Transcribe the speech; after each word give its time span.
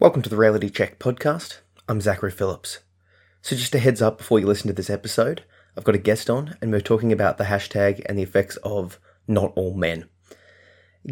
Welcome 0.00 0.22
to 0.22 0.30
the 0.30 0.36
Reality 0.38 0.70
Check 0.70 0.98
podcast. 0.98 1.58
I'm 1.86 2.00
Zachary 2.00 2.30
Phillips. 2.30 2.78
So, 3.42 3.54
just 3.54 3.74
a 3.74 3.78
heads 3.78 4.00
up 4.00 4.16
before 4.16 4.40
you 4.40 4.46
listen 4.46 4.68
to 4.68 4.72
this 4.72 4.88
episode, 4.88 5.44
I've 5.76 5.84
got 5.84 5.94
a 5.94 5.98
guest 5.98 6.30
on, 6.30 6.56
and 6.62 6.72
we're 6.72 6.80
talking 6.80 7.12
about 7.12 7.36
the 7.36 7.44
hashtag 7.44 8.00
and 8.06 8.16
the 8.16 8.22
effects 8.22 8.56
of 8.64 8.98
not 9.28 9.52
all 9.56 9.74
men. 9.74 10.08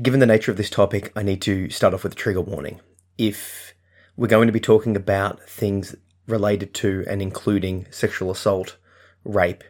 Given 0.00 0.20
the 0.20 0.26
nature 0.26 0.50
of 0.50 0.56
this 0.56 0.70
topic, 0.70 1.12
I 1.14 1.22
need 1.22 1.42
to 1.42 1.68
start 1.68 1.92
off 1.92 2.02
with 2.02 2.14
a 2.14 2.16
trigger 2.16 2.40
warning. 2.40 2.80
If 3.18 3.74
we're 4.16 4.26
going 4.26 4.46
to 4.46 4.54
be 4.54 4.58
talking 4.58 4.96
about 4.96 5.46
things 5.46 5.94
related 6.26 6.72
to 6.76 7.04
and 7.10 7.20
including 7.20 7.88
sexual 7.90 8.30
assault, 8.30 8.78
rape, 9.22 9.64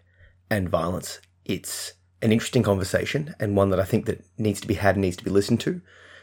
and 0.49 0.69
violence, 0.69 1.21
it's 1.45 1.95
an 2.23 2.31
interesting 2.31 2.63
conversation 2.63 3.35
and 3.41 3.57
one 3.57 3.71
that 3.71 3.81
I 3.81 3.85
think 3.85 4.07
that 4.07 4.25
needs 4.39 4.61
to 4.61 4.69
be 4.69 4.75
had 4.75 4.95
and 4.95 5.03
needs 5.03 5.17
to 5.17 5.25
be 5.25 5.31
listened 5.31 5.59
to. 5.63 5.81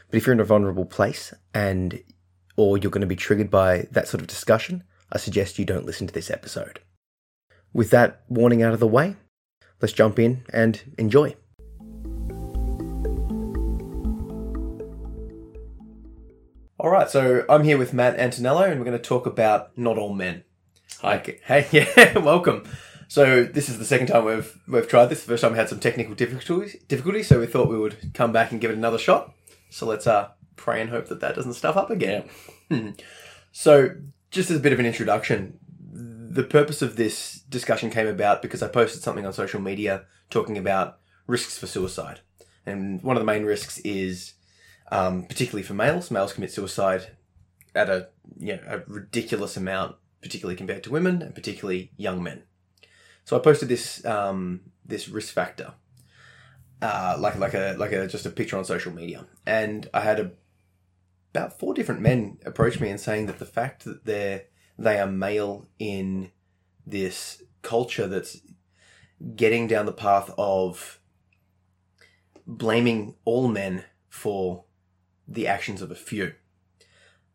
But 0.10 0.16
if 0.16 0.26
you're 0.26 0.34
in 0.34 0.40
a 0.40 0.46
vulnerable 0.46 0.86
place 0.86 1.34
and 1.54 2.02
or 2.56 2.78
you're 2.78 2.92
going 2.92 3.02
to 3.02 3.08
be 3.08 3.16
triggered 3.16 3.52
by 3.52 3.88
that 3.92 4.08
sort 4.08 4.22
of 4.22 4.28
discussion, 4.28 4.84
I 5.12 5.18
suggest 5.18 5.60
you 5.60 5.66
don't 5.66 5.86
listen 5.86 6.08
to 6.08 6.14
this 6.14 6.32
episode. 6.32 6.80
With 7.74 7.90
that 7.92 8.24
warning 8.30 8.64
out 8.64 8.74
of 8.74 8.80
the 8.80 8.88
way, 8.88 9.16
let's 9.82 9.94
jump 9.94 10.20
in 10.20 10.44
and 10.52 10.82
enjoy. 10.98 11.36
All 16.80 16.90
right, 16.92 17.10
so 17.10 17.46
I'm 17.50 17.64
here 17.64 17.78
with 17.78 17.94
Matt 17.94 18.18
Antonello, 18.18 18.70
and 18.70 18.80
we're 18.80 18.86
going 18.86 18.98
to 18.98 19.04
talk 19.04 19.26
about 19.26 19.78
not 19.78 19.98
all 19.98 20.14
men. 20.14 20.44
Hi. 21.02 21.18
Okay. 21.18 21.40
Hey, 21.44 21.68
yeah, 21.72 22.18
welcome. 22.20 22.64
So 23.08 23.44
this 23.44 23.70
is 23.70 23.80
the 23.80 23.86
second 23.86 24.08
time 24.08 24.26
we've 24.26 24.60
we've 24.68 24.88
tried 24.88 25.08
this. 25.08 25.22
The 25.22 25.28
first 25.28 25.42
time 25.42 25.52
we 25.52 25.58
had 25.58 25.70
some 25.70 25.80
technical 25.80 26.16
difficulties, 26.16 26.76
difficulties, 26.88 27.28
so 27.28 27.40
we 27.40 27.48
thought 27.48 27.70
we 27.70 27.78
would 27.78 28.14
come 28.14 28.32
back 28.32 28.52
and 28.52 28.62
give 28.62 28.72
it 28.72 28.78
another 28.78 28.98
shot. 28.98 29.34
So 29.70 29.86
let's 29.86 30.08
uh 30.08 30.30
pray 30.56 30.82
and 30.82 30.90
hope 30.90 31.08
that 31.08 31.20
that 31.22 31.36
doesn't 31.36 31.54
stuff 31.54 31.78
up 31.78 31.90
again. 31.90 32.30
Hmm. 32.70 32.90
so, 33.52 33.90
just 34.32 34.50
as 34.50 34.58
a 34.58 34.60
bit 34.60 34.74
of 34.74 34.80
an 34.80 34.86
introduction, 34.86 35.60
the 35.92 36.44
purpose 36.44 36.82
of 36.82 36.96
this 36.96 37.42
discussion 37.48 37.90
came 37.90 38.08
about 38.08 38.42
because 38.42 38.64
I 38.64 38.68
posted 38.68 39.02
something 39.02 39.26
on 39.26 39.34
social 39.34 39.62
media 39.62 40.06
talking 40.30 40.58
about 40.58 41.00
risks 41.28 41.58
for 41.58 41.68
suicide, 41.68 42.22
and 42.66 43.02
one 43.04 43.16
of 43.16 43.22
the 43.22 43.26
main 43.26 43.46
risks 43.46 43.78
is, 43.80 44.34
um, 44.92 45.24
particularly 45.24 45.64
for 45.64 45.74
males, 45.74 46.12
males 46.12 46.34
commit 46.34 46.52
suicide 46.52 47.16
at 47.76 47.90
a 47.90 48.08
you 48.40 48.56
know, 48.56 48.62
a 48.68 48.80
ridiculous 48.88 49.58
amount, 49.58 49.96
particularly 50.22 50.56
compared 50.56 50.84
to 50.84 50.92
women 50.92 51.22
and 51.22 51.36
particularly 51.36 51.92
young 51.98 52.24
men. 52.24 52.44
So 53.26 53.36
I 53.36 53.40
posted 53.40 53.70
this 53.70 54.04
um, 54.06 54.62
this 54.86 55.10
risk 55.10 55.34
factor, 55.34 55.74
uh, 56.82 57.18
like 57.20 57.38
like 57.38 57.54
a 57.54 57.76
like 57.78 57.92
a 57.92 58.08
just 58.08 58.26
a 58.26 58.30
picture 58.30 58.58
on 58.58 58.66
social 58.66 58.94
media, 58.94 59.26
and 59.46 59.90
I 59.94 60.02
had 60.02 60.20
a, 60.20 60.32
about 61.36 61.60
four 61.60 61.74
different 61.74 62.02
men 62.02 62.38
approach 62.46 62.80
me 62.80 62.90
and 62.90 63.00
saying 63.00 63.26
that 63.26 63.40
the 63.40 63.46
fact 63.46 63.84
that 63.84 64.06
they're 64.06 64.44
they 64.78 65.00
are 65.00 65.08
male 65.08 65.68
in 65.80 66.32
this 66.86 67.44
culture 67.62 68.08
that's 68.08 68.42
getting 69.36 69.68
down 69.68 69.86
the 69.86 69.92
path 69.92 70.34
of 70.38 71.00
blaming 72.46 73.16
all 73.26 73.48
men 73.48 73.84
for 74.10 74.66
the 75.28 75.48
actions 75.48 75.82
of 75.82 75.92
a 75.92 75.96
few. 75.96 76.34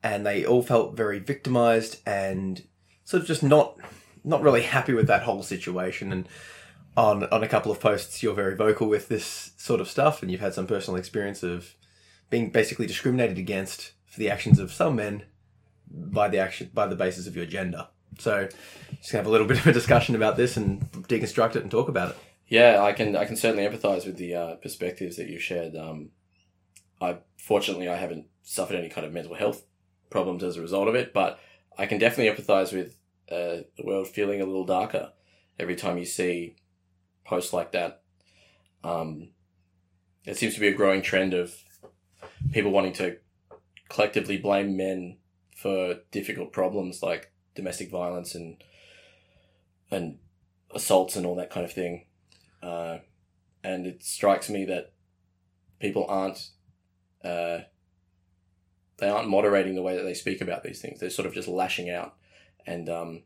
And 0.02 0.24
they 0.24 0.44
all 0.44 0.62
felt 0.62 0.96
very 0.96 1.18
victimized 1.18 2.00
and 2.06 2.62
sort 3.04 3.22
of 3.22 3.26
just 3.26 3.42
not 3.42 3.76
not 4.22 4.42
really 4.42 4.62
happy 4.62 4.92
with 4.92 5.06
that 5.06 5.22
whole 5.22 5.42
situation 5.42 6.12
and 6.12 6.28
on 6.96 7.24
on 7.24 7.42
a 7.42 7.48
couple 7.48 7.72
of 7.72 7.80
posts 7.80 8.22
you're 8.22 8.34
very 8.34 8.54
vocal 8.54 8.86
with 8.86 9.08
this 9.08 9.52
sort 9.56 9.80
of 9.80 9.88
stuff 9.88 10.20
and 10.20 10.30
you've 10.30 10.40
had 10.40 10.52
some 10.52 10.66
personal 10.66 10.98
experience 10.98 11.42
of 11.42 11.74
being 12.30 12.50
basically 12.50 12.86
discriminated 12.86 13.38
against 13.38 13.92
for 14.06 14.18
the 14.18 14.30
actions 14.30 14.58
of 14.58 14.72
some 14.72 14.96
men 14.96 15.24
by 15.90 16.28
the 16.28 16.38
action 16.38 16.70
by 16.72 16.86
the 16.86 16.96
basis 16.96 17.26
of 17.26 17.36
your 17.36 17.46
gender. 17.46 17.88
So 18.18 18.48
just 18.96 19.12
gonna 19.12 19.20
have 19.20 19.26
a 19.26 19.30
little 19.30 19.46
bit 19.48 19.58
of 19.58 19.66
a 19.66 19.72
discussion 19.72 20.14
about 20.14 20.36
this 20.36 20.56
and 20.56 20.90
deconstruct 20.92 21.56
it 21.56 21.62
and 21.62 21.70
talk 21.70 21.88
about 21.88 22.10
it. 22.10 22.18
Yeah, 22.46 22.82
I 22.82 22.92
can 22.92 23.16
I 23.16 23.24
can 23.24 23.36
certainly 23.36 23.68
empathise 23.68 24.06
with 24.06 24.16
the 24.16 24.34
uh, 24.34 24.54
perspectives 24.56 25.16
that 25.16 25.28
you 25.28 25.38
shared. 25.38 25.76
Um, 25.76 26.10
I 27.00 27.18
fortunately 27.36 27.88
I 27.88 27.96
haven't 27.96 28.26
suffered 28.42 28.76
any 28.76 28.88
kind 28.88 29.06
of 29.06 29.12
mental 29.12 29.34
health 29.34 29.64
problems 30.10 30.42
as 30.42 30.56
a 30.56 30.60
result 30.60 30.88
of 30.88 30.94
it, 30.94 31.12
but 31.12 31.38
I 31.78 31.86
can 31.86 31.98
definitely 31.98 32.32
empathise 32.32 32.72
with 32.72 32.96
uh, 33.30 33.62
the 33.76 33.84
world 33.84 34.08
feeling 34.08 34.40
a 34.40 34.46
little 34.46 34.64
darker 34.64 35.12
every 35.58 35.76
time 35.76 35.98
you 35.98 36.04
see 36.04 36.56
posts 37.24 37.52
like 37.52 37.72
that. 37.72 38.02
Um, 38.82 39.30
it 40.24 40.36
seems 40.36 40.54
to 40.54 40.60
be 40.60 40.68
a 40.68 40.74
growing 40.74 41.02
trend 41.02 41.34
of 41.34 41.54
people 42.52 42.70
wanting 42.70 42.92
to 42.94 43.18
collectively 43.88 44.38
blame 44.38 44.76
men 44.76 45.16
for 45.54 45.96
difficult 46.10 46.52
problems 46.52 47.02
like 47.02 47.32
domestic 47.54 47.90
violence 47.90 48.34
and 48.34 48.62
and 49.90 50.18
assaults 50.72 51.16
and 51.16 51.26
all 51.26 51.34
that 51.34 51.50
kind 51.50 51.64
of 51.64 51.72
thing. 51.72 52.04
Uh, 52.62 52.98
and 53.64 53.86
it 53.86 54.02
strikes 54.02 54.48
me 54.48 54.64
that 54.64 54.92
people 55.80 56.06
aren't 56.08 56.50
uh, 57.24 57.58
they 58.98 59.08
aren't 59.08 59.28
moderating 59.28 59.74
the 59.74 59.82
way 59.82 59.96
that 59.96 60.02
they 60.02 60.14
speak 60.14 60.40
about 60.40 60.62
these 60.62 60.80
things. 60.80 61.00
They're 61.00 61.10
sort 61.10 61.26
of 61.26 61.34
just 61.34 61.48
lashing 61.48 61.90
out 61.90 62.14
and 62.66 62.88
um, 62.88 63.22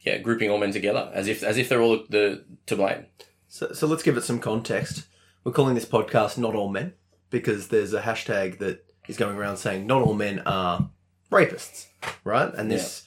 yeah, 0.00 0.18
grouping 0.18 0.50
all 0.50 0.58
men 0.58 0.72
together 0.72 1.10
as 1.14 1.28
if 1.28 1.42
as 1.42 1.58
if 1.58 1.68
they're 1.68 1.82
all 1.82 2.04
the 2.08 2.44
to 2.66 2.76
blame. 2.76 3.06
So, 3.48 3.72
so 3.72 3.86
let's 3.86 4.02
give 4.02 4.16
it 4.16 4.24
some 4.24 4.38
context. 4.38 5.06
We're 5.44 5.52
calling 5.52 5.74
this 5.74 5.84
podcast 5.84 6.38
"Not 6.38 6.54
All 6.54 6.68
Men" 6.68 6.94
because 7.32 7.68
there's 7.68 7.92
a 7.92 8.02
hashtag 8.02 8.58
that 8.58 8.84
is 9.08 9.16
going 9.16 9.36
around 9.36 9.56
saying 9.56 9.86
not 9.86 10.02
all 10.02 10.14
men 10.14 10.40
are 10.46 10.88
rapists, 11.32 11.86
right? 12.22 12.54
And 12.54 12.70
this 12.70 13.04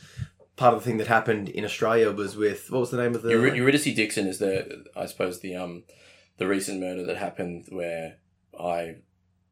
part 0.57 0.73
of 0.73 0.81
the 0.83 0.85
thing 0.89 0.97
that 0.97 1.07
happened 1.07 1.47
in 1.49 1.63
Australia 1.63 2.11
was 2.11 2.35
with 2.35 2.69
what 2.71 2.79
was 2.79 2.91
the 2.91 2.97
name 2.97 3.15
of 3.15 3.21
the 3.21 3.29
Eury- 3.31 3.55
Eurydice 3.55 3.93
Dixon 3.95 4.27
is 4.27 4.39
the 4.39 4.85
I 4.95 5.05
suppose 5.05 5.39
the 5.39 5.55
um 5.55 5.83
the 6.37 6.47
recent 6.47 6.81
murder 6.81 7.05
that 7.05 7.17
happened 7.17 7.67
where 7.69 8.17
I 8.59 8.97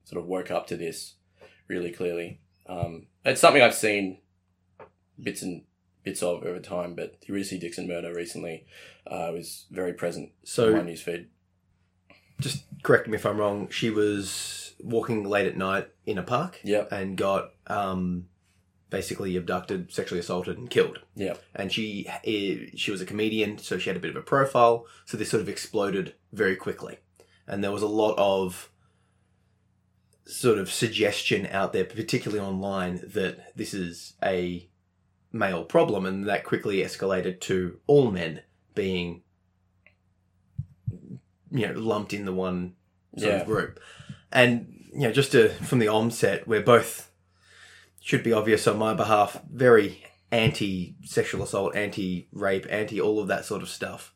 sort 0.04 0.22
of 0.22 0.28
woke 0.28 0.52
up 0.52 0.68
to 0.68 0.76
this 0.78 1.16
really 1.70 1.92
clearly. 1.92 2.42
Um, 2.68 3.08
it's 3.24 3.40
something 3.42 3.62
I've 3.62 3.74
seen 3.76 4.20
bits 5.22 5.42
and 5.42 5.64
bits 6.04 6.22
of 6.24 6.44
over 6.44 6.60
time, 6.60 6.96
but 6.96 7.22
the 7.22 7.28
Eurydice 7.28 7.60
Dixon 7.60 7.88
murder 7.88 8.14
recently 8.14 8.66
uh, 9.08 9.30
was 9.34 9.66
very 9.72 9.94
present 9.94 10.32
So- 10.44 10.76
on 10.76 10.86
my 10.86 10.92
newsfeed. 10.92 11.28
just 12.42 12.64
correct 12.84 13.08
me 13.08 13.16
if 13.16 13.26
I'm 13.26 13.38
wrong. 13.38 13.70
She 13.70 13.90
was 13.90 14.63
walking 14.84 15.24
late 15.24 15.48
at 15.48 15.56
night 15.58 15.88
in 16.06 16.18
a 16.18 16.24
park 16.24 16.60
Yep. 16.64 16.92
and 16.92 17.18
got 17.18 17.52
um, 17.68 18.28
basically 18.90 19.36
abducted, 19.38 19.92
sexually 19.92 20.20
assaulted, 20.20 20.58
and 20.58 20.70
killed. 20.70 21.00
Yeah. 21.16 21.36
And 21.56 21.72
she 21.72 22.08
she 22.76 22.92
was 22.92 23.02
a 23.02 23.06
comedian, 23.06 23.58
so 23.58 23.78
she 23.78 23.90
had 23.90 23.98
a 23.98 24.02
bit 24.02 24.12
of 24.12 24.18
a 24.18 24.22
profile. 24.22 24.86
So 25.06 25.18
this 25.18 25.30
sort 25.32 25.42
of 25.42 25.50
exploded 25.50 26.14
very 26.32 26.56
quickly, 26.56 26.98
and 27.48 27.64
there 27.64 27.72
was 27.72 27.82
a 27.82 27.88
lot 27.88 28.16
of 28.18 28.70
sort 30.26 30.58
of 30.58 30.72
suggestion 30.72 31.46
out 31.48 31.74
there, 31.74 31.84
particularly 31.86 32.44
online, 32.44 33.02
that 33.14 33.56
this 33.58 33.74
is 33.74 34.14
a 34.24 34.70
male 35.32 35.64
problem, 35.64 36.06
and 36.06 36.28
that 36.28 36.44
quickly 36.44 36.78
escalated 36.78 37.40
to 37.42 37.80
all 37.88 38.12
men 38.12 38.42
being 38.76 39.22
you 41.52 41.68
know 41.68 41.74
lumped 41.80 42.14
in 42.14 42.26
the 42.26 42.34
one 42.34 42.74
sort 43.18 43.32
Yeah. 43.32 43.40
of 43.42 43.48
group. 43.48 43.80
And 44.34 44.74
you 44.92 45.02
know, 45.02 45.12
just 45.12 45.32
to 45.32 45.50
from 45.50 45.80
the 45.80 45.88
onset, 45.88 46.48
we're 46.48 46.62
both 46.62 47.10
should 48.02 48.24
be 48.24 48.34
obvious 48.34 48.68
on 48.68 48.78
my 48.78 48.94
behalf, 48.94 49.40
very 49.50 50.04
anti 50.32 50.96
sexual 51.06 51.44
assault, 51.44 51.76
anti 51.76 52.28
rape, 52.34 52.66
anti 52.70 53.00
all 53.00 53.20
of 53.20 53.28
that 53.30 53.46
sort 53.46 53.62
of 53.62 53.70
stuff. 53.70 54.14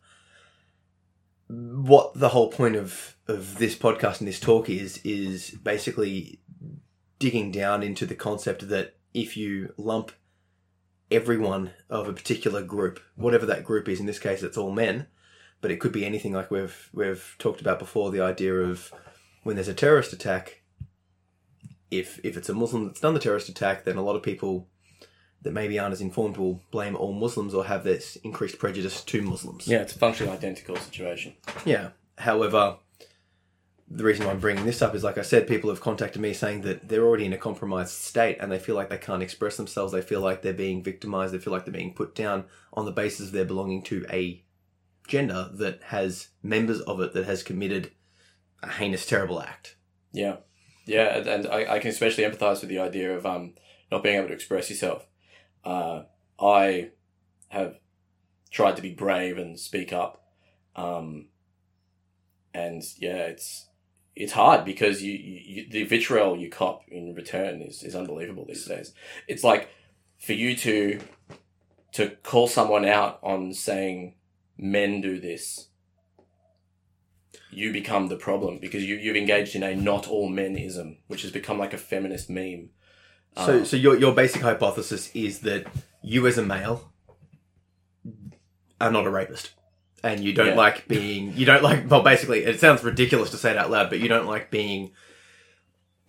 What 1.47 2.13
the 2.15 2.29
whole 2.29 2.51
point 2.51 2.75
of 2.75 3.15
of 3.27 3.57
this 3.57 3.75
podcast 3.75 4.19
and 4.19 4.27
this 4.27 4.39
talk 4.39 4.69
is 4.69 4.99
is 5.03 5.51
basically 5.51 6.41
digging 7.19 7.51
down 7.51 7.83
into 7.83 8.05
the 8.05 8.15
concept 8.15 8.67
that 8.67 8.95
if 9.13 9.37
you 9.37 9.73
lump 9.77 10.11
everyone 11.09 11.71
of 11.89 12.07
a 12.07 12.13
particular 12.13 12.61
group, 12.61 12.99
whatever 13.15 13.45
that 13.45 13.63
group 13.63 13.87
is, 13.87 13.99
in 13.99 14.05
this 14.05 14.19
case 14.19 14.43
it's 14.43 14.57
all 14.57 14.71
men, 14.71 15.07
but 15.61 15.71
it 15.71 15.79
could 15.79 15.91
be 15.91 16.05
anything 16.05 16.33
like 16.33 16.51
we've 16.51 16.89
we've 16.91 17.35
talked 17.39 17.61
about 17.61 17.79
before, 17.79 18.11
the 18.11 18.21
idea 18.21 18.53
of 18.53 18.91
when 19.47 19.55
there's 19.55 19.69
a 19.69 19.73
terrorist 19.73 20.11
attack, 20.11 20.61
if 21.89 22.19
if 22.21 22.35
it's 22.35 22.49
a 22.49 22.53
Muslim 22.53 22.85
that's 22.85 22.99
done 22.99 23.13
the 23.13 23.19
terrorist 23.19 23.47
attack, 23.47 23.85
then 23.85 23.95
a 23.95 24.01
lot 24.01 24.17
of 24.17 24.21
people 24.21 24.67
that 25.41 25.53
maybe 25.53 25.79
aren't 25.79 25.93
as 25.93 26.01
informed 26.01 26.35
will 26.35 26.61
blame 26.69 26.97
all 26.97 27.13
Muslims 27.13 27.53
or 27.53 27.63
have 27.63 27.85
this 27.85 28.17
increased 28.17 28.59
prejudice 28.59 29.01
to 29.05 29.21
Muslims. 29.21 29.65
Yeah, 29.65 29.83
it's 29.83 29.95
a 29.95 29.99
functionally 29.99 30.33
identical 30.33 30.75
situation. 30.75 31.35
Yeah. 31.63 31.91
However, 32.17 32.75
the 33.89 34.03
reason 34.03 34.25
why 34.25 34.33
I'm 34.33 34.41
bringing 34.41 34.65
this 34.65 34.81
up 34.81 34.93
is, 34.93 35.05
like 35.05 35.17
I 35.17 35.21
said, 35.21 35.47
people 35.47 35.69
have 35.69 35.79
contacted 35.79 36.21
me 36.21 36.33
saying 36.33 36.63
that 36.63 36.89
they're 36.89 37.05
already 37.05 37.23
in 37.23 37.31
a 37.31 37.37
compromised 37.37 37.93
state 37.93 38.39
and 38.41 38.51
they 38.51 38.59
feel 38.59 38.75
like 38.75 38.89
they 38.89 38.97
can't 38.97 39.23
express 39.23 39.55
themselves. 39.55 39.93
They 39.93 40.01
feel 40.01 40.19
like 40.19 40.41
they're 40.41 40.51
being 40.51 40.83
victimized. 40.83 41.33
They 41.33 41.39
feel 41.39 41.53
like 41.53 41.63
they're 41.63 41.81
being 41.81 41.93
put 41.93 42.15
down 42.15 42.43
on 42.73 42.83
the 42.83 42.91
basis 42.91 43.27
of 43.27 43.31
their 43.31 43.45
belonging 43.45 43.83
to 43.83 44.05
a 44.09 44.43
gender 45.07 45.49
that 45.53 45.83
has 45.83 46.27
members 46.43 46.81
of 46.81 46.99
it 46.99 47.13
that 47.13 47.25
has 47.25 47.43
committed 47.43 47.91
a 48.63 48.69
heinous, 48.69 49.05
terrible 49.05 49.41
act. 49.41 49.75
Yeah, 50.11 50.37
yeah, 50.85 51.17
and, 51.17 51.47
I, 51.47 51.75
I 51.75 51.79
can 51.79 51.91
especially 51.91 52.23
empathise 52.23 52.61
with 52.61 52.69
the 52.69 52.79
idea 52.79 53.15
of 53.15 53.25
um, 53.25 53.53
not 53.91 54.03
being 54.03 54.17
able 54.17 54.29
to 54.29 54.33
express 54.33 54.69
yourself. 54.69 55.07
Uh, 55.63 56.03
I 56.39 56.91
have 57.49 57.79
tried 58.51 58.75
to 58.77 58.81
be 58.81 58.93
brave 58.93 59.37
and 59.37 59.59
speak 59.59 59.91
up. 59.91 60.23
Um, 60.75 61.27
and 62.53 62.83
yeah, 62.97 63.25
it's 63.25 63.67
it's 64.15 64.33
hard 64.33 64.65
because 64.65 65.03
you, 65.03 65.13
you 65.13 65.69
the 65.69 65.83
vitriol 65.83 66.37
you 66.37 66.49
cop 66.49 66.81
in 66.87 67.13
return 67.13 67.61
is, 67.61 67.83
is 67.83 67.95
unbelievable 67.95 68.45
these 68.47 68.65
days. 68.65 68.93
It's 69.27 69.43
like 69.43 69.69
for 70.17 70.33
you 70.33 70.55
to 70.57 70.99
to 71.93 72.09
call 72.23 72.47
someone 72.47 72.85
out 72.85 73.19
on 73.21 73.53
saying 73.53 74.15
men 74.57 75.01
do 75.01 75.19
this, 75.19 75.67
you 77.57 77.73
become 77.73 78.07
the 78.07 78.15
problem 78.27 78.59
because 78.59 78.83
you 78.83 78.95
you've 78.95 79.15
engaged 79.15 79.55
in 79.55 79.63
a 79.63 79.75
not 79.75 80.07
all 80.07 80.29
menism, 80.29 80.97
which 81.07 81.21
has 81.23 81.31
become 81.31 81.57
like 81.63 81.73
a 81.73 81.77
feminist 81.77 82.29
meme. 82.29 82.69
So, 83.45 83.63
so 83.63 83.75
your 83.77 83.95
your 84.03 84.13
basic 84.13 84.41
hypothesis 84.41 85.11
is 85.13 85.39
that 85.41 85.63
you 86.01 86.25
as 86.27 86.37
a 86.37 86.43
male 86.43 86.91
are 88.79 88.91
not 88.91 89.05
a 89.05 89.09
rapist, 89.09 89.51
and 90.03 90.23
you 90.23 90.33
don't 90.33 90.47
Yeah. 90.47 90.55
like 90.55 90.87
being 90.87 91.33
you 91.35 91.45
don't 91.45 91.63
like 91.63 91.89
well 91.89 92.03
basically 92.03 92.43
it 92.43 92.59
sounds 92.59 92.83
ridiculous 92.83 93.29
to 93.31 93.37
say 93.37 93.51
it 93.51 93.57
out 93.57 93.69
loud, 93.71 93.89
but 93.89 93.99
you 93.99 94.07
don't 94.07 94.27
like 94.27 94.49
being 94.51 94.91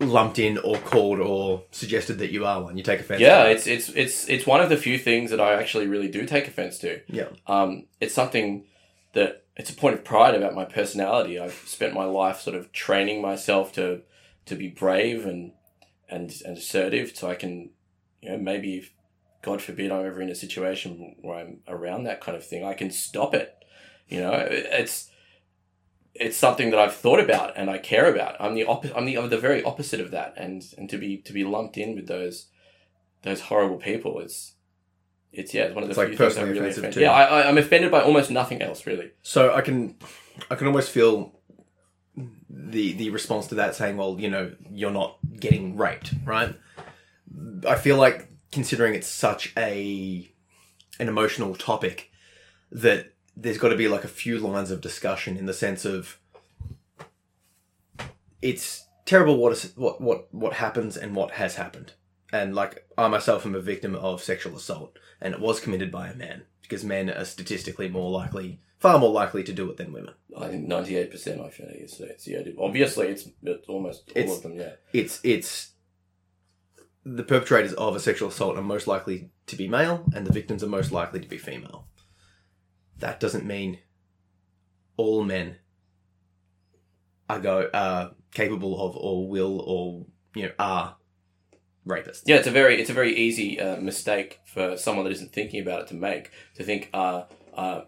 lumped 0.00 0.38
in 0.38 0.58
or 0.58 0.76
called 0.78 1.18
or 1.20 1.64
suggested 1.70 2.18
that 2.18 2.30
you 2.30 2.46
are 2.46 2.62
one. 2.62 2.76
You 2.76 2.82
take 2.84 3.00
offense. 3.00 3.20
yeah, 3.20 3.44
to 3.44 3.50
it's 3.50 3.66
it's 3.66 3.88
it's 3.90 4.28
it's 4.28 4.46
one 4.46 4.60
of 4.60 4.68
the 4.68 4.76
few 4.76 4.98
things 4.98 5.30
that 5.30 5.40
I 5.40 5.54
actually 5.54 5.86
really 5.86 6.08
do 6.08 6.24
take 6.24 6.46
offense 6.46 6.78
to. 6.78 7.00
yeah. 7.08 7.28
Um, 7.46 7.86
it's 8.00 8.14
something 8.14 8.64
that 9.14 9.44
it's 9.58 9.70
a 9.70 9.74
point 9.74 9.94
of 9.94 10.04
pride 10.04 10.36
about 10.36 10.54
my 10.54 10.64
personality. 10.64 11.38
I've 11.38 11.62
spent 11.66 11.92
my 11.92 12.04
life 12.04 12.40
sort 12.40 12.56
of 12.56 12.72
training 12.72 13.20
myself 13.20 13.72
to 13.74 14.02
to 14.46 14.54
be 14.54 14.68
brave 14.68 15.26
and 15.26 15.52
and 16.08 16.32
and 16.46 16.56
assertive, 16.56 17.14
so 17.14 17.28
I 17.28 17.34
can, 17.34 17.70
you 18.22 18.30
know, 18.30 18.38
maybe 18.38 18.78
if 18.78 18.92
God 19.42 19.60
forbid 19.60 19.90
I'm 19.90 20.06
ever 20.06 20.22
in 20.22 20.30
a 20.30 20.34
situation 20.34 21.16
where 21.20 21.38
I'm 21.38 21.58
around 21.66 22.04
that 22.04 22.20
kind 22.20 22.36
of 22.36 22.46
thing, 22.46 22.64
I 22.64 22.74
can 22.74 22.90
stop 22.90 23.34
it. 23.34 23.54
You 24.08 24.20
know, 24.20 24.32
it's 24.32 25.10
it's 26.14 26.36
something 26.36 26.70
that 26.70 26.80
I've 26.80 26.94
thought 26.94 27.20
about 27.20 27.56
and 27.56 27.68
I 27.68 27.78
care 27.78 28.12
about. 28.12 28.36
I'm 28.40 28.54
the 28.54 28.64
opposite. 28.64 28.96
I'm 28.96 29.06
the 29.06 29.18
I'm 29.18 29.28
the 29.28 29.38
very 29.38 29.62
opposite 29.64 30.00
of 30.00 30.12
that, 30.12 30.34
and 30.36 30.62
and 30.78 30.88
to 30.88 30.98
be 30.98 31.18
to 31.18 31.32
be 31.32 31.44
lumped 31.44 31.76
in 31.76 31.96
with 31.96 32.06
those 32.06 32.46
those 33.22 33.42
horrible 33.42 33.78
people, 33.78 34.20
it's 34.20 34.54
it's 35.32 35.52
yeah, 35.54 35.64
it's 35.64 35.74
one 35.74 35.84
of 35.84 35.88
the 35.88 35.92
It's, 35.92 35.98
like, 35.98 36.08
few 36.08 36.16
things 36.16 36.36
I'm 36.36 36.44
personally 36.44 36.60
really 36.60 36.70
offended. 36.70 36.94
too. 36.94 37.00
Yeah, 37.00 37.12
I, 37.12 37.24
I, 37.42 37.48
I'm 37.48 37.58
offended 37.58 37.90
by 37.90 38.02
almost 38.02 38.30
nothing 38.30 38.62
else, 38.62 38.86
really. 38.86 39.10
So 39.22 39.54
I 39.54 39.60
can, 39.60 39.96
I 40.50 40.54
can 40.54 40.66
almost 40.66 40.90
feel 40.90 41.34
the 42.50 42.92
the 42.94 43.10
response 43.10 43.46
to 43.48 43.54
that 43.56 43.74
saying, 43.74 43.96
well, 43.96 44.16
you 44.18 44.30
know, 44.30 44.52
you're 44.70 44.90
not 44.90 45.18
getting 45.38 45.76
raped, 45.76 46.14
right? 46.24 46.54
I 47.66 47.76
feel 47.76 47.96
like 47.96 48.28
considering 48.52 48.94
it's 48.94 49.06
such 49.06 49.52
a 49.56 50.30
an 50.98 51.08
emotional 51.08 51.54
topic 51.54 52.10
that 52.72 53.12
there's 53.36 53.58
got 53.58 53.68
to 53.68 53.76
be 53.76 53.86
like 53.88 54.04
a 54.04 54.08
few 54.08 54.38
lines 54.38 54.70
of 54.70 54.80
discussion 54.80 55.36
in 55.36 55.46
the 55.46 55.52
sense 55.52 55.84
of 55.84 56.18
it's 58.42 58.86
terrible 59.04 59.36
what 59.36 59.52
is 59.52 59.72
what 59.76 60.00
what 60.00 60.32
what 60.34 60.54
happens 60.54 60.96
and 60.96 61.14
what 61.14 61.32
has 61.32 61.54
happened. 61.56 61.92
And 62.32 62.54
like 62.54 62.87
I 62.98 63.06
myself 63.06 63.46
am 63.46 63.54
a 63.54 63.60
victim 63.60 63.94
of 63.94 64.22
sexual 64.22 64.56
assault 64.56 64.98
and 65.20 65.32
it 65.32 65.40
was 65.40 65.60
committed 65.60 65.92
by 65.92 66.08
a 66.08 66.16
man 66.16 66.42
because 66.62 66.84
men 66.84 67.08
are 67.08 67.24
statistically 67.24 67.88
more 67.88 68.10
likely 68.10 68.60
far 68.80 68.98
more 68.98 69.12
likely 69.12 69.42
to 69.44 69.52
do 69.52 69.70
it 69.70 69.76
than 69.76 69.92
women. 69.92 70.14
I 70.36 70.48
think 70.48 70.68
98% 70.68 71.40
I 71.40 71.48
think 71.48 71.70
it. 71.70 72.00
It's, 72.00 72.26
yeah, 72.28 72.40
obviously, 72.58 73.06
it's, 73.08 73.28
it's 73.42 73.68
almost 73.68 74.10
all 74.14 74.20
It's- 74.22 74.36
of 74.36 74.42
them, 74.42 74.54
yeah. 74.54 74.72
It's 74.92 75.20
it's 75.22 75.70
the 77.04 77.22
perpetrators 77.22 77.72
of 77.74 77.96
a 77.96 78.00
sexual 78.00 78.28
assault 78.28 78.58
are 78.58 78.62
most 78.62 78.86
likely 78.86 79.30
to 79.46 79.56
be 79.56 79.66
male 79.68 80.04
and 80.14 80.26
the 80.26 80.32
victims 80.32 80.62
are 80.62 80.68
most 80.68 80.90
likely 80.92 81.20
to 81.20 81.28
be 81.28 81.38
female. 81.38 81.86
That 82.98 83.20
doesn't 83.20 83.46
mean 83.46 83.78
all 84.96 85.22
men 85.24 85.56
are 87.30 87.38
go 87.40 87.70
are 87.72 88.10
capable 88.34 88.80
of 88.84 88.96
or 88.96 89.28
will 89.28 89.60
or 89.60 90.04
you 90.34 90.46
know 90.48 90.52
are 90.58 90.96
rapists. 91.88 92.22
Yeah, 92.26 92.36
it's 92.36 92.46
a 92.46 92.52
very 92.52 92.80
it's 92.80 92.90
a 92.90 92.94
very 92.94 93.16
easy 93.16 93.60
uh, 93.60 93.76
mistake 93.80 94.40
for 94.44 94.76
someone 94.76 95.04
that 95.04 95.12
isn't 95.12 95.32
thinking 95.32 95.60
about 95.60 95.82
it 95.82 95.88
to 95.88 95.94
make 95.94 96.30
to 96.56 96.62
think 96.62 96.90
uh 96.92 97.22
uh 97.54 97.82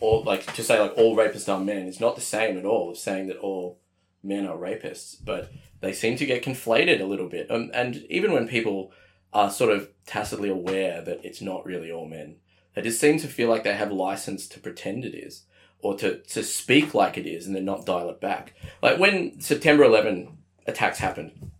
or 0.00 0.22
like 0.22 0.52
to 0.54 0.62
say 0.62 0.80
like 0.80 0.94
all 0.96 1.16
rapists 1.16 1.52
are 1.52 1.60
men. 1.60 1.86
It's 1.86 2.00
not 2.00 2.14
the 2.14 2.20
same 2.22 2.58
at 2.58 2.64
all 2.64 2.90
as 2.90 3.02
saying 3.02 3.28
that 3.28 3.38
all 3.38 3.78
men 4.22 4.46
are 4.46 4.56
rapists, 4.56 5.16
but 5.22 5.50
they 5.80 5.92
seem 5.92 6.16
to 6.16 6.26
get 6.26 6.44
conflated 6.44 7.00
a 7.00 7.06
little 7.06 7.28
bit. 7.28 7.50
Um, 7.50 7.70
and 7.72 7.96
even 8.08 8.32
when 8.32 8.48
people 8.48 8.92
are 9.32 9.50
sort 9.50 9.70
of 9.70 9.90
tacitly 10.06 10.48
aware 10.48 11.00
that 11.02 11.24
it's 11.24 11.40
not 11.40 11.64
really 11.64 11.90
all 11.90 12.06
men, 12.06 12.36
they 12.74 12.82
just 12.82 13.00
seem 13.00 13.18
to 13.18 13.28
feel 13.28 13.48
like 13.48 13.64
they 13.64 13.74
have 13.74 13.92
license 13.92 14.46
to 14.48 14.60
pretend 14.60 15.04
it 15.04 15.14
is 15.14 15.44
or 15.82 15.96
to, 15.96 16.18
to 16.18 16.42
speak 16.42 16.94
like 16.94 17.16
it 17.16 17.26
is 17.26 17.46
and 17.46 17.56
then 17.56 17.64
not 17.64 17.86
dial 17.86 18.10
it 18.10 18.20
back. 18.20 18.54
Like 18.82 18.98
when 18.98 19.40
September 19.40 19.84
11 19.84 20.36
attacks 20.66 20.98
happened, 20.98 21.52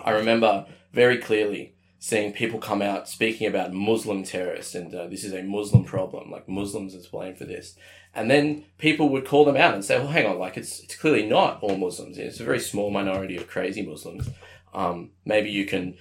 I 0.00 0.12
remember 0.12 0.66
very 0.96 1.18
clearly 1.18 1.74
seeing 1.98 2.32
people 2.32 2.58
come 2.58 2.80
out 2.80 3.06
speaking 3.06 3.46
about 3.46 3.72
Muslim 3.72 4.24
terrorists 4.24 4.74
and 4.74 4.94
uh, 4.94 5.06
this 5.06 5.24
is 5.24 5.34
a 5.34 5.42
Muslim 5.42 5.84
problem, 5.84 6.30
like 6.30 6.48
Muslims 6.48 6.94
are 6.94 7.10
blamed 7.10 7.36
for 7.36 7.44
this. 7.44 7.76
And 8.14 8.30
then 8.30 8.64
people 8.78 9.10
would 9.10 9.26
call 9.26 9.44
them 9.44 9.58
out 9.58 9.74
and 9.74 9.84
say, 9.84 9.98
well, 9.98 10.08
hang 10.08 10.24
on, 10.24 10.38
like 10.38 10.56
it's, 10.56 10.80
it's 10.80 10.96
clearly 10.96 11.26
not 11.26 11.58
all 11.62 11.76
Muslims. 11.76 12.16
It's 12.16 12.40
a 12.40 12.44
very 12.44 12.60
small 12.60 12.90
minority 12.90 13.36
of 13.36 13.46
crazy 13.46 13.82
Muslims. 13.82 14.30
Um, 14.72 15.10
maybe 15.26 15.50
you 15.50 15.66
can 15.66 15.98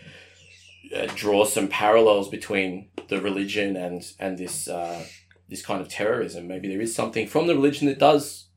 uh, 0.95 1.07
draw 1.13 1.43
some 1.43 1.67
parallels 1.67 2.29
between 2.29 2.87
the 3.09 3.19
religion 3.19 3.75
and, 3.75 4.01
and 4.17 4.37
this, 4.37 4.69
uh, 4.69 5.03
this 5.49 5.65
kind 5.65 5.81
of 5.81 5.89
terrorism. 5.89 6.47
Maybe 6.47 6.69
there 6.69 6.79
is 6.79 6.95
something 6.95 7.27
from 7.27 7.47
the 7.47 7.55
religion 7.55 7.87
that 7.87 7.99
does 7.99 8.47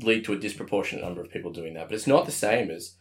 lead 0.00 0.24
to 0.24 0.32
a 0.32 0.38
disproportionate 0.38 1.04
number 1.04 1.20
of 1.20 1.30
people 1.30 1.52
doing 1.52 1.74
that, 1.74 1.86
but 1.86 1.94
it's 1.94 2.08
not 2.08 2.26
the 2.26 2.32
same 2.32 2.72
as, 2.72 2.96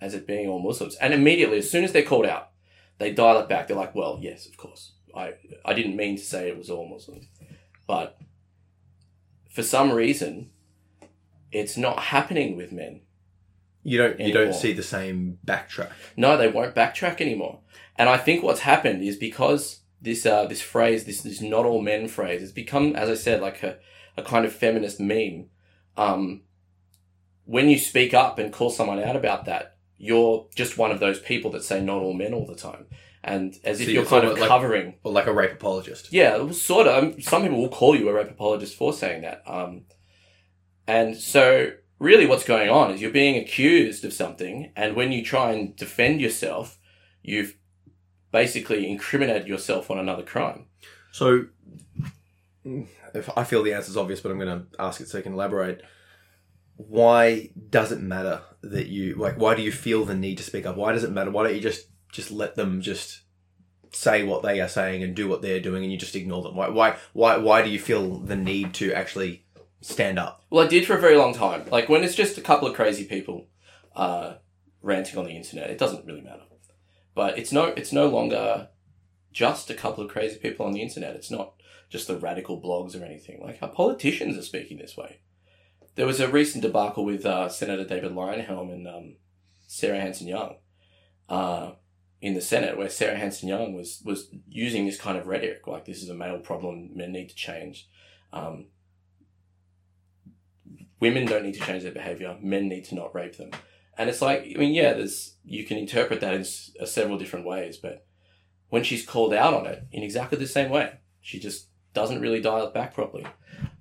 as 0.00 0.14
it 0.14 0.26
being 0.26 0.48
all 0.48 0.60
Muslims. 0.60 0.96
And 0.96 1.12
immediately, 1.12 1.58
as 1.58 1.70
soon 1.70 1.84
as 1.84 1.92
they're 1.92 2.02
called 2.02 2.26
out, 2.26 2.50
they 2.98 3.12
dial 3.12 3.40
it 3.40 3.48
back. 3.48 3.68
They're 3.68 3.76
like, 3.76 3.94
well, 3.94 4.18
yes, 4.20 4.46
of 4.46 4.56
course. 4.56 4.92
I, 5.14 5.34
I 5.64 5.74
didn't 5.74 5.96
mean 5.96 6.16
to 6.16 6.22
say 6.22 6.48
it 6.48 6.58
was 6.58 6.70
all 6.70 6.88
Muslims. 6.88 7.26
But 7.86 8.18
for 9.50 9.62
some 9.62 9.90
reason, 9.90 10.50
it's 11.50 11.76
not 11.76 11.98
happening 11.98 12.56
with 12.56 12.72
men. 12.72 13.00
You 13.82 13.96
don't 13.96 14.20
you 14.20 14.32
don't 14.32 14.54
see 14.54 14.72
the 14.74 14.82
same 14.82 15.38
backtrack. 15.46 15.92
No, 16.16 16.36
they 16.36 16.48
won't 16.48 16.74
backtrack 16.74 17.20
anymore. 17.20 17.60
And 17.96 18.08
I 18.08 18.18
think 18.18 18.42
what's 18.42 18.60
happened 18.60 19.02
is 19.02 19.16
because 19.16 19.80
this 20.00 20.26
uh, 20.26 20.44
this 20.46 20.60
phrase, 20.60 21.04
this 21.04 21.22
this 21.22 21.40
not 21.40 21.64
all 21.64 21.80
men 21.80 22.06
phrase, 22.08 22.40
has 22.40 22.52
become, 22.52 22.94
as 22.94 23.08
I 23.08 23.14
said, 23.14 23.40
like 23.40 23.62
a, 23.62 23.78
a 24.16 24.22
kind 24.22 24.44
of 24.44 24.52
feminist 24.52 25.00
meme. 25.00 25.46
Um, 25.96 26.42
when 27.44 27.70
you 27.70 27.78
speak 27.78 28.12
up 28.12 28.38
and 28.38 28.52
call 28.52 28.68
someone 28.68 29.02
out 29.02 29.16
about 29.16 29.46
that, 29.46 29.77
you're 29.98 30.46
just 30.54 30.78
one 30.78 30.90
of 30.92 31.00
those 31.00 31.18
people 31.20 31.50
that 31.50 31.64
say 31.64 31.80
not 31.80 32.00
all 32.02 32.14
men 32.14 32.32
all 32.32 32.46
the 32.46 32.54
time, 32.54 32.86
and 33.24 33.54
as 33.64 33.78
So 33.78 33.82
if 33.82 33.88
you're 33.88 34.02
you're 34.02 34.06
kind 34.06 34.24
of 34.26 34.38
like- 34.38 34.48
covering. 34.48 34.94
Or 35.02 35.12
like 35.12 35.26
a 35.26 35.32
rape 35.32 35.52
apologist. 35.52 36.12
Yeah, 36.12 36.50
sort 36.52 36.86
of. 36.86 37.02
Um, 37.04 37.20
some 37.20 37.42
people 37.42 37.58
will 37.60 37.68
call 37.68 37.96
you 37.96 38.08
a 38.08 38.12
rape 38.12 38.30
apologist 38.30 38.76
for 38.76 38.92
saying 38.92 39.22
that. 39.22 39.42
Um, 39.46 39.82
and 40.86 41.16
so, 41.16 41.72
really, 41.98 42.26
what's 42.26 42.44
going 42.44 42.70
on 42.70 42.92
is 42.92 43.02
you're 43.02 43.10
being 43.10 43.36
accused 43.36 44.04
of 44.04 44.12
something, 44.12 44.72
and 44.76 44.94
when 44.96 45.12
you 45.12 45.24
try 45.24 45.52
and 45.52 45.74
defend 45.76 46.20
yourself, 46.20 46.78
you've 47.22 47.56
basically 48.30 48.88
incriminated 48.88 49.48
yourself 49.48 49.90
on 49.90 49.98
another 49.98 50.22
crime. 50.22 50.66
So, 51.12 51.46
if 52.64 53.30
I 53.36 53.44
feel 53.44 53.62
the 53.62 53.72
answer's 53.74 53.96
obvious, 53.96 54.20
but 54.20 54.30
I'm 54.30 54.38
going 54.38 54.60
to 54.60 54.66
ask 54.80 55.00
it 55.00 55.08
so 55.08 55.18
you 55.18 55.24
can 55.24 55.32
elaborate. 55.32 55.82
Why 56.76 57.50
does 57.70 57.90
it 57.92 58.00
matter 58.00 58.42
that 58.62 58.86
you 58.86 59.14
like? 59.14 59.36
Why 59.36 59.54
do 59.54 59.62
you 59.62 59.72
feel 59.72 60.04
the 60.04 60.14
need 60.14 60.38
to 60.38 60.44
speak 60.44 60.66
up? 60.66 60.76
Why 60.76 60.92
does 60.92 61.04
it 61.04 61.12
matter? 61.12 61.30
Why 61.30 61.44
don't 61.44 61.54
you 61.54 61.60
just 61.60 61.88
just 62.12 62.30
let 62.30 62.56
them 62.56 62.80
just 62.80 63.22
say 63.90 64.22
what 64.22 64.42
they 64.42 64.60
are 64.60 64.68
saying 64.68 65.02
and 65.02 65.14
do 65.14 65.28
what 65.28 65.42
they're 65.42 65.60
doing, 65.60 65.82
and 65.82 65.92
you 65.92 65.98
just 65.98 66.16
ignore 66.16 66.42
them? 66.42 66.56
Why 66.56 66.68
why 66.68 66.96
why 67.12 67.36
why 67.36 67.62
do 67.62 67.70
you 67.70 67.78
feel 67.78 68.18
the 68.18 68.36
need 68.36 68.74
to 68.74 68.92
actually 68.92 69.44
stand 69.80 70.18
up? 70.18 70.44
Well, 70.50 70.64
I 70.64 70.68
did 70.68 70.86
for 70.86 70.96
a 70.96 71.00
very 71.00 71.16
long 71.16 71.34
time. 71.34 71.64
Like 71.70 71.88
when 71.88 72.02
it's 72.02 72.14
just 72.14 72.38
a 72.38 72.42
couple 72.42 72.68
of 72.68 72.74
crazy 72.74 73.04
people 73.04 73.48
uh, 73.94 74.34
ranting 74.82 75.18
on 75.18 75.24
the 75.24 75.36
internet, 75.36 75.70
it 75.70 75.78
doesn't 75.78 76.06
really 76.06 76.22
matter. 76.22 76.42
But 77.14 77.36
it's 77.36 77.50
no, 77.52 77.64
it's 77.64 77.92
no 77.92 78.06
longer 78.08 78.68
just 79.32 79.70
a 79.70 79.74
couple 79.74 80.04
of 80.04 80.10
crazy 80.10 80.38
people 80.38 80.64
on 80.64 80.72
the 80.72 80.82
internet. 80.82 81.16
It's 81.16 81.30
not 81.32 81.54
just 81.88 82.06
the 82.06 82.16
radical 82.16 82.60
blogs 82.60 83.00
or 83.00 83.04
anything. 83.04 83.40
Like 83.42 83.58
our 83.62 83.68
politicians 83.68 84.38
are 84.38 84.42
speaking 84.42 84.78
this 84.78 84.96
way. 84.96 85.20
There 85.98 86.06
was 86.06 86.20
a 86.20 86.28
recent 86.28 86.62
debacle 86.62 87.04
with 87.04 87.26
uh, 87.26 87.48
Senator 87.48 87.84
David 87.84 88.12
Leyonhjelm 88.12 88.72
and 88.72 88.86
um, 88.86 89.16
Sarah 89.66 90.00
Hanson 90.00 90.28
Young 90.28 90.54
uh, 91.28 91.72
in 92.20 92.34
the 92.34 92.40
Senate, 92.40 92.78
where 92.78 92.88
Sarah 92.88 93.16
Hanson 93.16 93.48
Young 93.48 93.74
was 93.74 94.00
was 94.04 94.28
using 94.48 94.86
this 94.86 94.96
kind 94.96 95.18
of 95.18 95.26
rhetoric, 95.26 95.66
like 95.66 95.86
this 95.86 96.00
is 96.00 96.08
a 96.08 96.14
male 96.14 96.38
problem, 96.38 96.90
men 96.94 97.10
need 97.10 97.28
to 97.30 97.34
change. 97.34 97.88
Um, 98.32 98.66
women 101.00 101.26
don't 101.26 101.44
need 101.44 101.54
to 101.54 101.60
change 101.60 101.82
their 101.82 101.92
behavior 101.92 102.36
men 102.42 102.68
need 102.68 102.84
to 102.84 102.94
not 102.94 103.14
rape 103.14 103.36
them 103.36 103.50
and 103.96 104.10
it's 104.10 104.20
like 104.20 104.40
i 104.40 104.58
mean 104.58 104.74
yeah 104.74 104.92
there's 104.92 105.36
you 105.44 105.64
can 105.64 105.78
interpret 105.78 106.20
that 106.20 106.34
in 106.34 106.40
s- 106.40 106.72
uh, 106.80 106.84
several 106.84 107.16
different 107.16 107.46
ways 107.46 107.76
but 107.76 108.04
when 108.68 108.82
she's 108.82 109.04
called 109.06 109.32
out 109.32 109.54
on 109.54 109.66
it 109.66 109.84
in 109.92 110.02
exactly 110.02 110.38
the 110.38 110.46
same 110.46 110.70
way. 110.70 110.92
She 111.20 111.38
just 111.38 111.68
doesn't 111.94 112.20
really 112.20 112.40
dial 112.40 112.66
it 112.66 112.74
back 112.74 112.94
properly. 112.94 113.26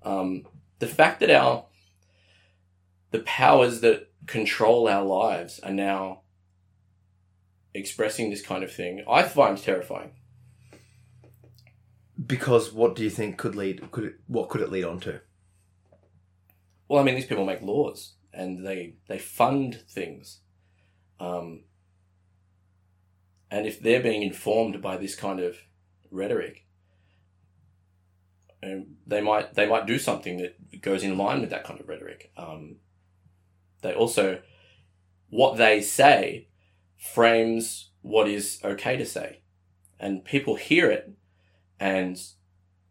Um, 0.04 0.46
the 0.80 0.88
fact 0.88 1.20
that 1.20 1.30
our 1.30 1.66
the 3.12 3.20
powers 3.20 3.82
that 3.82 4.10
control 4.26 4.88
our 4.88 5.04
lives 5.04 5.60
are 5.62 5.72
now 5.72 6.22
expressing 7.74 8.30
this 8.30 8.42
kind 8.42 8.64
of 8.64 8.72
thing, 8.72 9.04
I 9.10 9.24
find 9.24 9.58
terrifying. 9.58 10.12
Because 12.26 12.74
what 12.74 12.96
do 12.96 13.04
you 13.04 13.10
think 13.10 13.38
could 13.38 13.56
lead? 13.56 13.92
Could 13.92 14.04
it, 14.04 14.16
what 14.28 14.50
could 14.50 14.62
it 14.62 14.72
lead 14.72 14.84
on 14.84 15.00
to? 15.02 15.22
Well, 16.88 17.00
I 17.00 17.04
mean, 17.04 17.16
these 17.16 17.28
people 17.28 17.46
make 17.46 17.62
laws 17.62 18.14
and 18.34 18.66
they 18.66 18.96
they 19.08 19.20
fund 19.20 19.84
things, 19.90 20.40
um, 21.20 21.64
and 23.52 23.68
if 23.68 23.80
they're 23.80 24.02
being 24.02 24.24
informed 24.24 24.82
by 24.82 24.98
this 24.98 25.16
kind 25.16 25.40
of 25.40 25.58
rhetoric, 26.10 26.66
um, 28.64 28.96
they 29.06 29.22
might 29.22 29.54
they 29.54 29.68
might 29.68 29.86
do 29.86 30.00
something 30.00 30.38
that 30.38 30.82
goes 30.82 31.04
in 31.04 31.18
line 31.18 31.42
with 31.42 31.52
that 31.52 31.64
kind 31.64 31.80
of 31.80 31.88
rhetoric. 31.88 32.32
Um, 32.36 32.78
they 33.82 33.94
also 33.94 34.42
what 35.30 35.58
they 35.58 35.82
say 35.82 36.48
frames 36.96 37.92
what 38.02 38.28
is 38.28 38.60
okay 38.64 38.98
to 38.98 39.06
say, 39.06 39.42
and 40.00 40.24
people 40.24 40.56
hear 40.56 40.90
it, 40.90 41.12
and 41.80 42.20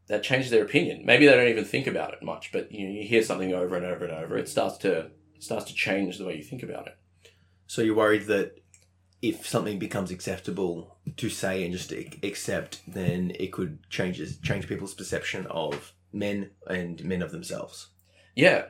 that 0.08 0.22
changes 0.22 0.50
their 0.50 0.64
opinion. 0.64 1.04
Maybe 1.04 1.26
they 1.26 1.32
don't 1.32 1.48
even 1.48 1.64
think 1.64 1.86
about 1.86 2.12
it 2.12 2.22
much, 2.22 2.52
but 2.52 2.70
you 2.70 2.86
know, 2.86 2.94
you 2.94 3.06
hear 3.06 3.22
something 3.22 3.52
over 3.52 3.76
and 3.76 3.86
over 3.86 4.04
and 4.04 4.14
over, 4.14 4.36
it 4.36 4.48
starts 4.48 4.78
to 4.78 5.10
it 5.34 5.42
starts 5.42 5.66
to 5.66 5.74
change 5.74 6.18
the 6.18 6.24
way 6.24 6.36
you 6.36 6.42
think 6.42 6.62
about 6.62 6.86
it. 6.86 6.96
So 7.66 7.82
you're 7.82 7.96
worried 7.96 8.26
that 8.26 8.58
if 9.22 9.46
something 9.46 9.78
becomes 9.78 10.10
acceptable 10.10 10.98
to 11.16 11.28
say 11.28 11.64
and 11.64 11.72
just 11.72 11.92
accept, 12.22 12.82
then 12.86 13.32
it 13.38 13.52
could 13.52 13.88
change 13.90 14.20
change 14.42 14.68
people's 14.68 14.94
perception 14.94 15.46
of 15.46 15.92
men 16.12 16.50
and 16.66 17.02
men 17.04 17.22
of 17.22 17.32
themselves. 17.32 17.88
Yeah, 18.34 18.66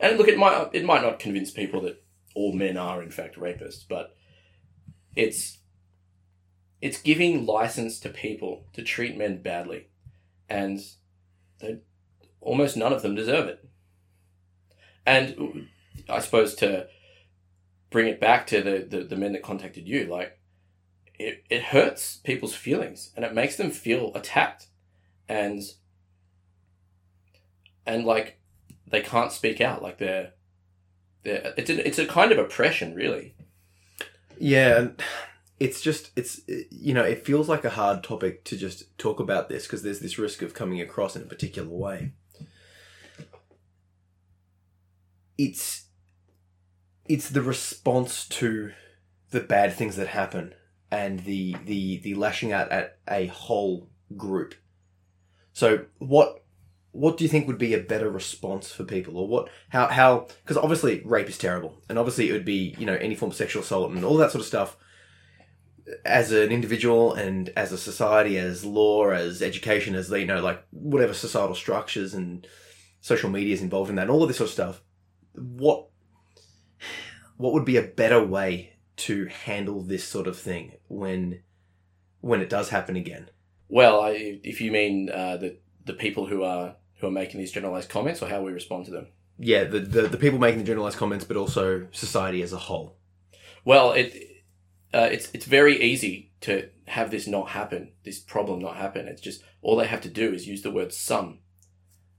and 0.00 0.18
look, 0.18 0.28
it 0.28 0.38
might 0.38 0.70
it 0.72 0.84
might 0.84 1.02
not 1.02 1.18
convince 1.18 1.50
people 1.50 1.82
that 1.82 2.02
all 2.34 2.52
men 2.52 2.76
are 2.76 3.02
in 3.02 3.10
fact 3.10 3.36
rapists, 3.36 3.84
but 3.88 4.16
it's 5.14 5.58
it's 6.80 7.00
giving 7.00 7.46
license 7.46 8.00
to 8.00 8.08
people 8.08 8.66
to 8.72 8.82
treat 8.82 9.16
men 9.16 9.42
badly, 9.42 9.88
and 10.48 10.80
they, 11.58 11.78
almost 12.40 12.76
none 12.76 12.92
of 12.92 13.02
them 13.02 13.14
deserve 13.14 13.48
it. 13.48 13.68
And 15.04 15.68
I 16.08 16.20
suppose 16.20 16.54
to 16.56 16.86
bring 17.90 18.06
it 18.06 18.20
back 18.20 18.46
to 18.46 18.62
the, 18.62 18.86
the, 18.88 19.04
the 19.04 19.16
men 19.16 19.32
that 19.32 19.42
contacted 19.42 19.86
you, 19.86 20.06
like 20.06 20.38
it, 21.18 21.44
it 21.50 21.62
hurts 21.64 22.16
people's 22.16 22.54
feelings 22.54 23.10
and 23.14 23.24
it 23.24 23.34
makes 23.34 23.56
them 23.56 23.70
feel 23.70 24.12
attacked 24.14 24.68
and 25.28 25.60
and 27.86 28.04
like 28.04 28.39
they 28.90 29.00
can't 29.00 29.32
speak 29.32 29.60
out 29.60 29.82
like 29.82 29.98
they're 29.98 30.32
they're 31.22 31.54
it's 31.56 31.70
a, 31.70 31.86
it's 31.86 31.98
a 31.98 32.06
kind 32.06 32.32
of 32.32 32.38
oppression 32.38 32.94
really 32.94 33.34
Yeah, 34.40 34.88
it's 35.60 35.82
just 35.82 36.10
it's 36.16 36.40
you 36.70 36.94
know 36.94 37.04
it 37.04 37.26
feels 37.26 37.48
like 37.48 37.64
a 37.64 37.70
hard 37.70 38.02
topic 38.02 38.42
to 38.44 38.56
just 38.56 38.96
talk 38.96 39.20
about 39.20 39.50
this 39.50 39.66
because 39.66 39.82
there's 39.82 40.00
this 40.00 40.18
risk 40.18 40.40
of 40.40 40.54
coming 40.54 40.80
across 40.80 41.14
in 41.14 41.22
a 41.22 41.26
particular 41.26 41.68
way. 41.68 42.12
It's 45.36 45.84
it's 47.06 47.28
the 47.28 47.42
response 47.42 48.26
to 48.28 48.72
the 49.30 49.40
bad 49.40 49.74
things 49.74 49.96
that 49.96 50.08
happen 50.08 50.54
and 50.90 51.20
the 51.20 51.54
the 51.66 51.98
the 51.98 52.14
lashing 52.14 52.50
out 52.50 52.70
at 52.72 52.98
a 53.08 53.26
whole 53.26 53.90
group. 54.16 54.54
So 55.52 55.84
what 55.98 56.42
what 56.92 57.16
do 57.16 57.24
you 57.24 57.30
think 57.30 57.46
would 57.46 57.58
be 57.58 57.74
a 57.74 57.80
better 57.80 58.10
response 58.10 58.72
for 58.72 58.84
people? 58.84 59.16
Or 59.16 59.28
what 59.28 59.48
how 59.68 59.86
how 59.88 60.26
because 60.42 60.56
obviously 60.56 61.02
rape 61.04 61.28
is 61.28 61.38
terrible 61.38 61.82
and 61.88 61.98
obviously 61.98 62.28
it 62.28 62.32
would 62.32 62.44
be 62.44 62.74
you 62.78 62.86
know 62.86 62.94
any 62.94 63.14
form 63.14 63.30
of 63.30 63.36
sexual 63.36 63.62
assault 63.62 63.92
and 63.92 64.04
all 64.04 64.16
that 64.16 64.32
sort 64.32 64.40
of 64.40 64.46
stuff. 64.46 64.76
As 66.04 66.30
an 66.30 66.50
individual 66.50 67.14
and 67.14 67.48
as 67.56 67.72
a 67.72 67.78
society 67.78 68.38
as 68.38 68.64
law 68.64 69.10
as 69.10 69.42
education 69.42 69.96
as 69.96 70.08
you 70.10 70.26
know 70.26 70.40
like 70.40 70.62
whatever 70.70 71.12
societal 71.12 71.56
structures 71.56 72.14
and 72.14 72.46
social 73.00 73.28
media 73.28 73.54
is 73.54 73.62
involved 73.62 73.90
in 73.90 73.96
that 73.96 74.02
and 74.02 74.10
all 74.10 74.22
of 74.22 74.28
this 74.28 74.36
sort 74.36 74.48
of 74.48 74.52
stuff 74.52 74.82
what 75.34 75.88
what 77.36 77.52
would 77.52 77.64
be 77.64 77.76
a 77.76 77.82
better 77.82 78.22
way 78.24 78.74
to 78.96 79.26
handle 79.26 79.82
this 79.82 80.04
sort 80.04 80.26
of 80.26 80.38
thing 80.38 80.72
when 80.88 81.42
when 82.20 82.40
it 82.40 82.50
does 82.50 82.68
happen 82.68 82.96
again? 82.96 83.30
Well 83.68 84.00
I, 84.00 84.40
if 84.44 84.60
you 84.60 84.70
mean 84.70 85.08
uh, 85.10 85.38
the 85.38 85.58
the 85.86 85.94
people 85.94 86.26
who 86.26 86.42
are 86.42 86.76
who 87.00 87.06
are 87.06 87.10
making 87.10 87.40
these 87.40 87.52
generalized 87.52 87.88
comments 87.88 88.22
or 88.22 88.28
how 88.28 88.42
we 88.42 88.52
respond 88.52 88.84
to 88.86 88.90
them? 88.90 89.06
Yeah 89.38 89.64
the, 89.64 89.80
the 89.80 90.02
the 90.02 90.18
people 90.18 90.38
making 90.38 90.58
the 90.58 90.64
generalized 90.64 90.98
comments 90.98 91.24
but 91.24 91.36
also 91.36 91.86
society 91.92 92.42
as 92.42 92.52
a 92.52 92.58
whole. 92.58 92.96
Well 93.64 93.92
it 93.92 94.14
uh, 94.92 95.08
it's 95.10 95.30
it's 95.32 95.46
very 95.46 95.80
easy 95.80 96.32
to 96.42 96.68
have 96.86 97.10
this 97.10 97.26
not 97.26 97.50
happen 97.50 97.92
this 98.04 98.18
problem 98.18 98.60
not 98.60 98.76
happen. 98.76 99.08
It's 99.08 99.22
just 99.22 99.42
all 99.62 99.76
they 99.76 99.86
have 99.86 100.00
to 100.02 100.08
do 100.08 100.32
is 100.32 100.46
use 100.46 100.62
the 100.62 100.70
word 100.70 100.92
some 100.92 101.38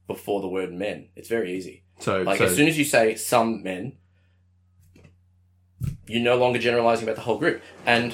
before 0.08 0.42
the 0.42 0.48
word 0.48 0.74
men. 0.74 1.10
It's 1.16 1.30
very 1.30 1.56
easy. 1.56 1.84
So 2.00 2.24
like 2.24 2.40
so, 2.40 2.46
as 2.46 2.56
soon 2.56 2.68
as 2.68 2.78
you 2.78 2.86
say 2.86 3.16
some 3.16 3.62
men 3.62 3.98
you're 6.08 6.22
no 6.22 6.36
longer 6.36 6.60
generalizing 6.60 7.08
about 7.08 7.16
the 7.16 7.22
whole 7.22 7.38
group. 7.38 7.62
And 7.86 8.14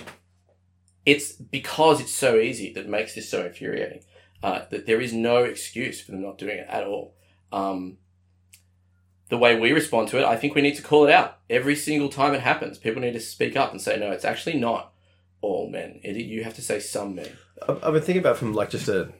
it's 1.05 1.31
because 1.31 1.99
it's 2.01 2.13
so 2.13 2.37
easy 2.37 2.73
that 2.73 2.87
makes 2.87 3.15
this 3.15 3.29
so 3.29 3.45
infuriating 3.45 4.03
uh, 4.43 4.61
that 4.69 4.85
there 4.85 5.01
is 5.01 5.13
no 5.13 5.43
excuse 5.43 6.01
for 6.01 6.11
them 6.11 6.21
not 6.21 6.37
doing 6.37 6.57
it 6.57 6.67
at 6.69 6.83
all. 6.83 7.15
Um, 7.51 7.97
the 9.29 9.37
way 9.37 9.59
we 9.59 9.71
respond 9.71 10.07
to 10.09 10.19
it, 10.19 10.25
I 10.25 10.37
think 10.37 10.55
we 10.55 10.61
need 10.61 10.75
to 10.75 10.81
call 10.81 11.05
it 11.05 11.11
out 11.11 11.39
every 11.49 11.75
single 11.75 12.09
time 12.09 12.33
it 12.33 12.41
happens. 12.41 12.77
People 12.77 13.01
need 13.01 13.13
to 13.13 13.19
speak 13.19 13.55
up 13.57 13.71
and 13.71 13.81
say, 13.81 13.97
no, 13.97 14.11
it's 14.11 14.25
actually 14.25 14.57
not 14.57 14.93
all 15.41 15.69
men. 15.69 15.99
It, 16.03 16.15
you 16.15 16.43
have 16.43 16.55
to 16.55 16.61
say 16.61 16.79
some 16.79 17.15
men. 17.15 17.29
I've 17.67 17.83
I've 17.83 17.93
been 17.93 18.01
thinking 18.01 18.19
about 18.21 18.37
from 18.37 18.53
like 18.53 18.69
just 18.69 18.87
a, 18.87 19.11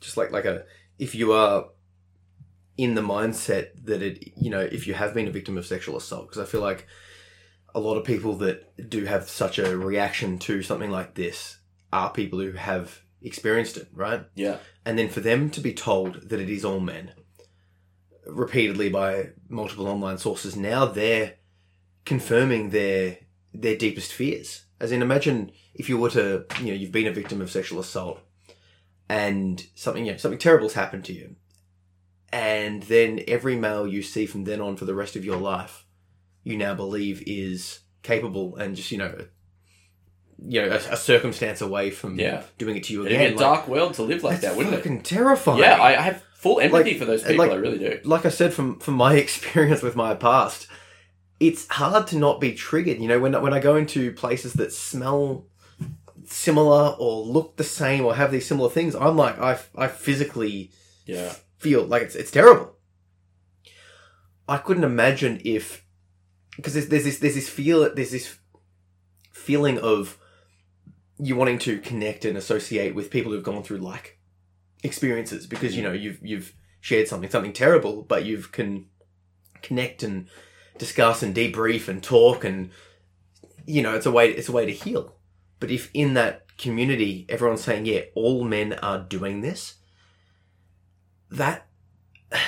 just 0.00 0.16
like 0.16 0.32
like 0.32 0.44
a, 0.44 0.64
if 0.98 1.14
you 1.14 1.32
are 1.32 1.66
in 2.76 2.94
the 2.94 3.02
mindset 3.02 3.68
that 3.84 4.02
it, 4.02 4.32
you 4.36 4.50
know, 4.50 4.60
if 4.60 4.86
you 4.86 4.94
have 4.94 5.14
been 5.14 5.28
a 5.28 5.30
victim 5.30 5.56
of 5.56 5.66
sexual 5.66 5.96
assault, 5.96 6.28
because 6.28 6.42
I 6.42 6.50
feel 6.50 6.60
like 6.60 6.86
a 7.74 7.80
lot 7.80 7.96
of 7.96 8.04
people 8.04 8.36
that 8.36 8.90
do 8.90 9.04
have 9.04 9.28
such 9.28 9.58
a 9.58 9.76
reaction 9.76 10.38
to 10.40 10.62
something 10.62 10.90
like 10.90 11.14
this 11.14 11.58
are 11.92 12.10
people 12.10 12.40
who 12.40 12.52
have 12.52 13.02
experienced 13.22 13.76
it, 13.76 13.88
right? 13.92 14.24
Yeah. 14.34 14.58
And 14.84 14.98
then 14.98 15.08
for 15.08 15.20
them 15.20 15.50
to 15.50 15.60
be 15.60 15.72
told 15.72 16.28
that 16.28 16.40
it 16.40 16.50
is 16.50 16.64
all 16.64 16.80
men 16.80 17.12
repeatedly 18.26 18.88
by 18.88 19.30
multiple 19.48 19.86
online 19.86 20.18
sources, 20.18 20.56
now 20.56 20.84
they're 20.86 21.34
confirming 22.04 22.70
their 22.70 23.18
their 23.52 23.76
deepest 23.76 24.12
fears. 24.12 24.64
As 24.80 24.92
in 24.92 25.02
imagine 25.02 25.50
if 25.74 25.88
you 25.88 25.96
were 25.98 26.10
to 26.10 26.44
you 26.60 26.66
know, 26.66 26.74
you've 26.74 26.92
been 26.92 27.06
a 27.06 27.12
victim 27.12 27.40
of 27.40 27.50
sexual 27.50 27.80
assault 27.80 28.20
and 29.08 29.64
something 29.74 30.06
you 30.06 30.12
know, 30.12 30.18
something 30.18 30.38
terrible's 30.38 30.74
happened 30.74 31.04
to 31.06 31.12
you. 31.12 31.36
And 32.32 32.82
then 32.84 33.20
every 33.28 33.56
male 33.56 33.86
you 33.86 34.02
see 34.02 34.26
from 34.26 34.44
then 34.44 34.60
on 34.60 34.76
for 34.76 34.84
the 34.84 34.94
rest 34.94 35.16
of 35.16 35.24
your 35.24 35.36
life, 35.36 35.86
you 36.42 36.56
now 36.56 36.74
believe 36.74 37.22
is 37.26 37.80
capable 38.02 38.56
and 38.56 38.76
just, 38.76 38.90
you 38.90 38.98
know, 38.98 39.26
you 40.38 40.60
know, 40.62 40.68
a, 40.68 40.76
a 40.92 40.96
circumstance 40.96 41.60
away 41.60 41.90
from 41.90 42.18
Yeah. 42.18 42.42
doing 42.58 42.76
it 42.76 42.84
to 42.84 42.92
you 42.92 43.00
It'd 43.06 43.12
again. 43.12 43.30
be 43.32 43.36
a 43.36 43.38
dark 43.38 43.68
world 43.68 43.94
to 43.94 44.02
live 44.02 44.22
like 44.22 44.40
that, 44.42 44.56
wouldn't 44.56 44.74
it? 44.74 44.78
fucking 44.78 45.02
terrifying. 45.02 45.60
Yeah, 45.60 45.80
I, 45.80 45.98
I 45.98 46.02
have 46.02 46.22
full 46.34 46.60
empathy 46.60 46.90
Like- 46.90 46.98
for 46.98 47.04
those 47.06 47.22
people. 47.22 47.38
like- 47.46 47.52
I 47.52 47.56
really 47.56 47.78
do. 47.78 48.00
like 48.04 48.26
I 48.26 48.30
said 48.30 48.52
from 48.52 48.78
from 48.78 48.94
my 48.94 49.14
experience 49.24 49.82
with 49.82 49.96
my 49.96 50.14
past, 50.14 50.66
it's 51.40 51.66
hard 51.68 52.06
to 52.08 52.16
not 52.18 52.40
be 52.40 52.52
triggered. 52.52 52.98
You 52.98 53.08
know, 53.08 53.18
when 53.18 53.32
when 53.40 53.52
I 53.54 53.60
go 53.60 53.76
into 53.76 54.12
places 54.12 54.52
that 54.54 54.72
smell 54.72 55.46
similar 56.26 56.96
or 56.98 57.22
look 57.24 57.56
the 57.56 57.64
same 57.64 58.04
or 58.04 58.14
have 58.14 58.30
these 58.32 58.46
similar 58.46 58.68
things, 58.70 58.94
I'm 58.94 59.16
like 59.16 59.38
I 59.38 59.58
I 59.76 59.88
physically 59.88 60.70
Yeah. 61.06 61.34
feel 61.56 61.84
like 61.84 62.02
it's 62.02 62.14
it's 62.14 62.30
terrible. 62.30 62.74
I 64.48 64.58
couldn't 64.58 64.84
imagine 64.84 65.40
if 65.44 65.84
because 66.56 66.74
there's, 66.74 66.88
there's 66.88 67.04
this 67.04 67.18
there's 67.18 67.34
this 67.34 67.48
feel 67.48 67.92
there's 67.94 68.10
this 68.12 68.38
feeling 69.32 69.78
of 69.78 70.18
you 71.18 71.36
wanting 71.36 71.58
to 71.58 71.78
connect 71.78 72.24
and 72.24 72.36
associate 72.36 72.94
with 72.94 73.10
people 73.10 73.32
who've 73.32 73.42
gone 73.42 73.62
through 73.62 73.78
like 73.78 74.18
experiences 74.82 75.46
because 75.46 75.76
you 75.76 75.82
mm. 75.82 75.86
know 75.86 75.92
you've 75.92 76.18
you've 76.22 76.54
shared 76.80 77.08
something 77.08 77.30
something 77.30 77.52
terrible 77.52 78.02
but 78.02 78.24
you've 78.24 78.52
can 78.52 78.86
connect 79.62 80.02
and 80.02 80.28
discuss 80.78 81.22
and 81.22 81.34
debrief 81.34 81.88
and 81.88 82.02
talk 82.02 82.44
and 82.44 82.70
you 83.64 83.82
know 83.82 83.94
it's 83.94 84.06
a 84.06 84.10
way 84.10 84.30
it's 84.30 84.48
a 84.48 84.52
way 84.52 84.66
to 84.66 84.72
heal 84.72 85.16
but 85.58 85.70
if 85.70 85.90
in 85.94 86.14
that 86.14 86.42
community 86.58 87.26
everyone's 87.28 87.62
saying 87.62 87.86
yeah 87.86 88.02
all 88.14 88.44
men 88.44 88.74
are 88.74 88.98
doing 88.98 89.40
this 89.40 89.74
that 91.30 91.66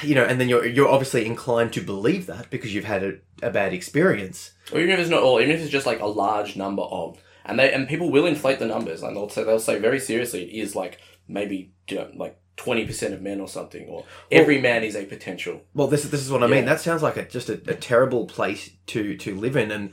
you 0.03 0.15
know 0.15 0.25
and 0.25 0.41
then 0.41 0.49
you're 0.49 0.67
you're 0.67 0.89
obviously 0.89 1.25
inclined 1.25 1.73
to 1.73 1.81
believe 1.81 2.27
that 2.27 2.49
because 2.51 2.75
you've 2.75 2.85
had 2.85 3.03
a, 3.03 3.15
a 3.43 3.51
bad 3.51 3.73
experience 3.73 4.53
Or 4.73 4.81
even 4.81 4.91
if 4.91 5.01
it's 5.01 5.11
not 5.11 5.23
all, 5.23 5.41
even 5.41 5.55
if 5.55 5.61
it's 5.61 5.71
just 5.71 5.87
like 5.87 6.01
a 6.01 6.07
large 6.07 6.57
number 6.57 6.83
of. 6.83 7.19
And 7.49 7.59
they 7.59 7.73
and 7.73 7.89
people 7.89 8.11
will 8.11 8.27
inflate 8.27 8.59
the 8.59 8.67
numbers, 8.67 9.03
and 9.03 9.17
they'll 9.17 9.29
say 9.29 9.43
they'll 9.43 9.59
say 9.59 9.79
very 9.79 9.99
seriously 9.99 10.45
it 10.45 10.63
is 10.63 10.77
like 10.77 11.01
maybe 11.27 11.73
you 11.89 11.97
know, 11.97 12.11
like 12.15 12.39
twenty 12.57 12.85
percent 12.85 13.15
of 13.15 13.23
men 13.23 13.41
or 13.41 13.49
something, 13.49 13.89
or 13.89 14.05
every 14.31 14.61
man 14.61 14.85
is 14.85 14.95
a 14.95 15.07
potential. 15.07 15.63
Well, 15.75 15.89
this 15.89 16.05
is 16.05 16.11
this 16.11 16.21
is 16.21 16.31
what 16.31 16.45
I 16.45 16.47
mean. 16.47 16.67
That 16.67 16.81
sounds 16.81 17.03
like 17.03 17.17
a, 17.17 17.27
just 17.27 17.49
a, 17.49 17.55
a 17.67 17.75
terrible 17.75 18.27
place 18.27 18.71
to 18.89 19.17
to 19.17 19.35
live 19.35 19.57
in, 19.57 19.71
and 19.71 19.93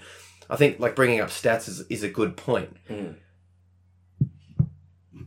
I 0.49 0.57
think 0.57 0.79
like 0.79 0.95
bringing 0.95 1.21
up 1.21 1.29
stats 1.29 1.69
is 1.69 1.81
is 1.89 2.03
a 2.03 2.09
good 2.09 2.35
point. 2.35 2.75
Mm. 2.89 3.15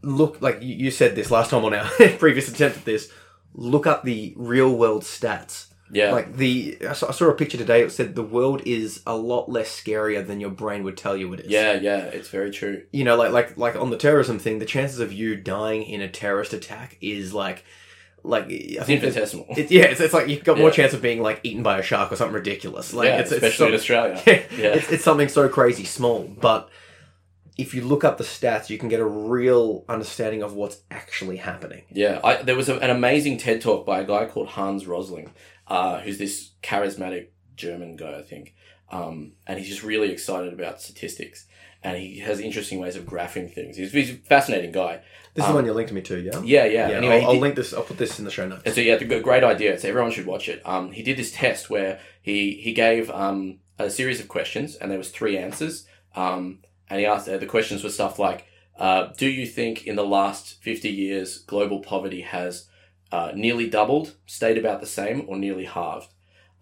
Look, 0.02 0.40
like 0.42 0.62
you, 0.62 0.74
you 0.74 0.90
said 0.90 1.16
this 1.16 1.30
last 1.30 1.50
time 1.50 1.64
on 1.64 1.74
our 1.74 1.88
previous 2.18 2.48
attempt 2.48 2.78
at 2.78 2.84
this. 2.84 3.10
Look 3.54 3.86
up 3.86 4.04
the 4.04 4.34
real 4.36 4.76
world 4.76 5.02
stats. 5.02 5.67
Yeah, 5.90 6.12
Like 6.12 6.36
the 6.36 6.78
I 6.88 6.92
saw, 6.92 7.08
I 7.08 7.12
saw 7.12 7.28
a 7.28 7.34
picture 7.34 7.56
today. 7.58 7.82
It 7.82 7.90
said 7.90 8.14
the 8.14 8.22
world 8.22 8.62
is 8.66 9.02
a 9.06 9.16
lot 9.16 9.48
less 9.50 9.68
scarier 9.70 10.26
than 10.26 10.38
your 10.40 10.50
brain 10.50 10.82
would 10.84 10.96
tell 10.96 11.16
you 11.16 11.32
it 11.32 11.40
is. 11.40 11.46
yeah, 11.50 11.74
yeah. 11.74 11.98
It's 12.04 12.28
very 12.28 12.50
true. 12.50 12.82
you 12.92 13.04
know, 13.04 13.16
like 13.16 13.32
like 13.32 13.56
like 13.56 13.76
on 13.76 13.90
the 13.90 13.96
terrorism 13.96 14.38
thing, 14.38 14.58
the 14.58 14.66
chances 14.66 15.00
of 15.00 15.12
you 15.12 15.34
dying 15.36 15.82
in 15.82 16.00
a 16.00 16.08
terrorist 16.08 16.52
attack 16.52 16.96
is 17.00 17.32
like 17.32 17.64
like 18.22 18.44
I 18.44 18.48
It's 18.50 18.84
think 18.86 19.02
infinitesimal. 19.02 19.46
it, 19.56 19.70
yeah, 19.70 19.84
it's, 19.84 20.00
it's 20.00 20.12
like 20.12 20.28
you've 20.28 20.44
got 20.44 20.58
more 20.58 20.70
chance 20.70 20.92
of 20.92 21.00
being 21.00 21.22
like 21.22 21.40
eaten 21.42 21.62
by 21.62 21.78
a 21.78 21.82
shark 21.82 22.12
or 22.12 22.16
something 22.16 22.34
ridiculous. 22.34 22.92
Like 22.92 23.06
yeah, 23.06 23.18
it's, 23.20 23.32
it's 23.32 23.42
especially 23.42 23.68
in 23.68 23.74
Australia. 23.74 24.20
yeah, 24.26 24.42
Yeah. 24.56 24.74
It's, 24.74 24.90
it's 24.92 25.04
something 25.04 25.28
so 25.28 25.48
crazy 25.48 25.84
small, 25.84 26.24
but 26.40 26.68
if 27.56 27.74
you 27.74 27.82
look 27.82 28.04
up 28.04 28.18
the 28.18 28.24
stats, 28.24 28.70
you 28.70 28.78
can 28.78 28.88
get 28.88 29.00
a 29.00 29.04
real 29.06 29.84
understanding 29.88 30.42
of 30.44 30.54
what's 30.54 30.80
actually 30.92 31.36
happening. 31.38 31.82
Yeah, 31.90 32.20
I, 32.22 32.42
there 32.42 32.54
was 32.54 32.68
a, 32.68 32.76
an 32.78 32.90
amazing 32.90 33.38
TED 33.38 33.60
talk 33.62 33.84
by 33.86 34.00
a 34.00 34.04
guy 34.04 34.26
called 34.26 34.48
Hans 34.48 34.86
Rosling, 34.86 35.32
uh, 35.68 36.00
who's 36.00 36.18
this 36.18 36.50
charismatic 36.62 37.28
German 37.56 37.96
guy, 37.96 38.18
I 38.18 38.22
think, 38.22 38.54
um, 38.90 39.32
and 39.46 39.58
he's 39.58 39.68
just 39.68 39.82
really 39.82 40.10
excited 40.10 40.52
about 40.52 40.80
statistics, 40.80 41.46
and 41.82 41.96
he 41.98 42.18
has 42.20 42.40
interesting 42.40 42.78
ways 42.80 42.96
of 42.96 43.04
graphing 43.04 43.52
things. 43.52 43.76
He's, 43.76 43.92
he's 43.92 44.10
a 44.10 44.14
fascinating 44.14 44.72
guy. 44.72 45.00
This 45.34 45.44
is 45.44 45.48
Um, 45.48 45.52
the 45.52 45.56
one 45.56 45.66
you 45.66 45.72
linked 45.72 45.92
me 45.92 46.00
to, 46.02 46.18
yeah. 46.18 46.40
Yeah, 46.42 46.64
yeah. 46.64 46.88
Yeah, 46.90 46.96
anyway, 46.96 47.20
I'll, 47.20 47.26
I'll 47.26 47.32
did- 47.34 47.42
link 47.42 47.54
this. 47.56 47.72
I'll 47.74 47.82
put 47.82 47.98
this 47.98 48.18
in 48.18 48.24
the 48.24 48.30
show 48.30 48.48
notes. 48.48 48.62
and 48.64 48.74
so 48.74 48.80
yeah, 48.80 48.94
it's 48.94 49.02
a 49.02 49.20
great 49.20 49.44
idea. 49.44 49.78
So 49.78 49.88
everyone 49.88 50.10
should 50.10 50.26
watch 50.26 50.48
it. 50.48 50.62
Um, 50.66 50.92
he 50.92 51.02
did 51.02 51.16
this 51.16 51.32
test 51.32 51.68
where 51.70 52.00
he 52.22 52.52
he 52.54 52.72
gave 52.72 53.10
um, 53.10 53.58
a 53.78 53.90
series 53.90 54.20
of 54.20 54.28
questions, 54.28 54.74
and 54.76 54.90
there 54.90 54.98
was 54.98 55.10
three 55.10 55.36
answers. 55.38 55.86
Um, 56.16 56.60
and 56.90 56.98
he 57.00 57.06
asked 57.06 57.28
uh, 57.28 57.36
the 57.36 57.46
questions 57.46 57.84
were 57.84 57.90
stuff 57.90 58.18
like, 58.18 58.46
uh, 58.78 59.08
"Do 59.16 59.28
you 59.28 59.46
think 59.46 59.86
in 59.86 59.94
the 59.96 60.04
last 60.06 60.60
fifty 60.62 60.88
years 60.90 61.38
global 61.38 61.80
poverty 61.80 62.22
has 62.22 62.67
uh, 63.12 63.32
nearly 63.34 63.68
doubled, 63.68 64.14
stayed 64.26 64.58
about 64.58 64.80
the 64.80 64.86
same, 64.86 65.24
or 65.28 65.36
nearly 65.36 65.64
halved?" 65.64 66.12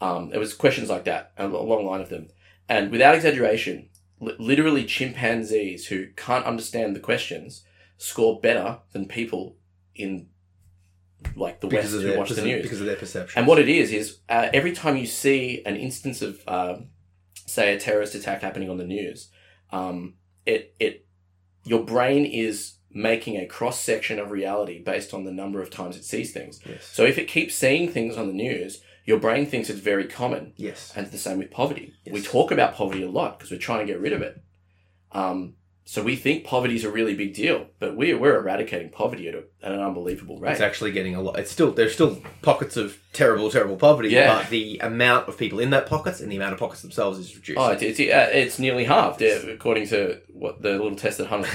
Um, 0.00 0.31
it 0.33 0.38
was 0.38 0.55
questions 0.55 0.91
like 0.91 1.05
that, 1.05 1.33
a 1.37 1.47
long 1.47 1.87
line 1.87 2.00
of 2.00 2.09
them, 2.09 2.29
and 2.69 2.91
without 2.91 3.15
exaggeration, 3.15 3.88
li- 4.21 4.37
literally 4.38 4.85
chimpanzees 4.85 5.87
who 5.87 6.09
can't 6.17 6.45
understand 6.45 6.95
the 6.95 7.00
questions 7.00 7.65
score 7.99 8.41
better 8.41 8.79
than 8.93 9.07
people 9.07 9.57
in 9.95 10.29
like 11.35 11.61
the 11.61 11.67
because 11.67 11.93
West 11.93 12.03
who 12.03 12.09
their 12.09 12.19
watch 12.19 12.31
the 12.31 12.43
news. 12.43 12.62
because 12.62 12.81
of 12.81 12.87
their 12.87 12.97
perception. 12.97 13.38
And 13.38 13.47
what 13.47 13.59
it 13.59 13.69
is 13.69 13.93
is 13.93 14.19
uh, 14.29 14.49
every 14.53 14.73
time 14.73 14.97
you 14.97 15.07
see 15.07 15.62
an 15.65 15.76
instance 15.76 16.23
of, 16.23 16.41
uh, 16.47 16.76
say, 17.47 17.75
a 17.75 17.81
terrorist 17.81 18.15
attack 18.15 18.43
happening 18.43 18.71
on 18.71 18.76
the 18.76 18.87
news, 18.87 19.31
um, 19.73 20.15
it 20.45 20.75
it 20.79 21.06
your 21.67 21.85
brain 21.85 22.25
is 22.25 22.75
making 22.91 23.37
a 23.37 23.47
cross 23.47 23.79
section 23.81 24.19
of 24.19 24.31
reality 24.31 24.83
based 24.83 25.13
on 25.13 25.25
the 25.25 25.33
number 25.33 25.61
of 25.61 25.69
times 25.69 25.97
it 25.97 26.05
sees 26.05 26.33
things. 26.33 26.61
yes, 26.65 26.85
So 26.87 27.05
if 27.05 27.19
it 27.19 27.29
keeps 27.29 27.55
seeing 27.55 27.91
things 27.91 28.17
on 28.17 28.29
the 28.29 28.33
news, 28.33 28.81
your 29.05 29.19
brain 29.21 29.47
thinks 29.47 29.69
it's 29.69 29.81
very 29.81 30.07
common, 30.07 30.52
yes, 30.57 30.93
and 30.97 31.05
it's 31.05 31.13
the 31.13 31.19
same 31.19 31.39
with 31.39 31.50
poverty. 31.50 31.93
We 32.11 32.23
talk 32.23 32.50
about 32.50 32.75
poverty 32.75 33.02
a 33.02 33.11
lot 33.11 33.39
because 33.39 33.50
we're 33.50 33.59
trying 33.59 33.87
to 33.87 33.93
get 33.93 34.00
rid 34.00 34.13
of 34.13 34.23
it. 34.23 34.43
Um, 35.13 35.55
so 35.89 36.03
we 36.03 36.17
think 36.17 36.43
poverty 36.45 36.75
is 36.75 36.83
a 36.83 36.91
really 36.91 37.15
big 37.15 37.33
deal, 37.33 37.69
but 37.79 37.97
we're 37.97 38.19
we're 38.19 38.37
eradicating 38.37 38.91
poverty 38.91 39.29
at, 39.29 39.35
a, 39.37 39.45
at 39.63 39.71
an 39.73 39.81
unbelievable 39.81 40.37
rate. 40.41 40.51
it's 40.51 40.61
actually 40.61 40.91
getting 40.91 41.15
a 41.15 41.23
lot. 41.23 41.39
It's 41.39 41.51
still 41.51 41.71
there's 41.73 41.95
still 41.95 42.21
pockets 42.43 42.77
of 42.77 42.99
terrible, 43.13 43.51
terrible 43.51 43.77
poverty, 43.77 44.09
Yeah. 44.09 44.37
but 44.41 44.51
the 44.51 44.79
amount 44.83 45.29
of 45.29 45.39
people 45.39 45.61
in 45.61 45.71
that 45.71 45.87
pockets 45.87 46.21
and 46.21 46.31
the 46.31 46.37
amount 46.37 46.55
of 46.55 46.59
pockets 46.59 46.83
themselves 46.83 47.19
is 47.21 47.35
reduced. 47.37 47.59
Oh, 47.59 47.71
it's 47.71 47.83
it's, 47.83 48.01
it's 48.01 48.59
nearly 48.59 48.83
halved, 48.85 49.21
yeah, 49.23 49.37
according 49.49 49.87
to 49.89 50.21
what 50.33 50.61
the 50.61 50.73
little 50.73 50.97
test 50.97 51.19
that 51.19 51.29
Hans, 51.29 51.47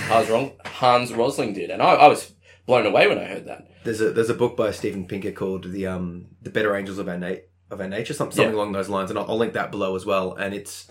Hans, 0.65 1.13
Rosling 1.13 1.51
did, 1.53 1.69
and 1.69 1.81
I, 1.81 1.91
I 1.93 2.07
was 2.07 2.31
blown 2.65 2.85
away 2.85 3.07
when 3.07 3.17
I 3.19 3.25
heard 3.25 3.45
that. 3.47 3.67
There's 3.83 3.99
a 3.99 4.11
there's 4.11 4.29
a 4.29 4.33
book 4.33 4.55
by 4.55 4.71
Steven 4.71 5.07
Pinker 5.07 5.31
called 5.33 5.71
the 5.71 5.87
um 5.87 6.27
the 6.41 6.49
Better 6.51 6.75
Angels 6.75 6.99
of 6.99 7.09
Our 7.09 7.17
Na- 7.17 7.35
of 7.69 7.81
Our 7.81 7.87
Nature, 7.87 8.13
something, 8.13 8.35
something 8.37 8.53
along 8.55 8.71
those 8.71 8.87
lines, 8.89 9.09
and 9.09 9.19
I'll, 9.19 9.29
I'll 9.29 9.37
link 9.37 9.53
that 9.53 9.71
below 9.71 9.95
as 9.95 10.05
well. 10.05 10.33
And 10.35 10.53
it's 10.53 10.89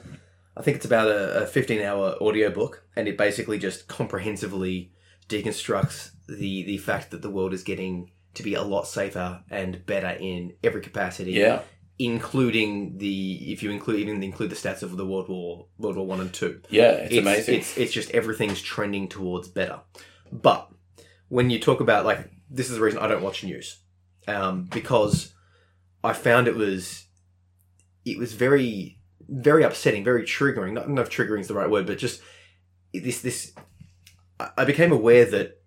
I 0.60 0.62
think 0.62 0.76
it's 0.76 0.84
about 0.84 1.08
a, 1.08 1.44
a 1.44 1.46
15 1.46 1.80
hour 1.80 2.16
audio 2.20 2.50
book, 2.50 2.84
and 2.94 3.08
it 3.08 3.16
basically 3.16 3.58
just 3.58 3.88
comprehensively 3.88 4.92
deconstructs 5.26 6.10
the 6.28 6.64
the 6.64 6.76
fact 6.76 7.12
that 7.12 7.22
the 7.22 7.30
world 7.30 7.54
is 7.54 7.62
getting 7.62 8.10
to 8.34 8.42
be 8.42 8.52
a 8.52 8.62
lot 8.62 8.86
safer 8.86 9.42
and 9.50 9.86
better 9.86 10.10
in 10.20 10.52
every 10.62 10.82
capacity. 10.82 11.32
Yeah, 11.32 11.62
including 11.98 12.98
the 12.98 13.50
if 13.50 13.62
you 13.62 13.70
include 13.70 14.00
even 14.00 14.22
include 14.22 14.50
the 14.50 14.54
stats 14.54 14.82
of 14.82 14.98
the 14.98 15.06
World 15.06 15.30
War 15.30 15.66
World 15.78 15.96
War 15.96 16.06
One 16.06 16.20
and 16.20 16.30
Two. 16.30 16.60
yeah, 16.68 16.90
it's, 16.90 17.16
amazing. 17.16 17.54
It's 17.54 17.78
it's 17.78 17.92
just 17.94 18.10
everything's 18.10 18.60
trending 18.60 19.08
towards 19.08 19.48
better. 19.48 19.80
But 20.30 20.68
when 21.28 21.48
you 21.48 21.58
talk 21.58 21.80
about 21.80 22.04
like 22.04 22.30
this 22.50 22.68
is 22.68 22.76
the 22.76 22.82
reason 22.82 23.00
I 23.00 23.08
don't 23.08 23.22
watch 23.22 23.42
news, 23.42 23.78
um, 24.28 24.64
because 24.64 25.32
I 26.04 26.12
found 26.12 26.48
it 26.48 26.54
was 26.54 27.06
it 28.04 28.18
was 28.18 28.34
very 28.34 28.99
very 29.30 29.62
upsetting, 29.62 30.04
very 30.04 30.24
triggering. 30.24 30.72
Not 30.72 30.98
if 30.98 31.10
triggering 31.10 31.40
is 31.40 31.48
the 31.48 31.54
right 31.54 31.70
word, 31.70 31.86
but 31.86 31.98
just 31.98 32.20
this 32.92 33.22
this 33.22 33.52
I- 34.38 34.50
I 34.58 34.64
became 34.64 34.92
aware 34.92 35.24
that 35.24 35.60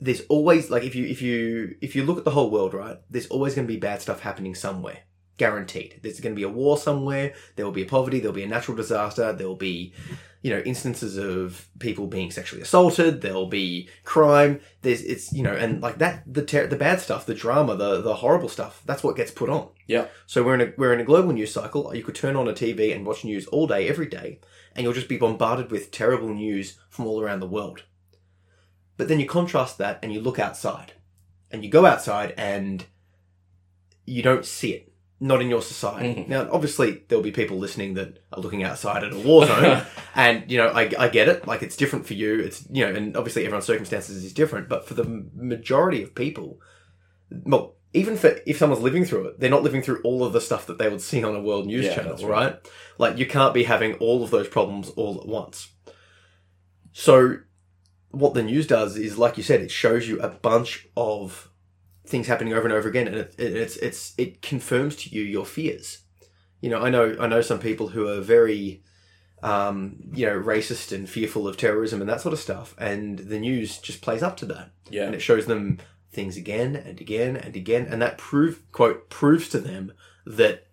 there's 0.00 0.22
always 0.28 0.70
like 0.70 0.84
if 0.84 0.94
you 0.94 1.06
if 1.06 1.20
you 1.20 1.74
if 1.80 1.96
you 1.96 2.04
look 2.04 2.18
at 2.18 2.24
the 2.24 2.30
whole 2.30 2.50
world, 2.50 2.74
right, 2.74 2.98
there's 3.10 3.26
always 3.28 3.54
going 3.54 3.66
to 3.66 3.72
be 3.72 3.78
bad 3.80 4.00
stuff 4.00 4.20
happening 4.20 4.54
somewhere. 4.54 4.98
Guaranteed. 5.36 5.98
There's 6.02 6.20
going 6.20 6.34
to 6.34 6.38
be 6.38 6.44
a 6.44 6.48
war 6.48 6.78
somewhere. 6.78 7.34
There 7.56 7.64
will 7.64 7.72
be 7.72 7.82
a 7.82 7.86
poverty. 7.86 8.20
There 8.20 8.30
will 8.30 8.36
be 8.36 8.44
a 8.44 8.48
natural 8.48 8.76
disaster. 8.76 9.32
There 9.32 9.48
will 9.48 9.56
be, 9.56 9.92
you 10.44 10.50
know, 10.50 10.60
instances 10.60 11.16
of 11.16 11.66
people 11.78 12.06
being 12.06 12.30
sexually 12.30 12.60
assaulted. 12.60 13.22
There 13.22 13.32
will 13.32 13.46
be 13.46 13.88
crime. 14.04 14.60
There's 14.82 15.00
it's 15.00 15.32
you 15.32 15.42
know, 15.42 15.54
and 15.54 15.80
like 15.80 15.96
that 15.98 16.22
the 16.30 16.44
ter- 16.44 16.66
the 16.66 16.76
bad 16.76 17.00
stuff, 17.00 17.24
the 17.24 17.34
drama, 17.34 17.76
the 17.76 18.02
the 18.02 18.16
horrible 18.16 18.50
stuff. 18.50 18.82
That's 18.84 19.02
what 19.02 19.16
gets 19.16 19.30
put 19.30 19.48
on. 19.48 19.70
Yeah. 19.86 20.08
So 20.26 20.42
we're 20.42 20.56
in 20.56 20.60
a 20.60 20.72
we're 20.76 20.92
in 20.92 21.00
a 21.00 21.04
global 21.04 21.32
news 21.32 21.50
cycle. 21.50 21.94
You 21.94 22.02
could 22.02 22.14
turn 22.14 22.36
on 22.36 22.46
a 22.46 22.52
TV 22.52 22.94
and 22.94 23.06
watch 23.06 23.24
news 23.24 23.46
all 23.46 23.66
day, 23.66 23.88
every 23.88 24.04
day, 24.04 24.38
and 24.76 24.84
you'll 24.84 24.92
just 24.92 25.08
be 25.08 25.16
bombarded 25.16 25.70
with 25.70 25.90
terrible 25.90 26.28
news 26.28 26.78
from 26.90 27.06
all 27.06 27.22
around 27.22 27.40
the 27.40 27.46
world. 27.46 27.84
But 28.98 29.08
then 29.08 29.20
you 29.20 29.26
contrast 29.26 29.78
that 29.78 29.98
and 30.02 30.12
you 30.12 30.20
look 30.20 30.38
outside, 30.38 30.92
and 31.50 31.64
you 31.64 31.70
go 31.70 31.86
outside 31.86 32.34
and 32.36 32.84
you 34.04 34.22
don't 34.22 34.44
see 34.44 34.72
it. 34.72 34.92
Not 35.24 35.40
in 35.40 35.48
your 35.48 35.62
society. 35.62 36.08
Mhm. 36.22 36.28
Now, 36.28 36.48
obviously, 36.52 37.02
there'll 37.08 37.24
be 37.24 37.30
people 37.32 37.56
listening 37.56 37.94
that 37.94 38.18
are 38.30 38.42
looking 38.42 38.62
outside 38.62 39.02
at 39.04 39.12
a 39.14 39.18
war 39.18 39.46
zone, 39.46 39.82
and 40.14 40.50
you 40.50 40.58
know, 40.58 40.68
I, 40.68 40.90
I 40.98 41.08
get 41.08 41.28
it. 41.28 41.46
Like, 41.46 41.62
it's 41.62 41.76
different 41.76 42.06
for 42.06 42.12
you. 42.12 42.40
It's 42.40 42.66
you 42.70 42.84
know, 42.86 42.92
and 42.94 43.16
obviously, 43.16 43.44
everyone's 43.44 43.64
circumstances 43.64 44.22
is 44.22 44.34
different. 44.34 44.68
But 44.68 44.86
for 44.86 44.92
the 44.92 45.04
majority 45.34 46.02
of 46.02 46.14
people, 46.14 46.60
well, 47.30 47.76
even 47.94 48.18
for 48.18 48.36
if 48.44 48.58
someone's 48.58 48.82
living 48.82 49.06
through 49.06 49.28
it, 49.28 49.40
they're 49.40 49.48
not 49.48 49.62
living 49.62 49.80
through 49.80 50.02
all 50.02 50.24
of 50.24 50.34
the 50.34 50.42
stuff 50.42 50.66
that 50.66 50.76
they 50.76 50.90
would 50.90 51.00
see 51.00 51.24
on 51.24 51.34
a 51.34 51.40
world 51.40 51.66
news 51.66 51.86
Yeah, 51.86 51.94
channel, 51.94 52.16
right. 52.18 52.28
right. 52.28 52.56
Like, 52.98 53.16
you 53.16 53.24
can't 53.24 53.54
be 53.54 53.64
having 53.64 53.94
all 53.94 54.22
of 54.24 54.30
those 54.30 54.48
problems 54.48 54.90
all 54.90 55.18
at 55.20 55.26
once. 55.26 55.68
So, 56.92 57.38
what 58.10 58.34
the 58.34 58.42
news 58.42 58.66
does 58.66 58.96
is, 58.98 59.16
like 59.16 59.36
you 59.38 59.42
said, 59.42 59.62
it 59.62 59.70
shows 59.70 60.06
you 60.06 60.20
a 60.20 60.28
bunch 60.28 60.86
of 60.96 61.48
things 62.06 62.26
happening 62.26 62.52
over 62.52 62.64
and 62.64 62.72
over 62.72 62.88
again, 62.88 63.06
and 63.06 63.16
it, 63.16 63.34
it, 63.38 63.56
it's 63.56 63.76
it's 63.76 64.14
it 64.18 64.42
confirms 64.42 64.96
to 64.96 65.10
you 65.10 65.22
your 65.22 65.46
fears. 65.46 65.98
You 66.60 66.70
know, 66.70 66.80
I 66.82 66.90
know 66.90 67.16
I 67.20 67.26
know 67.26 67.40
some 67.42 67.58
people 67.58 67.88
who 67.88 68.08
are 68.08 68.20
very, 68.20 68.82
um, 69.42 69.96
you 70.12 70.26
know, 70.26 70.40
racist 70.40 70.92
and 70.92 71.08
fearful 71.08 71.46
of 71.46 71.56
terrorism 71.56 72.00
and 72.00 72.08
that 72.08 72.20
sort 72.20 72.32
of 72.32 72.38
stuff, 72.38 72.74
and 72.78 73.18
the 73.18 73.38
news 73.38 73.78
just 73.78 74.00
plays 74.00 74.22
up 74.22 74.36
to 74.38 74.46
that, 74.46 74.70
Yeah, 74.90 75.04
and 75.04 75.14
it 75.14 75.20
shows 75.20 75.46
them 75.46 75.78
things 76.10 76.36
again 76.36 76.76
and 76.76 77.00
again 77.00 77.36
and 77.36 77.56
again, 77.56 77.86
and 77.90 78.00
that 78.00 78.18
prove 78.18 78.62
quote 78.72 79.10
proves 79.10 79.48
to 79.50 79.58
them 79.58 79.92
that 80.24 80.66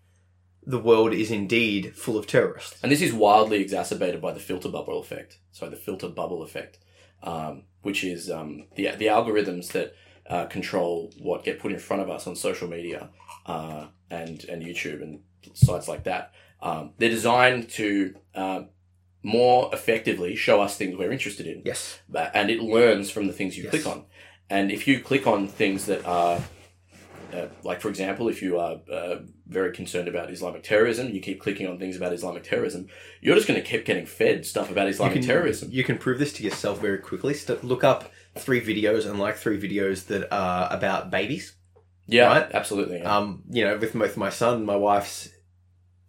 the 0.63 0.79
world 0.79 1.11
is 1.13 1.31
indeed 1.31 1.95
full 1.95 2.17
of 2.17 2.27
terrorists. 2.27 2.79
and 2.83 2.91
this 2.91 3.01
is 3.01 3.11
wildly 3.11 3.59
exacerbated 3.59 4.21
by 4.21 4.31
the 4.31 4.39
filter 4.39 4.69
bubble 4.69 4.99
effect. 4.99 5.39
So 5.51 5.69
the 5.69 5.75
filter 5.75 6.07
bubble 6.07 6.43
effect, 6.43 6.77
um, 7.23 7.63
which 7.81 8.03
is 8.03 8.29
um, 8.29 8.67
the 8.75 8.91
the 8.91 9.07
algorithms 9.07 9.69
that 9.73 9.95
uh, 10.29 10.45
control 10.45 11.11
what 11.19 11.43
get 11.43 11.59
put 11.59 11.71
in 11.71 11.79
front 11.79 12.01
of 12.01 12.09
us 12.09 12.27
on 12.27 12.35
social 12.35 12.67
media 12.67 13.09
uh, 13.45 13.87
and 14.09 14.43
and 14.45 14.63
YouTube 14.63 15.01
and 15.01 15.21
sites 15.53 15.87
like 15.87 16.03
that. 16.03 16.33
Um, 16.61 16.91
they're 16.97 17.09
designed 17.09 17.69
to 17.71 18.15
uh, 18.35 18.61
more 19.23 19.69
effectively 19.73 20.35
show 20.35 20.61
us 20.61 20.77
things 20.77 20.97
we're 20.97 21.11
interested 21.11 21.47
in. 21.47 21.63
Yes. 21.65 21.99
And 22.33 22.49
it 22.49 22.59
learns 22.61 23.09
from 23.09 23.27
the 23.27 23.33
things 23.33 23.57
you 23.57 23.63
Yes. 23.63 23.71
click 23.71 23.87
on. 23.87 24.05
And 24.49 24.71
if 24.71 24.87
you 24.87 24.99
click 24.99 25.25
on 25.27 25.47
things 25.47 25.85
that 25.85 26.05
are 26.05 26.41
uh, 27.33 27.47
like 27.63 27.79
for 27.81 27.89
example, 27.89 28.27
if 28.27 28.41
you 28.41 28.59
are 28.59 28.81
uh, 28.91 29.15
very 29.47 29.71
concerned 29.71 30.07
about 30.07 30.29
Islamic 30.31 30.63
terrorism, 30.63 31.09
you 31.09 31.21
keep 31.21 31.39
clicking 31.39 31.67
on 31.67 31.79
things 31.79 31.95
about 31.95 32.13
Islamic 32.13 32.43
terrorism, 32.43 32.87
you're 33.21 33.35
just 33.35 33.47
going 33.47 33.61
to 33.61 33.65
keep 33.65 33.85
getting 33.85 34.05
fed 34.05 34.45
stuff 34.45 34.69
about 34.69 34.87
Islamic 34.89 35.15
can, 35.19 35.23
terrorism. 35.23 35.69
You 35.71 35.83
can 35.83 35.97
prove 35.97 36.19
this 36.19 36.33
to 36.33 36.43
yourself 36.43 36.79
very 36.79 36.97
quickly. 36.97 37.33
St- 37.33 37.63
look 37.63 37.83
up 37.83 38.11
three 38.37 38.61
videos 38.61 39.09
and 39.09 39.19
like 39.19 39.35
three 39.37 39.59
videos 39.59 40.05
that 40.07 40.31
are 40.33 40.67
about 40.71 41.09
babies. 41.11 41.55
Yeah, 42.07 42.27
Right? 42.27 42.51
absolutely. 42.53 42.99
yeah. 42.99 43.17
Um, 43.17 43.43
you 43.49 43.63
know, 43.63 43.77
with 43.77 43.93
both 43.93 44.17
my 44.17 44.29
son, 44.29 44.65
my 44.65 44.75
wife's 44.75 45.29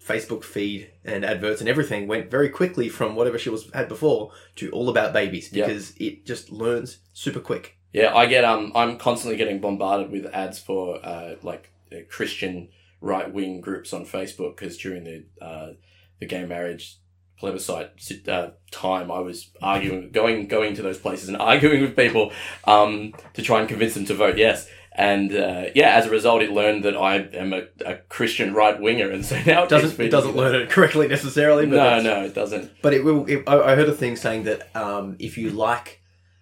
Facebook 0.05 0.43
feed 0.43 0.91
and 1.05 1.25
adverts 1.25 1.61
and 1.61 1.69
everything 1.71 2.09
went 2.09 2.31
very 2.31 2.49
quickly 2.49 2.89
from 2.89 3.15
whatever 3.15 3.39
she 3.39 3.51
was 3.51 3.71
had 3.73 3.89
before 3.89 4.33
to 4.57 4.71
all 4.73 4.89
about 4.89 5.13
babies 5.13 5.51
Yeah. 5.53 5.67
because 5.67 5.93
it 5.97 6.27
just 6.27 6.51
learns 6.51 6.99
super 7.13 7.39
quick. 7.41 7.77
Yeah, 7.93 8.15
I 8.15 8.27
get 8.27 8.43
um, 8.45 8.73
I'm 8.75 8.97
constantly 8.99 9.37
getting 9.37 9.61
bombarded 9.61 10.11
with 10.11 10.27
ads 10.35 10.59
for 10.59 10.99
uh, 11.05 11.35
like 11.43 11.71
uh, 11.93 11.97
Christian 12.09 12.69
right 13.01 13.33
wing 13.33 13.61
groups 13.61 13.93
on 13.93 14.05
Facebook 14.07 14.57
because 14.57 14.77
during 14.79 15.05
the 15.05 15.25
uh, 15.45 15.73
the 16.19 16.27
gay 16.27 16.47
marriage 16.47 16.97
plebiscite 17.43 18.29
uh, 18.29 18.51
time, 18.71 19.11
I 19.11 19.19
was 19.19 19.51
arguing, 19.61 20.13
going 20.13 20.47
going 20.47 20.77
to 20.77 20.83
those 20.83 20.99
places 20.99 21.29
and 21.29 21.37
arguing 21.53 21.83
with 21.83 21.97
people 21.97 22.31
um, 22.65 23.15
to 23.35 23.43
try 23.43 23.59
and 23.59 23.69
convince 23.69 23.95
them 23.95 24.05
to 24.07 24.15
vote 24.15 24.39
yes. 24.39 24.69
And 24.95 25.35
uh, 25.35 25.65
yeah, 25.75 25.97
as 25.97 26.07
a 26.07 26.11
result, 26.11 26.43
it 26.43 26.53
learned 26.53 26.85
that 26.85 26.97
I 26.97 27.17
am 27.17 27.53
a, 27.53 27.63
a 27.85 27.97
Christian 28.09 28.55
right 28.55 28.81
winger, 28.81 29.11
and 29.11 29.25
so 29.25 29.41
now 29.47 29.65
it 29.65 29.71
doesn't 29.71 29.99
it 29.99 30.11
doesn't 30.11 30.37
learn 30.37 30.55
it 30.55 30.71
correctly 30.71 31.09
necessarily, 31.09 31.67
but 31.67 31.77
No, 31.77 32.01
no, 32.01 32.25
it 32.25 32.35
doesn't. 32.35 32.71
But 32.81 32.95
it 32.95 33.03
will. 33.03 33.27
It, 33.27 33.43
I 33.49 33.73
I 33.73 33.75
heard 33.75 33.89
a 33.89 33.95
thing 33.95 34.15
saying 34.15 34.45
that 34.45 34.75
um, 34.77 35.17
if 35.19 35.37
you 35.37 35.51
like 35.51 36.01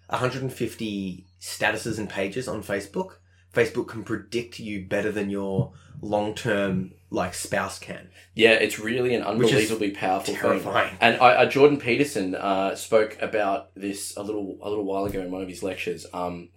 150 0.09 1.25
statuses 1.39 1.97
and 1.97 2.09
pages 2.09 2.47
on 2.47 2.61
Facebook, 2.61 3.13
Facebook 3.53 3.87
can 3.87 4.03
predict 4.03 4.59
you 4.59 4.85
better 4.85 5.11
than 5.11 5.31
your 5.31 5.71
long-term 6.01 6.91
like 7.13 7.33
spouse 7.35 7.77
can. 7.77 8.09
Yeah, 8.33 8.51
it's 8.53 8.79
really 8.79 9.13
an 9.13 9.21
unbelievably 9.21 9.91
powerful 9.91 10.33
thing. 10.33 10.41
Terrifying. 10.41 10.95
And 11.01 11.17
I, 11.21 11.33
uh, 11.33 11.45
Jordan 11.45 11.77
Peterson 11.77 12.33
uh, 12.35 12.73
spoke 12.75 13.17
about 13.21 13.69
this 13.75 14.15
a 14.17 14.23
little 14.23 14.57
a 14.61 14.69
little 14.69 14.85
while 14.85 15.05
ago 15.05 15.19
in 15.19 15.29
one 15.29 15.41
of 15.43 15.49
his 15.49 15.61
lectures. 15.61 16.05
Um, 16.13 16.49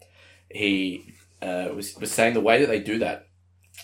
he 0.51 1.05
uh, 1.43 1.69
was 1.75 1.97
was 1.97 2.11
saying 2.13 2.35
the 2.35 2.41
way 2.41 2.61
that 2.61 2.69
they 2.69 2.81
do 2.81 2.99
that 3.01 3.27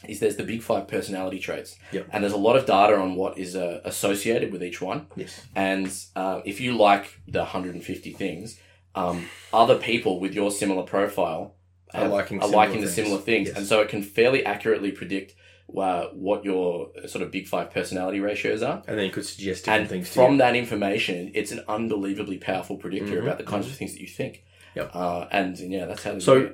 is 0.08 0.20
there's 0.20 0.36
the 0.36 0.44
big 0.44 0.62
five 0.62 0.86
personality 0.86 1.40
traits, 1.40 1.76
Yep. 1.92 2.06
and 2.12 2.22
there's 2.22 2.32
a 2.32 2.36
lot 2.38 2.54
of 2.56 2.64
data 2.64 2.94
on 2.96 3.16
what 3.16 3.36
is 3.36 3.56
uh, 3.56 3.80
associated 3.84 4.52
with 4.52 4.62
each 4.62 4.80
one. 4.80 5.08
Yes. 5.16 5.44
And 5.56 5.92
uh, 6.14 6.40
if 6.44 6.60
you 6.60 6.76
like 6.76 7.20
the 7.26 7.40
150 7.40 8.12
things, 8.12 8.58
um, 8.94 9.26
other 9.52 9.76
people 9.76 10.20
with 10.20 10.32
your 10.32 10.52
similar 10.52 10.84
profile 10.84 11.56
Are 11.92 12.06
liking 12.06 12.38
are 12.38 12.42
similar 12.42 12.56
liking 12.56 12.80
the 12.82 12.86
things. 12.86 12.94
similar 12.94 13.20
things, 13.20 13.48
Yes. 13.48 13.56
and 13.56 13.66
so 13.66 13.80
it 13.80 13.88
can 13.88 14.04
fairly 14.04 14.46
accurately 14.46 14.92
predict 14.92 15.34
uh, 15.76 16.06
what 16.12 16.44
your 16.44 16.90
uh, 17.02 17.06
sort 17.06 17.22
of 17.22 17.30
big 17.30 17.46
five 17.46 17.70
personality 17.70 18.20
ratios 18.20 18.62
are. 18.62 18.82
And 18.88 18.98
then 18.98 19.06
you 19.06 19.12
could 19.12 19.26
suggest 19.26 19.64
different 19.64 19.82
And 19.82 19.90
things 19.90 20.08
to 20.08 20.14
from 20.14 20.38
that 20.38 20.54
information, 20.56 21.30
it's 21.34 21.52
an 21.52 21.62
unbelievably 21.68 22.38
powerful 22.38 22.76
predictor 22.76 23.16
Mhm, 23.20 23.22
about 23.22 23.38
the 23.38 23.44
kinds 23.44 23.66
of 23.66 23.72
things 23.74 23.92
that 23.92 24.00
you 24.00 24.06
think. 24.08 24.44
Yep. 24.74 24.90
Uh, 24.94 25.26
and 25.30 25.58
yeah, 25.58 25.86
that's 25.86 26.02
how. 26.04 26.18
So- 26.18 26.52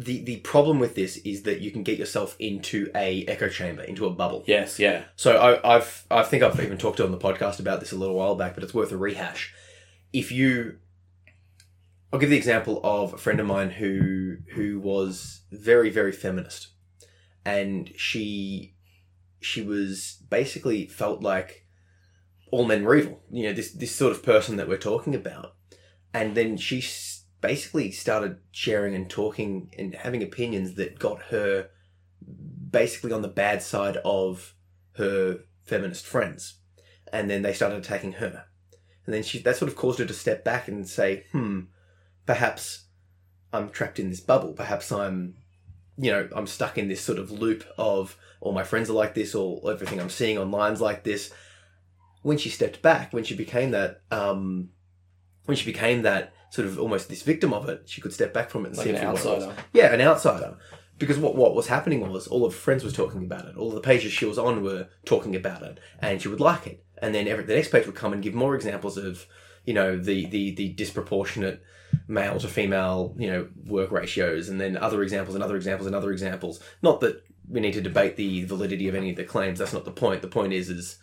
the 0.00 0.22
the 0.22 0.36
problem 0.38 0.78
with 0.78 0.94
this 0.94 1.16
is 1.18 1.42
that 1.42 1.60
you 1.60 1.72
can 1.72 1.82
get 1.82 1.98
yourself 1.98 2.36
into 2.38 2.88
a 2.94 3.24
echo 3.26 3.48
chamber, 3.48 3.82
into 3.82 4.06
a 4.06 4.10
bubble. 4.10 4.44
yes, 4.46 4.78
yeah, 4.78 5.02
So 5.16 5.36
I, 5.38 5.74
I've 5.76 6.04
I 6.08 6.22
think 6.22 6.44
I've 6.44 6.60
even 6.60 6.78
talked 6.78 7.00
on 7.00 7.10
the 7.10 7.18
podcast 7.18 7.58
about 7.58 7.80
this 7.80 7.90
a 7.90 7.96
little 7.96 8.14
while 8.14 8.36
back, 8.36 8.54
but 8.54 8.62
it's 8.62 8.72
worth 8.72 8.92
a 8.92 8.96
rehash. 8.96 9.52
If 10.12 10.30
you, 10.30 10.76
I'll 12.12 12.20
give 12.20 12.30
the 12.30 12.36
example 12.36 12.80
of 12.84 13.12
a 13.12 13.18
friend 13.18 13.40
of 13.40 13.46
mine 13.46 13.70
who 13.70 14.36
who 14.54 14.78
was 14.78 15.40
very 15.50 15.90
very 15.90 16.12
feminist, 16.12 16.68
and 17.48 17.90
she 17.96 18.74
she 19.40 19.62
was 19.62 20.22
basically 20.28 20.86
felt 20.86 21.22
like 21.22 21.64
all 22.50 22.66
men 22.66 22.84
were 22.84 22.96
evil. 22.96 23.22
You 23.30 23.44
know 23.44 23.52
this 23.54 23.72
this 23.72 23.94
sort 23.94 24.12
of 24.12 24.22
person 24.22 24.56
that 24.56 24.68
we're 24.68 24.76
talking 24.76 25.14
about, 25.14 25.54
and 26.12 26.36
then 26.36 26.58
she 26.58 26.84
basically 27.40 27.90
started 27.90 28.38
sharing 28.50 28.94
and 28.94 29.08
talking 29.08 29.72
and 29.78 29.94
having 29.94 30.22
opinions 30.22 30.74
that 30.74 30.98
got 30.98 31.22
her 31.30 31.70
basically 32.70 33.12
on 33.12 33.22
the 33.22 33.28
bad 33.28 33.62
side 33.62 33.96
of 34.04 34.54
her 34.96 35.40
feminist 35.64 36.06
friends. 36.06 36.58
And 37.10 37.30
then 37.30 37.40
they 37.40 37.54
started 37.54 37.78
attacking 37.78 38.12
her. 38.14 38.44
And 39.06 39.14
then 39.14 39.22
she 39.22 39.38
that 39.38 39.56
sort 39.56 39.70
of 39.70 39.76
caused 39.76 40.00
her 40.00 40.04
to 40.04 40.12
step 40.12 40.44
back 40.44 40.68
and 40.68 40.86
say, 40.86 41.24
hmm, 41.32 41.60
perhaps 42.26 42.88
I'm 43.54 43.70
trapped 43.70 43.98
in 43.98 44.10
this 44.10 44.20
bubble. 44.20 44.52
Perhaps 44.52 44.92
I'm 44.92 45.36
you 45.98 46.10
know, 46.10 46.28
I'm 46.34 46.46
stuck 46.46 46.78
in 46.78 46.88
this 46.88 47.00
sort 47.00 47.18
of 47.18 47.30
loop 47.30 47.64
of 47.76 48.16
all 48.40 48.52
my 48.52 48.62
friends 48.64 48.88
are 48.88 48.94
like 48.94 49.14
this, 49.14 49.34
or 49.34 49.60
everything 49.70 50.00
I'm 50.00 50.10
seeing 50.10 50.38
online's 50.38 50.80
like 50.80 51.02
this. 51.04 51.32
When 52.22 52.38
she 52.38 52.50
stepped 52.50 52.82
back, 52.82 53.12
when 53.12 53.24
she 53.24 53.34
became 53.34 53.72
that 53.72 54.02
um 54.10 54.70
when 55.46 55.56
she 55.56 55.64
became 55.64 56.02
that 56.02 56.32
sort 56.50 56.66
of 56.68 56.78
almost 56.78 57.08
this 57.08 57.22
victim 57.22 57.52
of 57.52 57.68
it, 57.68 57.82
she 57.86 58.00
could 58.00 58.12
step 58.12 58.32
back 58.32 58.50
from 58.50 58.64
it 58.64 58.68
and 58.68 58.76
like 58.78 58.84
see 58.84 58.90
an 58.90 58.96
it 58.96 59.00
for 59.00 59.06
what 59.06 59.24
it 59.24 59.28
was. 59.28 59.44
outsider. 59.44 59.62
Yeah, 59.72 59.92
an 59.92 60.00
outsider. 60.00 60.56
Because 60.98 61.18
what 61.18 61.36
what 61.36 61.54
was 61.54 61.68
happening 61.68 62.08
was 62.08 62.26
all 62.26 62.44
of 62.44 62.52
her 62.52 62.58
friends 62.58 62.84
was 62.84 62.92
talking 62.92 63.24
about 63.24 63.46
it. 63.46 63.56
All 63.56 63.68
of 63.68 63.74
the 63.74 63.80
pages 63.80 64.12
she 64.12 64.24
was 64.24 64.38
on 64.38 64.62
were 64.62 64.88
talking 65.04 65.34
about 65.36 65.62
it, 65.62 65.78
and 66.00 66.20
she 66.20 66.28
would 66.28 66.40
like 66.40 66.66
it. 66.66 66.84
And 67.00 67.14
then 67.14 67.28
every, 67.28 67.44
the 67.44 67.54
next 67.54 67.70
page 67.70 67.86
would 67.86 67.94
come 67.94 68.12
and 68.12 68.22
give 68.22 68.34
more 68.34 68.56
examples 68.56 68.96
of, 68.98 69.26
you 69.64 69.74
know, 69.74 69.96
the 69.96 70.26
the 70.26 70.54
the 70.54 70.68
disproportionate 70.70 71.62
male 72.06 72.38
to 72.38 72.48
female, 72.48 73.14
you 73.18 73.28
know, 73.30 73.48
work 73.66 73.90
ratios, 73.90 74.48
and 74.48 74.60
then 74.60 74.76
other 74.76 75.02
examples 75.02 75.34
and 75.34 75.42
other 75.44 75.56
examples 75.56 75.86
and 75.86 75.96
other 75.96 76.12
examples. 76.12 76.60
Not 76.82 77.00
that 77.00 77.22
we 77.48 77.60
need 77.60 77.72
to 77.74 77.80
debate 77.80 78.16
the 78.16 78.44
validity 78.44 78.88
of 78.88 78.94
any 78.94 79.10
of 79.10 79.16
the 79.16 79.24
claims. 79.24 79.58
That's 79.58 79.72
not 79.72 79.84
the 79.84 79.90
point. 79.90 80.22
The 80.22 80.28
point 80.28 80.52
is 80.52 80.68
is 80.68 80.98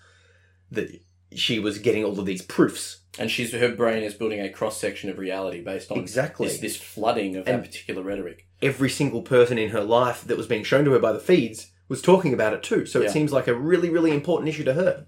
that 0.72 0.90
she 1.34 1.60
was 1.60 1.80
getting 1.80 2.04
all 2.06 2.20
of 2.20 2.26
these 2.26 2.42
proofs. 2.42 3.02
And 3.18 3.32
she's 3.32 3.52
her 3.54 3.74
brain 3.76 4.04
is 4.04 4.14
building 4.14 4.40
a 4.42 4.50
cross 4.50 4.78
section 4.80 5.10
of 5.10 5.18
reality 5.18 5.62
based 5.62 5.92
on 5.92 5.98
Exactly. 6.00 6.48
this, 6.48 6.60
this 6.60 6.78
flooding 6.78 7.36
of 7.36 7.48
And- 7.48 7.64
that 7.64 7.68
particular 7.68 8.04
rhetoric. 8.04 8.48
every 8.62 8.90
single 8.90 9.22
person 9.22 9.58
in 9.58 9.70
her 9.70 9.82
life 9.84 10.24
that 10.26 10.38
was 10.38 10.48
being 10.48 10.64
shown 10.64 10.86
to 10.86 10.92
her 10.92 11.00
by 11.00 11.12
the 11.12 11.20
feeds 11.20 11.72
was 11.88 12.02
talking 12.02 12.34
about 12.34 12.54
it 12.54 12.64
too. 12.64 12.86
So 12.86 13.00
Yeah. 13.02 13.08
it 13.08 13.12
seems 13.12 13.32
like 13.32 13.48
a 13.48 13.54
really, 13.54 13.90
really 13.90 14.12
important 14.12 14.50
issue 14.50 14.64
to 14.66 14.74
her. 14.74 15.08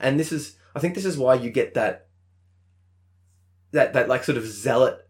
And 0.00 0.18
this 0.18 0.32
is, 0.32 0.56
I 0.74 0.80
think, 0.80 0.94
this 0.94 1.04
is 1.04 1.18
why 1.18 1.34
you 1.34 1.50
get 1.50 1.74
that, 1.74 2.06
that 3.72 3.92
that 3.92 4.08
like 4.08 4.24
sort 4.24 4.38
of 4.38 4.46
zealot 4.46 5.07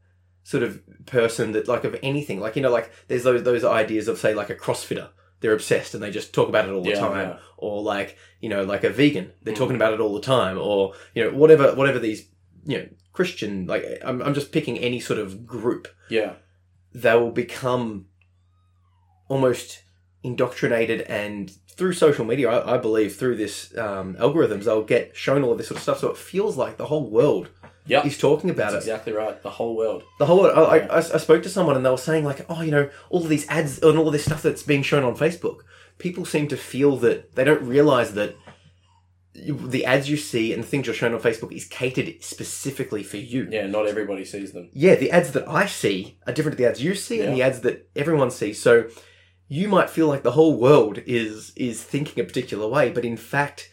sort 0.48 0.62
of 0.62 0.80
person 1.04 1.52
that 1.52 1.68
like 1.68 1.84
of 1.84 1.94
anything, 2.02 2.40
like 2.40 2.56
you 2.56 2.62
know, 2.62 2.70
like 2.78 2.90
there's 3.08 3.24
those 3.24 3.42
those 3.42 3.64
ideas 3.64 4.08
of 4.08 4.16
say 4.18 4.32
like 4.34 4.50
a 4.50 4.54
CrossFitter. 4.54 5.08
They're 5.40 5.52
obsessed 5.52 5.92
and 5.94 6.02
they 6.02 6.10
just 6.10 6.32
talk 6.32 6.48
about 6.48 6.66
it 6.68 6.72
all 6.72 6.82
the 6.82 6.90
Yeah, 6.90 7.00
time, 7.08 7.28
yeah. 7.28 7.38
or 7.58 7.82
like 7.82 8.16
you 8.40 8.48
know, 8.48 8.62
like 8.64 8.82
a 8.84 8.90
vegan. 8.90 9.32
They're 9.42 9.54
Mm. 9.54 9.58
talking 9.58 9.76
about 9.76 9.92
it 9.94 10.00
all 10.00 10.14
the 10.14 10.22
time, 10.36 10.56
or 10.58 10.94
you 11.14 11.22
know, 11.24 11.30
whatever, 11.36 11.74
whatever 11.74 11.98
these 11.98 12.20
you 12.64 12.78
know, 12.78 12.86
Christian. 13.12 13.66
Like 13.66 13.84
I'm, 14.02 14.22
I'm 14.22 14.34
just 14.34 14.50
picking 14.50 14.78
any 14.78 15.00
sort 15.00 15.18
of 15.20 15.46
group 15.46 15.86
Yeah, 16.08 16.32
they 16.94 17.14
will 17.14 17.30
become 17.30 18.06
almost 19.28 19.82
indoctrinated 20.22 21.02
and 21.02 21.50
through 21.76 21.92
social 21.92 22.24
media 22.24 22.50
I, 22.50 22.74
I 22.74 22.78
believe 22.78 23.14
through 23.14 23.36
this 23.36 23.76
um, 23.78 24.14
algorithms 24.16 24.64
they'll 24.64 24.82
get 24.82 25.14
shown 25.16 25.44
all 25.44 25.52
of 25.52 25.58
this 25.58 25.68
sort 25.68 25.76
of 25.76 25.82
stuff 25.82 25.98
so 25.98 26.08
it 26.10 26.16
feels 26.16 26.56
like 26.56 26.76
the 26.76 26.86
whole 26.86 27.08
world 27.08 27.50
Yep. 27.88 28.06
is 28.06 28.18
talking 28.18 28.50
about 28.50 28.72
that's 28.72 28.84
it 28.86 28.88
exactly 28.90 29.12
right. 29.12 29.42
The 29.42 29.50
whole 29.50 29.74
world. 29.76 30.02
the 30.18 30.26
whole 30.26 30.46
I, 30.46 30.50
I, 30.50 30.76
Yeah. 30.76 30.86
I, 30.92 30.96
I 30.98 31.00
spoke 31.18 31.42
to 31.44 31.48
someone 31.48 31.76
and 31.76 31.84
they 31.84 31.90
were 31.90 31.96
saying 31.96 32.24
like 32.24 32.44
oh 32.48 32.62
you 32.62 32.70
know 32.70 32.88
all 33.10 33.22
of 33.22 33.28
these 33.28 33.48
ads 33.48 33.78
and 33.80 33.98
all 33.98 34.06
of 34.06 34.12
this 34.12 34.24
stuff 34.24 34.42
that's 34.42 34.62
being 34.62 34.82
shown 34.82 35.04
on 35.04 35.16
facebook 35.16 35.58
people 35.98 36.24
seem 36.24 36.46
to 36.48 36.56
feel 36.56 36.96
that 36.98 37.34
they 37.34 37.44
don't 37.44 37.62
realize 37.62 38.14
that 38.14 38.36
the 39.34 39.84
ads 39.84 40.10
you 40.10 40.16
see 40.16 40.52
and 40.52 40.62
the 40.62 40.66
things 40.66 40.86
you're 40.86 40.94
shown 40.94 41.14
on 41.14 41.20
facebook 41.20 41.52
is 41.52 41.64
catered 41.66 42.22
specifically 42.22 43.02
for 43.02 43.18
you 43.18 43.46
Yeah, 43.50 43.66
not 43.68 43.86
everybody 43.86 44.24
sees 44.24 44.52
them. 44.52 44.68
yeah, 44.72 44.96
the 44.96 45.10
ads 45.12 45.32
that 45.32 45.48
I 45.48 45.66
see 45.66 46.18
are 46.26 46.32
different 46.32 46.56
to 46.58 46.62
the 46.62 46.68
ads 46.68 46.82
you 46.82 46.94
see 46.94 47.20
and 47.20 47.34
the 47.36 47.42
ads 47.42 47.60
that 47.60 47.88
everyone 47.94 48.30
sees. 48.30 48.60
So 48.60 48.88
you 49.46 49.68
might 49.68 49.90
feel 49.90 50.08
like 50.08 50.24
the 50.24 50.32
whole 50.32 50.58
world 50.58 50.98
is 51.06 51.52
is 51.56 51.82
thinking 51.82 52.20
a 52.22 52.26
particular 52.26 52.66
way, 52.68 52.90
but 52.90 53.04
in 53.04 53.16
fact, 53.16 53.70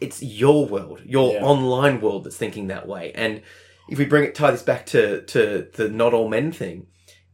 it's 0.00 0.22
your 0.22 0.66
world, 0.66 1.00
your 1.04 1.34
Yeah. 1.34 1.44
online 1.44 2.00
world 2.00 2.24
that's 2.24 2.36
thinking 2.36 2.68
that 2.68 2.86
way. 2.86 3.12
And 3.14 3.42
if 3.88 3.98
we 3.98 4.04
bring 4.04 4.24
it 4.24 4.34
tie 4.34 4.50
this 4.50 4.62
back 4.62 4.86
to 4.86 5.22
to 5.22 5.66
the 5.72 5.88
not 5.88 6.12
all 6.14 6.28
men 6.28 6.52
thing, 6.52 6.86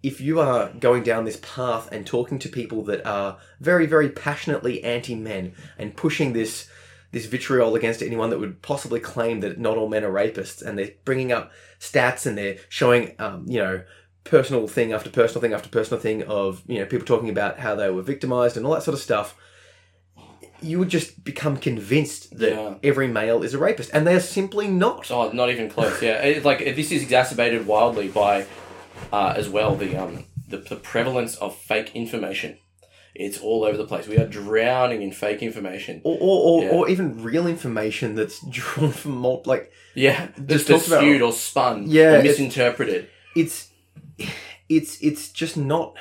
if 0.03 0.21
you 0.21 0.41
are 0.41 0.71
going 0.79 1.03
down 1.03 1.25
this 1.25 1.39
path 1.43 1.89
and 1.91 2.07
talking 2.07 2.39
to 2.41 2.49
people 2.49 2.83
that 2.85 3.05
are 3.07 3.39
very 3.61 3.87
very 3.87 4.09
passionately 4.09 4.83
anti 4.85 5.15
men 5.15 5.53
and 5.79 5.97
pushing 5.97 6.33
this 6.33 6.69
this 7.13 7.27
vitriol 7.27 7.77
against 7.77 8.03
anyone 8.03 8.31
that 8.31 8.41
would 8.41 8.61
possibly 8.61 8.99
claim 8.99 9.39
that 9.41 9.59
not 9.59 9.77
all 9.77 9.89
men 9.89 10.03
are 10.03 10.11
rapists, 10.11 10.61
and 10.61 10.77
they're 10.77 10.91
bringing 11.05 11.31
up 11.31 11.53
stats 11.79 12.27
and 12.27 12.37
they're 12.37 12.57
showing, 12.69 13.15
um, 13.21 13.45
you 13.49 13.59
know, 13.59 13.83
personal 14.25 14.67
thing 14.67 14.93
after 14.93 15.09
personal 15.11 15.41
thing 15.41 15.53
after 15.53 15.69
personal 15.69 16.01
thing 16.01 16.25
of, 16.25 16.63
you 16.67 16.79
know, 16.81 16.87
people 16.87 17.07
talking 17.07 17.29
about 17.29 17.61
how 17.61 17.75
they 17.77 17.89
were 17.89 18.03
victimized 18.03 18.57
and 18.57 18.67
all 18.67 18.73
that 18.73 18.83
sort 18.83 18.95
of 18.95 19.01
stuff. 19.01 19.37
You 20.65 20.79
would 20.81 20.89
just 20.89 21.25
become 21.25 21.57
convinced 21.57 22.37
that 22.39 22.51
Yeah. 22.53 22.75
every 22.91 23.09
male 23.09 23.43
is 23.47 23.53
a 23.55 23.59
rapist, 23.59 23.91
and 23.93 24.07
they 24.07 24.15
are 24.15 24.21
simply 24.39 24.67
not. 24.69 25.11
Oh, 25.11 25.31
not 25.33 25.51
even 25.51 25.69
close. 25.69 26.01
Yeah, 26.03 26.23
it's 26.23 26.45
like 26.45 26.59
this 26.79 26.91
is 26.91 27.03
exacerbated 27.03 27.67
wildly 27.67 28.09
by, 28.09 28.47
uh, 29.13 29.35
as 29.37 29.49
well 29.49 29.75
the 29.77 29.91
um 30.03 30.25
the, 30.49 30.59
the 30.59 30.77
prevalence 30.77 31.37
of 31.37 31.57
fake 31.57 31.91
information. 31.95 32.51
It's 33.15 33.39
all 33.39 33.63
over 33.65 33.77
the 33.77 33.87
place. 33.87 34.09
We 34.09 34.19
are 34.19 34.27
drowning 34.27 35.01
in 35.03 35.13
fake 35.13 35.41
information. 35.43 36.01
or 36.05 36.17
or, 36.21 36.37
or, 36.49 36.63
Yeah. 36.65 36.71
or 36.75 36.89
even 36.89 37.23
real 37.23 37.47
information 37.47 38.15
that's 38.17 38.39
drawn 38.59 38.91
from 38.93 39.13
mul- 39.25 39.43
like 39.47 39.71
Yeah, 39.95 40.29
Just 40.47 40.69
about- 40.69 40.81
skewed 40.83 41.23
or 41.23 41.33
spun, 41.33 41.85
Yeah, 41.89 42.15
or 42.19 42.23
misinterpreted. 42.23 43.09
it's 43.37 43.69
it's 44.69 44.99
it's 45.03 45.29
just 45.41 45.57
not 45.57 45.95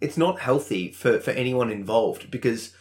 it's 0.00 0.16
not 0.16 0.40
healthy 0.40 0.92
for 0.92 1.18
for 1.20 1.30
anyone 1.32 1.70
involved 1.70 2.30
because 2.30 2.72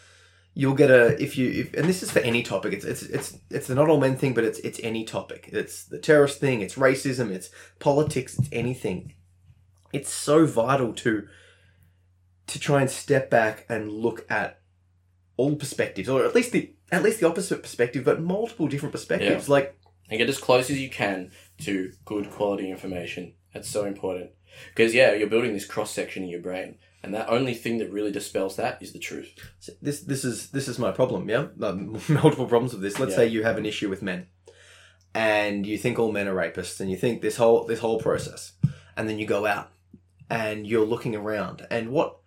you'll 0.57 0.73
get 0.73 0.89
a 0.89 1.21
if 1.21 1.37
you 1.37 1.51
if, 1.51 1.73
and 1.75 1.87
this 1.87 2.01
is 2.01 2.09
for 2.09 2.19
any 2.19 2.41
topic. 2.41 2.73
It's 2.73 2.83
it's 2.83 3.03
it's 3.03 3.37
it's 3.51 3.67
the 3.67 3.75
not 3.75 3.89
all 3.89 3.99
men 3.99 4.17
thing 4.17 4.33
but 4.33 4.43
it's 4.43 4.57
it's 4.59 4.79
any 4.81 5.03
topic. 5.05 5.49
It's 5.51 5.83
the 5.85 5.99
terrorist 5.99 6.39
thing 6.39 6.61
it's 6.61 6.75
racism 6.75 7.29
it's 7.29 7.49
politics 7.79 8.39
it's 8.39 8.49
anything. 8.51 9.13
It's 9.93 10.11
so 10.11 10.45
vital 10.47 10.93
to 10.93 11.27
to 12.47 12.59
try 12.59 12.81
and 12.81 12.89
step 12.89 13.29
back 13.29 13.65
and 13.69 13.91
look 13.91 14.25
at 14.31 14.59
all 15.37 15.55
perspectives 15.55 16.09
or 16.09 16.25
at 16.25 16.33
least 16.33 16.51
the 16.53 16.73
at 16.91 17.03
least 17.03 17.19
the 17.19 17.27
opposite 17.27 17.61
perspective 17.61 18.03
but 18.03 18.19
multiple 18.19 18.67
different 18.67 18.93
perspectives. 18.93 19.47
Like 19.47 19.77
and 20.09 20.17
get 20.17 20.29
as 20.29 20.39
close 20.39 20.69
as 20.69 20.79
you 20.79 20.89
can 20.89 21.31
to 21.59 21.91
good 22.05 22.31
quality 22.31 22.71
information. 22.71 23.33
That's 23.53 23.69
so 23.69 23.85
important. 23.85 24.31
Because, 24.69 24.93
yeah, 24.95 25.13
you're 25.13 25.29
building 25.29 25.53
this 25.53 25.65
cross 25.65 25.91
section 25.91 26.23
in 26.23 26.29
your 26.29 26.41
brain, 26.41 26.77
and 27.03 27.13
that 27.13 27.29
only 27.29 27.53
thing 27.53 27.77
that 27.77 27.91
really 27.91 28.11
dispels 28.11 28.55
that 28.55 28.81
is 28.81 28.91
the 28.93 28.99
truth. 28.99 29.33
So 29.59 29.73
this 29.81 30.01
this 30.01 30.23
is 30.25 30.49
this 30.51 30.67
is 30.67 30.79
my 30.79 30.91
problem. 30.91 31.29
Yeah, 31.29 31.47
um, 31.61 31.91
multiple 32.09 32.47
problems 32.47 32.73
with 32.73 32.81
this. 32.81 32.99
Let's 32.99 33.11
Yeah. 33.11 33.17
say 33.17 33.27
you 33.27 33.43
have 33.43 33.57
an 33.57 33.65
issue 33.65 33.89
with 33.89 34.01
men, 34.01 34.27
and 35.13 35.65
you 35.65 35.77
think 35.77 35.97
all 35.99 36.11
men 36.11 36.27
are 36.27 36.35
rapists, 36.35 36.79
and 36.79 36.89
you 36.91 36.97
think 36.97 37.21
this 37.21 37.37
whole 37.37 37.65
this 37.65 37.79
whole 37.79 37.99
process, 37.99 38.53
and 38.95 39.07
then 39.09 39.19
you 39.19 39.25
go 39.25 39.45
out 39.45 39.71
and 40.29 40.67
you're 40.67 40.85
looking 40.85 41.15
around, 41.15 41.65
and 41.71 41.89
what 41.89 42.17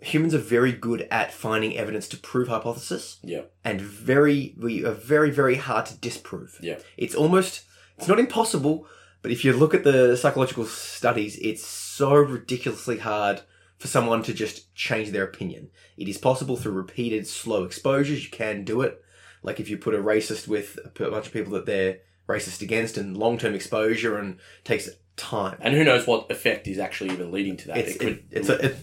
humans 0.00 0.34
are 0.34 0.38
very 0.38 0.72
good 0.72 1.08
at 1.10 1.32
finding 1.32 1.76
evidence 1.76 2.06
to 2.08 2.16
prove 2.18 2.48
hypothesis, 2.48 3.18
Yeah. 3.22 3.42
and 3.64 3.80
very 3.80 4.54
we 4.58 4.84
are 4.84 4.92
very 4.92 5.30
very 5.30 5.56
hard 5.56 5.86
to 5.86 5.96
disprove. 5.98 6.58
Yeah. 6.60 6.78
it's 6.96 7.14
almost 7.14 7.62
it's 7.98 8.08
not 8.08 8.18
impossible, 8.18 8.86
but 9.22 9.30
if 9.32 9.42
you 9.44 9.54
look 9.54 9.72
at 9.74 9.84
the 9.84 10.16
psychological 10.16 10.66
studies, 10.66 11.38
it's 11.40 11.64
so 11.66 12.14
ridiculously 12.14 12.98
hard 12.98 13.40
for 13.78 13.88
someone 13.88 14.22
to 14.22 14.32
just 14.32 14.74
change 14.74 15.10
their 15.10 15.24
opinion. 15.24 15.70
It 15.96 16.08
is 16.08 16.18
possible 16.18 16.56
through 16.56 16.72
repeated 16.72 17.26
slow 17.26 17.64
exposures. 17.64 18.24
You 18.24 18.30
can 18.30 18.64
do 18.64 18.82
it. 18.82 19.02
Like 19.42 19.60
if 19.60 19.68
you 19.68 19.76
put 19.76 19.94
a 19.94 19.98
racist 19.98 20.48
with 20.48 20.78
a 20.84 21.10
bunch 21.10 21.26
of 21.26 21.32
people 21.32 21.52
that 21.52 21.66
they're 21.66 21.98
racist 22.28 22.62
against 22.62 22.96
and 22.96 23.16
long 23.16 23.38
term 23.38 23.54
exposure 23.54 24.18
and 24.18 24.38
takes 24.64 24.88
time. 25.16 25.58
And 25.60 25.74
who 25.74 25.84
knows 25.84 26.06
what 26.06 26.30
effect 26.30 26.66
is 26.66 26.78
actually 26.78 27.10
even 27.10 27.30
leading 27.30 27.56
to 27.58 27.68
that? 27.68 27.78
It's, 27.78 27.96
it 27.96 27.98
could, 27.98 28.08
it, 28.08 28.24
it's 28.30 28.48
a 28.48 28.66
it, 28.66 28.76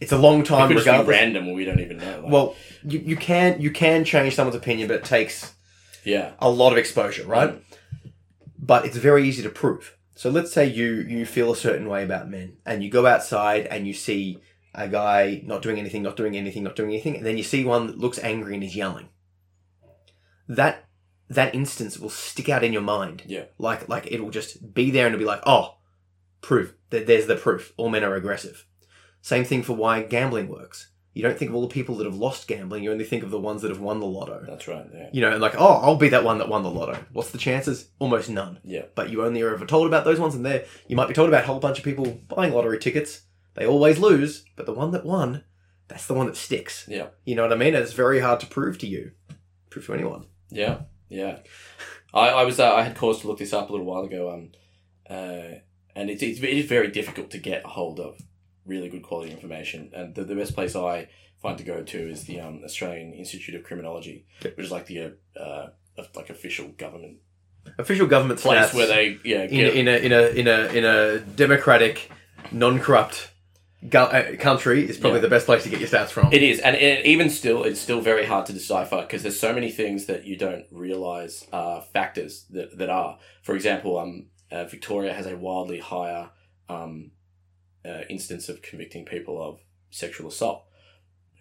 it's 0.00 0.12
a 0.12 0.18
long 0.18 0.40
it 0.40 0.46
time 0.46 0.68
could 0.68 0.82
just 0.82 0.86
be 0.86 1.10
random 1.10 1.46
and 1.46 1.54
we 1.54 1.64
don't 1.64 1.80
even 1.80 1.98
know. 1.98 2.20
Like, 2.22 2.32
Well, 2.32 2.56
you, 2.84 3.00
you 3.00 3.16
can 3.16 3.60
you 3.60 3.70
can 3.70 4.04
change 4.04 4.34
someone's 4.34 4.56
opinion, 4.56 4.88
but 4.88 4.96
it 4.98 5.04
takes 5.04 5.54
yeah. 6.04 6.32
a 6.38 6.50
lot 6.50 6.72
of 6.72 6.78
exposure, 6.78 7.26
right? 7.26 7.50
Mm. 7.50 7.62
But 8.58 8.84
it's 8.84 8.96
very 8.96 9.26
easy 9.26 9.42
to 9.42 9.50
prove. 9.50 9.96
So 10.18 10.30
let's 10.30 10.52
say 10.52 10.66
you 10.66 10.94
you 11.08 11.24
feel 11.24 11.52
a 11.52 11.56
certain 11.56 11.88
way 11.88 12.02
about 12.02 12.28
men, 12.28 12.56
and 12.66 12.82
you 12.82 12.90
go 12.90 13.06
outside 13.06 13.66
and 13.66 13.86
you 13.86 13.94
see 13.94 14.40
a 14.74 14.88
guy 14.88 15.40
not 15.44 15.62
doing 15.62 15.78
anything, 15.78 16.02
not 16.02 16.16
doing 16.16 16.36
anything, 16.36 16.64
not 16.64 16.74
doing 16.74 16.90
anything, 16.90 17.16
and 17.16 17.24
then 17.24 17.36
you 17.38 17.44
see 17.44 17.64
one 17.64 17.86
that 17.86 17.98
looks 17.98 18.18
angry 18.18 18.54
and 18.54 18.64
is 18.64 18.74
yelling. 18.74 19.10
That 20.48 20.86
that 21.28 21.54
instance 21.54 22.00
will 22.00 22.10
stick 22.10 22.48
out 22.48 22.64
in 22.64 22.72
your 22.72 22.82
mind. 22.82 23.22
Yeah. 23.26 23.44
Like 23.58 23.88
like 23.88 24.08
it 24.08 24.20
will 24.20 24.32
just 24.32 24.74
be 24.74 24.90
there 24.90 25.06
and 25.06 25.14
it'll 25.14 25.22
be 25.22 25.32
like, 25.34 25.42
oh, 25.46 25.76
proof. 26.40 26.74
There- 26.90 27.04
There's 27.04 27.28
the 27.28 27.36
proof. 27.36 27.72
All 27.76 27.88
men 27.88 28.02
are 28.02 28.16
aggressive. 28.16 28.66
Same 29.22 29.44
thing 29.44 29.62
for 29.62 29.74
why 29.76 30.02
gambling 30.02 30.48
works. 30.48 30.90
You 31.18 31.24
don't 31.24 31.36
think 31.36 31.48
of 31.48 31.56
all 31.56 31.62
the 31.62 31.66
people 31.66 31.96
that 31.96 32.04
have 32.04 32.14
lost 32.14 32.46
gambling. 32.46 32.84
You 32.84 32.92
only 32.92 33.04
think 33.04 33.24
of 33.24 33.32
the 33.32 33.40
ones 33.40 33.62
that 33.62 33.72
have 33.72 33.80
won 33.80 33.98
the 33.98 34.06
lotto. 34.06 34.44
That's 34.46 34.68
right. 34.68 34.86
Yeah. 34.94 35.08
You 35.12 35.20
know, 35.20 35.32
and 35.32 35.40
like, 35.40 35.56
oh, 35.58 35.80
I'll 35.82 35.96
be 35.96 36.10
that 36.10 36.22
one 36.22 36.38
that 36.38 36.48
won 36.48 36.62
the 36.62 36.70
lotto. 36.70 36.96
What's 37.12 37.32
the 37.32 37.38
chances? 37.38 37.88
Almost 37.98 38.30
none. 38.30 38.60
Yeah. 38.62 38.82
But 38.94 39.10
you 39.10 39.24
only 39.24 39.42
are 39.42 39.52
ever 39.52 39.66
told 39.66 39.88
about 39.88 40.04
those 40.04 40.20
ones, 40.20 40.36
and 40.36 40.46
there 40.46 40.66
you 40.86 40.94
might 40.94 41.08
be 41.08 41.14
told 41.14 41.28
about 41.28 41.42
a 41.42 41.46
whole 41.48 41.58
bunch 41.58 41.78
of 41.78 41.84
people 41.84 42.20
buying 42.28 42.52
lottery 42.52 42.78
tickets. 42.78 43.22
They 43.54 43.66
always 43.66 43.98
lose, 43.98 44.44
but 44.54 44.66
the 44.66 44.72
one 44.72 44.92
that 44.92 45.04
won, 45.04 45.42
that's 45.88 46.06
the 46.06 46.14
one 46.14 46.26
that 46.26 46.36
sticks. 46.36 46.84
Yeah. 46.86 47.08
You 47.24 47.34
know 47.34 47.42
what 47.42 47.52
I 47.52 47.56
mean? 47.56 47.74
And 47.74 47.82
it's 47.82 47.94
very 47.94 48.20
hard 48.20 48.38
to 48.38 48.46
prove 48.46 48.78
to 48.78 48.86
you, 48.86 49.10
prove 49.70 49.86
to 49.86 49.94
anyone. 49.94 50.26
Yeah, 50.50 50.82
yeah. 51.08 51.38
I, 52.14 52.28
I 52.28 52.44
was 52.44 52.60
uh, 52.60 52.72
I 52.72 52.82
had 52.82 52.96
cause 52.96 53.22
to 53.22 53.26
look 53.26 53.38
this 53.38 53.52
up 53.52 53.70
a 53.70 53.72
little 53.72 53.86
while 53.88 54.04
ago. 54.04 54.32
Um, 54.32 54.52
uh, 55.10 55.58
and 55.96 56.10
it's, 56.10 56.22
it's 56.22 56.38
it 56.38 56.48
is 56.48 56.66
very 56.66 56.92
difficult 56.92 57.30
to 57.32 57.38
get 57.38 57.64
a 57.64 57.68
hold 57.68 57.98
of 57.98 58.20
really 58.68 58.88
good 58.88 59.02
quality 59.02 59.32
information. 59.32 59.90
And 59.94 60.14
the, 60.14 60.24
the 60.24 60.36
best 60.36 60.54
place 60.54 60.76
I 60.76 61.08
find 61.42 61.56
to 61.58 61.64
go 61.64 61.82
to 61.82 61.98
is 62.10 62.24
the 62.24 62.40
um, 62.40 62.62
Australian 62.64 63.12
Institute 63.14 63.54
of 63.56 63.64
Criminology, 63.64 64.26
Yep. 64.44 64.56
which 64.56 64.66
is 64.66 64.72
like 64.72 64.86
the 64.86 64.98
uh, 65.38 65.40
uh, 65.40 65.68
like 66.14 66.30
official 66.30 66.68
government 66.84 67.16
Official 67.78 68.06
government 68.06 68.40
place 68.40 68.70
stats 68.70 68.74
where 68.74 68.86
they 68.86 69.18
yeah 69.24 69.42
in, 69.42 69.50
get, 69.50 69.74
in 69.74 69.88
a 69.88 69.96
in 70.06 70.12
a 70.12 70.22
in 70.40 70.46
a 70.48 70.58
in 70.78 70.84
a 70.84 71.18
democratic, 71.20 72.10
non-corrupt 72.52 73.30
go- 73.88 74.04
uh, 74.04 74.36
country 74.36 74.88
is 74.88 74.96
probably 74.96 75.18
Yeah. 75.18 75.22
the 75.22 75.28
best 75.36 75.46
place 75.46 75.64
to 75.64 75.68
get 75.68 75.78
your 75.80 75.88
stats 75.88 76.08
from. 76.10 76.32
It 76.32 76.42
is, 76.42 76.60
and, 76.60 76.74
and 76.76 77.04
even 77.04 77.28
still, 77.28 77.64
it's 77.64 77.80
still 77.80 78.00
very 78.00 78.24
hard 78.24 78.46
to 78.46 78.52
decipher 78.54 79.02
because 79.02 79.22
there's 79.22 79.38
so 79.38 79.52
many 79.52 79.70
things 79.70 80.06
that 80.06 80.24
you 80.24 80.36
don't 80.36 80.64
realize 80.70 81.46
are 81.52 81.82
factors 81.92 82.46
that, 82.50 82.78
that 82.78 82.88
are. 82.88 83.18
For 83.42 83.54
example, 83.54 83.98
um, 83.98 84.26
uh, 84.50 84.64
Victoria 84.64 85.12
has 85.12 85.26
a 85.26 85.36
wildly 85.36 85.78
higher 85.80 86.30
um, 86.70 87.10
uh, 87.88 88.02
instance 88.10 88.48
of 88.48 88.62
convicting 88.62 89.04
people 89.04 89.40
of 89.42 89.60
sexual 89.90 90.28
assault. 90.28 90.64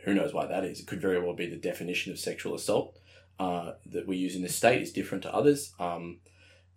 Who 0.05 0.13
knows 0.13 0.33
why 0.33 0.45
that 0.45 0.63
is? 0.63 0.79
It 0.79 0.87
could 0.87 1.01
very 1.01 1.19
well 1.19 1.33
be 1.35 1.47
the 1.49 1.57
definition 1.57 2.11
of 2.13 2.19
sexual 2.19 2.55
assault 2.55 2.97
uh, 3.39 3.73
that 3.85 4.07
we 4.07 4.15
use 4.17 4.35
in 4.35 4.41
this 4.41 4.55
state 4.55 4.81
is 4.81 4.93
different 4.93 5.23
to 5.23 5.33
others. 5.33 5.73
Um, 5.79 6.19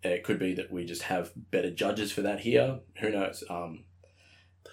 it 0.03 0.23
could 0.23 0.39
be 0.39 0.53
that 0.55 0.71
we 0.71 0.83
just 0.85 1.03
have 1.03 1.31
better 1.35 1.71
judges 1.71 2.11
for 2.11 2.21
that 2.23 2.41
here. 2.41 2.79
Who 2.99 3.09
knows? 3.11 3.43
Um, 3.49 3.83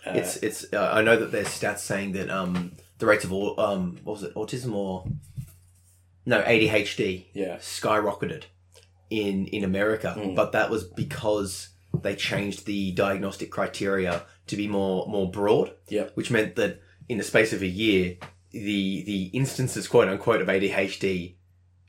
uh, 0.07 0.13
It's 0.15 0.37
it's. 0.39 0.73
Uh, 0.73 0.91
I 0.93 1.03
know 1.03 1.17
that 1.17 1.31
there's 1.33 1.49
stats 1.49 1.81
saying 1.81 2.13
that 2.13 2.31
um 2.31 2.73
the 2.99 3.07
rates 3.07 3.25
of 3.25 3.33
au- 3.33 3.57
um 3.59 3.99
what 4.05 4.15
was 4.15 4.23
it 4.23 4.35
autism 4.35 4.75
or 4.75 5.05
no 6.27 6.43
ADHD 6.43 7.27
yeah, 7.35 7.57
skyrocketed 7.57 8.45
in 9.11 9.47
in 9.47 9.65
America, 9.65 10.15
Mm. 10.19 10.35
but 10.35 10.53
that 10.53 10.71
was 10.71 10.85
because 10.85 11.69
they 12.03 12.15
changed 12.15 12.67
the 12.67 12.93
diagnostic 12.93 13.51
criteria 13.51 14.23
to 14.49 14.57
be 14.57 14.69
more 14.69 15.07
more 15.07 15.31
broad. 15.31 15.73
Yeah. 15.89 16.09
which 16.15 16.31
meant 16.31 16.57
that 16.57 16.81
in 17.09 17.19
the 17.19 17.25
space 17.25 17.53
of 17.53 17.63
a 17.63 17.67
year, 17.67 18.17
the 18.51 19.03
the 19.05 19.25
instances 19.33 19.89
quote 19.89 20.09
unquote 20.09 20.41
of 20.41 20.49
ADHD 20.49 21.35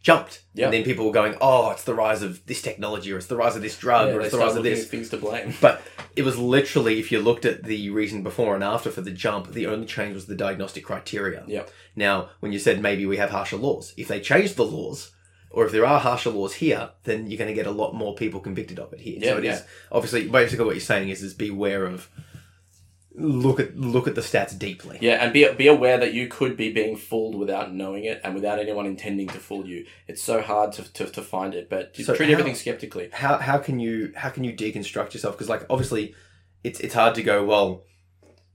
jumped. 0.02 0.44
Yeah. 0.54 0.66
And 0.66 0.74
then 0.74 0.84
people 0.84 1.06
were 1.06 1.12
going, 1.12 1.36
"Oh, 1.42 1.72
it's 1.72 1.84
the 1.84 1.94
rise 1.94 2.22
of 2.22 2.46
this 2.46 2.62
technology, 2.62 3.12
or 3.12 3.18
it's 3.18 3.28
the 3.28 3.36
rise 3.36 3.56
of 3.56 3.62
this 3.62 3.78
drug, 3.78 4.08
yeah 4.08 4.14
or 4.16 4.22
it's 4.22 4.32
the 4.32 4.40
rise 4.40 4.56
of 4.56 4.64
this." 4.64 4.88
things 4.88 5.10
to 5.10 5.18
blame. 5.18 5.54
But 5.62 5.82
it 6.16 6.24
was 6.24 6.38
literally, 6.38 7.00
if 7.00 7.12
you 7.12 7.20
looked 7.20 7.46
at 7.46 7.64
the 7.64 7.90
reason 7.90 8.24
before 8.24 8.56
and 8.56 8.64
after 8.64 8.92
for 8.92 9.02
the 9.02 9.12
jump, 9.12 9.52
the 9.52 9.68
only 9.68 9.86
change 9.86 10.16
was 10.16 10.26
the 10.26 10.36
diagnostic 10.36 10.86
criteria. 10.86 11.44
Yep. 11.48 11.70
Now, 11.96 12.30
when 12.40 12.52
you 12.52 12.60
said 12.60 12.82
maybe 12.82 13.06
we 13.06 13.18
have 13.18 13.32
harsher 13.32 13.58
laws, 13.58 13.94
if 13.98 14.08
they 14.08 14.20
change 14.20 14.54
the 14.54 14.66
laws, 14.66 15.12
or 15.52 15.66
if 15.66 15.72
there 15.72 15.86
are 15.86 16.00
harsher 16.00 16.30
laws 16.30 16.56
here, 16.56 16.92
then 17.04 17.30
you're 17.30 17.38
going 17.38 17.50
to 17.50 17.54
get 17.54 17.68
a 17.68 17.72
lot 17.72 17.94
more 17.94 18.16
people 18.16 18.40
convicted 18.40 18.80
of 18.80 18.94
it 18.94 19.00
here. 19.00 19.18
Yeah, 19.20 19.32
so 19.32 19.38
it 19.38 19.46
is 19.46 19.60
yeah. 19.60 19.66
obviously 19.92 20.28
basically 20.28 20.66
what 20.66 20.76
you're 20.76 20.82
saying 20.82 21.10
is 21.10 21.24
is 21.24 21.34
beware 21.34 21.86
of 21.86 22.10
look 23.16 23.60
at 23.60 23.76
look 23.76 24.08
at 24.08 24.16
the 24.16 24.22
stats 24.22 24.58
deeply. 24.58 24.98
Yeah, 25.02 25.24
and 25.24 25.34
be 25.34 25.48
be 25.54 25.68
aware 25.68 25.98
that 25.98 26.14
you 26.14 26.28
could 26.28 26.56
be 26.56 26.72
being 26.72 26.96
fooled 26.96 27.36
without 27.36 27.74
knowing 27.74 28.06
it 28.06 28.22
and 28.24 28.36
without 28.36 28.60
anyone 28.60 28.86
intending 28.86 29.28
to 29.30 29.40
fool 29.40 29.66
you. 29.68 29.86
It's 30.08 30.22
so 30.22 30.42
hard 30.42 30.74
to, 30.74 30.94
to, 30.94 31.06
to 31.08 31.22
find 31.22 31.54
it, 31.54 31.70
but 31.70 31.96
So 31.96 32.14
treat 32.16 32.28
how- 32.28 32.34
everything 32.34 32.56
skeptically. 32.56 33.10
How 33.12 33.38
how 33.38 33.58
can 33.58 33.80
you 33.80 34.12
how 34.16 34.30
can 34.30 34.44
you 34.44 34.54
deconstruct 34.54 35.14
yourself? 35.14 35.36
Because 35.36 35.50
like 35.50 35.66
obviously, 35.70 36.14
it's 36.64 36.80
it's 36.80 36.94
hard 36.94 37.16
to 37.16 37.24
go 37.24 37.44
well. 37.46 37.84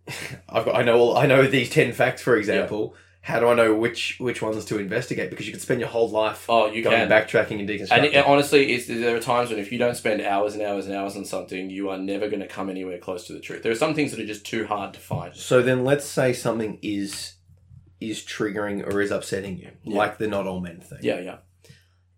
I've 0.49 0.64
got 0.64 0.77
I 0.77 0.83
know 0.83 0.99
all 0.99 1.17
I 1.17 1.27
know 1.27 1.47
these 1.47 1.71
ten 1.71 1.93
facts 1.93 2.23
for 2.23 2.37
example. 2.37 2.95
How 3.25 3.41
do 3.41 3.49
I 3.49 3.55
know 3.55 3.75
which 3.75 4.17
which 4.21 4.43
ones 4.43 4.63
to 4.67 4.79
investigate? 4.79 5.31
Because 5.31 5.47
you 5.47 5.53
could 5.53 5.63
spend 5.63 5.81
your 5.81 5.89
whole 5.89 6.11
life 6.11 6.45
Oh, 6.47 6.67
you 6.71 6.83
going 6.83 7.09
can. 7.09 7.09
backtracking 7.09 7.59
and 7.59 7.67
deconstructing. 7.67 7.93
And 7.93 8.05
it, 8.05 8.27
honestly, 8.27 8.77
there 8.77 9.17
are 9.17 9.21
times 9.21 9.49
when 9.49 9.59
if 9.59 9.73
you 9.73 9.79
don't 9.79 9.95
spend 9.97 10.21
hours 10.21 10.53
and 10.53 10.63
hours 10.63 10.85
and 10.85 10.95
hours 10.95 11.17
on 11.17 11.25
something, 11.25 11.71
you 11.71 11.89
are 11.89 11.97
never 11.97 12.29
going 12.29 12.41
to 12.41 12.47
come 12.47 12.69
anywhere 12.69 12.99
close 12.99 13.27
to 13.29 13.33
the 13.33 13.41
truth. 13.41 13.63
There 13.63 13.73
are 13.73 13.77
some 13.77 13.95
things 13.95 14.11
that 14.11 14.21
are 14.21 14.27
just 14.27 14.45
too 14.45 14.67
hard 14.67 14.93
to 14.93 15.01
find. 15.01 15.35
So 15.35 15.63
then 15.63 15.85
let's 15.85 16.05
say 16.05 16.35
something 16.35 16.79
is 16.83 17.37
is 17.99 18.21
triggering 18.21 18.87
or 18.87 19.01
is 19.01 19.11
upsetting 19.11 19.57
you, 19.59 19.71
Yeah. 19.85 19.97
like 19.97 20.19
the 20.19 20.27
not 20.29 20.47
all 20.47 20.61
men 20.61 20.81
thing. 20.81 20.99
Yeah, 21.01 21.21
yeah. 21.21 21.37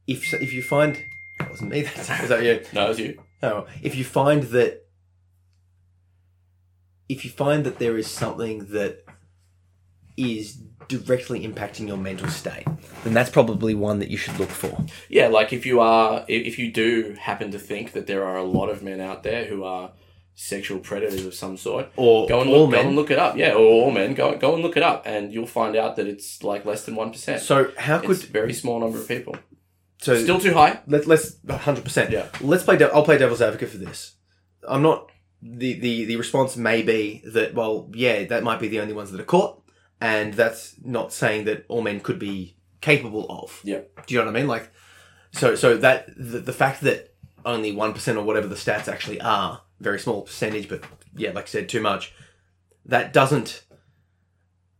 If 0.09 0.35
if 0.35 0.53
you 0.53 0.61
find 0.62 0.99
that 1.38 1.51
wasn't 1.51 1.71
me, 1.71 1.83
that's 1.97 2.11
is 2.11 2.29
that 2.31 2.42
you? 2.42 2.64
No, 2.73 2.87
it 2.87 2.88
was 2.88 2.99
you. 2.99 3.23
Oh, 3.45 3.66
if 3.81 3.95
you 3.95 4.03
find 4.03 4.42
that 4.42 4.83
if 7.09 7.25
you 7.25 7.31
find 7.31 7.62
that 7.64 7.79
there 7.79 7.97
is 7.97 8.09
something 8.09 8.66
that 8.73 9.05
is 10.16 10.59
directly 10.88 11.46
impacting 11.46 11.88
your 11.88 11.96
mental 11.96 12.29
state, 12.29 12.64
then 13.05 13.12
that's 13.12 13.31
probably 13.31 13.74
one 13.74 13.98
that 13.98 14.09
you 14.09 14.16
should 14.16 14.38
look 14.38 14.48
for. 14.50 14.85
Yeah, 15.09 15.29
like 15.29 15.52
if 15.52 15.66
you 15.66 15.81
are, 15.81 16.24
if 16.29 16.46
if 16.46 16.59
you 16.59 16.72
do 16.72 17.16
happen 17.18 17.50
to 17.50 17.59
think 17.59 17.92
that 17.92 18.07
there 18.07 18.24
are 18.24 18.37
a 18.37 18.44
lot 18.44 18.68
of 18.68 18.83
men 18.83 19.00
out 19.00 19.22
there 19.22 19.44
who 19.46 19.64
are 19.64 19.92
sexual 20.38 20.79
predators 20.79 21.24
of 21.24 21.35
some 21.35 21.57
sort. 21.57 21.88
Or 21.96 22.29
Go 22.29 22.42
and 22.42 22.50
all 22.50 22.68
look, 22.68 22.72
go 22.72 22.81
and 22.81 22.94
look 22.94 23.11
it 23.11 23.18
up. 23.18 23.37
Yeah, 23.37 23.52
or 23.55 23.64
all 23.64 23.90
men. 23.90 24.14
Go 24.14 24.37
go 24.37 24.55
and 24.55 24.62
look 24.62 24.76
it 24.76 24.83
up, 24.83 25.02
and 25.07 25.33
you'll 25.33 25.46
find 25.46 25.74
out 25.76 25.96
that 25.96 26.07
it's 26.07 26.42
like 26.42 26.64
less 26.64 26.85
than 26.85 26.94
one 26.94 27.11
percent. 27.11 27.42
So 27.42 27.72
how 27.79 27.98
could 27.98 28.11
It's 28.11 28.24
a 28.24 28.29
very 28.29 28.52
small 28.52 28.79
number 28.81 28.98
of 28.98 29.09
people. 29.09 29.37
so 29.98 30.16
Still 30.22 30.38
too 30.38 30.52
high. 30.55 30.81
let, 30.87 31.07
let's 31.07 31.37
hundred 31.48 31.85
percent. 31.85 32.11
Yeah. 32.11 32.29
Let's 32.40 32.62
play. 32.64 32.79
I'll 32.83 33.02
play 33.05 33.18
devil's 33.18 33.42
advocate 33.42 33.70
for 33.70 33.79
this. 33.79 34.14
I'm 34.68 34.83
not. 34.83 35.11
The, 35.42 35.74
the 35.79 36.05
the 36.07 36.16
response 36.16 36.57
may 36.57 36.83
be 36.83 37.22
that 37.33 37.55
well, 37.55 37.90
yeah, 37.94 38.24
that 38.24 38.42
might 38.42 38.59
be 38.61 38.68
the 38.68 38.81
only 38.81 38.94
ones 38.94 39.11
that 39.12 39.20
are 39.20 39.24
caught, 39.24 39.62
and 40.00 40.35
that's 40.35 40.76
not 40.85 41.12
saying 41.12 41.44
that 41.44 41.64
all 41.68 41.82
men 41.82 42.00
could 42.00 42.18
be 42.18 42.56
capable 42.80 43.26
of. 43.30 43.61
Yeah. 43.64 43.80
Do 44.06 44.14
you 44.14 44.20
know 44.20 44.26
what 44.26 44.37
I 44.37 44.38
mean? 44.38 44.48
Like, 44.48 44.70
so 45.32 45.54
so 45.54 45.76
that 45.78 46.09
the, 46.16 46.40
the 46.40 46.52
fact 46.52 46.80
that 46.82 47.14
only 47.44 47.72
one 47.72 47.92
percent 47.92 48.18
or 48.18 48.24
whatever 48.24 48.46
the 48.46 48.54
stats 48.54 48.88
actually 48.88 49.20
are, 49.20 49.62
very 49.80 49.98
small 49.98 50.22
percentage, 50.22 50.68
but 50.68 50.85
yeah, 51.14 51.32
like 51.32 51.44
I 51.44 51.48
said, 51.48 51.68
too 51.68 51.80
much. 51.80 52.14
That 52.85 53.12
doesn't. 53.12 53.64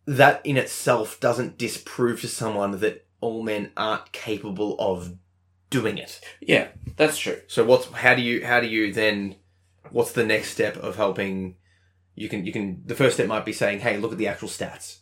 That 0.07 0.41
in 0.45 0.57
itself 0.57 1.19
doesn't 1.19 1.59
disprove 1.59 2.21
to 2.21 2.29
someone 2.29 2.79
that 2.79 3.07
all 3.21 3.43
men 3.43 3.73
aren't 3.77 4.13
capable 4.13 4.77
of 4.79 5.17
doing 5.71 5.99
it. 5.99 6.21
Yeah, 6.41 6.69
that's 6.97 7.19
true. 7.19 7.41
So 7.49 7.65
what's 7.65 7.87
how 7.91 8.15
do 8.15 8.23
you 8.23 8.47
how 8.47 8.61
do 8.61 8.69
you 8.69 8.93
then 8.93 9.37
what's 9.91 10.13
the 10.13 10.25
next 10.25 10.51
step 10.51 10.77
of 10.77 10.97
helping 10.97 11.57
you 12.15 12.29
can 12.29 12.47
you 12.47 12.53
can 12.53 12.83
the 12.87 12.95
first 12.95 13.15
step 13.15 13.27
might 13.27 13.45
be 13.45 13.53
saying, 13.53 13.81
Hey, 13.81 13.97
look 13.97 14.13
at 14.13 14.19
the 14.19 14.29
actual 14.29 14.49
stats. 14.49 14.99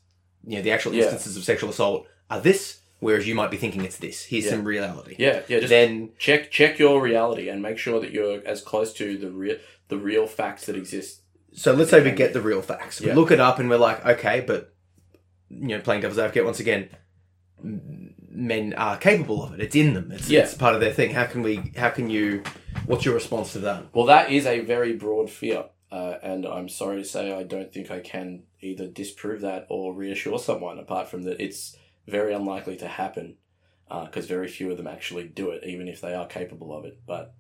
You 0.47 0.57
know, 0.57 0.63
the 0.63 0.71
actual 0.73 0.93
Yeah. 0.95 1.03
instances 1.05 1.37
of 1.37 1.45
sexual 1.45 1.71
assault 1.71 2.07
are 2.31 2.41
this, 2.41 2.81
whereas 3.01 3.27
you 3.27 3.35
might 3.35 3.51
be 3.51 3.57
thinking 3.57 3.85
it's 3.85 3.97
this. 3.99 4.25
Here's 4.25 4.45
Yeah. 4.45 4.51
some 4.51 4.65
reality. 4.65 5.17
Yeah, 5.19 5.41
yeah. 5.49 5.59
Just 5.61 5.71
Then 5.71 6.11
check 6.19 6.51
check 6.51 6.79
your 6.79 7.01
reality 7.01 7.49
and 7.49 7.63
make 7.63 7.79
sure 7.79 8.01
that 8.01 8.11
you're 8.13 8.41
as 8.47 8.61
close 8.61 8.93
to 8.95 9.17
the 9.19 9.31
real 9.31 9.57
the 9.89 9.97
real 9.99 10.27
facts 10.27 10.67
that 10.67 10.77
exist. 10.77 11.21
so 11.53 11.73
let's 11.73 11.91
say 11.91 12.03
we 12.03 12.11
get 12.11 12.33
the 12.33 12.41
real 12.41 12.63
facts. 12.63 13.01
We 13.01 13.13
look 13.13 13.31
it 13.31 13.39
up 13.39 13.59
and 13.61 13.69
we're 13.71 13.77
like, 13.79 14.05
okay, 14.05 14.41
but 14.47 14.73
you 15.51 15.69
know, 15.69 15.81
playing 15.81 16.01
devil's 16.01 16.19
advocate 16.19 16.45
once 16.45 16.59
again, 16.59 16.89
men 17.63 18.75
are 18.77 18.97
capable 18.97 19.43
of 19.45 19.55
it. 19.55 19.61
It's 19.61 19.77
in 19.77 19.95
them. 19.95 20.11
It's, 20.13 20.29
Yeah. 20.29 20.41
it's 20.41 20.55
part 20.55 20.75
of 20.75 20.81
their 20.81 20.93
thing. 20.93 21.11
How 21.11 21.25
can 21.27 21.43
we? 21.43 21.73
How 21.77 21.91
can 21.91 22.11
you? 22.11 22.43
What's 22.87 23.05
your 23.05 23.15
response 23.15 23.53
to 23.53 23.61
that? 23.61 23.85
Well, 23.95 24.07
that 24.07 24.31
is 24.31 24.47
a 24.47 24.61
very 24.61 24.93
broad 24.95 25.31
fear, 25.31 25.65
uh, 25.95 26.19
and 26.25 26.45
I'm 26.45 26.69
sorry 26.69 26.97
to 26.97 27.05
say 27.05 27.33
I 27.33 27.45
don't 27.45 27.73
think 27.73 27.89
I 27.89 28.01
can 28.01 28.43
either 28.61 28.89
disprove 28.89 29.43
that 29.43 29.67
or 29.71 29.95
reassure 29.95 30.41
someone. 30.41 30.81
Apart 30.81 31.07
from 31.07 31.23
that, 31.23 31.41
it's 31.41 31.77
very 32.09 32.35
unlikely 32.35 32.77
to 32.79 32.89
happen 32.89 33.37
because 33.89 34.27
very 34.27 34.49
few 34.49 34.73
of 34.73 34.77
them 34.77 34.89
actually 34.89 35.29
do 35.29 35.51
it, 35.51 35.63
even 35.65 35.87
if 35.87 36.01
they 36.01 36.13
are 36.13 36.27
capable 36.27 36.77
of 36.77 36.85
it. 36.85 36.99
But 37.07 37.33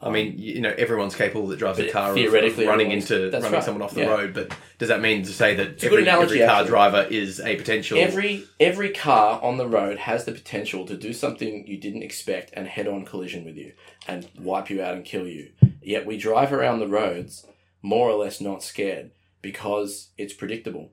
I 0.00 0.08
mean, 0.08 0.38
you 0.38 0.62
know, 0.62 0.74
everyone's 0.78 1.14
capable 1.14 1.48
that 1.48 1.58
drives 1.58 1.78
a 1.80 1.90
car 1.90 2.14
theoretically, 2.14 2.64
of 2.64 2.70
running 2.70 2.92
into 2.92 3.30
running 3.30 3.52
right, 3.52 3.62
someone 3.62 3.82
off 3.82 3.92
the 3.92 4.00
yeah. 4.00 4.06
road. 4.06 4.32
But 4.32 4.56
does 4.78 4.88
that 4.88 5.02
mean 5.02 5.24
to 5.24 5.30
say 5.30 5.54
that 5.56 5.66
a 5.66 5.72
good 5.72 5.84
every, 5.84 6.02
analogy, 6.04 6.34
every 6.36 6.46
car 6.46 6.60
actually. 6.60 6.70
driver 6.70 7.06
is 7.10 7.40
a 7.40 7.56
potential? 7.56 7.98
Every 7.98 8.46
every 8.58 8.94
car 8.94 9.38
on 9.42 9.58
the 9.58 9.68
road 9.68 9.98
has 9.98 10.24
the 10.24 10.32
potential 10.32 10.86
to 10.86 10.96
do 10.96 11.12
something 11.12 11.66
you 11.66 11.76
didn't 11.76 12.04
expect 12.04 12.52
and 12.54 12.68
head 12.68 12.88
on 12.88 13.04
collision 13.04 13.44
with 13.44 13.58
you 13.58 13.74
and 14.06 14.26
wipe 14.38 14.70
you 14.70 14.82
out 14.82 14.94
and 14.94 15.04
kill 15.04 15.26
you. 15.26 15.50
Yet 15.82 16.06
we 16.06 16.16
drive 16.16 16.54
around 16.54 16.78
the 16.78 16.88
roads 16.88 17.44
more 17.88 18.10
or 18.10 18.22
less 18.22 18.38
not 18.38 18.62
scared 18.62 19.10
because 19.40 20.10
it's 20.18 20.34
predictable. 20.34 20.92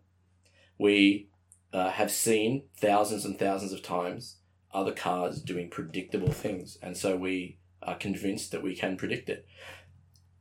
We 0.77 1.27
uh, 1.73 1.89
have 1.89 2.09
seen 2.09 2.63
thousands 2.77 3.25
and 3.25 3.37
thousands 3.37 3.73
of 3.73 3.81
times 3.81 4.37
other 4.73 4.93
cars 4.93 5.41
doing 5.41 5.69
predictable 5.69 6.31
things, 6.31 6.77
and 6.81 6.95
so 6.95 7.17
we 7.17 7.57
are 7.83 7.97
convinced 7.97 8.51
that 8.51 8.63
we 8.63 8.75
can 8.75 8.95
predict 8.95 9.29
it. 9.29 9.45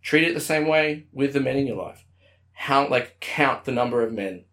Treat 0.01 0.23
it 0.29 0.35
the 0.35 0.41
same 0.41 0.69
way 0.69 1.07
with 1.13 1.33
the 1.33 1.41
men 1.41 1.57
in 1.57 1.67
your 1.67 1.77
life. 1.77 2.05
How 2.53 2.89
like 2.89 3.19
count 3.19 3.65
the 3.65 3.73
number 3.73 4.03
of 4.03 4.13
men 4.13 4.45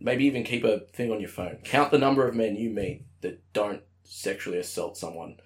maybe 0.00 0.24
even 0.24 0.44
keep 0.44 0.64
a 0.64 0.80
thing 0.94 1.10
on 1.12 1.20
your 1.20 1.28
phone. 1.28 1.58
Count 1.62 1.90
the 1.90 1.98
number 1.98 2.26
of 2.26 2.34
men 2.34 2.56
you 2.56 2.70
meet 2.70 3.04
that 3.20 3.42
don't 3.52 3.82
sexually 4.04 4.58
assault 4.58 4.96
someone 4.96 5.36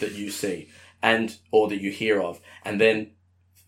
that 0.00 0.12
you 0.12 0.30
see 0.30 0.68
and 1.02 1.38
or 1.50 1.68
that 1.68 1.80
you 1.80 1.90
hear 1.90 2.22
of, 2.22 2.40
and 2.64 2.80
then 2.80 3.10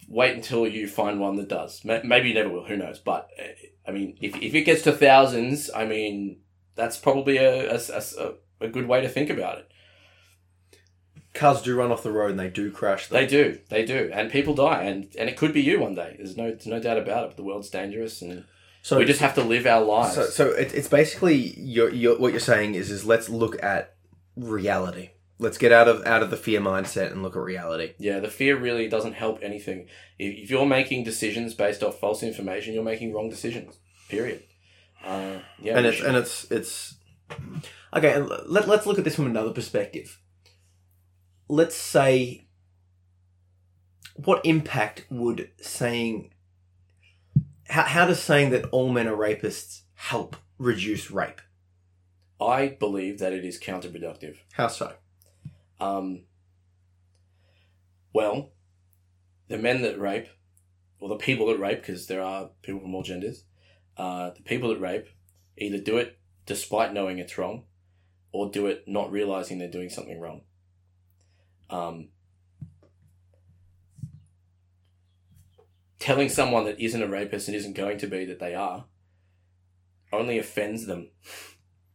wait 0.09 0.35
until 0.35 0.67
you 0.67 0.89
find 0.89 1.21
one 1.21 1.37
that 1.37 1.49
does. 1.49 1.85
Maybe 1.85 2.29
you 2.31 2.35
never 2.35 2.49
will. 2.49 2.65
Who 2.65 2.77
knows? 2.77 2.99
But 2.99 3.29
uh, 3.39 3.53
I 3.87 3.93
mean, 3.93 4.17
if 4.21 4.35
if 4.37 4.55
it 4.55 4.63
gets 4.63 4.83
to 4.83 4.93
thousands, 4.93 5.71
I 5.75 5.85
mean, 5.85 6.41
that's 6.75 6.97
probably 6.97 7.37
a 7.37 7.75
a, 7.75 7.81
a, 8.19 8.33
a 8.63 8.69
good 8.69 8.87
way 8.87 9.01
to 9.01 9.09
think 9.09 9.31
about 9.31 9.59
it. 9.59 9.71
cars 11.35 11.63
do 11.63 11.77
run 11.77 11.93
off 11.93 12.03
the 12.03 12.13
road 12.13 12.31
and 12.31 12.41
they 12.41 12.49
do 12.49 12.71
crash. 12.71 13.09
They 13.09 13.27
do, 13.27 13.59
they 13.69 13.85
do, 13.85 14.11
and 14.13 14.31
people 14.31 14.55
die, 14.55 14.83
and 14.83 15.15
and 15.19 15.29
it 15.29 15.37
could 15.37 15.53
be 15.53 15.63
you 15.63 15.81
one 15.81 15.95
day. 15.95 16.15
There's 16.17 16.37
no 16.37 16.51
there's 16.51 16.67
no 16.67 16.81
doubt 16.81 16.99
about 16.99 17.25
it. 17.25 17.29
But 17.29 17.37
The 17.37 17.45
world's 17.45 17.71
dangerous, 17.71 18.23
and 18.23 18.45
so 18.83 18.99
we 18.99 19.05
just 19.05 19.21
have 19.21 19.35
to 19.35 19.43
live 19.43 19.67
our 19.67 19.85
lives. 19.85 20.15
so 20.15 20.25
so 20.25 20.49
it, 20.49 20.73
it's 20.75 20.89
basically 20.89 21.37
you're, 21.59 21.91
you're, 21.91 22.19
what 22.19 22.33
you're 22.33 22.41
saying 22.41 22.75
is 22.75 22.91
is 22.91 23.05
let's 23.05 23.29
look 23.29 23.63
at 23.63 23.95
reality. 24.37 25.11
Let's 25.41 25.59
get 25.59 25.71
out 25.71 25.87
of 25.87 26.05
out 26.05 26.23
of 26.23 26.31
the 26.31 26.37
fear 26.37 26.61
mindset 26.61 27.13
and 27.13 27.23
look 27.23 27.37
at 27.37 27.43
reality. 27.43 27.95
Yeah, 27.99 28.19
the 28.19 28.29
fear 28.29 28.57
really 28.57 28.89
doesn't 28.89 29.13
help 29.13 29.39
anything. 29.41 29.87
If, 30.19 30.45
if 30.45 30.51
you're 30.51 30.67
making 30.67 31.05
decisions 31.05 31.55
based 31.55 31.83
off 31.83 32.01
false 32.01 32.23
information, 32.25 32.75
you're 32.75 32.83
making 32.83 33.13
wrong 33.13 33.31
decisions. 33.31 33.77
Period. 34.09 34.43
Uh, 35.05 35.39
yeah, 35.61 35.77
and 35.79 35.87
it's 35.87 35.97
should- 35.99 36.07
and 36.07 36.17
it's 36.17 36.51
it's 36.51 36.95
okay. 37.95 38.13
And 38.15 38.29
let 38.47 38.67
let's 38.67 38.85
look 38.87 38.99
at 38.99 39.05
this 39.05 39.15
from 39.15 39.27
another 39.27 39.53
perspective. 39.53 40.19
Let's 41.49 41.77
say, 41.77 42.49
what 44.17 44.45
impact 44.45 45.07
would 45.09 45.51
saying 45.61 46.33
how 47.69 47.83
how 47.85 48.07
does 48.07 48.21
saying 48.21 48.51
that 48.51 48.65
all 48.71 48.89
men 48.91 49.07
are 49.07 49.17
rapists 49.17 49.83
help 49.95 50.37
reduce 50.59 51.11
rape? 51.13 51.41
I 52.41 52.69
believe 52.69 53.19
that 53.21 53.33
it 53.33 53.45
is 53.45 53.61
counterproductive. 53.61 54.37
How 54.53 54.69
so? 54.69 54.95
Um, 55.81 56.25
well, 58.13 58.53
the 59.49 59.59
men 59.59 59.83
that 59.83 60.01
rape, 60.01 60.29
or 61.01 61.09
the 61.09 61.17
people 61.17 61.47
that 61.47 61.59
rape, 61.59 61.81
because 61.81 62.07
there 62.07 62.23
are 62.23 62.51
people 62.63 62.81
from 62.81 62.95
all 62.95 63.03
genders, 63.03 63.45
uh, 63.97 64.31
the 64.31 64.43
people 64.43 64.69
that 64.71 64.81
rape 64.81 65.09
either 65.57 65.79
do 65.79 65.99
it 65.99 66.19
despite 66.47 66.93
knowing 66.93 67.19
it's 67.19 67.39
wrong, 67.39 67.65
or 68.33 68.51
do 68.51 68.67
it 68.67 68.85
not 68.87 69.13
realizing 69.13 69.59
they're 69.59 69.71
doing 69.71 69.91
something 69.91 70.21
wrong. 70.21 70.43
Um, 71.71 72.09
telling 75.99 76.29
someone 76.29 76.65
that 76.65 76.81
isn't 76.81 77.03
a 77.03 77.09
rapist 77.09 77.49
and 77.49 77.57
isn't 77.57 77.77
going 77.77 77.99
to 77.99 78.07
be 78.07 78.25
that 78.25 78.39
they 78.39 78.55
are 78.55 78.87
only 80.13 80.39
offends 80.39 80.87
them 80.87 81.09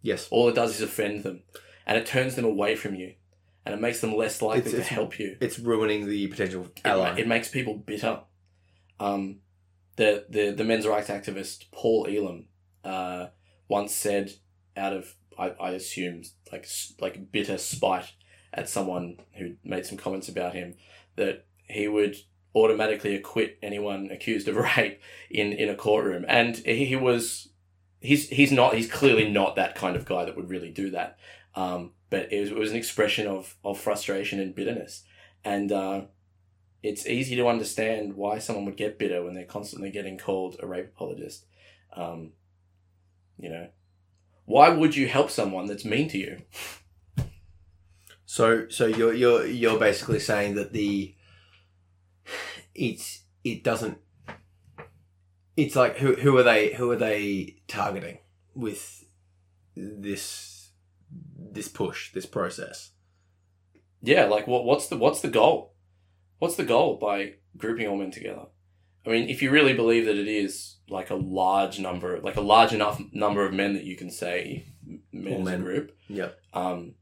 Yes. 0.01 0.27
all 0.29 0.49
it 0.49 0.55
does 0.55 0.75
is 0.75 0.81
offend 0.81 1.23
them 1.23 1.43
and 1.85 1.97
it 1.97 2.05
turns 2.05 2.35
them 2.35 2.45
away 2.45 2.75
from 2.75 2.95
you 2.95 3.15
and 3.65 3.73
it 3.75 3.81
makes 3.81 4.01
them 4.01 4.15
less 4.15 4.41
likely 4.41 4.59
It's- 4.59 4.73
it's- 4.73 4.87
to 4.89 4.93
help 4.93 5.19
you. 5.19 5.37
It's 5.41 5.59
ruining 5.59 6.07
the 6.07 6.27
potential 6.27 6.67
ally. 6.85 7.11
ma- 7.11 7.17
it 7.17 7.27
makes 7.27 7.47
people 7.49 7.75
bitter. 7.75 8.21
Um, 8.99 9.39
the, 9.95 10.25
the 10.29 10.51
the 10.51 10.63
men's 10.63 10.87
rights 10.87 11.09
activist 11.09 11.65
paul 11.71 12.07
elam 12.09 12.45
uh, 12.83 13.27
once 13.67 13.93
said 13.93 14.31
out 14.75 14.93
of 14.93 15.13
I, 15.37 15.49
I 15.49 15.71
assume 15.71 16.23
like 16.51 16.67
like 16.99 17.31
bitter 17.31 17.57
spite 17.57 18.13
at 18.53 18.69
someone 18.69 19.17
who 19.33 19.55
made 19.63 19.85
some 19.85 19.97
comments 19.97 20.29
about 20.29 20.53
him 20.53 20.75
that 21.15 21.45
he 21.67 21.87
would 21.87 22.15
automatically 22.55 23.15
acquit 23.15 23.57
anyone 23.63 24.09
accused 24.11 24.47
of 24.47 24.55
rape 24.77 24.99
in 25.29 25.53
in 25.53 25.69
a 25.69 25.75
courtroom. 25.75 26.25
And 26.27 26.55
he, 26.57 26.85
he 26.85 26.95
was 26.95 27.49
he's 27.99 28.29
he's 28.29 28.51
not 28.51 28.75
he's 28.75 28.91
clearly 28.91 29.29
not 29.29 29.55
that 29.57 29.75
kind 29.75 29.95
of 29.95 30.05
guy 30.05 30.25
that 30.25 30.35
would 30.35 30.49
really 30.49 30.69
do 30.71 30.91
that. 30.91 31.17
Um, 31.55 31.91
but 32.13 32.31
it 32.31 32.41
was, 32.41 32.51
it 32.51 32.55
was 32.55 32.69
an 32.69 32.77
expression 32.77 33.25
of 33.25 33.55
of 33.65 33.79
frustration 33.79 34.39
and 34.39 34.53
bitterness. 34.53 35.01
And 35.43 35.71
uh, 35.71 36.01
it's 36.83 37.07
easy 37.07 37.35
to 37.37 37.47
understand 37.47 38.13
why 38.13 38.37
someone 38.37 38.65
would 38.65 38.77
get 38.77 38.99
bitter 38.99 39.23
when 39.23 39.33
they're 39.33 39.45
constantly 39.45 39.89
getting 39.89 40.19
called 40.19 40.57
a 40.59 40.67
rape 40.67 40.89
apologist. 40.95 41.47
Um, 41.97 42.33
you 43.39 43.49
know 43.49 43.67
why 44.45 44.69
would 44.69 44.95
you 44.95 45.07
help 45.07 45.31
someone 45.31 45.65
that's 45.65 45.85
mean 45.85 46.07
to 46.09 46.19
you? 46.19 46.41
So 48.27 48.67
so 48.69 48.85
you're 48.85 49.15
you're 49.15 49.47
you're 49.47 49.79
basically 49.79 50.19
saying 50.19 50.53
that 50.53 50.71
the 50.71 51.15
it's 52.75 53.23
it 53.43 53.63
doesn't 53.63 53.97
it's 55.57 55.75
like 55.75 55.97
who 55.97 56.13
who 56.13 56.37
are 56.37 56.43
they 56.43 56.73
who 56.73 56.91
are 56.91 56.95
they 56.95 57.55
targeting 57.67 58.19
with 58.53 59.03
this 59.75 60.52
this 61.53 61.67
push 61.67 62.11
this 62.13 62.25
process 62.25 62.91
yeah 64.01 64.25
like 64.25 64.47
what 64.47 64.65
what's 64.65 64.87
the 64.87 64.97
what's 64.97 65.21
the 65.21 65.29
goal 65.29 65.73
what's 66.39 66.55
the 66.55 66.63
goal 66.65 66.97
by 66.97 67.33
grouping 67.57 67.87
all 67.87 67.97
men 67.97 68.11
together 68.11 68.45
i 69.05 69.09
mean 69.09 69.29
if 69.29 69.41
you 69.41 69.49
really 69.51 69.73
believe 69.73 70.05
that 70.05 70.17
it 70.17 70.27
is 70.27 70.77
like 70.89 71.09
a 71.09 71.15
large 71.15 71.79
number 71.79 72.19
like 72.21 72.35
a 72.35 72.41
large 72.41 72.73
enough 72.73 73.01
number 73.11 73.45
of 73.45 73.53
men 73.53 73.73
that 73.73 73.83
you 73.85 73.95
can 73.95 74.09
say 74.09 74.65
men 75.11 75.33
All 75.33 75.41
as 75.41 75.47
a 75.47 75.51
men. 75.51 75.61
group 75.61 75.97
yep 76.07 76.39
um, 76.53 76.95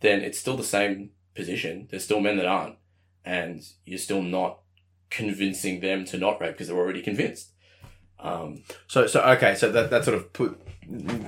then 0.00 0.20
it's 0.20 0.38
still 0.38 0.56
the 0.56 0.64
same 0.64 1.10
position. 1.34 1.86
There's 1.90 2.04
still 2.04 2.20
men 2.20 2.36
that 2.36 2.46
aren't, 2.46 2.76
and 3.24 3.62
you're 3.84 3.98
still 3.98 4.22
not 4.22 4.60
convincing 5.10 5.80
them 5.80 6.04
to 6.06 6.18
not 6.18 6.40
rape 6.40 6.52
because 6.52 6.68
they're 6.68 6.76
already 6.76 7.02
convinced. 7.02 7.52
Um, 8.20 8.62
So, 8.86 9.06
so 9.06 9.20
okay, 9.22 9.54
so 9.54 9.70
that, 9.72 9.90
that 9.90 10.04
sort 10.04 10.16
of 10.16 10.32
put. 10.32 10.60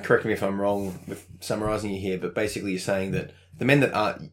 Correct 0.03 0.25
me 0.25 0.33
if 0.33 0.43
I'm 0.43 0.61
wrong 0.61 0.99
with 1.07 1.27
summarizing 1.41 1.91
you 1.91 2.01
here, 2.01 2.17
but 2.19 2.35
basically 2.35 2.71
you're 2.71 2.81
saying 2.81 3.13
that 3.13 3.33
the 3.59 3.65
men 3.65 3.81
that 3.81 3.93
aren't. 3.95 4.33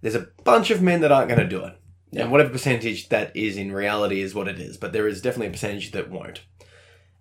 There's 0.00 0.14
a 0.14 0.28
bunch 0.44 0.70
of 0.70 0.80
men 0.80 1.00
that 1.02 1.12
aren't 1.12 1.28
going 1.28 1.40
to 1.40 1.46
do 1.48 1.64
it. 1.64 1.74
Yeah. 2.10 2.22
And 2.22 2.32
whatever 2.32 2.48
percentage 2.50 3.10
that 3.10 3.36
is 3.36 3.56
in 3.58 3.72
reality 3.72 4.22
is 4.22 4.34
what 4.34 4.48
it 4.48 4.58
is, 4.58 4.78
but 4.78 4.92
there 4.94 5.06
is 5.06 5.20
definitely 5.20 5.48
a 5.48 5.50
percentage 5.50 5.90
that 5.90 6.10
won't. 6.10 6.40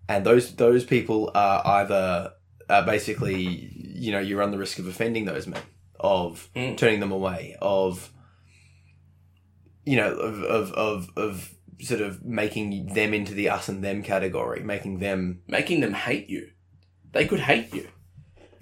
And 0.08 0.26
those 0.26 0.55
those 0.55 0.86
people 0.86 1.30
are 1.36 1.62
either 1.66 2.32
uh, 2.70 2.84
basically, 2.86 3.70
you 3.76 4.12
know, 4.14 4.20
you 4.20 4.38
run 4.39 4.51
the 4.51 4.58
risk 4.58 4.80
of 4.80 4.88
offending 4.88 5.26
those 5.26 5.45
men, 5.47 5.62
of 5.99 6.49
Mm. 6.55 6.78
turning 6.78 7.01
them 7.01 7.12
away, 7.12 7.58
of 7.62 8.12
you 9.86 9.97
know, 9.97 10.14
of, 10.14 10.43
of 10.43 10.72
of 10.72 11.10
of 11.18 11.53
sort 11.80 12.01
of 12.01 12.23
making 12.23 12.88
them 12.93 13.13
into 13.13 13.34
the 13.34 13.49
us 13.49 13.69
and 13.69 13.84
them 13.84 14.03
category, 14.03 14.61
making 14.61 14.99
them 14.99 15.41
making 15.47 15.80
them 15.82 15.93
hate 15.93 16.30
you. 16.30 16.51
They 17.11 17.25
could 17.25 17.41
hate 17.41 17.73
you. 17.73 17.88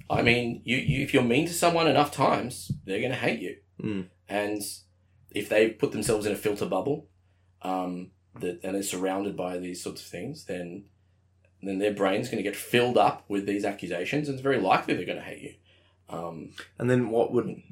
I 0.08 0.22
mean, 0.22 0.62
you, 0.64 0.76
you 0.76 1.02
if 1.02 1.12
you're 1.12 1.22
mean 1.22 1.46
to 1.46 1.54
someone 1.54 1.88
enough 1.88 2.12
times, 2.12 2.70
they're 2.84 3.00
going 3.00 3.10
to 3.10 3.16
hate 3.16 3.40
you. 3.40 3.56
Mm. 3.82 4.06
And 4.28 4.62
if 5.30 5.48
they 5.48 5.70
put 5.70 5.92
themselves 5.92 6.26
in 6.26 6.32
a 6.32 6.36
filter 6.36 6.66
bubble, 6.66 7.08
um, 7.62 8.10
that 8.40 8.60
and 8.62 8.74
they're 8.74 8.82
surrounded 8.82 9.36
by 9.36 9.58
these 9.58 9.82
sorts 9.82 10.02
of 10.02 10.08
things, 10.08 10.44
then 10.44 10.84
then 11.62 11.78
their 11.78 11.92
brain's 11.92 12.28
going 12.28 12.42
to 12.42 12.48
get 12.48 12.56
filled 12.56 12.98
up 12.98 13.24
with 13.28 13.46
these 13.46 13.64
accusations, 13.64 14.28
and 14.28 14.34
it's 14.34 14.42
very 14.42 14.60
likely 14.60 14.94
they're 14.94 15.06
going 15.06 15.18
to 15.18 15.24
hate 15.24 15.42
you. 15.42 15.54
Um, 16.08 16.50
And 16.78 16.88
then 16.88 17.08
what 17.10 17.32
would 17.32 17.62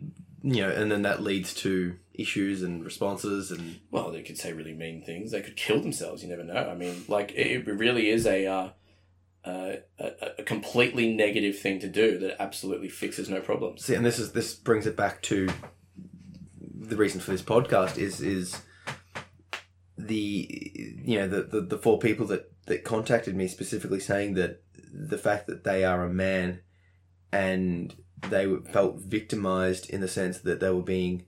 you 0.45 0.63
know? 0.63 0.71
And 0.71 0.93
then 0.93 1.03
that 1.03 1.23
leads 1.23 1.55
to 1.55 1.97
issues 2.13 2.63
and 2.63 2.85
responses, 2.85 3.51
and 3.51 3.81
well, 3.91 4.13
they 4.13 4.23
could 4.23 4.39
say 4.39 4.53
really 4.53 4.75
mean 4.75 5.03
things. 5.03 5.33
They 5.33 5.41
could 5.41 5.57
kill 5.57 5.81
themselves. 5.81 6.23
You 6.23 6.29
never 6.29 6.45
know. 6.45 6.69
I 6.69 6.75
mean, 6.75 7.05
like 7.09 7.33
it, 7.33 7.67
really 7.67 8.11
is 8.11 8.27
a, 8.27 8.47
uh, 8.47 8.71
uh, 9.45 9.77
a 9.99 10.11
a 10.39 10.43
completely 10.43 11.13
negative 11.13 11.59
thing 11.59 11.81
to 11.81 11.89
do 11.89 12.19
that 12.19 12.41
absolutely 12.41 12.89
fixes 12.89 13.29
no 13.29 13.41
problems. 13.41 13.85
see, 13.85 13.95
and 13.95 14.05
this 14.05 14.19
is 14.19 14.33
this 14.33 14.55
brings 14.55 14.87
it 14.87 14.97
back 14.97 15.23
to 15.23 15.49
the 16.61 16.97
reason 16.97 17.21
for 17.21 17.31
this 17.31 17.43
podcast 17.43 17.99
is 17.99 18.21
is 18.21 18.61
the 19.97 20.95
you 21.05 21.19
know 21.19 21.29
the 21.29 21.43
the, 21.43 21.61
the 21.63 21.79
four 21.79 21.99
people 21.99 22.27
that 22.27 22.53
that 22.67 22.85
contacted 22.85 23.35
me 23.35 23.49
specifically 23.49 24.01
saying 24.01 24.35
that 24.35 24.63
the 24.93 25.19
fact 25.19 25.47
that 25.47 25.65
they 25.65 25.85
are 25.85 26.05
a 26.05 26.13
man 26.13 26.61
and 27.33 27.95
they 28.23 28.55
felt 28.73 28.97
victimized 29.01 29.91
in 29.91 30.01
the 30.01 30.09
sense 30.09 30.39
that 30.39 30.61
they 30.61 30.71
were 30.71 30.83
being 30.83 31.27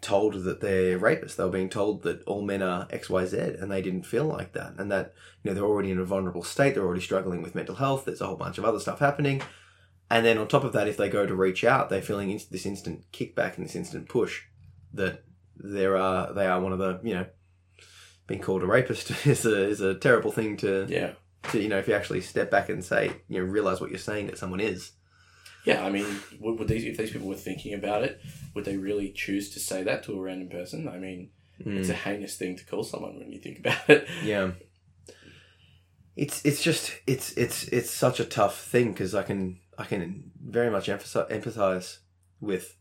told 0.00 0.34
that 0.44 0.60
they're 0.60 0.98
rapists. 0.98 1.36
They 1.36 1.44
were 1.44 1.50
being 1.50 1.68
told 1.68 2.02
that 2.02 2.22
all 2.24 2.42
men 2.42 2.62
are 2.62 2.88
X, 2.90 3.08
Y, 3.08 3.24
Z, 3.26 3.36
and 3.38 3.70
they 3.70 3.82
didn't 3.82 4.02
feel 4.06 4.24
like 4.24 4.52
that. 4.52 4.74
And 4.78 4.90
that, 4.90 5.14
you 5.42 5.50
know, 5.50 5.54
they're 5.54 5.64
already 5.64 5.90
in 5.90 5.98
a 5.98 6.04
vulnerable 6.04 6.42
state. 6.42 6.74
They're 6.74 6.84
already 6.84 7.00
struggling 7.02 7.40
with 7.42 7.54
mental 7.54 7.76
health. 7.76 8.04
There's 8.04 8.20
a 8.20 8.26
whole 8.26 8.36
bunch 8.36 8.58
of 8.58 8.64
other 8.64 8.80
stuff 8.80 8.98
happening. 8.98 9.42
And 10.10 10.26
then 10.26 10.38
on 10.38 10.48
top 10.48 10.64
of 10.64 10.72
that, 10.72 10.88
if 10.88 10.96
they 10.96 11.08
go 11.08 11.24
to 11.24 11.34
reach 11.34 11.62
out, 11.64 11.88
they're 11.88 12.02
feeling 12.02 12.38
this 12.50 12.66
instant 12.66 13.04
kickback 13.12 13.56
and 13.56 13.64
this 13.64 13.76
instant 13.76 14.08
push 14.08 14.42
that 14.92 15.24
there 15.56 15.96
are, 15.96 16.32
they 16.32 16.46
are 16.46 16.60
one 16.60 16.72
of 16.72 16.78
the, 16.78 17.00
you 17.02 17.14
know, 17.14 17.26
being 18.26 18.40
called 18.40 18.62
a 18.62 18.66
rapist 18.66 19.10
is 19.26 19.46
a, 19.46 19.68
is 19.68 19.80
a 19.80 19.94
terrible 19.94 20.32
thing 20.32 20.56
to, 20.58 20.86
Yeah. 20.88 21.12
to, 21.50 21.60
you 21.60 21.68
know, 21.68 21.78
if 21.78 21.86
you 21.88 21.94
actually 21.94 22.20
step 22.22 22.50
back 22.50 22.68
and 22.68 22.84
say, 22.84 23.12
you 23.28 23.38
know, 23.38 23.44
realize 23.46 23.80
what 23.80 23.90
you're 23.90 23.98
saying 23.98 24.26
that 24.26 24.38
someone 24.38 24.60
is. 24.60 24.92
Yeah, 25.64 25.84
I 25.84 25.90
mean, 25.90 26.06
would, 26.40 26.58
would 26.58 26.68
these 26.68 26.84
if 26.84 26.96
these 26.96 27.12
people 27.12 27.28
were 27.28 27.34
thinking 27.36 27.74
about 27.74 28.02
it, 28.02 28.20
would 28.54 28.64
they 28.64 28.76
really 28.76 29.12
choose 29.12 29.50
to 29.50 29.60
say 29.60 29.82
that 29.84 30.02
to 30.04 30.18
a 30.18 30.20
random 30.20 30.48
person? 30.48 30.88
I 30.88 30.98
mean, 30.98 31.30
it's 31.58 31.88
a 31.88 31.94
heinous 31.94 32.36
thing 32.36 32.56
to 32.56 32.64
call 32.64 32.82
someone 32.82 33.18
when 33.18 33.30
you 33.30 33.38
think 33.38 33.60
about 33.60 33.88
it. 33.88 34.08
Yeah. 34.24 34.52
It's 36.16 36.44
it's 36.44 36.62
just 36.62 36.92
it's 37.06 37.32
it's 37.32 37.64
it's 37.68 37.90
such 37.90 38.20
a 38.20 38.24
tough 38.24 38.58
thing 38.60 38.92
because 38.92 39.14
I 39.14 39.22
can 39.22 39.60
I 39.78 39.84
can 39.84 40.30
very 40.44 40.70
much 40.70 40.88
emphasize 40.88 41.30
empathize 41.30 41.98
with 42.40 42.76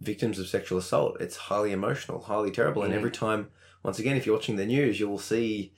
victims 0.00 0.38
of 0.38 0.48
sexual 0.48 0.78
assault. 0.78 1.20
It's 1.20 1.36
highly 1.36 1.72
emotional, 1.72 2.22
highly 2.22 2.50
terrible, 2.50 2.82
and 2.82 2.92
Mm. 2.94 2.96
every 2.96 3.10
time, 3.10 3.48
once 3.82 3.98
again, 3.98 4.16
if 4.16 4.24
you're 4.24 4.34
watching 4.34 4.56
the 4.56 4.64
news, 4.64 4.98
you 4.98 5.06
will 5.08 5.18
see 5.18 5.74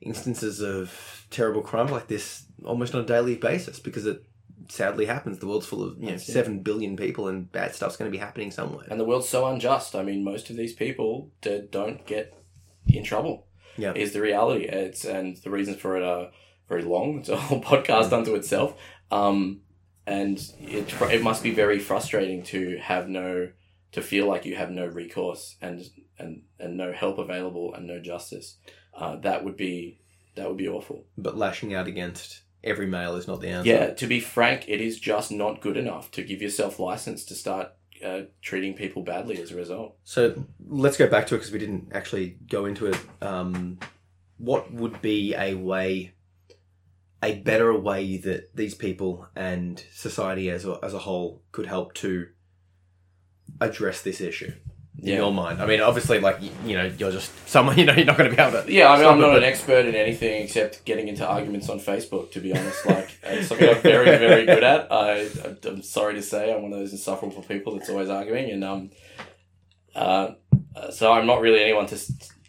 instances 0.00 0.60
of 0.60 1.26
terrible 1.30 1.62
crime 1.62 1.86
like 1.86 2.08
this 2.08 2.46
almost 2.64 2.94
on 2.94 3.02
a 3.02 3.06
daily 3.06 3.36
basis 3.36 3.78
because 3.78 4.06
it 4.06 4.24
sadly 4.68 5.06
happens. 5.06 5.38
The 5.38 5.46
world's 5.46 5.66
full 5.66 5.82
of 5.82 5.98
you 5.98 6.10
know 6.10 6.16
seven 6.16 6.60
billion 6.60 6.96
people, 6.96 7.28
and 7.28 7.50
bad 7.50 7.74
stuff's 7.74 7.96
going 7.96 8.10
to 8.10 8.16
be 8.16 8.20
happening 8.22 8.50
somewhere. 8.50 8.86
And 8.90 8.98
the 9.00 9.04
world's 9.04 9.28
so 9.28 9.46
unjust. 9.46 9.94
I 9.94 10.02
mean, 10.02 10.24
most 10.24 10.50
of 10.50 10.56
these 10.56 10.72
people 10.72 11.30
d- 11.40 11.66
don't 11.70 12.04
get 12.06 12.34
in 12.86 13.04
trouble. 13.04 13.46
Yeah. 13.76 13.92
is 13.94 14.12
the 14.12 14.20
reality. 14.20 14.64
It's 14.64 15.04
and 15.04 15.36
the 15.38 15.50
reasons 15.50 15.78
for 15.78 15.96
it 15.96 16.02
are 16.02 16.30
very 16.68 16.82
long. 16.82 17.20
It's 17.20 17.28
a 17.28 17.36
whole 17.36 17.62
podcast 17.72 18.12
unto 18.12 18.34
itself. 18.34 18.78
Um, 19.10 19.62
and 20.06 20.38
it 20.60 20.92
it 21.02 21.22
must 21.22 21.42
be 21.42 21.52
very 21.52 21.78
frustrating 21.78 22.42
to 22.44 22.78
have 22.78 23.08
no 23.08 23.50
to 23.92 24.02
feel 24.02 24.26
like 24.26 24.44
you 24.44 24.56
have 24.56 24.70
no 24.70 24.86
recourse 24.86 25.56
and 25.60 25.82
and 26.18 26.42
and 26.58 26.76
no 26.76 26.92
help 26.92 27.18
available 27.18 27.72
and 27.74 27.86
no 27.86 28.00
justice. 28.00 28.56
Uh, 28.94 29.16
that 29.16 29.44
would 29.44 29.56
be 29.56 30.00
that 30.36 30.48
would 30.48 30.58
be 30.58 30.68
awful. 30.68 31.06
But 31.16 31.36
lashing 31.36 31.74
out 31.74 31.86
against 31.86 32.42
every 32.62 32.86
male 32.86 33.16
is 33.16 33.26
not 33.26 33.40
the 33.40 33.48
answer. 33.48 33.70
Yeah, 33.70 33.90
to 33.94 34.06
be 34.06 34.20
frank, 34.20 34.68
it 34.68 34.80
is 34.80 34.98
just 34.98 35.30
not 35.32 35.60
good 35.60 35.76
enough 35.76 36.10
to 36.12 36.22
give 36.22 36.42
yourself 36.42 36.78
license 36.78 37.24
to 37.24 37.34
start 37.34 37.72
uh, 38.04 38.22
treating 38.40 38.74
people 38.74 39.02
badly 39.02 39.40
as 39.40 39.52
a 39.52 39.56
result. 39.56 39.96
So 40.04 40.44
let's 40.66 40.96
go 40.96 41.08
back 41.08 41.26
to 41.28 41.34
it 41.34 41.38
because 41.38 41.52
we 41.52 41.58
didn't 41.58 41.92
actually 41.92 42.38
go 42.48 42.66
into 42.66 42.86
it. 42.86 42.98
Um, 43.20 43.78
what 44.38 44.72
would 44.72 45.02
be 45.02 45.34
a 45.34 45.54
way, 45.54 46.14
a 47.22 47.36
better 47.36 47.76
way 47.78 48.16
that 48.18 48.56
these 48.56 48.74
people 48.74 49.28
and 49.36 49.82
society 49.92 50.50
as 50.50 50.64
a, 50.64 50.78
as 50.82 50.94
a 50.94 50.98
whole 50.98 51.42
could 51.52 51.66
help 51.66 51.94
to 51.94 52.28
address 53.60 54.02
this 54.02 54.20
issue? 54.20 54.52
In 55.02 55.08
Yeah. 55.08 55.16
your 55.16 55.32
mind, 55.32 55.62
I 55.62 55.66
mean, 55.66 55.80
obviously, 55.80 56.20
like 56.20 56.42
you, 56.42 56.50
you 56.64 56.76
know, 56.76 56.84
you're 56.98 57.10
just 57.10 57.30
someone. 57.48 57.76
You 57.78 57.86
know, 57.86 57.94
you're 57.94 58.04
not 58.04 58.18
going 58.18 58.28
to 58.30 58.36
be 58.36 58.42
able 58.42 58.62
to. 58.62 58.70
Yeah, 58.72 58.90
I 58.92 58.98
mean, 58.98 59.06
I'm 59.08 59.18
not 59.20 59.36
an 59.36 59.44
expert 59.44 59.86
in 59.86 59.94
anything 59.94 60.42
except 60.42 60.84
getting 60.84 61.08
into 61.08 61.26
arguments 61.26 61.68
on 61.70 61.78
Facebook. 61.80 62.32
To 62.32 62.40
be 62.40 62.52
honest, 62.52 62.84
like 62.86 63.16
it's 63.22 63.48
something 63.48 63.68
I'm 63.68 63.80
very, 63.82 64.04
very 64.18 64.44
good 64.44 64.62
at. 64.62 64.92
I, 64.92 65.28
I'm 65.64 65.82
sorry 65.82 66.14
to 66.14 66.22
say, 66.22 66.52
I'm 66.54 66.62
one 66.62 66.72
of 66.72 66.78
those 66.78 66.92
insufferable 66.92 67.42
people 67.42 67.76
that's 67.78 67.88
always 67.88 68.10
arguing, 68.10 68.50
and 68.50 68.62
um, 68.64 68.90
uh, 69.94 70.30
so 70.90 71.12
I'm 71.12 71.26
not 71.26 71.40
really 71.40 71.62
anyone 71.62 71.86
to 71.86 71.98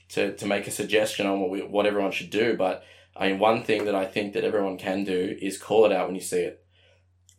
to 0.09 0.35
to 0.35 0.45
make 0.45 0.67
a 0.67 0.71
suggestion 0.71 1.27
on 1.27 1.39
what 1.39 1.49
we, 1.49 1.61
what 1.61 1.85
everyone 1.85 2.11
should 2.11 2.29
do. 2.29 2.55
But 2.57 2.83
I 3.15 3.29
mean, 3.29 3.39
one 3.39 3.63
thing 3.63 3.85
that 3.85 3.95
I 3.95 4.05
think 4.05 4.33
that 4.33 4.43
everyone 4.43 4.77
can 4.77 5.03
do 5.03 5.37
is 5.41 5.57
call 5.57 5.85
it 5.85 5.91
out 5.91 6.07
when 6.07 6.15
you 6.15 6.21
see 6.21 6.41
it. 6.41 6.63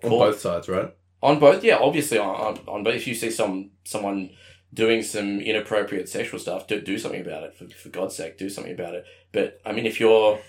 on 0.03 0.11
both 0.11 0.41
sides, 0.41 0.69
right? 0.69 0.95
on 1.23 1.39
both, 1.39 1.63
yeah, 1.63 1.77
obviously 1.77 2.19
on, 2.19 2.35
on, 2.35 2.59
on 2.67 2.83
but 2.83 2.95
if 2.97 3.07
you 3.07 3.15
see 3.15 3.31
some 3.31 3.71
someone 3.85 4.31
doing 4.75 5.03
some 5.03 5.41
inappropriate 5.41 6.09
sexual 6.09 6.41
stuff, 6.41 6.67
do, 6.67 6.81
do 6.81 6.99
something 6.99 7.21
about 7.21 7.43
it. 7.45 7.55
For, 7.55 7.69
for 7.69 7.89
God's 7.91 8.17
sake, 8.17 8.39
do 8.39 8.49
something 8.49 8.73
about 8.73 8.95
it. 8.95 9.05
But 9.33 9.61
I 9.65 9.73
mean, 9.73 9.87
if 9.87 10.01
you're 10.01 10.41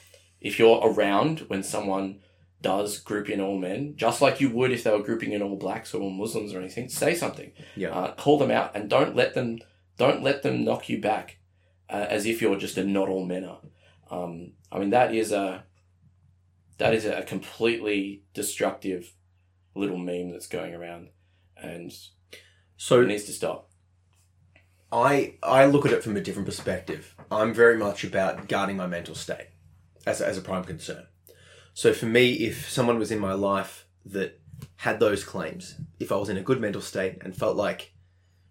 if 0.42 0.60
you're 0.60 0.80
around 0.84 1.42
when 1.42 1.64
someone 1.64 2.20
does 2.62 3.00
group 3.00 3.30
in 3.30 3.42
all 3.42 3.58
men, 3.58 3.94
just 3.96 4.22
like 4.22 4.40
you 4.40 4.50
would 4.50 4.72
if 4.72 4.84
they 4.84 4.92
were 4.92 5.04
grouping 5.04 5.34
in 5.34 5.42
all 5.42 5.58
blacks 5.58 5.94
or 5.94 6.02
all 6.02 6.10
Muslims 6.10 6.54
or 6.54 6.60
anything, 6.60 6.90
say 6.90 7.14
something. 7.14 7.52
Yeah. 7.76 7.90
Uh, 7.90 8.14
call 8.16 8.38
them 8.38 8.52
out 8.52 8.76
and 8.76 8.90
don't 8.90 9.16
let 9.16 9.34
them 9.34 9.60
don't 9.98 10.24
let 10.24 10.44
them 10.44 10.64
knock 10.64 10.90
you 10.90 11.00
back 11.00 11.40
uh, 11.90 12.08
as 12.10 12.26
if 12.26 12.42
you're 12.42 12.58
just 12.58 12.78
a 12.78 12.84
not 12.84 13.10
all 13.10 13.26
men. 13.26 13.50
Um, 14.10 14.54
I 14.72 14.80
mean, 14.80 14.90
that 14.92 15.14
is 15.14 15.32
a 15.32 15.66
that 16.78 16.94
is 16.94 17.06
a 17.06 17.24
completely 17.24 18.24
destructive 18.34 19.14
little 19.76 19.98
meme 19.98 20.32
that's 20.32 20.48
going 20.48 20.74
around, 20.74 21.10
and 21.58 21.94
So 22.78 23.02
it 23.02 23.08
needs 23.08 23.26
to 23.26 23.32
stop. 23.32 23.70
I 24.94 25.34
I 25.42 25.66
look 25.66 25.86
at 25.88 25.92
it 25.92 26.04
from 26.04 26.16
a 26.16 26.22
different 26.22 26.46
perspective. 26.46 27.16
I'm 27.32 27.54
very 27.54 27.78
much 27.78 28.04
about 28.04 28.48
guarding 28.48 28.78
my 28.78 28.86
mental 28.88 29.16
state 29.16 29.48
as 30.06 30.22
a, 30.22 30.28
as 30.28 30.38
a 30.38 30.42
prime 30.42 30.64
concern. 30.64 31.08
So 31.74 31.92
for 31.94 32.06
me, 32.06 32.34
if 32.34 32.70
someone 32.70 33.00
was 33.00 33.12
in 33.12 33.18
my 33.20 33.34
life 33.34 33.88
that 34.06 34.40
had 34.78 35.00
those 35.00 35.24
claims, 35.24 35.76
if 36.00 36.12
I 36.12 36.16
was 36.18 36.30
in 36.30 36.38
a 36.38 36.42
good 36.44 36.62
mental 36.62 36.82
state 36.82 37.18
and 37.22 37.36
felt 37.36 37.58
like 37.58 37.94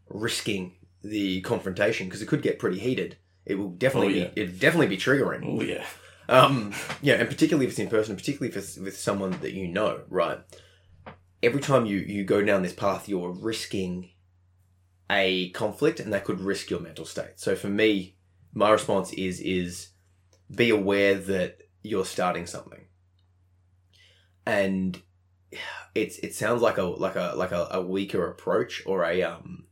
risking 0.09 0.73
the 1.05 1.41
confrontation 1.43 2.07
because 2.09 2.23
it 2.23 2.27
could 2.29 2.43
get 2.43 2.59
pretty 2.59 2.81
heated, 2.81 3.17
it 3.47 3.55
will 3.55 3.71
definitely 3.71 4.15
Oh, 4.15 4.25
yeah. 4.25 4.29
be 4.35 4.41
it'd 4.43 4.59
definitely 4.59 4.89
be 4.89 4.97
triggering. 4.97 5.43
Oh 5.61 5.63
yeah, 5.63 5.85
Um, 6.29 6.73
yeah, 7.03 7.15
and 7.15 7.29
particularly 7.29 7.67
if 7.67 7.73
it's 7.73 7.79
in 7.79 7.89
person, 7.89 8.17
particularly 8.17 8.51
if 8.51 8.57
it's 8.57 8.77
with 8.77 8.97
someone 8.97 9.31
that 9.43 9.53
you 9.53 9.69
know, 9.69 10.01
right? 10.09 10.39
Every 11.43 11.61
time 11.61 11.87
you 11.87 11.99
you 11.99 12.25
go 12.25 12.43
down 12.45 12.63
this 12.63 12.73
path, 12.73 13.09
you're 13.09 13.31
risking 13.31 14.11
a 15.13 15.51
conflict, 15.51 16.01
and 16.01 16.13
that 16.13 16.25
could 16.25 16.41
risk 16.41 16.71
your 16.71 16.81
mental 16.81 17.05
state. 17.05 17.35
So 17.37 17.55
for 17.55 17.69
me, 17.69 18.17
my 18.53 18.71
response 18.71 19.13
is 19.13 19.41
is 19.41 19.89
be 20.55 20.71
aware 20.71 21.15
that 21.15 21.59
you're 21.83 22.05
starting 22.05 22.47
something, 22.47 22.87
and 24.47 25.01
it's 25.95 26.19
it 26.19 26.35
sounds 26.35 26.63
like 26.63 26.79
a 26.79 26.85
like 26.85 27.17
a 27.17 27.35
like 27.37 27.53
a, 27.53 27.69
a 27.71 27.83
weaker 27.83 28.29
approach 28.29 28.83
or 28.87 29.05
a 29.05 29.23
um 29.23 29.67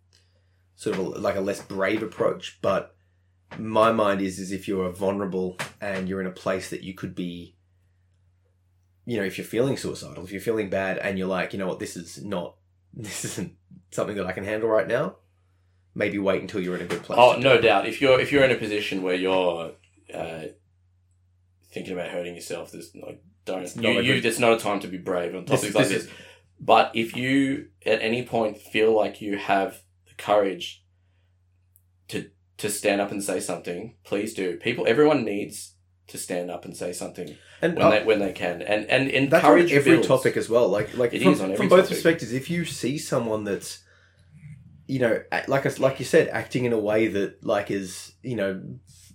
sort 0.76 0.98
of 0.98 1.06
a, 1.06 1.08
like 1.08 1.36
a 1.36 1.40
less 1.40 1.60
brave 1.62 2.02
approach, 2.02 2.58
but 2.62 2.94
my 3.58 3.92
mind 3.92 4.20
is 4.20 4.38
is 4.38 4.52
if 4.52 4.68
you're 4.68 4.90
vulnerable 4.90 5.56
and 5.80 6.08
you're 6.08 6.20
in 6.20 6.26
a 6.26 6.32
place 6.32 6.70
that 6.70 6.82
you 6.82 6.94
could 6.94 7.14
be 7.14 7.56
you 9.04 9.16
know 9.16 9.24
if 9.24 9.36
you're 9.38 9.44
feeling 9.44 9.76
suicidal 9.76 10.24
if 10.24 10.30
you're 10.30 10.40
feeling 10.40 10.70
bad 10.70 10.98
and 10.98 11.18
you're 11.18 11.26
like 11.26 11.52
you 11.52 11.58
know 11.58 11.66
what 11.66 11.80
this 11.80 11.96
is 11.96 12.22
not 12.22 12.54
this 12.94 13.24
isn't 13.24 13.54
something 13.90 14.16
that 14.16 14.26
i 14.26 14.32
can 14.32 14.44
handle 14.44 14.68
right 14.68 14.86
now 14.86 15.16
maybe 16.02 16.18
wait 16.28 16.40
until 16.44 16.60
you're 16.62 16.76
in 16.80 16.82
a 16.88 16.90
good 16.92 17.02
place 17.06 17.18
Oh, 17.22 17.32
no 17.50 17.54
doubt. 17.68 17.82
If 17.92 17.96
you're 18.02 18.18
if 18.24 18.28
you're 18.32 18.44
in 18.48 18.50
a 18.58 18.60
position 18.66 18.96
where 19.06 19.14
you're 19.26 19.72
uh, 20.22 20.44
thinking 21.72 21.92
about 21.92 22.08
hurting 22.10 22.34
yourself, 22.34 22.72
there's 22.72 22.90
like 23.06 23.18
don't 23.44 23.62
It's 23.62 23.76
you, 23.76 23.90
you 24.08 24.14
it's 24.14 24.38
not 24.46 24.52
a 24.52 24.58
time 24.58 24.80
to 24.80 24.88
be 24.88 24.98
brave 24.98 25.34
on 25.34 25.44
This- 25.44 25.60
topics 25.60 25.74
like 25.74 25.88
this 25.88 26.04
this. 26.04 26.12
But 26.72 26.86
if 26.94 27.16
you 27.16 27.68
at 27.86 28.00
any 28.02 28.22
point 28.34 28.58
feel 28.58 28.90
like 29.02 29.22
you 29.22 29.38
have 29.38 29.70
the 30.08 30.14
courage 30.28 30.66
to 32.08 32.30
to 32.58 32.68
stand 32.68 33.00
up 33.00 33.10
and 33.10 33.22
say 33.30 33.40
something, 33.40 33.96
please 34.04 34.34
do. 34.34 34.58
People, 34.58 34.84
everyone 34.86 35.24
needs 35.24 35.74
to 36.08 36.18
stand 36.18 36.50
up 36.50 36.64
and 36.66 36.76
say 36.76 36.92
something 36.92 37.36
and 37.62 37.76
when 37.76 37.86
uh, 37.86 37.90
they 37.90 38.02
when 38.04 38.18
they 38.18 38.32
can, 38.32 38.60
and 38.62 38.84
and 38.90 39.30
that's 39.30 39.44
on 39.44 39.52
encourage 39.52 39.72
every 39.72 39.92
builds. 39.92 40.08
topic 40.08 40.36
as 40.36 40.48
well 40.50 40.68
like 40.68 40.88
like 40.96 41.14
It 41.14 41.22
from, 41.22 41.32
is 41.32 41.40
on 41.40 41.46
every 41.52 41.56
from 41.56 41.68
both 41.68 41.84
topic. 41.84 41.96
perspectives 41.96 42.32
if 42.32 42.50
you 42.50 42.64
see 42.64 42.98
someone 42.98 43.44
that's 43.44 43.82
you 44.90 44.98
know 44.98 45.22
like 45.48 45.64
I, 45.66 45.70
like 45.78 45.98
you 46.00 46.04
said 46.04 46.28
acting 46.28 46.64
in 46.64 46.72
a 46.72 46.78
way 46.78 47.06
that 47.08 47.44
like 47.44 47.70
is 47.70 48.12
you 48.22 48.36
know 48.36 48.60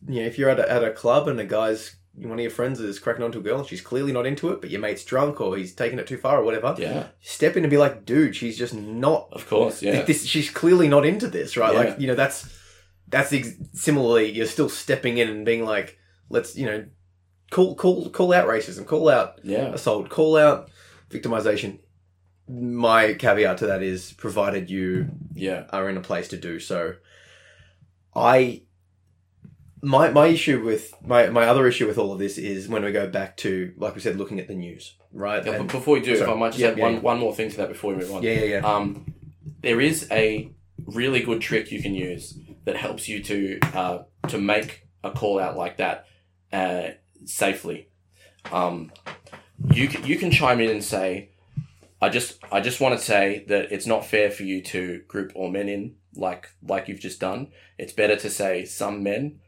you 0.07 0.21
know 0.21 0.27
if 0.27 0.37
you're 0.37 0.49
at 0.49 0.59
a, 0.59 0.71
at 0.71 0.83
a 0.83 0.91
club 0.91 1.27
and 1.27 1.39
a 1.39 1.45
guy's 1.45 1.95
one 2.15 2.39
of 2.39 2.39
your 2.39 2.49
friends 2.59 2.79
is 2.79 2.97
cracking 2.97 3.23
onto 3.23 3.39
a 3.39 3.41
girl 3.41 3.59
and 3.59 3.67
she's 3.67 3.81
clearly 3.81 4.13
not 4.13 4.25
into 4.25 4.49
it 4.51 4.61
but 4.61 4.69
your 4.69 4.79
mate's 4.79 5.03
drunk 5.03 5.41
or 5.41 5.57
he's 5.57 5.73
taking 5.75 5.99
it 5.99 6.07
too 6.07 6.17
far 6.17 6.39
or 6.39 6.43
whatever 6.43 6.73
Yeah, 6.77 7.07
step 7.19 7.57
in 7.57 7.63
and 7.65 7.69
be 7.71 7.77
like 7.77 8.05
dude 8.05 8.35
she's 8.35 8.57
just 8.57 8.73
not 8.73 9.27
of 9.33 9.47
course. 9.49 9.81
Yeah, 9.81 10.01
this 10.03 10.25
she's 10.25 10.49
clearly 10.49 10.87
not 10.87 11.05
into 11.05 11.27
this 11.27 11.57
right 11.57 11.73
Yeah. 11.73 11.79
like 11.79 11.99
you 11.99 12.07
know 12.07 12.15
that's 12.15 12.47
that's 13.09 13.33
ex- 13.33 13.55
similarly 13.73 14.31
you're 14.31 14.45
still 14.47 14.69
stepping 14.69 15.17
in 15.17 15.27
and 15.29 15.45
being 15.45 15.65
like 15.65 15.97
let's 16.29 16.55
you 16.55 16.65
know 16.67 16.85
call 17.51 17.75
call 17.75 18.09
call 18.09 18.31
out 18.33 18.47
racism 18.47 18.85
call 18.85 19.09
out 19.09 19.39
yeah, 19.43 19.73
assault, 19.73 20.09
call 20.09 20.37
out, 20.37 20.69
victimization. 21.09 21.79
My 22.47 23.13
caveat 23.13 23.57
to 23.59 23.67
that 23.67 23.81
is 23.81 24.13
provided 24.13 24.69
you 24.69 25.09
yeah, 25.33 25.65
are 25.71 25.89
in 25.89 25.97
a 25.97 26.01
place 26.01 26.27
to 26.29 26.37
do 26.37 26.59
so. 26.59 26.95
I 28.15 28.61
my 29.81 30.09
my 30.11 30.27
issue 30.27 30.63
with 30.63 30.93
my 31.01 31.27
my 31.29 31.45
other 31.45 31.67
issue 31.67 31.87
with 31.87 31.97
all 31.97 32.11
of 32.13 32.19
this 32.19 32.37
is 32.37 32.67
when 32.67 32.83
we 32.83 32.91
go 32.91 33.07
back 33.07 33.37
to 33.37 33.73
like 33.77 33.95
we 33.95 34.01
said 34.01 34.17
looking 34.17 34.39
at 34.39 34.47
the 34.47 34.53
news, 34.55 34.95
right? 35.11 35.45
Yeah, 35.45 35.53
And- 35.53 35.71
before 35.71 35.95
we 35.95 36.01
do, 36.01 36.13
if. 36.13 36.27
I 36.27 36.33
might 36.35 36.49
just 36.49 36.59
Yeah, 36.59 36.69
add 36.69 36.77
yeah, 36.77 36.83
one 36.83 37.01
one 37.01 37.19
more 37.19 37.33
thing 37.35 37.49
to 37.51 37.57
that 37.57 37.69
before 37.69 37.93
we 37.93 37.97
move 38.01 38.13
on. 38.13 38.23
yeah, 38.23 38.33
yeah, 38.33 38.45
yeah. 38.45 38.57
Um, 38.59 39.13
there 39.61 39.81
is 39.81 40.07
a 40.11 40.51
really 40.85 41.21
good 41.21 41.41
trick 41.41 41.71
you 41.71 41.81
can 41.81 41.93
use 41.95 42.37
that 42.65 42.75
helps 42.77 43.07
you 43.07 43.21
to 43.23 43.59
uh, 43.73 43.99
to 44.27 44.37
make 44.37 44.87
a 45.03 45.11
call 45.11 45.39
out 45.39 45.57
like 45.57 45.77
that 45.77 46.05
uh, 46.53 46.89
safely. 47.25 47.89
Um, 48.51 48.91
you 49.71 49.87
can, 49.87 50.05
you 50.05 50.17
can 50.17 50.31
chime 50.31 50.59
in 50.61 50.69
and 50.69 50.83
say, 50.83 51.29
"I 52.01 52.09
just 52.09 52.39
I 52.51 52.61
just 52.61 52.79
want 52.81 52.97
to 52.97 53.03
say 53.03 53.45
that 53.47 53.71
it's 53.71 53.85
not 53.87 54.05
fair 54.05 54.29
for 54.31 54.43
you 54.43 54.61
to 54.63 55.01
group 55.07 55.31
all 55.35 55.49
men 55.49 55.69
in 55.69 55.95
like 56.15 56.49
like 56.63 56.87
you've 56.87 56.99
just 56.99 57.19
done. 57.19 57.51
It's 57.77 57.93
better 57.93 58.15
to 58.17 58.29
say 58.29 58.65
some 58.65 59.03
men." 59.03 59.39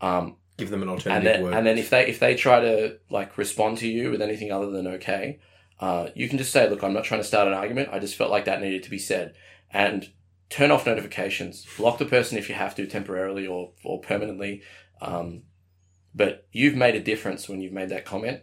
Um, 0.00 0.36
Give 0.58 0.68
them 0.70 0.82
an 0.82 0.88
and 0.88 0.98
alternative 0.98 1.24
then 1.32 1.42
word. 1.42 1.54
and 1.54 1.66
then 1.66 1.78
if 1.78 1.88
they 1.90 2.06
if 2.06 2.18
they 2.20 2.34
try 2.34 2.60
to 2.60 2.98
like 3.10 3.38
respond 3.38 3.78
to 3.78 3.88
you 3.88 4.10
with 4.10 4.20
anything 4.20 4.52
other 4.52 4.70
than 4.70 4.86
okay, 4.86 5.38
uh, 5.80 6.08
you 6.14 6.28
can 6.28 6.38
just 6.38 6.52
say, 6.52 6.68
look, 6.68 6.84
I'm 6.84 6.92
not 6.92 7.04
trying 7.04 7.20
to 7.20 7.26
start 7.26 7.48
an 7.48 7.54
argument. 7.54 7.88
I 7.92 7.98
just 7.98 8.16
felt 8.16 8.30
like 8.30 8.44
that 8.44 8.60
needed 8.60 8.82
to 8.84 8.90
be 8.90 8.98
said, 8.98 9.34
and 9.70 10.10
turn 10.50 10.70
off 10.70 10.84
notifications. 10.86 11.66
Block 11.78 11.98
the 11.98 12.04
person 12.04 12.36
if 12.36 12.48
you 12.48 12.54
have 12.54 12.74
to 12.76 12.86
temporarily 12.86 13.46
or 13.46 13.72
or 13.84 14.00
permanently. 14.00 14.62
Um, 15.00 15.44
but 16.14 16.46
you've 16.52 16.76
made 16.76 16.94
a 16.94 17.00
difference 17.00 17.48
when 17.48 17.60
you've 17.62 17.72
made 17.72 17.88
that 17.88 18.04
comment, 18.04 18.42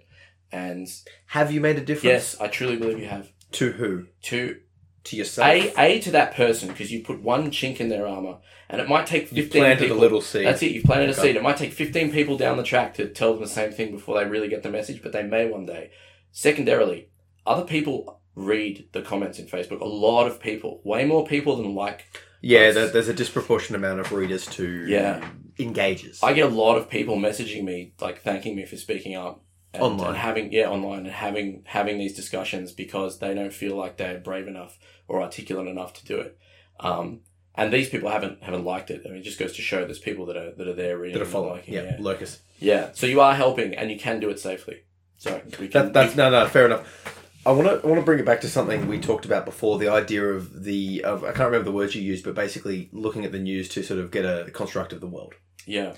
and 0.51 0.88
Have 1.28 1.51
you 1.51 1.62
made 1.62 1.78
a 1.78 1.82
difference? 1.86 2.03
yes, 2.34 2.41
I 2.41 2.47
truly 2.47 2.76
believe 2.78 2.99
you 2.99 3.07
have. 3.07 3.32
To 3.54 3.72
who? 3.72 4.06
To 4.24 4.58
To 5.06 5.16
yourself. 5.16 5.47
a 5.47 5.74
a 5.78 6.00
to 6.02 6.12
that 6.12 6.36
person 6.36 6.68
because 6.70 6.91
you 6.91 7.02
put 7.04 7.22
one 7.22 7.50
chink 7.52 7.80
in 7.80 7.89
their 7.89 8.06
armor, 8.08 8.38
and 8.70 8.80
it 8.82 8.88
might 8.88 9.06
take 9.08 9.32
you 9.32 9.43
fifteen 9.43 9.62
planted 9.64 9.80
people. 9.84 9.97
a 9.97 10.00
little 10.00 10.22
seed. 10.22 10.45
That's 10.45 10.62
it. 10.62 10.72
You've 10.72 10.84
planted 10.84 11.10
Okay. 11.10 11.20
a 11.20 11.22
seed. 11.22 11.36
It 11.36 11.43
might 11.43 11.58
take 11.58 11.74
15 11.74 12.12
people 12.12 12.38
down 12.38 12.58
the 12.58 12.64
track 12.64 12.93
to 12.95 13.08
tell 13.10 13.34
them 13.34 13.41
the 13.41 13.47
same 13.50 13.72
thing 13.72 13.91
before 13.91 14.20
they 14.20 14.30
really 14.30 14.50
get 14.50 14.62
the 14.64 14.70
message, 14.70 15.02
but 15.02 15.12
they 15.14 15.24
may 15.24 15.45
one 15.50 15.66
day. 15.66 15.89
Secondarily, 16.32 17.10
other 17.45 17.66
people 17.66 18.20
read 18.36 18.88
the 18.91 19.02
comments 19.02 19.39
in 19.39 19.47
Facebook. 19.47 19.82
A 19.82 19.86
lot 19.86 20.28
of 20.28 20.39
people, 20.39 20.82
way 20.84 21.06
more 21.06 21.26
people 21.26 21.56
than 21.56 21.74
like. 21.74 22.06
Yeah, 22.41 22.72
Yes. 22.72 22.91
there's 22.93 23.08
a 23.10 23.14
disproportionate 23.14 23.80
amount 23.82 24.00
of 24.00 24.12
readers 24.12 24.45
to 24.47 24.86
Yeah. 24.88 25.28
engages. 25.58 26.20
I 26.24 26.34
get 26.34 26.45
a 26.45 26.54
lot 26.56 26.78
of 26.78 26.89
people 26.89 27.18
messaging 27.18 27.64
me, 27.64 27.93
like 28.00 28.22
thanking 28.22 28.56
me 28.56 28.66
for 28.66 28.78
speaking 28.78 29.16
up. 29.16 29.43
And, 29.72 29.84
Online. 29.84 30.07
and 30.09 30.17
having 30.17 30.51
yeah 30.51 30.67
online 30.67 30.99
and 31.05 31.11
having 31.11 31.61
having 31.67 31.99
these 31.99 32.15
discussions 32.15 32.72
because 32.72 33.20
they 33.20 33.36
don't 33.36 33.53
feel 33.53 33.76
like 33.76 33.97
they're 33.97 34.17
brave 34.17 34.47
enough 34.47 34.80
or 35.07 35.22
articulate 35.22 35.67
enough 35.67 35.93
to 35.93 36.05
do 36.05 36.20
it, 36.20 36.39
um, 36.80 37.20
and 37.53 37.72
these 37.72 37.88
people 37.88 38.09
haven't 38.09 38.41
haven't 38.41 38.65
liked 38.65 38.89
it. 38.89 39.03
I 39.05 39.09
mean, 39.09 39.20
it 39.20 39.24
just 39.24 39.38
goes 39.38 39.55
to 39.57 39.61
show 39.61 39.86
there's 39.86 39.99
people 39.99 40.26
that 40.26 40.38
are 40.38 40.51
that 40.55 40.67
are 40.67 40.74
there 40.74 40.97
reading 40.97 41.20
that 41.20 41.22
are 41.22 41.30
following. 41.30 41.57
liking, 41.57 41.76
Yeah, 41.76 41.84
yeah. 41.84 41.97
locus. 41.99 42.41
Yeah, 42.59 42.89
so 42.93 43.05
you 43.05 43.22
are 43.22 43.36
helping, 43.36 43.76
and 43.76 43.91
you 43.91 43.99
can 43.99 44.20
do 44.20 44.30
it 44.32 44.39
safely. 44.39 44.86
So 45.17 45.39
we 45.59 45.67
That, 45.67 45.93
that's 45.93 46.15
no, 46.15 46.32
no, 46.32 46.47
fair 46.47 46.65
enough. 46.65 47.15
I 47.45 47.51
want 47.51 47.67
to 47.67 47.76
I 47.86 47.88
want 47.88 47.99
to 48.01 48.05
bring 48.05 48.20
it 48.20 48.26
back 48.26 48.41
to 48.41 48.49
something 48.49 48.88
we 48.88 48.99
talked 48.99 49.26
about 49.26 49.45
before. 49.45 49.78
The 49.78 49.89
idea 49.89 50.24
of 50.26 50.63
the 50.63 51.03
of, 51.03 51.24
I 51.24 51.28
can't 51.28 51.45
remember 51.51 51.65
the 51.65 51.72
words 51.72 51.93
you 51.93 52.01
used, 52.01 52.26
but 52.26 52.34
basically 52.34 52.89
looking 52.91 53.24
at 53.24 53.32
the 53.32 53.39
news 53.39 53.70
to 53.70 53.84
sort 53.84 53.99
of 53.99 54.09
get 54.09 54.26
a 54.26 54.49
construct 54.51 54.93
of 54.93 54.99
the 54.99 55.07
world. 55.07 55.36
yeah, 55.67 55.93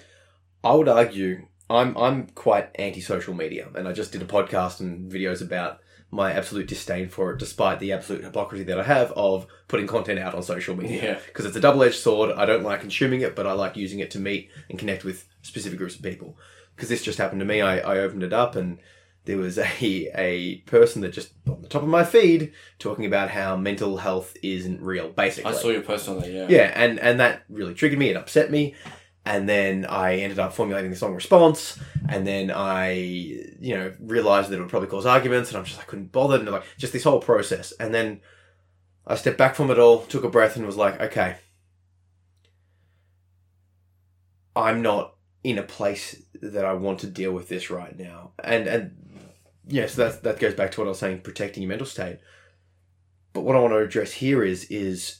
I 0.63 0.73
would 0.73 0.89
argue 0.89 1.47
I'm 1.75 1.97
I'm 1.97 2.27
quite 2.27 2.69
anti 2.75 3.01
social 3.01 3.33
media, 3.33 3.67
and 3.75 3.87
I 3.87 3.93
just 3.93 4.11
did 4.11 4.21
a 4.21 4.25
podcast 4.25 4.79
and 4.79 5.11
videos 5.11 5.41
about 5.41 5.79
my 6.11 6.33
absolute 6.33 6.67
disdain 6.67 7.07
for 7.07 7.31
it, 7.31 7.39
despite 7.39 7.79
the 7.79 7.93
absolute 7.93 8.23
hypocrisy 8.23 8.65
that 8.65 8.79
I 8.79 8.83
have 8.83 9.11
of 9.13 9.47
putting 9.69 9.87
content 9.87 10.19
out 10.19 10.35
on 10.35 10.43
social 10.43 10.75
media. 10.75 11.03
Yeah. 11.03 11.19
Because 11.25 11.45
it's 11.45 11.55
a 11.55 11.61
double 11.61 11.83
edged 11.83 11.95
sword. 11.95 12.31
I 12.31 12.45
don't 12.45 12.63
like 12.63 12.81
consuming 12.81 13.21
it, 13.21 13.35
but 13.35 13.47
I 13.47 13.53
like 13.53 13.77
using 13.77 13.99
it 13.99 14.11
to 14.11 14.19
meet 14.19 14.49
and 14.69 14.77
connect 14.77 15.05
with 15.05 15.25
specific 15.41 15.77
groups 15.77 15.95
of 15.95 16.01
people. 16.01 16.37
Because 16.75 16.89
this 16.89 17.03
just 17.03 17.17
happened 17.17 17.39
to 17.39 17.45
me. 17.45 17.61
I, 17.61 17.79
I 17.79 17.99
opened 17.99 18.23
it 18.23 18.33
up 18.33 18.57
and 18.57 18.79
there 19.25 19.37
was 19.37 19.57
a 19.81 20.11
a 20.15 20.57
person 20.65 21.01
that 21.01 21.13
just 21.13 21.31
on 21.47 21.61
the 21.61 21.69
top 21.69 21.83
of 21.83 21.87
my 21.87 22.03
feed 22.03 22.51
talking 22.79 23.05
about 23.05 23.29
how 23.29 23.55
mental 23.55 23.97
health 23.97 24.35
isn't 24.43 24.81
real, 24.81 25.09
basically. 25.09 25.51
I 25.51 25.55
saw 25.55 25.69
your 25.69 25.81
post 25.81 26.09
on 26.09 26.19
that. 26.19 26.31
Yeah, 26.31 26.47
Yeah, 26.49 26.73
and 26.75 26.99
and 26.99 27.19
that 27.19 27.43
really 27.49 27.73
triggered 27.73 27.99
me. 27.99 28.09
It 28.09 28.17
upset 28.17 28.51
me, 28.51 28.75
and 29.25 29.47
then 29.47 29.85
I 29.85 30.15
ended 30.15 30.39
up 30.39 30.53
formulating 30.53 30.91
the 30.91 31.05
long 31.05 31.13
response. 31.13 31.79
And 32.09 32.25
then 32.25 32.51
I, 32.51 32.93
you 32.93 33.75
know, 33.75 33.93
realized 33.99 34.49
that 34.49 34.57
it 34.57 34.59
would 34.59 34.69
probably 34.69 34.89
cause 34.89 35.05
arguments, 35.05 35.49
and 35.49 35.57
I'm 35.57 35.65
just 35.65 35.79
I 35.79 35.83
couldn't 35.83 36.11
bother, 36.11 36.37
and 36.37 36.49
like 36.49 36.63
just 36.77 36.93
this 36.93 37.03
whole 37.03 37.21
process. 37.21 37.71
And 37.73 37.93
then 37.93 38.21
I 39.05 39.15
stepped 39.15 39.37
back 39.37 39.55
from 39.55 39.69
it 39.69 39.79
all, 39.79 39.99
took 39.99 40.23
a 40.23 40.29
breath, 40.29 40.55
and 40.55 40.65
was 40.65 40.77
like, 40.77 40.99
okay, 40.99 41.37
I'm 44.55 44.81
not 44.81 45.15
in 45.43 45.57
a 45.57 45.63
place 45.63 46.21
that 46.41 46.65
I 46.65 46.73
want 46.73 46.99
to 46.99 47.07
deal 47.07 47.31
with 47.31 47.47
this 47.47 47.69
right 47.69 47.97
now. 47.97 48.31
And 48.43 48.67
and 48.67 49.29
yes, 49.67 49.95
that 49.95 50.23
that 50.23 50.39
goes 50.39 50.55
back 50.55 50.71
to 50.71 50.81
what 50.81 50.87
I 50.87 50.89
was 50.89 50.99
saying, 50.99 51.21
protecting 51.21 51.63
your 51.63 51.69
mental 51.69 51.87
state. 51.87 52.19
But 53.33 53.41
what 53.41 53.55
I 53.55 53.59
want 53.59 53.73
to 53.73 53.77
address 53.77 54.13
here 54.13 54.43
is 54.43 54.65
is 54.65 55.19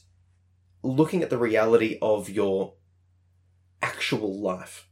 looking 0.82 1.22
at 1.22 1.30
the 1.30 1.38
reality 1.38 1.98
of 2.02 2.28
your 2.28 2.74
actual 3.82 4.40
life 4.40 4.88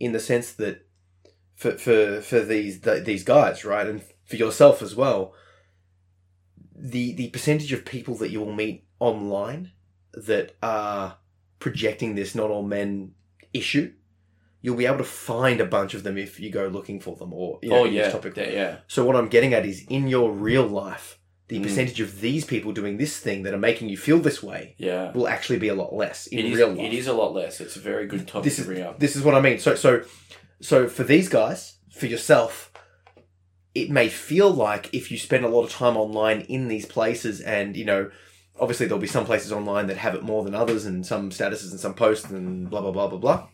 in 0.00 0.12
the 0.12 0.20
sense 0.20 0.52
that 0.52 0.86
for 1.54 1.72
for 1.72 2.20
for 2.20 2.40
these 2.40 2.80
the, 2.80 3.00
these 3.00 3.24
guys 3.24 3.64
right 3.64 3.86
and 3.86 4.02
for 4.24 4.36
yourself 4.36 4.82
as 4.82 4.94
well 4.94 5.32
the 6.74 7.12
the 7.14 7.28
percentage 7.30 7.72
of 7.72 7.84
people 7.84 8.14
that 8.16 8.30
you 8.30 8.40
will 8.40 8.52
meet 8.52 8.84
online 8.98 9.70
that 10.12 10.56
are 10.62 11.18
projecting 11.60 12.14
this 12.14 12.34
not 12.34 12.50
all 12.50 12.62
men 12.62 13.12
issue 13.52 13.92
you'll 14.64 14.76
be 14.76 14.86
able 14.86 14.96
to 14.96 15.04
find 15.04 15.60
a 15.60 15.66
bunch 15.66 15.92
of 15.92 16.04
them 16.04 16.16
if 16.16 16.40
you 16.40 16.50
go 16.50 16.66
looking 16.68 16.98
for 16.98 17.16
them 17.16 17.34
or 17.34 17.58
you 17.60 17.68
know, 17.68 17.80
oh 17.80 17.84
yeah, 17.84 18.08
topic 18.08 18.34
yeah, 18.34 18.48
yeah. 18.48 18.76
so 18.86 19.04
what 19.04 19.14
I'm 19.14 19.28
getting 19.28 19.52
at 19.52 19.66
is 19.66 19.84
in 19.90 20.08
your 20.08 20.32
real 20.32 20.66
life, 20.66 21.18
the 21.54 21.60
Mm. 21.60 21.68
percentage 21.68 22.00
of 22.00 22.20
these 22.20 22.44
people 22.44 22.72
doing 22.72 22.96
this 22.98 23.18
thing 23.18 23.42
that 23.44 23.54
are 23.54 23.58
making 23.70 23.88
you 23.88 23.96
feel 23.96 24.18
this 24.18 24.42
way 24.42 24.74
yeah. 24.78 25.12
will 25.12 25.28
actually 25.28 25.58
be 25.58 25.68
a 25.68 25.74
lot 25.74 25.92
less 25.94 26.26
in 26.28 26.38
It 26.40 26.44
is. 26.46 26.56
real 26.58 26.68
life. 26.68 26.86
It 26.86 26.92
is 26.94 27.06
a 27.06 27.12
lot 27.12 27.32
less. 27.34 27.60
It's 27.60 27.76
a 27.76 27.80
very 27.80 28.06
good 28.06 28.26
topic 28.28 28.44
This 28.44 28.56
to 28.56 28.62
is 28.62 28.66
bring 28.66 28.82
up. 28.82 28.98
this 28.98 29.14
is 29.16 29.22
what 29.22 29.34
I 29.34 29.40
mean. 29.40 29.58
So 29.58 29.74
so 29.74 30.02
so 30.60 30.88
for 30.88 31.04
these 31.04 31.28
guys, 31.28 31.60
for 31.98 32.06
yourself, 32.06 32.70
it 33.74 33.90
may 33.90 34.08
feel 34.08 34.50
like 34.50 34.84
if 34.92 35.10
you 35.10 35.18
spend 35.18 35.44
a 35.44 35.48
lot 35.48 35.64
of 35.64 35.70
time 35.70 35.96
online 35.96 36.40
in 36.42 36.68
these 36.68 36.86
places 36.86 37.40
and 37.40 37.76
you 37.76 37.84
know 37.84 38.10
obviously 38.60 38.86
there'll 38.86 39.00
be 39.00 39.06
some 39.08 39.24
places 39.26 39.50
online 39.52 39.86
that 39.88 39.96
have 39.96 40.14
it 40.14 40.22
more 40.22 40.44
than 40.44 40.54
others 40.54 40.84
and 40.86 41.04
some 41.04 41.30
statuses 41.30 41.70
and 41.72 41.80
some 41.80 41.94
posts 41.94 42.30
and 42.30 42.70
blah 42.70 42.80
blah 42.80 42.92
blah 42.92 43.08
blah 43.08 43.18
blah 43.18 43.48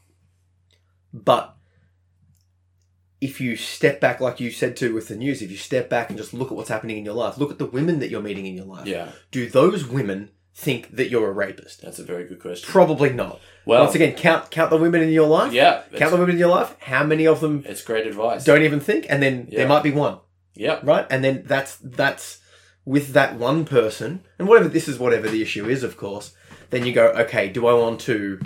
but 1.12 1.56
if 3.20 3.40
you 3.40 3.54
step 3.56 4.00
back 4.00 4.20
like 4.20 4.40
you 4.40 4.50
said 4.50 4.76
to 4.78 4.94
with 4.94 5.08
the 5.08 5.16
news 5.16 5.42
if 5.42 5.50
you 5.50 5.56
step 5.56 5.88
back 5.90 6.08
and 6.08 6.18
just 6.18 6.32
look 6.32 6.50
at 6.50 6.56
what's 6.56 6.68
happening 6.70 6.96
in 6.98 7.04
your 7.04 7.14
life 7.14 7.36
look 7.38 7.50
at 7.50 7.58
the 7.58 7.66
women 7.66 7.98
that 8.00 8.08
you're 8.10 8.22
meeting 8.22 8.46
in 8.46 8.54
your 8.56 8.64
life 8.64 8.86
Yeah, 8.86 9.10
do 9.30 9.48
those 9.48 9.86
women 9.86 10.30
think 10.54 10.90
that 10.96 11.08
you're 11.10 11.28
a 11.28 11.32
rapist? 11.32 11.80
That's 11.80 11.98
a 11.98 12.04
very 12.04 12.24
good 12.24 12.40
question. 12.40 12.68
Probably 12.70 13.10
not. 13.10 13.40
Well, 13.64 13.84
Once 13.84 13.94
again, 13.94 14.14
count 14.14 14.50
count 14.50 14.70
the 14.70 14.76
women 14.76 15.00
in 15.00 15.10
your 15.10 15.28
life. 15.28 15.52
yeah, 15.52 15.82
Count 15.96 16.10
the 16.12 16.18
women 16.18 16.34
in 16.34 16.38
your 16.38 16.48
life. 16.50 16.74
How 16.80 17.04
many 17.04 17.26
of 17.26 17.40
them 17.40 17.62
it's 17.66 17.82
great 17.82 18.06
advice. 18.06 18.44
don't 18.44 18.62
even 18.62 18.80
think? 18.80 19.06
And 19.08 19.22
then 19.22 19.46
Yeah. 19.48 19.58
there 19.60 19.68
might 19.68 19.82
be 19.84 19.92
one, 19.92 20.18
yeah, 20.54 20.80
right? 20.82 21.06
And 21.10 21.22
then 21.24 21.44
that's 21.46 21.76
that's 21.82 22.38
with 22.84 23.12
that 23.12 23.36
one 23.38 23.64
person, 23.64 24.24
and 24.38 24.48
whatever 24.48 24.68
this 24.68 24.88
is, 24.88 24.98
whatever 24.98 25.28
the 25.28 25.40
issue 25.42 25.68
is, 25.68 25.82
of 25.82 25.96
course. 25.96 26.32
Then 26.70 26.84
you 26.86 26.92
go, 26.92 27.08
okay, 27.08 27.48
do 27.48 27.66
I 27.66 27.74
want 27.74 28.00
to? 28.02 28.40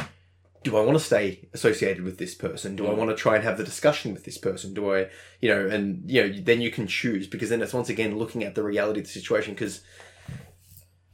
Do 0.64 0.76
I 0.76 0.80
want 0.80 0.98
to 0.98 1.04
stay 1.04 1.48
associated 1.52 2.02
with 2.02 2.18
this 2.18 2.34
person? 2.34 2.74
Do 2.74 2.86
I 2.86 2.90
Mm. 2.90 2.96
want 2.96 3.10
to 3.10 3.16
try 3.16 3.36
and 3.36 3.44
have 3.44 3.58
the 3.58 3.64
discussion 3.64 4.12
with 4.12 4.24
this 4.24 4.38
person? 4.38 4.74
Do 4.74 4.92
I, 4.94 5.06
you 5.40 5.48
know, 5.50 5.66
and 5.66 6.02
you 6.10 6.26
know, 6.26 6.34
then 6.42 6.60
you 6.60 6.70
can 6.70 6.86
choose 6.88 7.26
because 7.26 7.50
then 7.50 7.62
it's 7.62 7.72
once 7.74 7.88
again 7.90 8.18
looking 8.18 8.42
at 8.42 8.54
the 8.56 8.62
reality 8.64 9.00
of 9.00 9.06
the 9.06 9.12
situation 9.12 9.54
because 9.54 9.82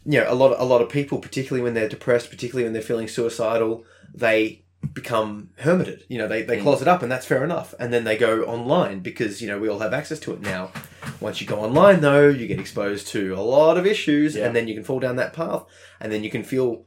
you 0.06 0.18
know 0.18 0.26
a 0.32 0.34
lot 0.34 0.54
a 0.58 0.64
lot 0.64 0.80
of 0.80 0.88
people 0.88 1.18
particularly 1.18 1.62
when 1.62 1.74
they're 1.74 1.88
depressed 1.88 2.30
particularly 2.30 2.64
when 2.64 2.72
they're 2.72 2.80
feeling 2.80 3.06
suicidal 3.06 3.84
they 4.14 4.62
become 4.94 5.50
hermited 5.58 6.04
you 6.08 6.16
know 6.16 6.26
they, 6.26 6.40
they 6.42 6.56
Mm. 6.56 6.62
close 6.62 6.80
it 6.80 6.88
up 6.88 7.02
and 7.02 7.12
that's 7.12 7.26
fair 7.26 7.44
enough 7.44 7.74
and 7.78 7.92
then 7.92 8.04
they 8.04 8.16
go 8.16 8.42
online 8.44 9.00
because 9.00 9.42
you 9.42 9.48
know 9.48 9.58
we 9.58 9.68
all 9.68 9.80
have 9.80 9.92
access 9.92 10.18
to 10.20 10.32
it 10.32 10.40
now 10.40 10.72
once 11.20 11.42
you 11.42 11.46
go 11.46 11.60
online 11.60 12.00
though 12.00 12.28
you 12.28 12.46
get 12.46 12.58
exposed 12.58 13.08
to 13.08 13.34
a 13.34 13.42
lot 13.42 13.76
of 13.76 13.84
issues 13.84 14.36
Yeah. 14.36 14.46
and 14.46 14.56
then 14.56 14.68
you 14.68 14.74
can 14.74 14.84
fall 14.84 15.00
down 15.00 15.16
that 15.16 15.34
path 15.34 15.64
and 16.00 16.10
then 16.10 16.24
you 16.24 16.30
can 16.30 16.44
feel 16.44 16.86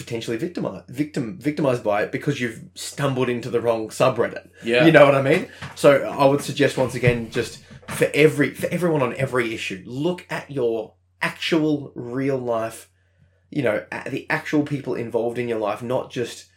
potentially 0.00 0.36
victimized 0.36 0.88
victim 0.88 1.38
victimized 1.38 1.84
by 1.84 2.02
it 2.02 2.10
because 2.10 2.40
you've 2.40 2.62
stumbled 2.74 3.28
into 3.28 3.50
the 3.50 3.60
wrong 3.60 3.88
subreddit 3.88 4.48
yeah. 4.64 4.84
you 4.84 4.92
know 4.92 5.04
what 5.04 5.14
I 5.14 5.22
mean? 5.22 5.48
So 5.74 6.02
I 6.02 6.24
would 6.24 6.40
suggest 6.42 6.76
once 6.76 6.94
again, 6.94 7.30
just 7.30 7.62
for 7.88 8.10
every 8.14 8.54
for 8.54 8.66
everyone 8.68 9.02
on 9.02 9.14
every 9.16 9.54
issue, 9.54 9.82
look 9.86 10.26
at 10.30 10.50
your 10.50 10.94
actual 11.22 11.92
real 11.94 12.38
life, 12.38 12.90
you 13.50 13.62
know, 13.62 13.84
at 13.90 14.10
the 14.10 14.26
actual 14.30 14.62
people 14.62 14.94
involved 14.94 15.38
in 15.38 15.48
your 15.48 15.58
life, 15.58 15.82
not 15.82 16.10
just 16.10 16.49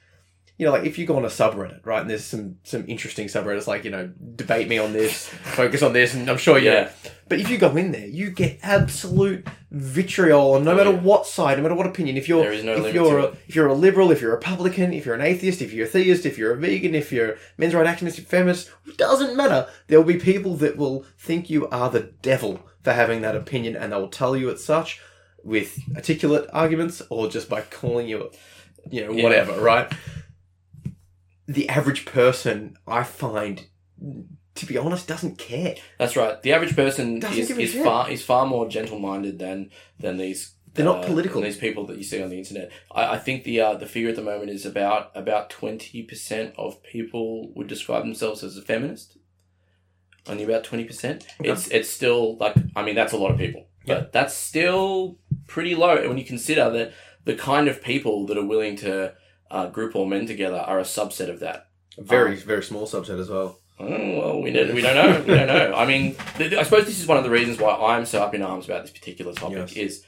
you 0.57 0.65
know, 0.67 0.71
like 0.71 0.85
if 0.85 0.97
you 0.99 1.05
go 1.05 1.17
on 1.17 1.25
a 1.25 1.29
subreddit, 1.29 1.83
right? 1.85 2.01
And 2.01 2.09
there's 2.09 2.23
some 2.23 2.57
some 2.63 2.85
interesting 2.87 3.27
subreddits 3.27 3.65
like 3.67 3.83
you 3.85 3.91
know, 3.91 4.11
debate 4.35 4.67
me 4.67 4.77
on 4.77 4.93
this, 4.93 5.27
focus 5.59 5.81
on 5.81 5.93
this, 5.93 6.13
and 6.13 6.29
I'm 6.29 6.37
sure 6.37 6.57
you. 6.59 6.69
yeah, 6.69 6.89
But 7.27 7.39
if 7.39 7.49
you 7.49 7.57
go 7.57 7.75
in 7.75 7.91
there, 7.91 8.05
you 8.05 8.29
get 8.29 8.59
absolute 8.61 9.47
vitriol 9.71 10.53
on 10.53 10.63
no 10.63 10.75
matter 10.75 10.91
Yeah. 10.91 10.99
what 10.99 11.25
side, 11.25 11.57
no 11.57 11.63
matter 11.63 11.75
what 11.75 11.87
opinion. 11.87 12.17
If 12.17 12.29
you're 12.29 12.43
There 12.43 12.51
is 12.53 12.63
no 12.63 12.85
if 12.85 12.93
you're 12.93 13.19
a, 13.19 13.23
if 13.47 13.55
you're 13.55 13.67
a 13.67 13.73
liberal, 13.73 14.11
if 14.11 14.21
you're 14.21 14.31
a 14.31 14.35
Republican, 14.35 14.93
if 14.93 15.05
you're 15.05 15.15
an 15.15 15.21
atheist, 15.21 15.61
if 15.61 15.73
you're 15.73 15.87
a 15.87 15.89
theist, 15.89 16.25
if 16.25 16.37
you're 16.37 16.53
a 16.53 16.57
vegan, 16.57 16.93
if 16.93 17.11
you're 17.11 17.31
a 17.31 17.37
men's 17.57 17.73
rights 17.73 17.89
activist, 17.89 18.09
if 18.09 18.17
you're 18.19 18.25
feminist, 18.27 18.69
it 18.85 18.97
doesn't 18.97 19.35
matter. 19.35 19.67
There 19.87 19.99
will 19.99 20.13
be 20.13 20.19
people 20.19 20.55
that 20.57 20.77
will 20.77 21.05
think 21.17 21.49
you 21.49 21.67
are 21.69 21.89
the 21.89 22.11
devil 22.21 22.61
for 22.83 22.93
having 22.93 23.21
that 23.21 23.35
opinion, 23.35 23.75
and 23.75 23.91
they 23.91 23.97
will 23.97 24.07
tell 24.09 24.35
you 24.37 24.49
it's 24.49 24.63
such 24.63 25.01
with 25.43 25.79
articulate 25.95 26.47
arguments 26.53 27.01
or 27.09 27.27
just 27.27 27.49
by 27.49 27.61
calling 27.61 28.07
you, 28.07 28.29
you 28.91 29.03
know, 29.05 29.11
Yeah. 29.11 29.23
whatever, 29.23 29.53
right? 29.59 29.91
The 31.47 31.67
average 31.69 32.05
person, 32.05 32.77
I 32.87 33.03
find, 33.03 33.67
to 34.55 34.65
be 34.65 34.77
honest, 34.77 35.07
doesn't 35.07 35.37
care. 35.37 35.75
that's 35.97 36.15
right. 36.15 36.41
The 36.41 36.53
average 36.53 36.75
person 36.75 37.19
Doesn't 37.19 37.37
is, 37.37 37.49
is 37.51 37.71
shit. 37.71 37.83
far 37.83 38.09
is 38.09 38.23
far 38.23 38.45
more 38.45 38.67
gentle 38.67 38.99
minded 38.99 39.39
than 39.39 39.69
than 39.99 40.17
these. 40.17 40.55
They're 40.73 40.85
not 40.85 41.03
uh, 41.03 41.07
political. 41.07 41.41
these 41.41 41.57
people 41.57 41.85
that 41.87 41.97
you 41.97 42.03
see 42.03 42.23
on 42.23 42.29
the 42.29 42.37
internet. 42.37 42.71
I, 42.91 43.15
I 43.15 43.17
think 43.19 43.43
the 43.43 43.59
uh, 43.61 43.73
the 43.75 43.85
figure 43.85 44.09
at 44.09 44.15
the 44.15 44.23
moment 44.23 44.49
is 44.49 44.65
about 44.65 45.11
about 45.15 45.49
twenty 45.49 46.01
percent 46.03 46.53
of 46.57 46.81
people 46.81 47.51
would 47.55 47.67
describe 47.67 48.03
themselves 48.03 48.43
as 48.43 48.57
a 48.57 48.61
feminist. 48.61 49.17
Only 50.27 50.45
about 50.45 50.63
twenty 50.63 50.85
percent. 50.85 51.27
Okay. 51.41 51.49
It's 51.51 51.67
it's 51.67 51.89
still 51.89 52.37
like 52.37 52.55
I 52.75 52.83
mean 52.83 52.95
that's 52.95 53.13
a 53.13 53.17
lot 53.17 53.31
of 53.31 53.37
people, 53.37 53.67
but 53.85 54.13
that's 54.13 54.33
still 54.33 55.19
pretty 55.45 55.75
low 55.75 56.07
when 56.07 56.17
you 56.17 56.25
consider 56.25 56.69
that 56.69 56.93
the 57.25 57.35
kind 57.35 57.67
of 57.67 57.83
people 57.83 58.25
that 58.27 58.37
are 58.37 58.45
willing 58.45 58.75
to 58.77 59.13
uh, 59.53 59.67
group 59.67 59.95
all 59.95 60.05
men 60.05 60.25
together 60.25 60.57
are 60.57 60.79
a 60.79 60.83
subset 60.83 61.29
of 61.29 61.39
that. 61.39 61.67
Very, 61.97 62.35
very 62.35 62.63
small 62.63 62.85
subset 62.87 63.19
as 63.19 63.29
well. 63.29 63.59
Oh, 63.79 63.87
well, 64.19 64.41
we 64.41 64.51
don't, 64.51 64.73
we 64.73 64.81
don't 64.81 64.95
know. 64.95 65.19
We 65.21 65.33
don't 65.33 65.47
know. 65.47 65.73
I 65.75 65.85
mean, 65.85 66.15
th- 66.37 66.53
I 66.53 66.63
suppose 66.63 66.85
this 66.85 66.99
is 66.99 67.07
one 67.07 67.17
of 67.17 67.23
the 67.23 67.29
reasons 67.29 67.57
why 67.59 67.75
I'm 67.75 68.05
so 68.05 68.21
up 68.23 68.33
in 68.35 68.41
arms 68.41 68.65
about 68.65 68.81
this 68.83 68.91
particular 68.91 69.33
topic 69.33 69.57
Yes. 69.57 69.73
is 69.73 70.05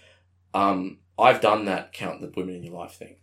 um, 0.54 1.00
I've 1.18 1.42
done 1.42 1.66
that 1.66 1.94
count 1.94 2.22
the 2.22 2.32
women 2.36 2.56
in 2.56 2.64
your 2.64 2.74
life 2.76 2.94
thing. 2.94 3.16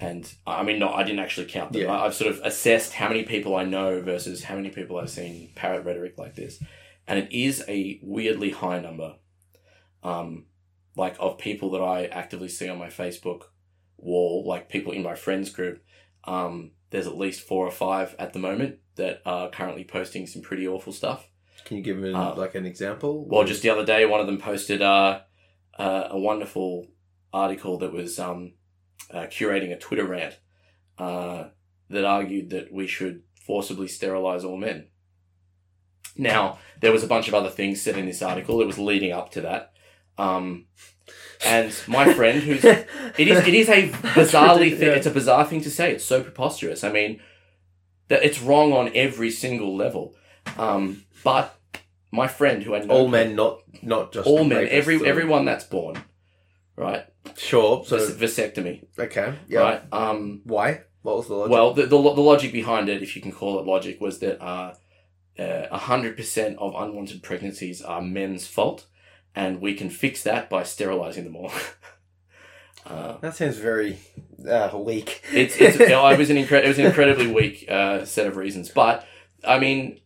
And 0.00 0.30
I 0.46 0.62
mean, 0.62 0.78
no, 0.78 0.90
I 0.92 1.02
didn't 1.04 1.18
actually 1.20 1.46
count 1.46 1.72
them. 1.72 1.82
Yeah. 1.82 1.92
I- 1.92 2.06
I've 2.06 2.14
sort 2.14 2.30
of 2.32 2.40
assessed 2.44 2.92
how 2.94 3.08
many 3.08 3.24
people 3.24 3.56
I 3.56 3.64
know 3.64 4.00
versus 4.00 4.44
how 4.44 4.56
many 4.56 4.70
people 4.70 4.98
I've 4.98 5.10
seen 5.10 5.50
parrot 5.54 5.84
rhetoric 5.84 6.16
like 6.18 6.34
this. 6.34 6.62
And 7.06 7.18
it 7.18 7.32
is 7.32 7.64
a 7.68 7.98
weirdly 8.02 8.50
high 8.50 8.80
number, 8.80 9.16
um, 10.02 10.46
like 10.96 11.16
of 11.18 11.38
people 11.38 11.70
that 11.72 11.80
I 11.82 12.06
actively 12.06 12.48
see 12.48 12.68
on 12.68 12.78
my 12.78 12.88
Facebook 12.88 13.44
wall, 13.98 14.44
like 14.46 14.68
people 14.68 14.92
in 14.92 15.02
my 15.02 15.14
friends 15.14 15.50
group. 15.50 15.84
Um, 16.24 16.72
there's 16.90 17.06
at 17.06 17.18
least 17.18 17.40
four 17.46 17.66
or 17.66 17.70
five 17.70 18.14
at 18.18 18.32
the 18.32 18.38
moment 18.38 18.78
that 18.96 19.20
are 19.26 19.50
currently 19.50 19.84
posting 19.84 20.26
some 20.26 20.42
pretty 20.42 20.66
awful 20.66 20.92
stuff. 20.92 21.28
Can 21.64 21.76
you 21.76 21.82
give 21.82 21.98
me 21.98 22.12
Uh, 22.12 22.34
like 22.34 22.54
an 22.54 22.66
example? 22.66 23.26
Well, 23.28 23.44
just 23.44 23.62
the 23.62 23.70
other 23.70 23.84
day, 23.84 24.06
one 24.06 24.20
of 24.20 24.26
them 24.26 24.38
posted 24.38 24.80
uh, 24.80 25.20
uh, 25.78 26.08
a 26.10 26.18
wonderful 26.18 26.86
article 27.32 27.78
that 27.78 27.92
was 27.92 28.18
um, 28.18 28.54
uh, 29.12 29.26
curating 29.26 29.72
a 29.72 29.78
Twitter 29.78 30.06
rant 30.06 30.38
uh, 30.98 31.48
that 31.90 32.04
argued 32.04 32.50
that 32.50 32.72
we 32.72 32.86
should 32.86 33.22
forcibly 33.46 33.88
sterilize 33.88 34.44
all 34.44 34.56
men. 34.56 34.88
Now, 36.16 36.58
there 36.80 36.92
was 36.92 37.04
a 37.04 37.08
bunch 37.08 37.28
of 37.28 37.34
other 37.34 37.50
things 37.50 37.80
said 37.80 37.96
in 37.96 38.06
this 38.06 38.22
article. 38.22 38.60
It 38.60 38.66
was 38.66 38.78
leading 38.78 39.12
up 39.12 39.30
to 39.32 39.40
that. 39.42 39.72
Um, 40.16 40.66
and 41.44 41.72
my 41.86 42.12
friend, 42.14 42.42
who's 42.42 42.64
it 42.64 42.88
is 43.18 43.38
it 43.46 43.54
is 43.54 43.68
a 43.68 43.88
bizarrely 44.18 44.76
thing. 44.76 44.88
Yeah. 44.88 44.94
It's 44.94 45.06
a 45.06 45.10
bizarre 45.10 45.44
thing 45.44 45.60
to 45.62 45.70
say. 45.70 45.92
It's 45.92 46.04
so 46.04 46.22
preposterous. 46.22 46.82
I 46.84 46.90
mean, 46.92 47.20
that 48.08 48.22
it's 48.24 48.40
wrong 48.40 48.72
on 48.72 48.90
every 48.94 49.30
single 49.30 49.76
level. 49.76 50.14
Um, 50.56 51.04
but 51.24 51.54
my 52.10 52.26
friend, 52.26 52.62
who 52.62 52.74
I 52.74 52.80
know, 52.80 52.94
all 52.94 53.08
men, 53.08 53.36
not 53.36 53.60
not 53.82 54.12
just 54.12 54.26
all 54.26 54.44
men, 54.44 54.66
every 54.70 54.96
or- 54.96 55.06
everyone 55.06 55.44
that's 55.44 55.64
born, 55.64 56.02
right? 56.76 57.04
Sure. 57.36 57.84
So 57.84 57.98
Vas- 57.98 58.16
vasectomy, 58.38 58.86
okay, 58.98 59.34
yeah. 59.48 59.60
right? 59.60 59.82
Um, 59.92 60.40
Why? 60.44 60.82
What 61.02 61.18
was 61.18 61.28
the 61.28 61.34
logic? 61.34 61.52
well, 61.52 61.74
the, 61.74 61.82
the 61.82 61.96
the 61.96 62.20
logic 62.20 62.52
behind 62.52 62.88
it, 62.88 63.02
if 63.02 63.14
you 63.14 63.22
can 63.22 63.30
call 63.32 63.58
it 63.60 63.66
logic, 63.66 64.00
was 64.00 64.18
that 64.20 64.42
uh, 64.42 64.74
hundred 65.78 66.16
percent 66.16 66.56
of 66.58 66.74
unwanted 66.74 67.22
pregnancies 67.22 67.82
are 67.82 68.02
men's 68.02 68.46
fault, 68.46 68.86
and 69.34 69.60
we 69.60 69.74
can 69.74 69.90
fix 69.90 70.22
that 70.24 70.48
by 70.50 70.62
sterilizing 70.62 71.24
them 71.24 71.36
all. 71.36 71.52
uh, 72.86 73.18
that 73.18 73.36
sounds 73.36 73.56
very 73.58 73.98
uh, 74.48 74.70
weak. 74.74 75.22
it's, 75.32 75.56
it's 75.60 75.76
it 75.80 76.18
was 76.18 76.30
an 76.30 76.36
incre- 76.36 76.64
it 76.64 76.68
was 76.68 76.78
an 76.78 76.86
incredibly 76.86 77.26
weak 77.26 77.64
uh, 77.68 78.04
set 78.04 78.26
of 78.26 78.36
reasons. 78.36 78.70
But 78.70 79.06
I 79.44 79.58
mean, 79.58 80.00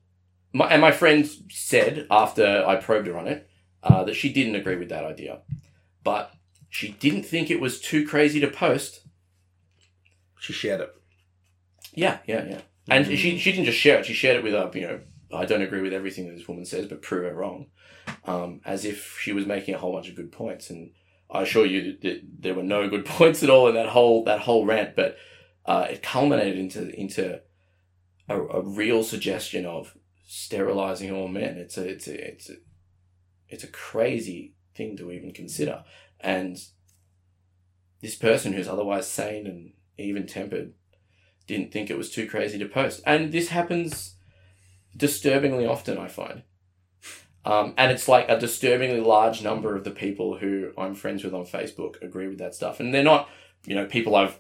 my, 0.53 0.67
and 0.69 0.81
my 0.81 0.93
friend 0.93 1.29
said 1.51 2.07
after 2.11 2.65
I 2.67 2.77
probed 2.77 3.07
her 3.07 3.17
on 3.19 3.29
it 3.29 3.49
uh, 3.83 4.05
that 4.05 4.15
she 4.15 4.33
didn't 4.33 4.57
agree 4.57 4.77
with 4.77 4.89
that 4.91 5.05
idea, 5.05 5.41
but 6.05 6.33
she 6.69 6.89
didn't 6.93 7.25
think 7.25 7.51
it 7.51 7.61
was 7.61 7.81
too 7.81 8.07
crazy 8.07 8.41
to 8.41 8.49
post. 8.49 9.01
she 10.39 10.53
shared 10.53 10.81
it. 10.81 10.95
Yeah, 11.95 12.19
yeah, 12.27 12.45
yeah. 12.49 12.61
And 12.89 13.07
Mm. 13.07 13.17
she 13.17 13.39
she 13.39 13.53
didn't 13.53 13.67
just 13.67 13.79
share 13.79 13.99
it; 14.01 14.07
she 14.07 14.13
shared 14.15 14.37
it 14.39 14.43
with 14.43 14.55
a 14.55 14.71
you 14.75 14.87
know 14.87 15.01
I 15.33 15.45
don't 15.45 15.63
agree 15.63 15.81
with 15.81 15.93
everything 15.93 16.27
that 16.27 16.37
this 16.37 16.49
woman 16.49 16.65
says, 16.65 16.87
but 16.87 17.03
prove 17.03 17.25
her 17.25 17.35
wrong, 17.35 17.67
um, 18.25 18.61
as 18.65 18.85
if 18.85 19.19
she 19.21 19.33
was 19.33 19.47
making 19.47 19.75
a 19.75 19.79
whole 19.79 19.93
bunch 19.93 20.09
of 20.09 20.17
good 20.17 20.33
points. 20.33 20.71
And 20.71 20.93
I 21.31 21.43
assure 21.43 21.67
you 21.67 21.97
that 22.03 22.23
there 22.41 22.55
were 22.55 22.63
no 22.63 22.89
good 22.89 23.05
points 23.07 23.43
at 23.43 23.51
all 23.51 23.69
in 23.69 23.75
that 23.75 23.89
whole 23.89 24.25
that 24.25 24.41
whole 24.41 24.67
rant, 24.67 24.97
but 24.97 25.17
uh, 25.67 25.87
it 25.91 26.03
culminated 26.03 26.59
into 26.59 26.89
into 26.99 27.41
a, 28.29 28.41
a 28.41 28.63
real 28.63 29.03
suggestion 29.03 29.67
of 29.67 29.97
sterilizing 30.27 31.11
all 31.11 31.29
men. 31.29 31.57
It's 31.57 31.79
a 31.79 31.89
it's 31.89 32.09
a 32.09 32.29
it's 32.29 32.51
a 32.51 32.55
it's 33.49 33.65
a 33.65 33.69
crazy 33.69 34.55
thing 34.75 34.97
to 34.97 35.11
even 35.11 35.33
consider, 35.33 35.85
and 36.21 36.59
this 38.01 38.17
person 38.17 38.53
who's 38.53 38.69
otherwise 38.69 39.09
sane 39.09 39.47
and 39.47 39.73
even 39.97 40.27
tempered 40.27 40.75
didn't 41.47 41.73
think 41.73 41.91
it 41.91 41.99
was 41.99 42.11
too 42.11 42.29
crazy 42.29 42.59
to 42.59 42.67
post. 42.67 43.01
And 43.07 43.33
this 43.33 43.49
happens 43.49 44.17
disturbingly 44.97 45.67
often, 45.67 45.99
I 45.99 46.09
find. 46.09 46.43
Um, 47.45 47.75
and 47.77 47.91
it's 47.91 48.09
like 48.09 48.29
a 48.29 48.39
disturbingly 48.39 49.01
large 49.01 49.43
number 49.43 49.75
of 49.75 49.85
the 49.85 49.91
people 49.91 50.39
who 50.39 50.73
I'm 50.79 50.95
friends 50.95 51.25
with 51.25 51.35
on 51.35 51.45
Facebook 51.45 52.01
agree 52.03 52.29
with 52.29 52.39
that 52.39 52.55
stuff. 52.55 52.79
And 52.79 52.95
they're 52.95 53.03
not, 53.03 53.29
you 53.67 53.75
know, 53.75 53.87
people 53.87 54.15
I've 54.15 54.39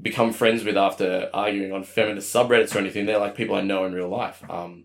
become 0.00 0.32
friends 0.32 0.64
with 0.64 0.76
after 0.76 1.30
arguing 1.32 1.72
on 1.72 1.84
feminist 1.84 2.34
subreddits 2.34 2.74
or 2.74 2.78
anything. 2.78 3.06
They're 3.06 3.18
like 3.18 3.36
people 3.36 3.54
I 3.54 3.62
know 3.62 3.84
in 3.84 3.94
real 3.94 4.08
life. 4.08 4.42
Um, 4.48 4.84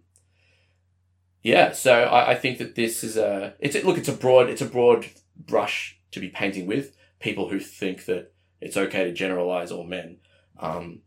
yeah, 1.42 1.72
so 1.72 1.94
I, 1.94 2.32
I 2.32 2.36
think 2.36 2.58
that 2.60 2.76
this 2.76 3.04
is 3.04 3.18
a 3.18 3.56
it's 3.60 3.82
look 3.84 3.98
it's 3.98 4.10
a 4.10 4.14
broad 4.14 4.50
it's 4.50 4.62
a 4.62 4.66
broad 4.66 5.08
brush 5.38 6.00
to 6.12 6.20
be 6.20 6.30
painting 6.30 6.68
with 6.68 6.96
people 7.20 7.50
who 7.50 7.60
think 7.60 8.06
that 8.06 8.34
it's 8.62 8.78
okay 8.78 9.06
to 9.06 9.14
generalize 9.14 9.72
all 9.72 9.86
men. 9.86 10.18
Um, 10.60 11.02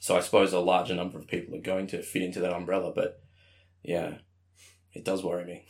so 0.00 0.16
I 0.16 0.20
suppose 0.20 0.52
a 0.52 0.60
larger 0.60 0.94
number 0.94 1.18
of 1.18 1.26
people 1.26 1.54
are 1.54 1.62
going 1.62 1.86
to 1.88 2.02
fit 2.02 2.22
into 2.22 2.40
that 2.40 2.52
umbrella, 2.52 2.92
but 2.94 3.22
yeah, 3.82 4.18
it 4.92 5.04
does 5.04 5.22
worry 5.22 5.44
me. 5.44 5.64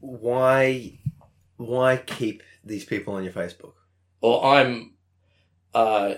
Why? 0.00 0.98
Why 1.56 1.96
keep 1.96 2.42
these 2.64 2.84
people 2.84 3.14
on 3.14 3.24
your 3.24 3.32
Facebook? 3.32 3.74
Or 4.20 4.44
I'm, 4.44 4.94
uh, 5.74 6.14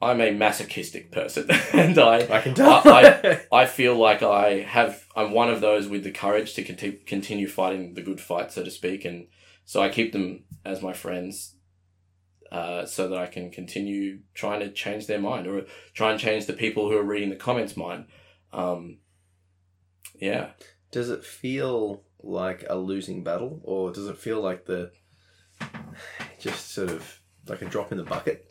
I'm 0.00 0.20
a 0.20 0.30
masochistic 0.30 1.10
person, 1.10 1.48
and 1.72 1.98
I 1.98 2.18
I 2.36 2.40
can 2.40 2.54
tell. 2.54 2.82
tell. 2.82 3.40
I 3.52 3.66
feel 3.66 3.96
like 3.96 4.22
I 4.22 4.60
have. 4.60 5.04
I'm 5.16 5.32
one 5.32 5.50
of 5.50 5.60
those 5.60 5.88
with 5.88 6.04
the 6.04 6.12
courage 6.12 6.54
to 6.54 6.62
conti- 6.62 7.00
continue 7.04 7.48
fighting 7.48 7.94
the 7.94 8.02
good 8.02 8.20
fight, 8.20 8.52
so 8.52 8.62
to 8.62 8.70
speak, 8.70 9.04
and 9.04 9.26
so 9.64 9.82
I 9.82 9.88
keep 9.88 10.12
them 10.12 10.44
as 10.64 10.82
my 10.82 10.92
friends, 10.92 11.56
uh, 12.50 12.86
so 12.86 13.08
that 13.08 13.18
I 13.18 13.26
can 13.26 13.50
continue 13.50 14.20
trying 14.34 14.60
to 14.60 14.70
change 14.70 15.06
their 15.06 15.20
mind 15.20 15.46
or 15.46 15.66
try 15.94 16.10
and 16.10 16.20
change 16.20 16.46
the 16.46 16.52
people 16.52 16.88
who 16.88 16.96
are 16.96 17.02
reading 17.02 17.30
the 17.30 17.36
comments' 17.36 17.76
mind. 17.76 18.06
Um, 18.52 18.98
yeah, 20.20 20.50
does 20.90 21.10
it 21.10 21.24
feel 21.24 22.02
like 22.22 22.64
a 22.68 22.76
losing 22.76 23.22
battle, 23.22 23.60
or 23.62 23.92
does 23.92 24.08
it 24.08 24.18
feel 24.18 24.40
like 24.40 24.66
the 24.66 24.90
just 26.38 26.70
sort 26.70 26.90
of 26.90 27.20
like 27.46 27.62
a 27.62 27.66
drop 27.66 27.92
in 27.92 27.98
the 27.98 28.04
bucket? 28.04 28.50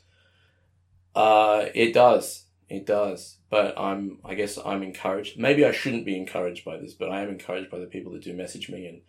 uh, 1.17 1.65
it 1.73 1.93
does. 1.93 2.45
It 2.69 2.85
does. 2.85 3.37
But 3.49 3.77
I'm. 3.77 4.19
I 4.23 4.35
guess 4.35 4.59
I'm 4.63 4.83
encouraged. 4.83 5.39
Maybe 5.39 5.65
I 5.65 5.71
shouldn't 5.71 6.05
be 6.05 6.17
encouraged 6.17 6.63
by 6.63 6.77
this, 6.77 6.93
but 6.93 7.09
I 7.09 7.21
am 7.21 7.29
encouraged 7.29 7.71
by 7.71 7.79
the 7.79 7.85
people 7.87 8.13
that 8.13 8.23
do 8.23 8.33
message 8.33 8.69
me 8.69 8.85
and 8.85 9.01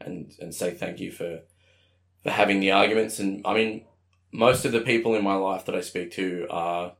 and 0.00 0.32
and 0.40 0.54
say 0.54 0.70
thank 0.70 1.00
you 1.00 1.12
for 1.12 1.42
for 2.22 2.30
having 2.30 2.60
the 2.60 2.70
arguments. 2.70 3.18
And 3.18 3.42
I 3.44 3.54
mean, 3.54 3.84
most 4.32 4.64
of 4.64 4.72
the 4.72 4.80
people 4.80 5.14
in 5.14 5.24
my 5.24 5.34
life 5.34 5.66
that 5.66 5.74
I 5.74 5.80
speak 5.80 6.12
to 6.12 6.46
are 6.50 6.92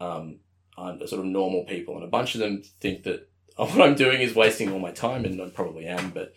um 0.00 0.40
are 0.76 0.96
sort 1.06 1.20
of 1.20 1.26
normal 1.26 1.64
people, 1.64 1.94
and 1.94 2.04
a 2.04 2.08
bunch 2.08 2.34
of 2.34 2.40
them 2.40 2.62
think 2.80 3.04
that 3.04 3.28
what 3.56 3.80
I'm 3.80 3.94
doing 3.94 4.20
is 4.20 4.34
wasting 4.34 4.72
all 4.72 4.78
my 4.78 4.90
time, 4.90 5.24
and 5.24 5.40
I 5.40 5.48
probably 5.48 5.86
am, 5.86 6.10
but 6.10 6.34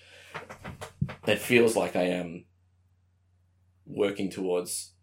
it 1.25 1.39
feels 1.39 1.75
like 1.75 1.95
I 1.95 2.03
am 2.03 2.45
working 3.85 4.29
towards 4.29 4.93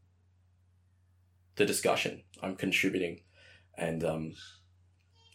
the 1.56 1.66
discussion. 1.66 2.22
I'm 2.42 2.56
contributing, 2.56 3.20
and 3.76 4.04
um, 4.04 4.34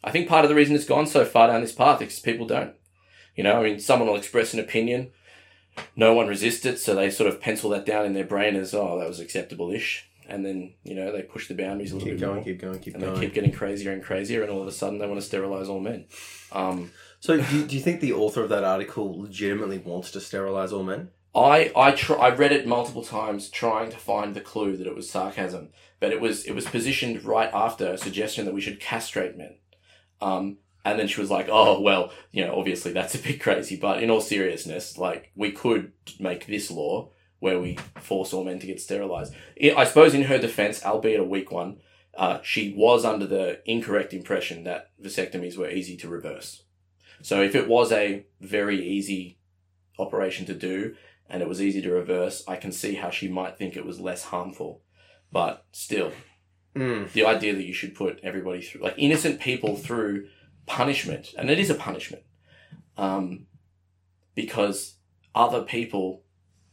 I 0.04 0.12
think 0.12 0.30
part 0.30 0.46
of 0.46 0.50
the 0.50 0.56
reason 0.56 0.76
it's 0.76 0.86
gone 0.86 1.08
so 1.08 1.26
far 1.26 1.48
down 1.48 1.62
this 1.62 1.74
path 1.74 2.02
is 2.02 2.20
people 2.20 2.46
don't. 2.46 2.74
You 3.36 3.44
know, 3.44 3.60
I 3.60 3.64
mean, 3.64 3.80
someone 3.80 4.08
will 4.08 4.18
express 4.18 4.54
an 4.54 4.60
opinion, 4.60 5.12
no 5.96 6.14
one 6.14 6.28
resists 6.28 6.66
it, 6.66 6.80
so 6.80 6.96
they 6.96 7.10
sort 7.10 7.30
of 7.30 7.42
pencil 7.42 7.70
that 7.72 7.86
down 7.86 8.06
in 8.06 8.14
their 8.14 8.26
brain 8.26 8.56
as, 8.56 8.74
oh, 8.74 9.00
that 9.00 9.08
was 9.08 9.20
acceptable 9.20 9.72
ish. 9.72 10.06
And 10.28 10.46
then, 10.46 10.74
you 10.84 10.94
know, 10.94 11.12
they 11.12 11.24
push 11.24 11.48
the 11.48 11.56
boundaries 11.56 11.92
a 11.92 11.96
little 11.96 12.10
bit. 12.10 12.14
Keep 12.14 12.20
bit 12.20 12.26
going, 12.26 12.36
more. 12.36 12.44
keep 12.44 12.62
going, 12.62 12.80
keep 12.80 12.94
going. 12.94 13.04
and 13.04 13.12
going. 13.12 13.20
they 13.20 13.26
keep 13.26 13.34
getting 13.34 13.52
crazier 13.52 13.92
and 13.92 14.04
crazier, 14.04 14.44
and 14.44 14.52
all 14.52 14.62
of 14.62 14.68
a 14.68 14.72
sudden 14.72 15.00
they 15.00 15.08
want 15.08 15.20
to 15.20 15.26
sterilize 15.26 15.68
all 15.68 15.80
men. 15.80 16.06
Um, 16.52 16.92
So, 17.20 17.42
do 17.42 17.58
you, 17.58 17.66
do 17.66 17.76
you 17.76 17.82
think 17.82 18.00
the 18.00 18.14
author 18.14 18.44
of 18.44 18.50
that 18.50 18.64
article 18.64 19.20
legitimately 19.22 19.80
wants 19.80 20.12
to 20.12 20.22
sterilize 20.22 20.72
all 20.72 20.84
men? 20.84 21.10
I 21.36 21.72
I 21.76 21.92
tr- 21.92 22.20
I 22.20 22.30
read 22.30 22.52
it 22.52 22.66
multiple 22.68 23.04
times 23.04 23.50
trying 23.50 23.90
to 23.92 23.98
find 23.98 24.34
the 24.34 24.42
clue 24.42 24.78
that 24.78 24.88
it 24.88 24.96
was 24.96 25.10
sarcasm, 25.10 25.70
but 26.00 26.12
it 26.12 26.22
was 26.22 26.44
it 26.46 26.54
was 26.54 26.66
positioned 26.66 27.24
right 27.24 27.50
after 27.54 27.92
a 27.92 27.98
suggestion 27.98 28.46
that 28.46 28.54
we 28.54 28.62
should 28.62 28.80
castrate 28.80 29.38
men. 29.38 29.56
Um, 30.22 30.58
and 30.92 31.00
then 31.00 31.08
she 31.08 31.22
was 31.22 31.30
like, 31.32 31.48
"Oh 31.50 31.80
well, 31.82 32.12
you 32.32 32.46
know, 32.46 32.56
obviously 32.58 32.92
that's 32.94 33.16
a 33.16 33.20
bit 33.20 33.42
crazy, 33.42 33.76
but 33.78 34.02
in 34.04 34.10
all 34.10 34.22
seriousness, 34.22 34.98
like 34.98 35.32
we 35.36 35.52
could 35.52 35.92
make 36.20 36.46
this 36.48 36.70
law 36.72 37.12
where 37.40 37.60
we 37.60 37.78
force 38.02 38.34
all 38.34 38.44
men 38.44 38.60
to 38.60 38.68
get 38.68 38.82
sterilized." 38.82 39.34
I 39.62 39.84
suppose 39.86 40.14
in 40.14 40.24
her 40.24 40.38
defense, 40.38 40.84
albeit 40.86 41.20
a 41.20 41.24
weak 41.24 41.52
one, 41.52 41.78
uh, 42.16 42.40
she 42.44 42.74
was 42.76 43.06
under 43.06 43.28
the 43.28 43.62
incorrect 43.66 44.14
impression 44.14 44.64
that 44.66 44.92
vasectomies 45.02 45.58
were 45.58 45.70
easy 45.70 45.96
to 45.98 46.08
reverse. 46.08 46.64
So 47.22 47.42
if 47.42 47.54
it 47.56 47.68
was 47.68 47.92
a 47.92 48.26
very 48.42 48.82
easy 48.86 49.40
operation 49.98 50.46
to 50.46 50.54
do 50.54 50.96
and 51.30 51.42
it 51.42 51.50
was 51.50 51.62
easy 51.62 51.82
to 51.82 51.92
reverse, 51.92 52.44
I 52.48 52.56
can 52.56 52.72
see 52.72 52.96
how 52.96 53.10
she 53.10 53.28
might 53.28 53.58
think 53.58 53.76
it 53.76 53.86
was 53.86 54.00
less 54.00 54.24
harmful. 54.26 54.82
But 55.32 55.66
still, 55.72 56.12
Mm. 56.76 57.12
the 57.14 57.26
idea 57.26 57.56
that 57.56 57.66
you 57.66 57.74
should 57.74 57.96
put 57.96 58.20
everybody 58.24 58.62
through, 58.62 58.82
like 58.82 58.94
innocent 58.98 59.40
people 59.42 59.76
through 59.76 60.28
punishment, 60.70 61.34
and 61.38 61.50
it 61.50 61.60
is 61.60 61.70
a 61.70 61.76
punishment, 61.76 62.24
um, 62.96 63.48
because 64.36 64.96
other 65.36 65.64
people 65.64 66.24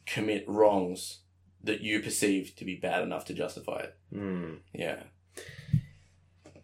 commit 0.05 0.45
wrongs 0.47 1.21
that 1.65 1.81
you 1.81 2.01
perceive 2.01 2.55
to 2.57 2.65
be 2.65 2.77
bad 2.77 3.03
enough 3.03 3.25
to 3.25 3.35
justify 3.35 3.79
it. 3.81 3.97
Mm. 4.15 4.59
Yeah. 4.73 5.03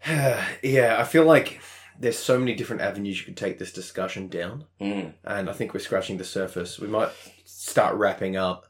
yeah, 0.63 0.97
I 0.99 1.05
feel 1.05 1.25
like 1.25 1.61
there's 1.99 2.19
so 2.19 2.39
many 2.39 2.55
different 2.55 2.83
avenues 2.83 3.19
you 3.19 3.25
could 3.25 3.37
take 3.37 3.59
this 3.59 3.73
discussion 3.73 4.29
down, 4.29 4.67
Mm. 4.81 5.15
and 5.25 5.49
I 5.51 5.53
think 5.53 5.75
we're 5.75 5.81
scratching 5.81 6.19
the 6.19 6.25
surface. 6.25 6.79
We 6.79 6.89
might 6.89 7.11
start 7.45 7.97
wrapping 7.97 8.37
up. 8.37 8.67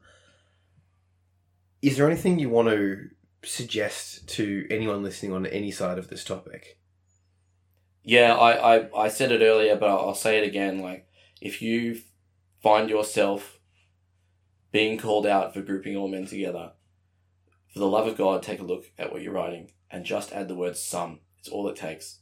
Is 1.82 1.96
there 1.96 2.06
anything 2.06 2.38
you 2.38 2.48
want 2.48 2.68
to 2.68 3.08
suggest 3.44 4.28
to 4.28 4.66
anyone 4.70 5.02
listening 5.02 5.32
on 5.32 5.46
any 5.46 5.70
side 5.72 5.98
of 5.98 6.08
this 6.08 6.24
topic? 6.24 6.78
Yeah, 8.04 8.34
I, 8.34 8.76
I, 8.76 9.04
I 9.04 9.08
said 9.08 9.32
it 9.32 9.42
earlier, 9.42 9.76
but 9.76 9.88
I'll, 9.88 10.08
I'll 10.08 10.14
say 10.14 10.38
it 10.38 10.46
again. 10.46 10.80
Like, 10.80 11.06
if 11.40 11.62
you 11.62 12.00
find 12.62 12.90
yourself 12.90 13.58
being 14.72 14.98
called 14.98 15.26
out 15.26 15.54
for 15.54 15.60
grouping 15.60 15.96
all 15.96 16.08
men 16.08 16.26
together, 16.26 16.72
for 17.72 17.78
the 17.78 17.86
love 17.86 18.06
of 18.06 18.16
God, 18.16 18.42
take 18.42 18.60
a 18.60 18.64
look 18.64 18.86
at 18.98 19.12
what 19.12 19.22
you're 19.22 19.32
writing 19.32 19.70
and 19.90 20.04
just 20.04 20.32
add 20.32 20.48
the 20.48 20.54
word 20.54 20.76
some. 20.76 21.20
It's 21.38 21.48
all 21.48 21.68
it 21.68 21.76
takes. 21.76 22.20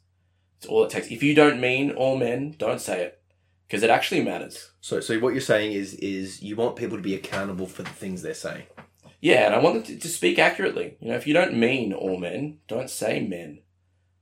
It's 0.59 0.67
all 0.67 0.85
it 0.85 0.91
takes. 0.91 1.11
If 1.11 1.23
you 1.23 1.35
don't 1.35 1.61
mean 1.61 1.91
all 1.91 2.17
men, 2.17 2.55
don't 2.59 2.81
say 2.81 3.03
it 3.03 3.23
because 3.67 3.83
it 3.83 3.91
actually 3.91 4.23
matters. 4.23 4.73
So, 4.81 5.01
so 5.01 5.19
what 5.19 5.33
you're 5.33 5.41
saying 5.41 5.73
is, 5.73 5.95
is 5.95 6.43
you 6.43 6.57
want 6.57 6.77
people 6.77 6.97
to 6.97 7.03
be 7.03 7.15
accountable 7.15 7.67
for 7.67 7.83
the 7.83 7.91
things 7.91 8.23
they're 8.23 8.35
saying. 8.35 8.65
Yeah, 9.21 9.47
and 9.47 9.55
I 9.55 9.59
want 9.59 9.75
them 9.75 9.83
to, 9.85 9.99
to 10.01 10.09
speak 10.09 10.39
accurately. 10.39 10.97
You 11.01 11.09
know, 11.09 11.17
if 11.17 11.27
you 11.27 11.35
don't 11.35 11.57
mean 11.57 11.93
all 11.93 12.17
men, 12.17 12.59
don't 12.69 12.91
say 12.91 13.21
men. 13.21 13.61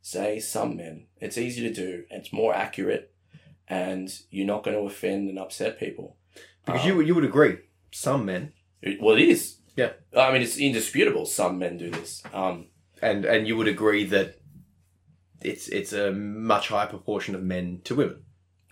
Say 0.00 0.38
some 0.40 0.76
men. 0.76 1.06
It's 1.20 1.36
easy 1.38 1.62
to 1.68 1.72
do. 1.74 2.04
It's 2.10 2.32
more 2.32 2.54
accurate, 2.54 3.12
and 3.68 4.08
you're 4.30 4.46
not 4.46 4.62
going 4.64 4.76
to 4.76 4.82
offend 4.84 5.28
and 5.28 5.38
upset 5.38 5.78
people. 5.78 6.16
Because 6.64 6.82
Um, 6.82 6.86
you 6.88 7.00
you 7.00 7.14
would 7.14 7.24
agree, 7.24 7.56
some 7.90 8.24
men, 8.24 8.52
It, 8.82 9.00
well, 9.00 9.16
it 9.16 9.22
is. 9.28 9.58
Yeah. 9.76 9.92
I 10.16 10.32
mean, 10.32 10.42
it's 10.42 10.58
indisputable. 10.58 11.26
Some 11.26 11.58
men 11.58 11.76
do 11.78 11.90
this. 11.90 12.22
Um, 12.32 12.66
and 13.02 13.24
and 13.24 13.46
you 13.46 13.56
would 13.56 13.68
agree 13.68 14.04
that 14.06 14.36
it's 15.42 15.68
it's 15.68 15.92
a 15.92 16.10
much 16.12 16.68
higher 16.68 16.86
proportion 16.88 17.34
of 17.34 17.42
men 17.42 17.80
to 17.84 17.94
women. 17.94 18.22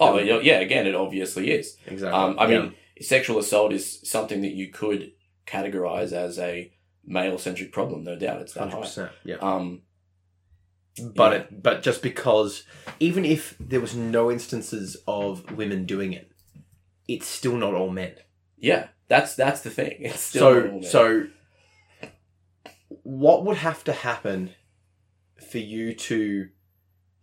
oh, 0.01 0.19
yeah, 0.19 0.41
yeah, 0.41 0.59
again, 0.61 0.87
it 0.87 0.95
obviously 0.95 1.51
is. 1.53 1.77
Exactly. 1.87 2.19
Um, 2.21 2.37
I 2.39 2.47
mean, 2.47 2.75
sexual 3.01 3.39
assault 3.39 3.73
is 3.73 4.01
something 4.09 4.43
that 4.43 4.53
you 4.53 4.71
could 4.71 5.13
categorize 5.47 6.13
as 6.13 6.39
a 6.39 6.73
male 7.05 7.39
centric 7.39 7.73
problem, 7.73 8.05
no 8.05 8.17
doubt. 8.17 8.41
It's 8.43 8.55
that 8.55 8.61
hundred 8.61 8.73
high. 8.77 8.81
percent. 8.83 9.11
Yeah. 9.25 9.37
Um, 9.37 9.83
But 11.03 11.33
yeah. 11.33 11.39
it, 11.39 11.63
but 11.63 11.83
just 11.83 12.03
because 12.03 12.65
even 13.01 13.25
if 13.25 13.55
there 13.61 13.81
was 13.81 13.95
no 13.95 14.31
instances 14.31 14.97
of 15.07 15.51
women 15.53 15.85
doing 15.85 16.13
it, 16.13 16.31
it's 17.07 17.27
still 17.27 17.57
not 17.57 17.75
all 17.75 17.91
men. 17.91 18.15
yeah, 18.59 18.89
that's 19.09 19.35
that's 19.35 19.61
the 19.61 19.71
thing. 19.71 19.97
It's 20.01 20.21
still 20.21 20.55
not 20.55 20.71
all 20.71 20.83
so 20.83 21.09
men. 21.09 21.31
so 22.03 22.09
what 23.03 23.45
would 23.45 23.59
have 23.59 23.85
to 23.85 23.93
happen 23.93 24.51
for 25.51 25.59
you 25.59 25.95
to 25.95 26.49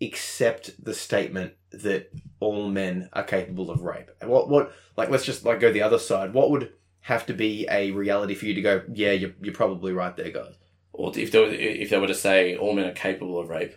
accept 0.02 0.84
the 0.84 0.94
statement 0.94 1.54
that 1.72 2.12
all 2.40 2.68
men 2.70 3.10
are 3.14 3.24
capable 3.24 3.72
of 3.72 3.82
rape? 3.82 4.10
What 4.22 4.50
what 4.50 4.72
like 4.96 5.10
let's 5.10 5.26
just 5.26 5.46
like 5.46 5.60
go 5.60 5.72
the 5.72 5.82
other 5.82 6.00
side. 6.00 6.34
What 6.34 6.52
would 6.52 6.74
have 7.04 7.26
to 7.26 7.34
be 7.34 7.68
a 7.70 7.92
reality 7.92 8.34
for 8.34 8.46
you 8.46 8.54
to 8.54 8.62
go, 8.62 8.82
yeah, 8.94 9.12
you're, 9.12 9.34
you're 9.42 9.54
probably 9.54 9.92
right 9.92 10.16
there, 10.16 10.32
guys. 10.32 10.56
Or 10.94 11.12
if 11.18 11.32
they 11.32 11.40
were, 11.40 11.52
if 11.52 11.90
they 11.90 11.98
were 11.98 12.08
to 12.08 12.14
say 12.14 12.56
all 12.56 12.74
men 12.74 12.86
are 12.86 12.94
capable 12.94 13.40
of 13.40 13.50
rape, 13.50 13.76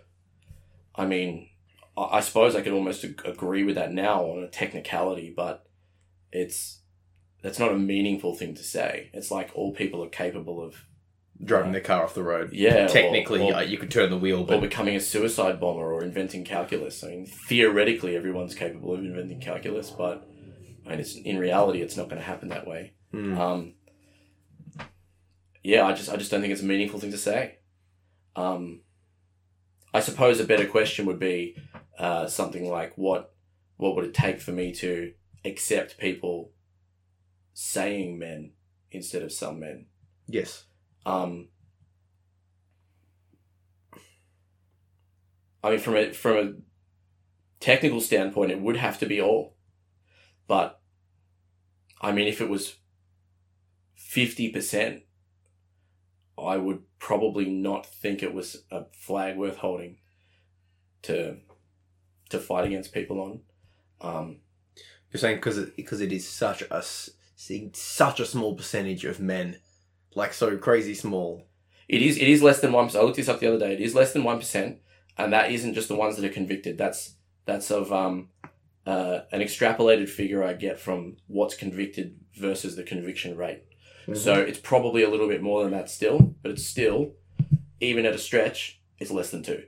I 0.94 1.06
mean, 1.06 1.48
I, 1.96 2.02
I 2.18 2.20
suppose 2.20 2.54
I 2.54 2.60
could 2.60 2.72
almost 2.72 3.04
agree 3.04 3.64
with 3.64 3.74
that 3.74 3.92
now 3.92 4.24
on 4.24 4.42
a 4.42 4.48
technicality, 4.48 5.32
but 5.34 5.66
it's 6.30 6.82
that's 7.42 7.58
not 7.58 7.72
a 7.72 7.78
meaningful 7.78 8.34
thing 8.34 8.54
to 8.54 8.62
say. 8.62 9.10
It's 9.12 9.30
like 9.30 9.50
all 9.54 9.72
people 9.72 10.04
are 10.04 10.08
capable 10.08 10.62
of 10.62 10.84
Driving 11.44 11.72
their 11.72 11.82
car 11.82 12.02
off 12.02 12.14
the 12.14 12.22
road. 12.22 12.52
yeah, 12.54 12.86
Technically, 12.86 13.42
or, 13.42 13.56
uh, 13.56 13.60
you 13.60 13.76
could 13.76 13.90
turn 13.90 14.08
the 14.08 14.16
wheel, 14.16 14.46
or 14.48 14.58
becoming 14.58 14.96
a 14.96 15.00
suicide 15.00 15.60
bomber 15.60 15.92
or 15.92 16.02
inventing 16.02 16.44
calculus. 16.44 17.04
I 17.04 17.08
mean, 17.08 17.26
theoretically, 17.26 18.16
everyone's 18.16 18.54
capable 18.54 18.94
of 18.94 19.00
inventing 19.00 19.40
calculus, 19.40 19.90
but 19.90 20.26
I 20.86 20.90
mean, 20.90 21.00
it's 21.00 21.14
in 21.14 21.38
reality, 21.38 21.82
it's 21.82 21.96
not 21.96 22.08
going 22.08 22.20
to 22.20 22.26
happen 22.26 22.48
that 22.48 22.66
way. 22.66 22.94
Hmm. 23.10 23.38
Um, 23.38 23.74
yeah, 25.66 25.84
I 25.84 25.94
just 25.94 26.08
I 26.08 26.16
just 26.16 26.30
don't 26.30 26.40
think 26.40 26.52
it's 26.52 26.62
a 26.62 26.66
meaningful 26.66 27.00
thing 27.00 27.10
to 27.10 27.18
say. 27.18 27.58
Um, 28.36 28.82
I 29.92 29.98
suppose 29.98 30.38
a 30.38 30.44
better 30.44 30.66
question 30.66 31.06
would 31.06 31.18
be 31.18 31.56
uh, 31.98 32.28
something 32.28 32.70
like 32.70 32.92
what 32.96 33.34
what 33.76 33.96
would 33.96 34.04
it 34.04 34.14
take 34.14 34.40
for 34.40 34.52
me 34.52 34.72
to 34.74 35.12
accept 35.44 35.98
people 35.98 36.52
saying 37.52 38.16
men 38.16 38.52
instead 38.92 39.22
of 39.22 39.32
some 39.32 39.58
men? 39.58 39.86
yes. 40.28 40.66
Um, 41.04 41.48
I 45.64 45.70
mean, 45.70 45.80
from 45.80 45.96
a 45.96 46.12
from 46.12 46.36
a 46.36 46.52
technical 47.58 48.00
standpoint, 48.00 48.52
it 48.52 48.60
would 48.60 48.76
have 48.76 49.00
to 49.00 49.06
be 49.06 49.20
all. 49.20 49.56
But 50.46 50.80
I 52.00 52.12
mean, 52.12 52.28
if 52.28 52.40
it 52.40 52.48
was 52.48 52.76
fifty 53.96 54.48
percent, 54.48 55.02
I 56.38 56.56
would 56.56 56.82
probably 56.98 57.46
not 57.46 57.86
think 57.86 58.22
it 58.22 58.34
was 58.34 58.64
a 58.70 58.84
flag 58.92 59.36
worth 59.36 59.58
holding 59.58 59.98
to 61.02 61.38
to 62.28 62.38
fight 62.38 62.66
against 62.66 62.92
people 62.92 63.20
on. 63.20 63.40
Um, 64.00 64.38
You're 65.12 65.20
saying 65.20 65.36
because 65.36 65.58
it, 65.58 65.76
because 65.76 66.00
it 66.00 66.12
is 66.12 66.28
such 66.28 66.62
a 66.62 66.82
such 67.72 68.20
a 68.20 68.26
small 68.26 68.54
percentage 68.54 69.04
of 69.04 69.20
men, 69.20 69.58
like 70.14 70.32
so 70.32 70.56
crazy 70.58 70.94
small. 70.94 71.46
It 71.88 72.02
is 72.02 72.16
it 72.18 72.28
is 72.28 72.42
less 72.42 72.60
than 72.60 72.72
one. 72.72 72.90
I 72.94 73.00
looked 73.00 73.16
this 73.16 73.28
up 73.28 73.40
the 73.40 73.48
other 73.48 73.58
day. 73.58 73.72
It 73.72 73.80
is 73.80 73.94
less 73.94 74.12
than 74.12 74.24
one 74.24 74.38
percent, 74.38 74.78
and 75.16 75.32
that 75.32 75.50
isn't 75.50 75.74
just 75.74 75.88
the 75.88 75.94
ones 75.94 76.16
that 76.16 76.24
are 76.24 76.32
convicted. 76.32 76.76
That's 76.76 77.14
that's 77.44 77.70
of 77.70 77.92
um 77.92 78.28
uh, 78.86 79.20
an 79.32 79.40
extrapolated 79.40 80.08
figure 80.08 80.44
I 80.44 80.52
get 80.52 80.78
from 80.78 81.16
what's 81.26 81.56
convicted 81.56 82.18
versus 82.34 82.76
the 82.76 82.84
conviction 82.84 83.36
rate. 83.36 83.64
So 84.14 84.34
it's 84.34 84.58
probably 84.58 85.02
a 85.02 85.10
little 85.10 85.28
bit 85.28 85.42
more 85.42 85.62
than 85.64 85.72
that 85.72 85.90
still, 85.90 86.34
but 86.42 86.52
it's 86.52 86.64
still 86.66 87.12
even 87.80 88.06
at 88.06 88.14
a 88.14 88.18
stretch, 88.18 88.80
it's 88.98 89.10
less 89.10 89.30
than 89.30 89.42
two. 89.42 89.64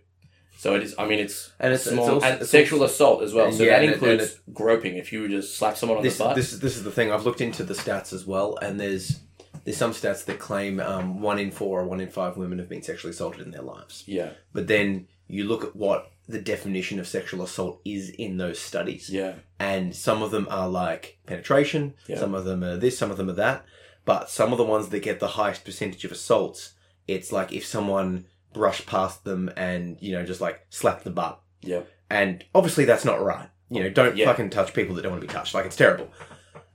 So 0.56 0.74
it 0.74 0.82
is. 0.82 0.94
I 0.98 1.06
mean, 1.06 1.18
it's 1.20 1.52
and 1.60 1.72
it's, 1.72 1.84
small 1.84 2.04
it's 2.04 2.12
also, 2.14 2.26
and 2.26 2.40
it's 2.42 2.50
sexual 2.50 2.80
also- 2.82 2.92
assault 2.94 3.22
as 3.22 3.32
well. 3.32 3.52
So 3.52 3.62
Yeah, 3.64 3.70
that 3.70 3.80
and 3.82 3.90
it- 3.90 3.94
includes 3.94 4.40
groping. 4.52 4.96
If 4.96 5.12
you 5.12 5.28
just 5.28 5.56
slap 5.56 5.76
someone 5.76 5.98
on 5.98 6.04
this 6.04 6.18
the 6.18 6.24
butt, 6.24 6.36
this 6.36 6.52
this 6.58 6.76
is 6.76 6.82
the 6.84 6.90
thing. 6.90 7.12
I've 7.12 7.24
looked 7.24 7.40
into 7.40 7.62
the 7.64 7.74
stats 7.74 8.12
as 8.12 8.26
well, 8.26 8.56
and 8.62 8.80
there's 8.80 9.20
there's 9.64 9.76
some 9.76 9.92
stats 9.92 10.24
that 10.24 10.38
claim 10.38 10.80
um, 10.80 11.20
one 11.20 11.38
in 11.38 11.50
four 11.50 11.80
or 11.80 11.84
one 11.84 12.00
in 12.00 12.08
five 12.08 12.36
women 12.36 12.58
have 12.58 12.68
been 12.68 12.82
sexually 12.82 13.10
assaulted 13.10 13.42
in 13.44 13.50
their 13.50 13.62
lives. 13.62 14.02
yeah, 14.06 14.30
But 14.52 14.66
then 14.66 15.08
you 15.26 15.44
look 15.44 15.62
at 15.62 15.76
what 15.76 16.10
the 16.26 16.40
definition 16.40 16.98
of 16.98 17.06
sexual 17.06 17.42
assault 17.42 17.80
is 17.84 18.08
in 18.10 18.38
those 18.38 18.58
studies, 18.58 19.10
yeah, 19.10 19.34
and 19.58 19.94
some 19.94 20.22
of 20.22 20.30
them 20.30 20.46
are 20.50 20.68
like 20.68 21.18
penetration, 21.26 21.94
Yeah. 22.06 22.18
some 22.18 22.34
of 22.34 22.44
them 22.46 22.64
are 22.64 22.76
this, 22.78 22.96
some 22.98 23.10
of 23.10 23.16
them 23.16 23.28
are 23.28 23.34
that. 23.34 23.64
But 24.08 24.30
some 24.30 24.52
of 24.52 24.58
the 24.58 24.64
ones 24.64 24.88
that 24.88 25.00
get 25.00 25.20
the 25.20 25.28
highest 25.28 25.66
percentage 25.66 26.02
of 26.06 26.12
assaults, 26.12 26.72
it's 27.06 27.30
like 27.30 27.52
if 27.52 27.66
someone 27.66 28.24
brushed 28.54 28.86
past 28.86 29.22
them 29.24 29.50
and 29.54 29.98
you 30.00 30.12
know 30.12 30.24
just 30.24 30.40
like 30.40 30.64
slapped 30.70 31.04
the 31.04 31.10
butt, 31.10 31.40
yeah, 31.60 31.82
and 32.08 32.42
obviously 32.54 32.86
that's 32.86 33.04
not 33.04 33.22
right. 33.22 33.50
You 33.68 33.82
know, 33.82 33.90
don't 33.90 34.16
Yeah. 34.16 34.24
fucking 34.24 34.48
touch 34.48 34.72
people 34.72 34.94
that 34.94 35.02
don't 35.02 35.12
want 35.12 35.20
to 35.20 35.28
be 35.28 35.32
touched. 35.32 35.52
Like 35.52 35.66
it's 35.66 35.76
terrible. 35.76 36.08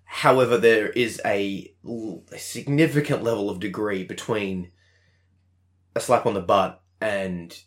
However, 0.03 0.57
there 0.59 0.89
is 0.89 1.19
a 1.25 1.73
significant 2.37 3.23
level 3.23 3.49
of 3.49 3.59
degree 3.59 4.03
between 4.03 4.69
a 5.95 5.99
slap 5.99 6.27
on 6.27 6.35
the 6.35 6.41
butt 6.41 6.83
and 7.01 7.57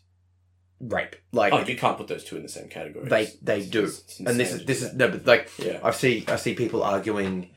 rape. 0.79 1.17
Like 1.33 1.51
Oh, 1.51 1.59
you 1.59 1.75
can't 1.75 1.97
put 1.97 2.07
those 2.07 2.23
two 2.23 2.37
in 2.37 2.43
the 2.43 2.47
same 2.49 2.69
category. 2.69 3.09
they 3.09 3.25
they 3.41 3.57
it's- 3.57 3.69
do. 3.69 3.83
it's 3.83 4.19
and 4.21 4.39
this 4.39 4.53
is 4.53 4.65
this 4.65 4.81
is 4.81 4.93
no, 4.93 5.09
but 5.09 5.25
like 5.27 5.49
yeah, 5.59 5.79
I 5.83 5.91
see 5.91 6.23
I 6.29 6.37
see 6.37 6.53
people 6.55 6.83
arguing 6.83 7.49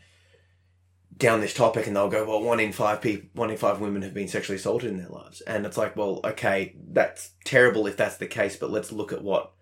down 1.21 1.41
this 1.41 1.55
topic, 1.55 1.87
and 1.87 1.95
they'll 1.95 2.09
go, 2.09 2.25
"Well, 2.27 2.43
one 2.43 2.59
in 2.59 2.73
five 2.73 3.01
people, 3.01 3.29
one 3.35 3.51
in 3.51 3.57
five 3.57 3.79
women 3.81 4.03
have 4.03 4.13
been 4.15 4.27
sexually 4.29 4.57
assaulted 4.57 4.91
in 4.91 4.99
their 4.99 5.09
lives," 5.09 5.41
and 5.43 5.65
it's 5.65 5.77
like, 5.77 5.95
well, 5.97 6.21
okay, 6.25 6.75
that's 6.91 7.31
terrible 7.45 7.87
if 7.87 7.97
that's 7.97 8.17
the 8.17 8.27
case, 8.27 8.57
but 8.57 8.71
let's 8.71 8.91
look 8.91 9.13
at 9.13 9.23
what 9.23 9.53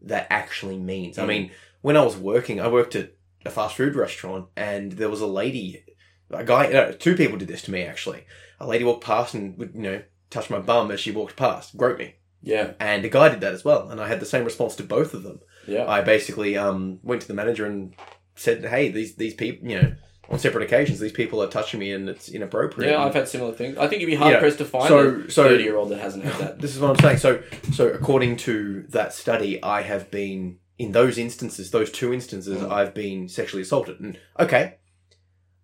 that 0.00 0.26
actually 0.30 0.78
means. 0.78 1.18
I 1.18 1.24
Mm. 1.24 1.28
mean, 1.28 1.50
when 1.82 1.96
I 1.96 2.02
was 2.02 2.16
working, 2.16 2.60
I 2.60 2.66
worked 2.68 2.96
at 2.96 3.12
a 3.46 3.50
fast 3.50 3.76
food 3.76 3.94
restaurant, 3.94 4.46
and 4.56 4.92
there 4.92 5.08
was 5.10 5.20
a 5.20 5.26
lady, 5.26 5.84
a 6.30 6.44
guy, 6.44 6.68
no, 6.68 6.92
two 6.92 7.14
people 7.16 7.38
did 7.38 7.48
this 7.48 7.62
to 7.62 7.70
me 7.70 7.82
actually. 7.82 8.24
A 8.58 8.66
lady 8.66 8.84
walked 8.84 9.04
past 9.04 9.34
and 9.34 9.56
would, 9.58 9.72
you 9.74 9.82
know, 9.82 10.02
touch 10.30 10.48
my 10.50 10.58
bum 10.60 10.90
as 10.90 10.98
she 11.00 11.10
walked 11.10 11.36
past, 11.36 11.76
grope 11.76 11.98
me, 11.98 12.14
yeah, 12.42 12.72
and 12.80 13.04
a 13.04 13.08
guy 13.08 13.28
did 13.28 13.40
that 13.42 13.52
as 13.54 13.64
well, 13.64 13.90
and 13.90 14.00
I 14.00 14.08
had 14.08 14.18
the 14.20 14.26
same 14.26 14.44
response 14.44 14.74
to 14.76 14.82
both 14.82 15.12
of 15.14 15.22
them. 15.24 15.40
yeah. 15.66 15.86
I 15.88 16.00
basically 16.00 16.56
um, 16.56 16.98
went 17.02 17.22
to 17.22 17.28
the 17.28 17.34
manager 17.34 17.66
and 17.66 17.94
said, 18.34 18.64
"Hey, 18.64 18.88
these 18.88 19.14
these 19.16 19.34
people, 19.34 19.68
you 19.68 19.80
know, 19.80 19.92
on 20.28 20.38
separate 20.38 20.64
occasions, 20.64 20.98
these 21.00 21.12
people 21.12 21.42
are 21.42 21.48
touching 21.48 21.80
me, 21.80 21.92
and 21.92 22.08
it's 22.08 22.28
inappropriate." 22.28 22.90
Yeah, 22.92 23.04
I've 23.04 23.14
had 23.14 23.28
similar 23.28 23.52
things. 23.52 23.76
I 23.78 23.86
think 23.88 24.00
you'd 24.00 24.06
be 24.06 24.14
hard 24.14 24.32
Yeah. 24.32 24.38
pressed 24.40 24.58
to 24.58 24.64
find 24.64 24.88
So- 24.88 25.22
a 25.26 25.30
so- 25.30 25.44
thirty 25.48 25.64
year 25.64 25.76
old 25.76 25.90
that 25.90 25.98
hasn't 26.00 26.24
had 26.24 26.40
that. 26.40 26.58
this 26.60 26.74
is 26.74 26.80
what 26.80 26.90
I'm 26.90 26.98
saying. 26.98 27.18
So, 27.18 27.42
so 27.72 27.88
according 27.88 28.36
to 28.38 28.82
that 28.90 29.12
study, 29.12 29.62
I 29.62 29.82
have 29.82 30.10
been 30.10 30.58
in 30.78 30.92
those 30.92 31.18
instances, 31.18 31.70
those 31.70 31.90
two 31.92 32.12
instances, 32.12 32.60
Mm. 32.62 32.70
I've 32.70 32.94
been 32.94 33.28
sexually 33.28 33.62
assaulted. 33.62 34.00
And 34.00 34.18
okay, 34.38 34.76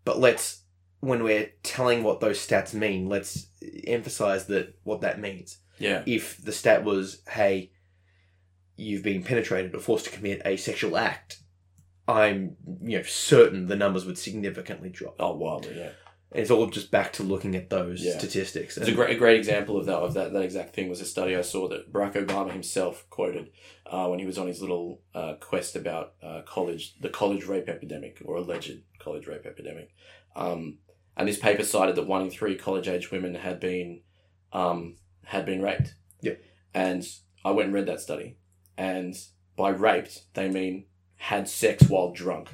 but 0.04 0.18
let's 0.20 0.62
when 1.00 1.22
we're 1.22 1.50
telling 1.62 2.02
what 2.02 2.18
those 2.18 2.44
stats 2.44 2.74
mean, 2.74 3.09
let's 3.09 3.46
emphasize 3.86 4.46
that 4.46 4.74
what 4.82 5.00
that 5.00 5.20
means. 5.20 5.59
Yeah, 5.78 6.02
If 6.06 6.42
the 6.44 6.50
stat 6.50 6.82
was, 6.84 7.22
"Hey, 7.30 7.70
you've 8.76 9.04
been 9.04 9.22
penetrated 9.22 9.74
or 9.76 9.78
forced 9.78 10.06
to 10.06 10.11
commit 10.11 10.42
a 10.44 10.56
sexual 10.56 10.96
act," 10.96 11.38
I'm 12.09 12.56
you 12.82 12.96
know 12.98 13.02
certain 13.04 13.66
the 13.66 13.76
numbers 13.76 14.04
would 14.06 14.18
significantly 14.18 14.88
drop. 14.88 15.16
oh 15.20 15.34
wildly, 15.36 15.76
yeah. 15.78 15.90
And 16.30 16.42
it's 16.42 16.50
all 16.50 16.66
just 16.66 16.90
back 16.90 17.14
to 17.14 17.22
looking 17.22 17.54
at 17.54 17.70
those 17.70 18.02
Yeah. 18.04 18.18
statistics. 18.18 18.76
It's 18.76 18.88
a 18.88 18.92
great, 18.92 19.16
a 19.16 19.18
great 19.18 19.38
example 19.38 19.78
of 19.78 19.86
that. 19.86 19.96
Of 19.96 20.12
that, 20.14 20.32
that 20.34 20.42
exact 20.42 20.74
thing 20.74 20.90
was 20.90 21.00
a 21.00 21.06
study 21.06 21.34
I 21.34 21.40
saw 21.40 21.68
that 21.68 21.90
Barack 21.90 22.14
Obama 22.14 22.52
himself 22.52 23.06
quoted 23.09 23.50
uh, 23.86 24.09
when 24.09 24.18
he 24.18 24.26
was 24.26 24.36
on 24.36 24.46
his 24.46 24.61
little 24.61 25.00
uh, 25.14 25.34
quest 25.40 25.74
about 25.74 26.14
uh, 26.22 26.42
college, 26.44 26.96
the 27.00 27.09
college 27.09 27.46
rape 27.46 27.66
epidemic 27.68 28.20
or 28.26 28.36
alleged 28.36 28.82
college 28.98 29.26
rape 29.26 29.46
epidemic. 29.46 29.88
Um, 30.36 30.78
and 31.16 31.26
this 31.26 31.38
paper 31.38 31.64
cited 31.64 31.96
that 31.96 32.06
one 32.06 32.20
in 32.22 32.30
three 32.30 32.56
college-age 32.56 33.11
women 33.11 33.34
had 33.34 33.59
been 33.59 34.02
um, 34.52 34.96
had 35.24 35.46
been 35.46 35.62
raped. 35.62 35.94
Yeah. 36.20 36.34
And 36.74 37.06
I 37.42 37.52
went 37.52 37.66
and 37.68 37.74
read 37.74 37.86
that 37.86 38.00
study, 38.00 38.36
and 38.76 39.16
by 39.56 39.70
raped 39.70 40.24
they 40.34 40.48
mean 40.50 40.84
had 41.19 41.49
sex 41.49 41.85
while 41.89 42.11
drunk, 42.12 42.49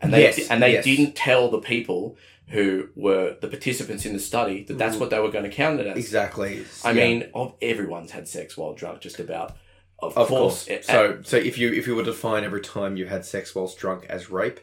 and 0.00 0.12
they 0.12 0.22
Yes, 0.22 0.48
and 0.50 0.62
they 0.62 0.72
yes. 0.74 0.84
didn't 0.84 1.14
tell 1.16 1.48
the 1.50 1.60
people 1.60 2.16
who 2.48 2.88
were 2.94 3.36
the 3.40 3.48
participants 3.48 4.04
in 4.04 4.12
the 4.12 4.18
study 4.18 4.62
that 4.64 4.76
that's 4.76 4.96
Mhm. 4.96 5.00
what 5.00 5.10
they 5.10 5.18
were 5.18 5.30
going 5.30 5.44
to 5.44 5.50
count 5.50 5.80
it 5.80 5.86
as. 5.86 5.96
exactly. 5.96 6.64
I 6.84 6.90
Yeah. 6.90 7.04
mean, 7.04 7.30
of 7.34 7.54
everyone's 7.62 8.10
had 8.10 8.28
sex 8.28 8.56
while 8.56 8.74
drunk, 8.74 9.00
just 9.00 9.18
about. 9.18 9.56
Of, 10.00 10.18
Of 10.18 10.28
course. 10.28 10.66
course. 10.66 10.68
It- 10.68 10.84
So, 10.84 11.20
so 11.22 11.36
if 11.36 11.56
you 11.56 11.72
if 11.72 11.86
you 11.86 11.94
were 11.94 12.02
to 12.04 12.10
define 12.10 12.42
every 12.44 12.60
time 12.60 12.96
you 12.96 13.06
had 13.06 13.24
sex 13.24 13.54
whilst 13.54 13.78
drunk 13.78 14.04
as 14.08 14.28
rape, 14.30 14.58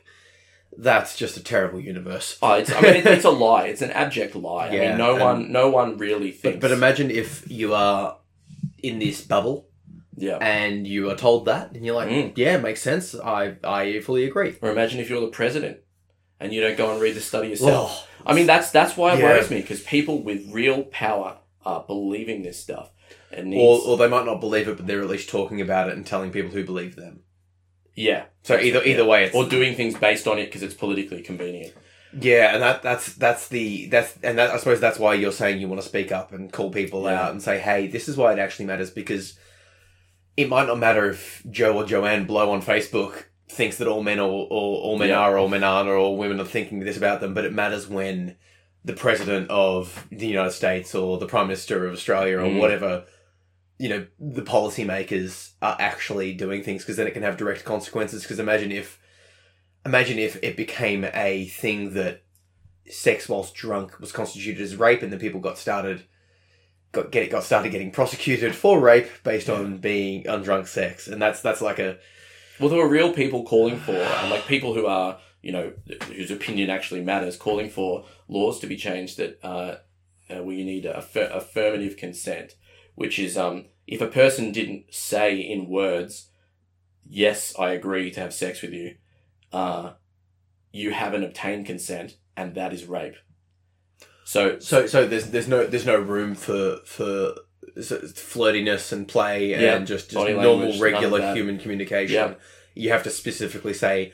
that's 0.78 1.16
just 1.16 1.38
a 1.38 1.44
terrible 1.44 1.80
universe. 1.80 2.38
oh, 2.42 2.54
it's, 2.56 2.72
I 2.72 2.82
mean, 2.82 2.96
it, 2.96 3.06
it's 3.06 3.24
a 3.26 3.30
lie. 3.32 3.68
It's 3.68 3.82
an 3.82 3.92
abject 3.92 4.36
lie. 4.36 4.68
I 4.68 4.72
mean, 4.72 4.98
no 4.98 5.16
one, 5.16 5.52
no 5.52 5.70
one 5.70 5.98
really 5.98 6.32
thinks. 6.32 6.56
But, 6.60 6.62
but 6.62 6.72
imagine 6.72 7.10
if 7.10 7.50
you 7.50 7.74
are 7.74 8.18
in 8.84 9.00
this 9.00 9.22
bubble 9.22 9.69
yeah. 10.20 10.38
and 10.38 10.86
you 10.88 11.10
are 11.10 11.16
told 11.16 11.46
that, 11.46 11.72
and 11.74 11.86
you're 11.86 11.96
like, 11.96 12.10
Mm. 12.10 12.34
"Yeah, 12.36 12.58
makes 12.58 12.82
sense. 12.82 13.16
I 13.16 13.56
I 13.64 14.00
fully 14.02 14.26
agree." 14.26 14.56
Or 14.62 14.70
imagine 14.72 15.00
if 15.00 15.10
you're 15.10 15.22
the 15.22 15.28
president 15.28 15.78
and 16.40 16.54
you 16.54 16.62
don't 16.62 16.78
go 16.78 16.92
and 16.92 17.02
read 17.02 17.16
the 17.16 17.22
study 17.22 17.50
yourself. 17.50 18.08
Oh, 18.26 18.30
I 18.32 18.34
mean, 18.34 18.46
that's 18.48 18.70
that's 18.72 18.96
why 18.98 19.14
it 19.14 19.20
Yeah. 19.20 19.26
worries 19.26 19.50
me 19.50 19.62
because 19.62 19.82
people 19.82 20.22
with 20.22 20.52
real 20.52 20.84
power 20.84 21.38
are 21.66 21.84
believing 21.86 22.44
this 22.44 22.60
stuff. 22.60 22.92
Needs, 23.36 23.62
or, 23.62 23.92
or 23.92 23.98
they 23.98 24.08
might 24.08 24.26
not 24.26 24.40
believe 24.40 24.68
it, 24.68 24.78
but 24.78 24.88
they're 24.88 25.02
at 25.02 25.10
least 25.10 25.30
talking 25.30 25.62
about 25.62 25.90
it 25.90 25.96
and 25.96 26.06
telling 26.06 26.32
people 26.32 26.50
who 26.52 26.64
believe 26.64 26.96
them. 26.96 27.22
yeah. 27.96 28.24
So 28.44 28.58
either 28.60 28.82
either 28.84 29.06
way, 29.06 29.26
it's 29.26 29.36
Or 29.36 29.46
doing 29.48 29.76
things 29.76 29.96
based 29.96 30.28
on 30.28 30.40
it 30.40 30.46
because 30.46 30.64
it's 30.64 30.74
politically 30.74 31.22
convenient. 31.22 31.74
Yeah, 32.20 32.54
and 32.56 32.64
that 32.64 32.82
that's 32.82 33.14
that's 33.14 33.48
the 33.50 33.86
that's 33.88 34.16
and 34.24 34.38
that 34.40 34.50
I 34.50 34.58
suppose 34.58 34.80
that's 34.80 34.98
why 34.98 35.14
you're 35.14 35.32
saying 35.32 35.60
you 35.62 35.68
want 35.68 35.82
to 35.82 35.88
speak 35.88 36.12
up 36.12 36.32
and 36.34 36.52
call 36.52 36.72
people 36.72 37.04
Yeah. 37.04 37.22
out 37.22 37.32
and 37.32 37.42
say, 37.42 37.60
hey, 37.60 37.86
this 37.88 38.10
is 38.10 38.18
why 38.18 38.34
it 38.34 38.40
actually 38.40 38.66
matters 38.66 38.90
because 38.90 39.38
it 40.42 40.48
might 40.50 40.68
not 40.68 40.80
matter 40.80 41.10
if 41.10 41.44
Joe 41.50 41.76
or 41.76 41.86
Joanne 41.86 42.26
Blow 42.26 42.52
on 42.52 42.62
Facebook 42.62 43.26
thinks 43.50 43.78
that 43.78 43.88
all 43.88 44.04
men 44.04 44.20
or, 44.20 44.48
or 44.50 44.78
all 44.86 44.98
men 44.98 45.10
Yeah. 45.10 45.20
are 45.20 45.34
or 45.34 45.38
all 45.40 45.48
men 45.50 45.64
aren't 45.64 45.90
or 45.90 45.98
all 45.98 46.16
women 46.18 46.40
are 46.40 46.46
thinking 46.46 46.80
this 46.80 46.98
about 46.98 47.20
them, 47.20 47.34
but 47.34 47.46
it 47.46 47.54
matters 47.54 47.88
when 47.88 48.36
the 48.86 48.94
president 48.94 49.50
of 49.50 50.08
the 50.12 50.28
United 50.28 50.52
States 50.52 50.96
or 50.96 51.18
the 51.18 51.26
prime 51.26 51.48
minister 51.48 51.86
of 51.86 51.94
Australia 51.94 52.38
or 52.38 52.44
Mm. 52.48 52.60
whatever 52.60 53.06
you 53.82 53.88
know 53.90 54.06
the 54.20 54.42
policymakers 54.42 55.52
are 55.62 55.76
actually 55.80 56.34
doing 56.34 56.62
things 56.64 56.82
because 56.84 56.98
then 56.98 57.08
it 57.08 57.14
can 57.14 57.24
have 57.24 57.38
direct 57.38 57.64
consequences 57.64 58.24
because 58.24 58.38
imagine 58.40 58.72
if 58.74 59.00
imagine 59.86 60.20
if 60.20 60.38
it 60.44 60.58
became 60.58 61.06
a 61.14 61.46
thing 61.48 61.94
that 61.94 62.22
sex 62.90 63.30
whilst 63.30 63.56
drunk 63.56 63.98
was 64.00 64.12
constituted 64.12 64.62
as 64.62 64.76
rape 64.76 65.02
and 65.02 65.12
then 65.14 65.20
people 65.20 65.40
got 65.40 65.58
started 65.58 66.04
got 66.92 67.12
get 67.12 67.30
got 67.30 67.44
started 67.44 67.72
getting 67.72 67.92
prosecuted 67.92 68.56
for 68.56 68.80
rape 68.80 69.08
based 69.24 69.50
on 69.50 69.78
being 69.78 70.28
on 70.28 70.42
drunk 70.42 70.68
sex 70.68 71.08
and 71.08 71.22
that's 71.22 71.42
that's 71.42 71.62
like 71.62 71.80
a 71.80 71.98
Well, 72.60 72.70
there 72.70 72.80
were 72.80 72.90
real 72.90 73.14
people 73.14 73.44
calling 73.44 73.80
for, 73.80 73.94
and 73.94 74.30
like 74.30 74.46
people 74.46 74.74
who 74.74 74.86
are, 74.86 75.18
you 75.42 75.54
know, 75.54 75.72
whose 76.08 76.30
opinion 76.30 76.70
actually 76.70 77.02
matters, 77.02 77.38
calling 77.38 77.70
for 77.70 78.06
laws 78.28 78.60
to 78.60 78.68
be 78.68 78.76
changed 78.76 79.18
that 79.18 79.40
uh, 79.42 79.78
uh, 80.30 80.44
we 80.44 80.64
need 80.66 80.86
aff- 80.86 81.16
affirmative 81.16 81.96
consent, 81.96 82.56
which 82.96 83.18
is 83.18 83.38
um, 83.38 83.68
if 83.88 84.02
a 84.02 84.08
person 84.08 84.52
didn't 84.52 84.94
say 84.94 85.40
in 85.40 85.70
words, 85.70 86.32
"Yes, 87.08 87.54
I 87.58 87.72
agree 87.72 88.12
to 88.12 88.20
have 88.20 88.34
sex 88.34 88.62
with 88.62 88.74
you," 88.74 88.96
uh, 89.54 89.94
you 90.74 90.92
haven't 90.92 91.24
obtained 91.24 91.66
consent, 91.66 92.18
and 92.36 92.56
that 92.56 92.74
is 92.74 92.86
rape. 92.86 93.16
So, 94.30 94.60
so 94.60 94.86
so 94.86 95.08
there's 95.08 95.32
there's 95.32 95.48
no 95.48 95.66
there's 95.66 95.88
no 95.88 96.00
room 96.00 96.36
for 96.36 96.78
for 96.86 97.34
flirtiness 97.76 98.92
and 98.92 99.08
play 99.08 99.50
Yeah, 99.50 99.76
and 99.76 99.88
just, 99.88 100.12
just 100.12 100.14
normal 100.14 100.58
language, 100.58 100.80
regular 100.80 101.34
human 101.34 101.58
communication 101.58 102.14
Yeah. 102.14 102.34
you 102.76 102.92
have 102.92 103.02
to 103.04 103.10
specifically 103.10 103.74
say 103.74 104.14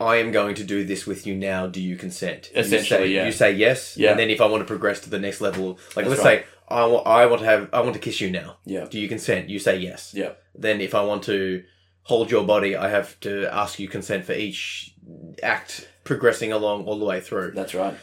I 0.00 0.16
am 0.16 0.32
going 0.32 0.56
to 0.56 0.64
do 0.64 0.82
this 0.82 1.06
with 1.06 1.24
you 1.24 1.36
now. 1.36 1.68
Do 1.68 1.80
you 1.80 1.96
consent? 1.96 2.50
You 2.52 2.62
Essentially, 2.62 3.06
say, 3.06 3.14
yeah. 3.14 3.26
You 3.26 3.32
say 3.32 3.52
yes, 3.52 3.96
Yeah. 3.96 4.10
and 4.10 4.18
then 4.18 4.28
if 4.28 4.40
I 4.40 4.46
want 4.46 4.62
to 4.62 4.66
progress 4.66 4.98
to 5.02 5.10
the 5.10 5.20
next 5.20 5.40
level, 5.40 5.78
like 5.94 6.04
That's 6.06 6.08
let's 6.08 6.24
right. 6.24 6.40
say 6.40 6.46
I 6.68 6.86
want, 6.86 7.06
I 7.06 7.26
want 7.26 7.40
to 7.42 7.46
have, 7.46 7.68
I 7.72 7.80
want 7.80 7.94
to 7.94 8.00
kiss 8.00 8.20
you 8.20 8.30
now. 8.32 8.56
Yeah. 8.64 8.86
Do 8.90 8.98
you 8.98 9.06
consent? 9.06 9.50
You 9.50 9.60
say 9.60 9.78
yes. 9.78 10.12
Yeah. 10.16 10.32
Then 10.56 10.80
if 10.80 10.96
I 10.96 11.04
want 11.04 11.22
to 11.24 11.62
hold 12.02 12.28
your 12.28 12.44
body, 12.44 12.74
I 12.74 12.88
have 12.88 13.20
to 13.20 13.46
ask 13.54 13.78
you 13.78 13.86
consent 13.86 14.24
for 14.24 14.32
each 14.32 14.94
act 15.44 15.88
progressing 16.02 16.50
along 16.52 16.86
all 16.86 16.98
the 16.98 17.04
way 17.04 17.20
through. 17.20 17.52
That's 17.52 17.74
right. 17.74 17.94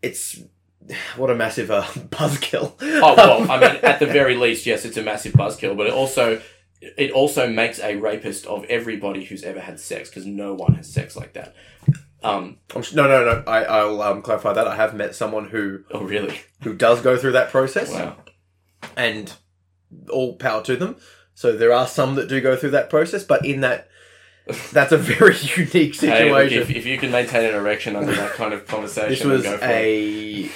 It's 0.00 0.40
what 1.16 1.30
a 1.30 1.34
massive 1.34 1.70
uh, 1.70 1.82
buzzkill. 2.10 2.74
Oh 2.80 3.14
well, 3.16 3.50
I 3.50 3.58
mean, 3.60 3.76
at 3.82 3.98
the 3.98 4.06
very 4.06 4.36
least, 4.44 4.66
yes, 4.66 4.84
it's 4.84 4.96
a 4.96 5.02
massive 5.02 5.32
buzzkill, 5.32 5.76
but 5.76 5.86
it 5.86 5.92
also 5.92 6.40
it 6.80 7.10
also 7.12 7.48
makes 7.48 7.78
a 7.80 7.96
rapist 7.96 8.46
of 8.46 8.64
everybody 8.64 9.24
who's 9.24 9.42
ever 9.42 9.60
had 9.60 9.78
sex 9.78 10.08
because 10.08 10.24
no 10.26 10.54
one 10.54 10.74
has 10.74 10.92
sex 10.92 11.16
like 11.16 11.34
that. 11.34 11.54
Um. 12.22 12.58
I'm 12.74 12.82
no, 12.94 13.08
no, 13.08 13.24
no. 13.24 13.44
I, 13.46 13.64
I'll 13.64 14.02
um, 14.02 14.22
clarify 14.22 14.52
that. 14.52 14.66
I 14.66 14.76
have 14.76 14.94
met 14.94 15.14
someone 15.14 15.48
who 15.48 15.84
Oh, 15.90 16.02
really? 16.02 16.40
who 16.62 16.74
does 16.74 17.00
go 17.00 17.16
through 17.16 17.32
that 17.32 17.50
process, 17.50 17.90
Wow. 17.90 18.16
and 18.96 19.32
all 20.10 20.36
power 20.36 20.62
to 20.64 20.76
them. 20.76 20.96
So 21.34 21.56
there 21.56 21.72
are 21.72 21.86
some 21.86 22.14
that 22.16 22.28
do 22.28 22.40
go 22.42 22.56
through 22.56 22.70
that 22.72 22.90
process, 22.90 23.24
but 23.24 23.46
in 23.46 23.60
that, 23.62 23.88
that's 24.72 24.92
a 24.92 24.98
very 24.98 25.36
unique 25.56 25.94
Hey, 26.00 26.30
look, 26.30 26.48
situation. 26.50 26.62
if, 26.62 26.70
if 26.70 26.86
you 26.86 26.98
can 26.98 27.10
maintain 27.10 27.44
an 27.50 27.54
erection 27.54 27.96
under 27.96 28.12
that 28.14 28.32
kind 28.32 28.52
of 28.54 28.66
conversation, 28.66 29.10
this 29.10 29.24
was 29.24 29.46
for 29.46 29.54
it. 29.54 29.62
a 29.62 30.50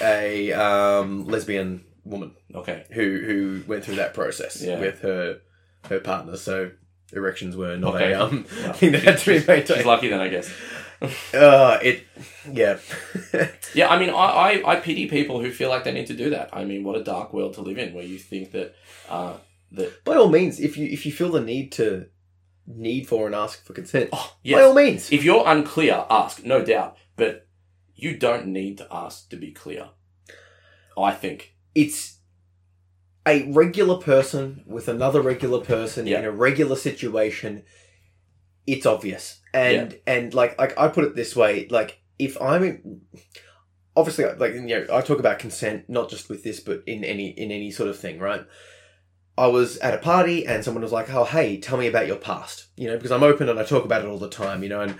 a 0.51 0.53
um, 0.53 1.27
lesbian 1.27 1.85
woman 2.05 2.33
Okay. 2.55 2.85
who 2.91 3.21
who 3.25 3.63
went 3.67 3.85
through 3.85 3.97
that 3.97 4.15
process 4.15 4.61
Yeah. 4.63 4.81
with 4.81 5.01
her 5.01 5.41
her 5.89 6.01
partner. 6.01 6.37
So 6.37 6.71
erections 7.13 7.57
were 7.57 7.77
not 7.77 7.95
Okay. 7.97 8.13
a 8.13 8.21
um, 8.21 8.47
Well, 8.63 8.73
thing 8.73 8.93
that 8.93 9.03
had 9.03 9.19
to 9.19 9.27
be 9.31 9.39
She's 9.39 9.47
maintained. 9.47 9.87
lucky 9.87 10.09
then, 10.09 10.21
I 10.21 10.29
guess. 10.29 10.51
Uh, 11.35 11.79
it, 11.83 12.05
yeah. 12.51 12.79
Yeah, 13.75 13.89
I 13.89 13.99
mean, 13.99 14.09
I, 14.09 14.15
I, 14.15 14.73
I 14.73 14.77
pity 14.77 15.07
people 15.07 15.39
who 15.41 15.51
feel 15.51 15.69
like 15.69 15.85
they 15.85 15.93
need 15.93 16.07
to 16.07 16.15
do 16.15 16.31
that. 16.31 16.49
I 16.53 16.65
mean, 16.65 16.83
what 16.83 16.97
a 16.97 17.05
dark 17.05 17.35
world 17.35 17.55
to 17.55 17.61
live 17.61 17.77
in, 17.77 17.93
where 17.93 18.05
you 18.05 18.17
think 18.19 18.53
that 18.53 18.75
uh, 19.11 19.35
that 19.73 20.03
By 20.05 20.15
all 20.17 20.31
means, 20.31 20.61
if 20.61 20.79
you 20.79 20.87
if 20.89 21.05
you 21.05 21.13
feel 21.13 21.31
the 21.31 21.43
need 21.43 21.73
to 21.73 22.07
need 22.67 23.07
for 23.09 23.27
and 23.27 23.35
ask 23.35 23.65
for 23.65 23.73
consent, 23.73 24.11
oh 24.13 24.37
by 24.45 24.63
all 24.63 24.69
yes, 24.69 24.77
means. 24.77 25.13
if 25.13 25.23
you're 25.25 25.45
unclear, 25.47 26.05
ask, 26.11 26.45
no 26.45 26.65
doubt, 26.65 26.97
but 27.17 27.47
you 27.95 28.17
don't 28.17 28.47
need 28.47 28.79
to 28.79 28.87
ask 28.91 29.29
to 29.31 29.37
be 29.37 29.53
clear. 29.53 29.89
I 30.97 31.13
think. 31.13 31.55
it's 31.75 32.19
a 33.27 33.51
regular 33.53 33.97
person 33.97 34.63
with 34.67 34.87
another 34.87 35.21
regular 35.21 35.61
person 35.61 36.07
Yeah. 36.07 36.19
in 36.21 36.25
a 36.27 36.31
regular 36.31 36.77
situation 36.77 37.63
it's 38.67 38.87
obvious 38.87 39.41
and 39.55 39.99
and 40.07 40.33
like 40.35 40.59
like 40.59 40.77
i 40.79 40.89
put 40.89 41.05
it 41.05 41.15
this 41.17 41.35
way 41.35 41.67
like 41.71 42.01
if 42.19 42.41
i'm 42.41 43.01
obviously 43.97 44.25
like 44.37 44.53
you 44.55 44.61
know 44.63 44.87
i 44.93 45.01
talk 45.01 45.19
about 45.19 45.39
consent 45.39 45.89
not 45.89 46.09
just 46.11 46.29
with 46.29 46.45
this 46.45 46.61
but 46.61 46.83
in 46.87 47.03
any 47.03 47.29
in 47.31 47.51
any 47.51 47.71
sort 47.71 47.89
of 47.89 47.99
thing 47.99 48.19
right 48.19 48.45
i 49.37 49.47
was 49.47 49.77
at 49.79 49.95
a 49.95 49.99
party 49.99 50.47
and 50.47 50.65
someone 50.65 50.83
was 50.83 50.93
like 50.93 51.13
oh 51.13 51.25
hey 51.25 51.59
tell 51.59 51.79
me 51.79 51.87
about 51.87 52.07
your 52.07 52.17
past 52.17 52.67
you 52.77 52.89
know 52.89 52.97
because 52.97 53.11
i'm 53.11 53.23
open 53.23 53.49
and 53.49 53.59
i 53.59 53.65
talk 53.65 53.85
about 53.85 54.03
it 54.03 54.09
all 54.09 54.19
the 54.19 54.29
time 54.29 54.63
you 54.63 54.69
know 54.69 54.81
and 54.81 54.99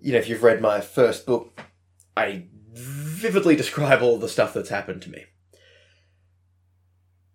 you 0.00 0.12
know 0.12 0.18
if 0.18 0.28
you've 0.28 0.42
read 0.42 0.60
my 0.60 0.80
first 0.80 1.26
book 1.26 1.60
i 2.16 2.46
vividly 2.72 3.56
describe 3.56 4.02
all 4.02 4.18
the 4.18 4.28
stuff 4.28 4.54
that's 4.54 4.68
happened 4.68 5.02
to 5.02 5.10
me 5.10 5.24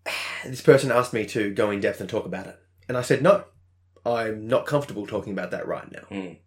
this 0.45 0.61
person 0.61 0.91
asked 0.91 1.13
me 1.13 1.25
to 1.27 1.51
go 1.51 1.71
in 1.71 1.79
depth 1.79 1.99
and 1.99 2.09
talk 2.09 2.25
about 2.25 2.47
it. 2.47 2.59
And 2.87 2.97
I 2.97 3.01
said, 3.01 3.21
no, 3.21 3.43
I'm 4.05 4.47
not 4.47 4.65
comfortable 4.65 5.05
talking 5.05 5.33
about 5.33 5.51
that 5.51 5.67
right 5.67 5.91
now. 5.91 6.05
Mm. 6.09 6.37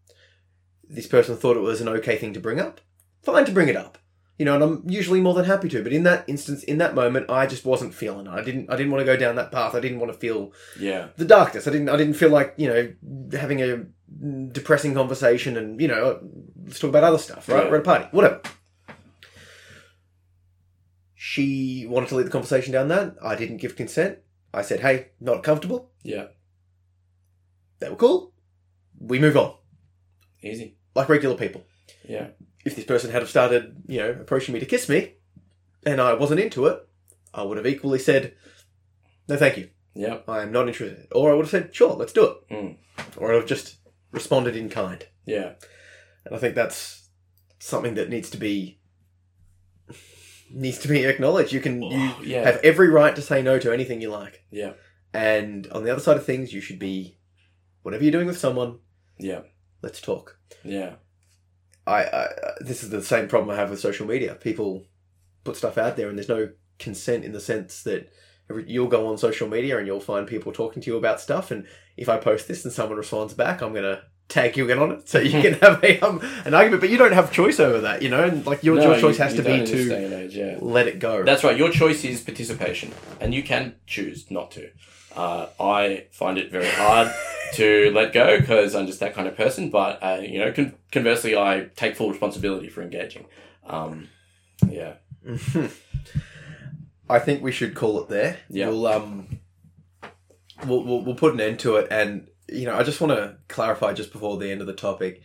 This 0.88 1.06
person 1.06 1.36
thought 1.36 1.56
it 1.56 1.60
was 1.60 1.80
an 1.80 1.88
okay 1.88 2.16
thing 2.16 2.34
to 2.34 2.40
bring 2.40 2.60
up. 2.60 2.80
Fine 3.22 3.44
to 3.46 3.52
bring 3.52 3.68
it 3.68 3.76
up. 3.76 3.98
You 4.38 4.46
know, 4.46 4.54
and 4.54 4.64
I'm 4.64 4.82
usually 4.88 5.20
more 5.20 5.34
than 5.34 5.44
happy 5.44 5.68
to. 5.68 5.82
But 5.82 5.92
in 5.92 6.02
that 6.04 6.24
instance, 6.26 6.64
in 6.64 6.78
that 6.78 6.94
moment, 6.94 7.30
I 7.30 7.46
just 7.46 7.64
wasn't 7.64 7.94
feeling 7.94 8.26
it. 8.26 8.30
I 8.30 8.42
didn't. 8.42 8.70
I 8.72 8.76
didn't 8.76 8.90
want 8.90 9.02
to 9.02 9.04
go 9.04 9.16
down 9.16 9.36
that 9.36 9.52
path. 9.52 9.74
I 9.74 9.80
didn't 9.80 10.00
want 10.00 10.10
to 10.12 10.18
feel 10.18 10.52
Yeah. 10.80 11.08
the 11.16 11.24
darkness. 11.26 11.66
I 11.68 11.70
didn't. 11.70 11.88
I 11.90 11.96
didn't 11.96 12.14
feel 12.14 12.30
like 12.30 12.54
you 12.56 12.66
know 12.68 12.92
having 13.38 13.60
a 13.60 13.84
mm, 14.22 14.52
depressing 14.52 14.94
conversation 14.94 15.56
and 15.56 15.80
you 15.80 15.86
know 15.86 16.04
uh, 16.04 16.18
let's 16.64 16.80
talk 16.80 16.88
about 16.88 17.04
other 17.04 17.18
stuff. 17.18 17.48
Right? 17.48 17.64
Yeah. 17.64 17.70
We're 17.70 17.76
at 17.76 17.82
a 17.82 17.84
party. 17.84 18.06
Whatever. 18.10 18.40
She 21.14 21.86
wanted 21.88 22.08
to 22.08 22.16
lead 22.16 22.26
the 22.26 22.30
conversation 22.30 22.72
down 22.72 22.88
that. 22.88 23.14
I 23.22 23.36
didn't 23.36 23.58
give 23.58 23.76
consent. 23.76 24.18
I 24.52 24.62
said, 24.62 24.80
"Hey, 24.80 25.08
not 25.20 25.42
comfortable." 25.44 25.90
Yeah. 26.02 26.26
They 27.78 27.88
were 27.88 27.96
cool. 27.96 28.32
We 28.98 29.18
move 29.18 29.36
on 29.36 29.54
Easy. 30.42 30.76
like 30.94 31.08
regular 31.08 31.36
people. 31.36 31.64
Yeah. 32.08 32.28
If 32.64 32.76
this 32.76 32.84
person 32.84 33.10
had 33.10 33.22
have 33.22 33.28
started, 33.30 33.82
you 33.86 33.98
know, 33.98 34.10
approaching 34.10 34.54
me 34.54 34.60
to 34.60 34.66
kiss 34.66 34.88
me, 34.88 35.14
and 35.84 36.00
I 36.00 36.14
wasn't 36.14 36.40
into 36.40 36.66
it, 36.66 36.86
I 37.34 37.42
would 37.42 37.56
have 37.56 37.66
equally 37.66 37.98
said, 37.98 38.34
"No, 39.28 39.36
thank 39.36 39.56
you. 39.56 39.70
Yeah. 39.94 40.18
I 40.28 40.42
am 40.42 40.52
not 40.52 40.68
interested." 40.68 41.08
Or 41.12 41.30
I 41.30 41.34
would 41.34 41.46
have 41.46 41.50
said, 41.50 41.74
"Sure, 41.74 41.94
let's 41.94 42.12
do 42.12 42.24
it." 42.24 42.36
Mm. 42.50 42.76
Or 43.16 43.32
I'd 43.32 43.36
have 43.36 43.46
just 43.46 43.78
responded 44.12 44.54
in 44.56 44.68
kind. 44.68 45.04
Yeah. 45.26 45.54
And 46.24 46.34
I 46.34 46.38
think 46.38 46.54
that's 46.54 47.08
something 47.58 47.94
that 47.94 48.08
needs 48.10 48.30
to 48.30 48.36
be 48.36 48.78
needs 50.50 50.78
to 50.80 50.88
be 50.88 51.04
acknowledged. 51.04 51.52
You 51.52 51.60
can 51.60 51.82
you 51.82 51.90
Oh, 51.92 52.20
yeah. 52.22 52.44
have 52.44 52.60
every 52.62 52.88
right 52.88 53.16
to 53.16 53.22
say 53.22 53.42
no 53.42 53.58
to 53.58 53.72
anything 53.72 54.00
you 54.00 54.10
like. 54.10 54.44
Yeah. 54.50 54.74
And 55.14 55.66
on 55.68 55.82
the 55.84 55.90
other 55.90 56.00
side 56.00 56.16
of 56.16 56.24
things, 56.26 56.52
you 56.52 56.60
should 56.60 56.78
be 56.78 57.18
whatever 57.82 58.04
you're 58.04 58.12
doing 58.12 58.26
with 58.26 58.38
someone, 58.38 58.78
Yeah. 59.18 59.40
let's 59.82 60.00
talk. 60.00 60.38
Yeah. 60.62 60.96
I, 61.86 62.04
I 62.04 62.28
this 62.60 62.82
is 62.82 62.90
the 62.90 63.02
same 63.02 63.28
problem 63.28 63.50
I 63.50 63.56
have 63.56 63.70
with 63.70 63.80
social 63.80 64.06
media. 64.06 64.34
People 64.34 64.84
put 65.44 65.56
stuff 65.56 65.76
out 65.78 65.96
there 65.96 66.08
and 66.08 66.16
there's 66.16 66.28
no 66.28 66.50
consent 66.78 67.24
in 67.24 67.32
the 67.32 67.40
sense 67.40 67.82
that 67.82 68.12
every, 68.48 68.64
you'll 68.70 68.86
go 68.88 69.06
on 69.08 69.18
social 69.18 69.48
media 69.48 69.78
and 69.78 69.86
you'll 69.86 70.00
find 70.00 70.26
people 70.26 70.52
talking 70.52 70.82
to 70.82 70.90
you 70.90 70.96
about 70.96 71.20
stuff 71.20 71.50
and 71.50 71.66
if 71.96 72.08
I 72.08 72.16
post 72.18 72.48
this 72.48 72.64
and 72.64 72.72
someone 72.72 72.96
responds 72.98 73.34
back, 73.34 73.60
I'm 73.62 73.72
going 73.72 73.84
to 73.84 74.02
tag 74.28 74.56
you 74.56 74.70
in 74.70 74.78
on 74.78 74.92
it 74.92 75.08
so 75.08 75.18
you 75.18 75.42
can 75.42 75.52
have 75.60 75.82
a 75.84 76.00
um, 76.00 76.20
an 76.46 76.54
argument 76.54 76.80
but 76.80 76.88
you 76.88 76.96
don't 76.96 77.12
have 77.12 77.30
choice 77.32 77.60
over 77.60 77.80
that, 77.80 78.00
you 78.02 78.08
know? 78.08 78.24
And 78.24 78.46
like 78.46 78.62
your, 78.62 78.76
No, 78.76 78.92
your 78.92 79.00
choice 79.00 79.18
you- 79.18 79.24
has 79.24 79.36
you 79.36 79.42
to 79.42 79.48
be 79.48 79.66
to 79.66 80.16
age, 80.22 80.34
yeah. 80.36 80.56
let 80.60 80.86
it 80.86 80.98
go. 81.00 81.22
That's 81.22 81.44
right. 81.44 81.56
Your 81.56 81.70
choice 81.70 82.04
is 82.04 82.20
participation, 82.22 82.92
and 83.20 83.34
you 83.34 83.42
can 83.42 83.74
choose 83.86 84.30
not 84.30 84.50
to. 84.52 84.70
Uh, 85.14 85.48
I 85.60 86.06
find 86.12 86.38
it 86.38 86.50
very 86.50 86.68
hard 86.68 87.12
to 87.52 87.90
let 87.92 88.12
go 88.12 88.38
because 88.40 88.74
I'm 88.74 88.86
just 88.86 89.00
that 89.00 89.14
kind 89.14 89.28
of 89.28 89.36
person. 89.36 89.70
But 89.70 90.02
uh, 90.02 90.20
you 90.22 90.38
know, 90.38 90.52
con- 90.52 90.74
conversely, 90.90 91.36
I 91.36 91.68
take 91.76 91.96
full 91.96 92.10
responsibility 92.10 92.68
for 92.68 92.82
engaging. 92.82 93.26
Um, 93.66 94.08
yeah, 94.68 94.94
I 97.08 97.18
think 97.18 97.42
we 97.42 97.52
should 97.52 97.74
call 97.74 98.00
it 98.00 98.08
there. 98.08 98.38
Yeah. 98.48 98.68
We'll 98.68 98.86
um 98.86 99.40
we'll, 100.66 100.84
we'll 100.84 101.04
we'll 101.04 101.14
put 101.14 101.34
an 101.34 101.40
end 101.40 101.58
to 101.60 101.76
it 101.76 101.88
and 101.90 102.28
you 102.48 102.66
know, 102.66 102.76
I 102.76 102.82
just 102.82 103.00
want 103.00 103.12
to 103.12 103.36
clarify 103.48 103.92
just 103.92 104.12
before 104.12 104.36
the 104.36 104.50
end 104.50 104.60
of 104.60 104.66
the 104.66 104.74
topic 104.74 105.22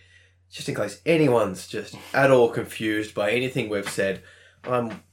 just 0.49 0.69
in 0.69 0.75
case 0.75 1.01
anyone's 1.05 1.67
just 1.67 1.95
at 2.13 2.31
all 2.31 2.49
confused 2.49 3.13
by 3.13 3.31
anything 3.31 3.69
we've 3.69 3.89
said. 3.89 4.23
I'm 4.63 5.03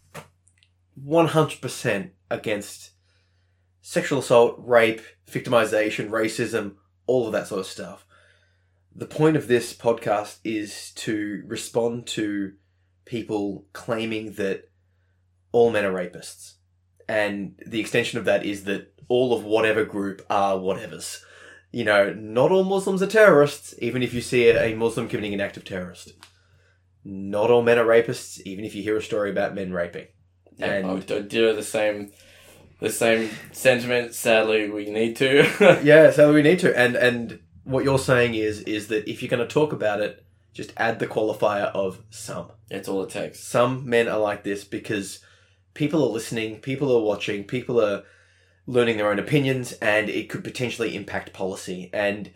100% 1.05 2.11
against 2.31 2.91
sexual 3.83 4.21
assault, 4.21 4.57
rape, 4.59 5.03
victimization, 5.31 6.09
racism, 6.09 6.77
all 7.07 7.27
of 7.27 7.33
that 7.33 7.49
sort 7.49 7.61
of 7.61 7.67
stuff. 7.67 8.07
The 8.95 9.07
point 9.07 9.37
of 9.37 9.49
this 9.49 9.75
podcast 9.75 10.39
is 10.45 10.93
to 10.93 11.43
respond 11.47 12.07
to 12.09 12.53
people 13.05 13.67
claiming 13.73 14.35
that 14.35 14.71
all 15.53 15.71
men 15.71 15.85
are 15.85 15.93
rapists. 15.93 16.55
And 17.09 17.61
the 17.67 17.81
extension 17.81 18.19
of 18.19 18.25
that 18.25 18.45
is 18.45 18.65
that 18.65 18.93
all 19.09 19.35
of 19.35 19.45
whatever 19.45 19.85
group 19.85 20.25
are 20.31 20.57
whatevers. 20.57 21.21
You 21.71 21.85
know, 21.85 22.13
not 22.15 22.53
all 22.53 22.65
Muslims 22.65 23.03
are 23.03 23.07
terrorists, 23.09 23.75
even 23.81 24.03
if 24.03 24.15
you 24.15 24.21
see 24.21 24.49
a 24.49 24.75
Muslim 24.77 25.09
committing 25.09 25.35
an 25.35 25.41
act 25.41 25.57
of 25.57 25.65
terrorist. 25.65 26.13
Not 27.05 27.51
all 27.51 27.63
men 27.63 27.79
are 27.79 27.85
rapists, 27.85 28.41
even 28.47 28.65
if 28.65 28.75
you 28.75 28.83
hear 28.83 28.97
a 28.97 29.03
story 29.03 29.31
about 29.31 29.55
men 29.55 29.73
raping. 29.73 30.07
yeah. 30.57 30.67
And- 30.67 30.87
I 30.87 30.99
do 31.01 31.21
do 31.23 31.53
the 31.55 31.63
same, 31.65 32.13
the 32.85 32.91
same 32.91 33.31
sentiment. 33.53 34.15
Sadly, 34.15 34.71
we 34.71 34.91
need 34.91 35.17
to. 35.17 35.81
yeah, 35.83 36.11
so 36.11 36.33
we 36.33 36.43
need 36.43 36.61
to. 36.61 36.79
And 36.79 36.95
and 36.95 37.41
what 37.65 37.85
you're 37.85 37.99
saying 37.99 38.35
is 38.35 38.61
is 38.61 38.89
that 38.89 39.11
if 39.11 39.23
you're 39.23 39.31
going 39.31 39.47
to 39.47 39.53
talk 39.53 39.73
about 39.73 40.01
it, 40.01 40.25
just 40.53 40.73
add 40.77 40.99
the 40.99 41.07
qualifier 41.07 41.73
of 41.75 42.01
some. 42.11 42.53
That's 42.71 42.89
all 42.89 43.03
it 43.03 43.11
takes. 43.11 43.41
Some 43.41 43.89
men 43.89 44.09
are 44.09 44.21
like 44.21 44.45
this 44.45 44.65
because 44.65 45.21
people 45.75 46.05
are 46.05 46.13
listening, 46.13 46.61
people 46.61 46.95
are 46.97 47.03
watching, 47.03 47.45
people 47.45 47.81
are 47.81 48.05
learning 48.67 48.97
their 48.97 49.11
own 49.11 49.19
opinions, 49.19 49.73
and 49.75 50.09
it 50.09 50.29
could 50.29 50.45
potentially 50.45 50.95
impact 50.95 51.33
policy. 51.33 51.91
And 51.93 52.31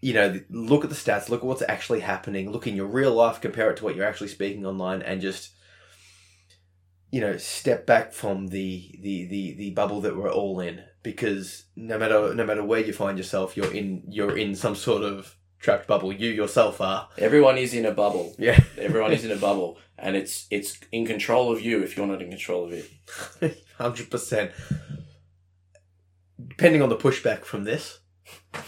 you 0.00 0.12
know, 0.12 0.38
look 0.50 0.84
at 0.84 0.90
the 0.90 0.96
stats, 0.96 1.30
look 1.30 1.40
at 1.40 1.46
what's 1.46 1.62
actually 1.66 2.00
happening, 2.00 2.50
look 2.50 2.66
in 2.66 2.76
your 2.76 2.86
real 2.86 3.14
life, 3.14 3.40
compare 3.40 3.70
it 3.70 3.78
to 3.78 3.84
what 3.84 3.96
you're 3.96 4.06
actually 4.06 4.28
speaking 4.28 4.66
online, 4.66 5.00
and 5.00 5.22
just 5.22 5.53
you 7.14 7.20
know, 7.20 7.36
step 7.36 7.86
back 7.86 8.12
from 8.12 8.48
the 8.48 8.90
the 9.00 9.26
the, 9.26 9.54
the 9.54 9.70
bubble 9.70 10.00
that 10.00 10.16
we're 10.16 10.32
all 10.32 10.58
in. 10.58 10.82
Because 11.04 11.66
no 11.76 11.96
matter 11.96 12.34
no 12.34 12.44
matter 12.44 12.64
where 12.64 12.80
you 12.80 12.92
find 12.92 13.16
yourself, 13.16 13.56
you're 13.56 13.72
in 13.72 14.02
you're 14.08 14.36
in 14.36 14.56
some 14.56 14.74
sort 14.74 15.04
of 15.04 15.36
trapped 15.60 15.86
bubble. 15.86 16.12
You 16.12 16.30
yourself 16.30 16.80
are. 16.80 17.08
Everyone 17.16 17.56
is 17.56 17.72
in 17.72 17.86
a 17.86 17.92
bubble. 17.92 18.34
Yeah. 18.36 18.58
Everyone 18.76 19.12
is 19.12 19.24
in 19.24 19.30
a 19.30 19.36
bubble, 19.36 19.78
and 19.96 20.16
it's 20.16 20.48
it's 20.50 20.80
in 20.90 21.06
control 21.06 21.52
of 21.52 21.60
you 21.60 21.84
if 21.84 21.96
you're 21.96 22.08
not 22.08 22.20
in 22.20 22.30
control 22.30 22.64
of 22.64 22.72
it. 22.72 23.64
Hundred 23.78 24.10
percent. 24.10 24.50
Depending 26.48 26.82
on 26.82 26.88
the 26.88 26.96
pushback 26.96 27.44
from 27.44 27.62
this, 27.62 28.00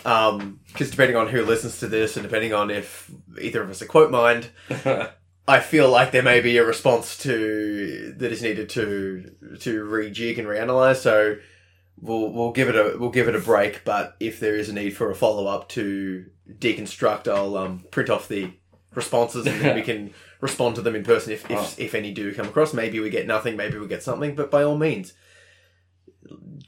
um, 0.05 0.61
because 0.69 0.93
depending 0.93 1.17
on 1.17 1.27
who 1.27 1.45
listens 1.45 1.81
to 1.81 1.89
this, 1.89 2.17
and 2.17 2.23
depending 2.23 2.55
on 2.55 2.71
if 2.71 3.11
either 3.43 3.65
of 3.65 3.71
us 3.71 3.83
are 3.83 3.87
quote 3.87 4.13
mined, 4.13 4.51
I 5.49 5.61
feel 5.61 5.89
like 5.89 6.11
there 6.11 6.23
may 6.23 6.41
be 6.41 6.57
a 6.57 6.65
response 6.65 7.17
to 7.19 8.15
that 8.19 8.33
is 8.33 8.43
needed 8.43 8.69
to 8.71 9.31
to 9.61 9.85
rejig 9.85 10.39
and 10.39 10.49
reanalyze. 10.49 10.97
So 10.97 11.37
we'll 12.01 12.33
we'll 12.33 12.53
give 12.53 12.69
it 12.69 12.75
a 12.75 12.97
we'll 12.99 13.11
give 13.11 13.29
it 13.29 13.37
a 13.37 13.41
break. 13.41 13.85
But 13.85 14.17
if 14.19 14.41
there 14.41 14.57
is 14.57 14.69
a 14.69 14.73
need 14.73 14.91
for 14.97 15.11
a 15.11 15.15
follow 15.15 15.47
up 15.47 15.69
to 15.71 16.27
deconstruct, 16.59 17.29
I'll 17.29 17.57
um, 17.57 17.85
print 17.91 18.11
off 18.11 18.29
the 18.29 18.53
responses 18.95 19.47
and 19.47 19.61
then 19.61 19.77
we 19.77 19.83
can 19.91 20.13
respond 20.41 20.75
to 20.77 20.83
them 20.83 20.97
in 20.97 21.05
person 21.05 21.33
if, 21.33 21.45
if 21.51 21.59
Oh. 21.59 21.75
if 21.79 21.95
any 21.95 22.13
do 22.13 22.35
come 22.35 22.49
across. 22.49 22.75
Maybe 22.75 22.99
we 22.99 23.11
get 23.11 23.27
nothing, 23.27 23.57
maybe 23.57 23.79
we 23.79 23.87
get 23.87 24.03
something. 24.03 24.35
But 24.35 24.51
by 24.51 24.63
all 24.65 24.77
means, 24.77 25.13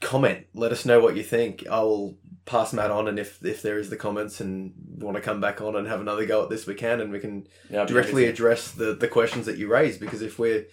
comment. 0.01 0.47
Let 0.55 0.73
us 0.73 0.85
know 0.85 1.01
what 1.01 1.17
you 1.17 1.23
think. 1.23 1.67
I 1.69 1.81
will 1.81 2.17
pass 2.45 2.73
Matt 2.73 2.91
on, 2.91 3.09
and 3.09 3.19
if 3.19 3.45
if 3.45 3.61
there 3.63 3.79
is 3.79 3.91
the 3.91 3.97
comments 3.97 4.41
and 4.41 4.73
want 4.99 5.17
to 5.17 5.23
come 5.23 5.41
back 5.41 5.61
on 5.61 5.77
and 5.77 5.87
have 5.87 6.01
another 6.01 6.27
go 6.27 6.43
at 6.43 6.51
this, 6.51 6.67
we 6.67 6.75
can, 6.75 7.01
and 7.01 7.11
we 7.13 7.19
can 7.21 7.47
Yeah, 7.71 7.85
directly 7.85 8.27
address 8.27 8.71
the, 8.73 8.95
the 8.95 9.09
questions 9.09 9.47
that 9.47 9.59
you 9.59 9.69
raise 9.69 9.99
because 9.99 10.23
if 10.23 10.39
we're 10.39 10.67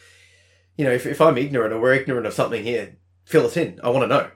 you 0.78 0.84
know 0.84 0.92
if, 0.92 1.06
if 1.06 1.22
i'm 1.22 1.38
ignorant 1.38 1.74
or 1.74 1.80
we're 1.80 1.94
ignorant 1.94 2.26
of 2.28 2.34
something 2.34 2.64
here 2.64 2.98
fill 3.24 3.46
us 3.46 3.56
in. 3.58 3.80
I 3.84 3.90
want 3.90 4.04
to 4.04 4.08
know. 4.08 4.30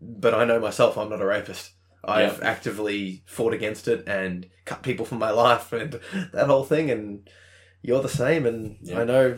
But 0.00 0.32
i 0.34 0.44
know 0.44 0.60
myself 0.60 0.96
i'm 0.98 1.08
not 1.10 1.20
a 1.22 1.26
rapist. 1.26 1.72
I've 2.04 2.42
actively 2.42 3.22
fought 3.26 3.52
against 3.54 3.86
it 3.88 4.04
and 4.08 4.48
cut 4.64 4.82
people 4.82 5.04
from 5.06 5.18
my 5.18 5.30
life 5.30 5.72
and 5.80 5.98
that 6.32 6.46
whole 6.46 6.64
thing 6.64 6.90
and 6.90 7.28
you're 7.82 8.02
the 8.02 8.08
same 8.08 8.46
and 8.46 8.76
Yeah. 8.82 9.00
i 9.00 9.04
know 9.04 9.36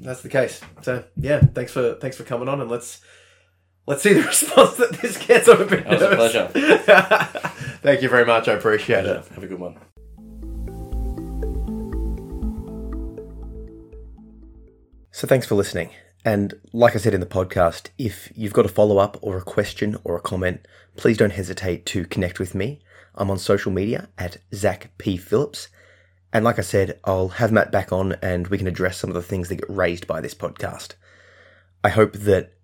that's 0.00 0.22
the 0.22 0.28
case. 0.28 0.60
So 0.82 1.04
yeah 1.16 1.40
thanks 1.40 1.72
for 1.72 1.94
thanks 1.94 2.16
for 2.16 2.24
coming 2.24 2.48
on 2.48 2.60
and 2.60 2.70
let's 2.70 3.00
let's 3.86 4.02
see 4.02 4.14
the 4.14 4.22
response 4.34 4.76
that 4.78 4.92
this 5.02 5.16
gets. 5.26 5.48
I'm 5.48 5.60
a 5.60 5.64
bit 5.66 5.84
That 5.84 5.92
was 5.92 6.02
a 6.02 6.10
nervous. 6.10 6.52
pleasure. 6.52 7.50
thank 7.82 8.02
you 8.02 8.08
very 8.08 8.24
much 8.24 8.48
i 8.48 8.52
appreciate 8.52 9.02
to. 9.02 9.18
it 9.18 9.28
Have 9.28 9.44
a 9.44 9.46
good 9.46 9.60
one. 9.60 9.76
So 15.14 15.28
thanks 15.28 15.46
for 15.46 15.54
listening. 15.54 15.90
And 16.24 16.54
like 16.72 16.96
I 16.96 16.98
said 16.98 17.14
in 17.14 17.20
the 17.20 17.26
podcast, 17.26 17.90
if 17.98 18.32
you've 18.34 18.52
got 18.54 18.64
a 18.64 18.68
follow 18.68 18.98
up 18.98 19.18
or 19.20 19.36
a 19.36 19.42
question 19.42 19.96
or 20.04 20.16
a 20.16 20.20
comment, 20.20 20.66
please 20.96 21.18
don't 21.18 21.32
hesitate 21.32 21.84
to 21.86 22.06
connect 22.06 22.38
with 22.38 22.54
me. 22.54 22.80
I'm 23.14 23.30
on 23.30 23.38
social 23.38 23.70
media 23.70 24.08
at 24.16 24.38
Zach 24.54 24.90
P. 24.98 25.16
Phillips. 25.16 25.68
And 26.32 26.44
like 26.44 26.58
I 26.58 26.62
said, 26.62 26.98
I'll 27.04 27.28
have 27.28 27.52
Matt 27.52 27.70
back 27.70 27.92
on 27.92 28.14
and 28.22 28.48
we 28.48 28.58
can 28.58 28.66
address 28.66 28.96
some 28.96 29.10
of 29.10 29.14
the 29.14 29.22
things 29.22 29.48
that 29.48 29.56
get 29.56 29.68
raised 29.68 30.06
by 30.06 30.20
this 30.20 30.34
podcast. 30.34 30.94
I 31.84 31.90
hope 31.90 32.14
that 32.14 32.54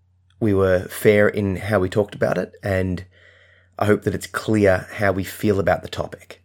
we 0.41 0.55
were 0.55 0.81
fair 0.89 1.29
in 1.29 1.57
how 1.57 1.81
we 1.81 1.89
talked 1.89 2.14
about 2.14 2.39
it, 2.39 2.55
and 2.62 3.05
I 3.79 3.87
hope 3.87 4.03
that 4.03 4.14
it's 4.14 4.26
clear 4.26 4.89
how 4.95 5.12
we 5.12 5.24
feel 5.24 5.61
about 5.61 5.83
the 5.83 5.89
topic. 5.89 6.43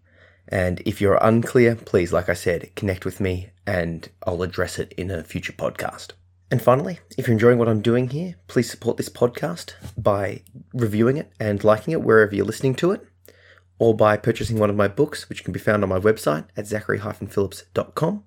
And 0.47 0.81
if 0.85 1.01
you're 1.01 1.17
unclear, 1.21 1.75
please, 1.75 2.13
like 2.13 2.29
I 2.29 2.33
said, 2.33 2.75
connect 2.75 3.05
with 3.05 3.19
me 3.19 3.49
and 3.65 4.09
I'll 4.27 4.43
address 4.43 4.77
it 4.77 4.93
in 4.93 5.09
a 5.09 5.23
future 5.23 5.53
podcast. 5.53 6.11
And 6.51 6.61
finally, 6.61 6.99
if 7.17 7.27
you're 7.27 7.33
enjoying 7.33 7.57
what 7.57 7.67
I'm 7.69 7.81
doing 7.81 8.09
here, 8.09 8.35
please 8.47 8.69
support 8.69 8.97
this 8.97 9.09
podcast 9.09 9.73
by 9.97 10.43
reviewing 10.73 11.17
it 11.17 11.31
and 11.39 11.63
liking 11.63 11.93
it 11.93 12.03
wherever 12.03 12.35
you're 12.35 12.45
listening 12.45 12.75
to 12.75 12.91
it, 12.91 13.07
or 13.79 13.95
by 13.95 14.17
purchasing 14.17 14.59
one 14.59 14.69
of 14.69 14.75
my 14.75 14.87
books, 14.87 15.27
which 15.29 15.43
can 15.43 15.51
be 15.51 15.59
found 15.59 15.81
on 15.81 15.89
my 15.89 15.99
website 15.99 16.45
at 16.55 16.67
zachary-phillips.com, 16.67 18.23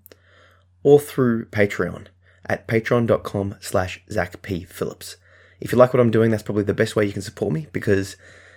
or 0.82 0.98
through 0.98 1.44
Patreon 1.46 2.06
at 2.46 2.66
patreon.com 2.66 3.54
slash 3.60 4.02
zachpphillips. 4.10 5.16
If 5.60 5.70
you 5.70 5.78
like 5.78 5.94
what 5.94 6.00
I'm 6.00 6.10
doing, 6.10 6.32
that's 6.32 6.42
probably 6.42 6.64
the 6.64 6.74
best 6.74 6.96
way 6.96 7.06
you 7.06 7.12
can 7.12 7.22
support 7.22 7.52
me 7.52 7.68
because 7.72 8.16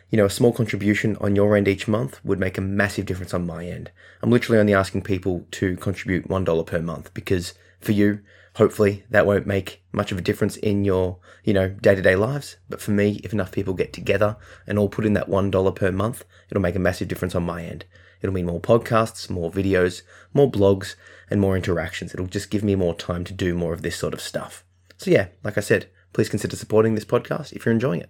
you 0.10 0.18
know, 0.18 0.26
a 0.26 0.30
small 0.30 0.52
contribution 0.52 1.16
on 1.18 1.36
your 1.36 1.56
end 1.56 1.68
each 1.68 1.88
month 1.88 2.24
would 2.24 2.40
make 2.40 2.58
a 2.58 2.62
massive 2.62 3.06
difference 3.06 3.34
on 3.34 3.46
my 3.46 3.66
end. 3.66 3.92
I'm 4.22 4.32
literally 4.32 4.60
only 4.60 4.74
asking 4.74 5.04
people 5.04 5.46
to 5.52 5.78
contribute 5.78 6.28
$1 6.28 6.66
per 6.66 6.82
month 6.82 7.14
because 7.14 7.54
for 7.80 7.92
you, 7.92 8.22
hopefully 8.56 9.04
that 9.10 9.26
won't 9.26 9.48
make 9.48 9.84
much 9.92 10.12
of 10.12 10.18
a 10.18 10.22
difference 10.22 10.58
in 10.58 10.84
your, 10.84 11.20
you 11.44 11.54
know, 11.54 11.70
day-to-day 11.70 12.16
lives. 12.16 12.58
But 12.70 12.82
for 12.82 12.92
me, 12.92 13.22
if 13.24 13.34
enough 13.34 13.52
people 13.52 13.74
get 13.74 13.94
together 13.94 14.38
and 14.66 14.80
all 14.80 14.90
put 14.90 15.06
in 15.06 15.14
that 15.14 15.30
$1 15.30 15.76
per 15.76 15.92
month, 15.92 16.26
it'll 16.50 16.62
make 16.62 16.76
a 16.76 16.80
massive 16.80 17.08
difference 17.08 17.36
on 17.36 17.44
my 17.44 17.64
end. 17.64 17.86
It'll 18.22 18.34
mean 18.34 18.48
more 18.48 18.60
podcasts, 18.60 19.30
more 19.30 19.52
videos, 19.52 20.02
more 20.34 20.52
blogs, 20.52 20.96
and 21.30 21.40
more 21.40 21.56
interactions. 21.56 22.14
It'll 22.14 22.26
just 22.26 22.50
give 22.50 22.64
me 22.64 22.76
more 22.76 22.94
time 22.94 23.24
to 23.26 23.34
do 23.34 23.54
more 23.54 23.74
of 23.74 23.82
this 23.82 23.96
sort 23.96 24.14
of 24.14 24.22
stuff. 24.22 24.66
So 24.98 25.12
yeah, 25.12 25.28
like 25.44 25.58
I 25.58 25.62
said, 25.62 25.90
please 26.12 26.28
consider 26.28 26.56
supporting 26.56 26.96
this 26.96 27.06
podcast 27.06 27.54
if 27.54 27.66
you're 27.66 27.74
enjoying 27.74 28.02
it. 28.02 28.10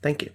Thank 0.00 0.22
you. 0.22 0.30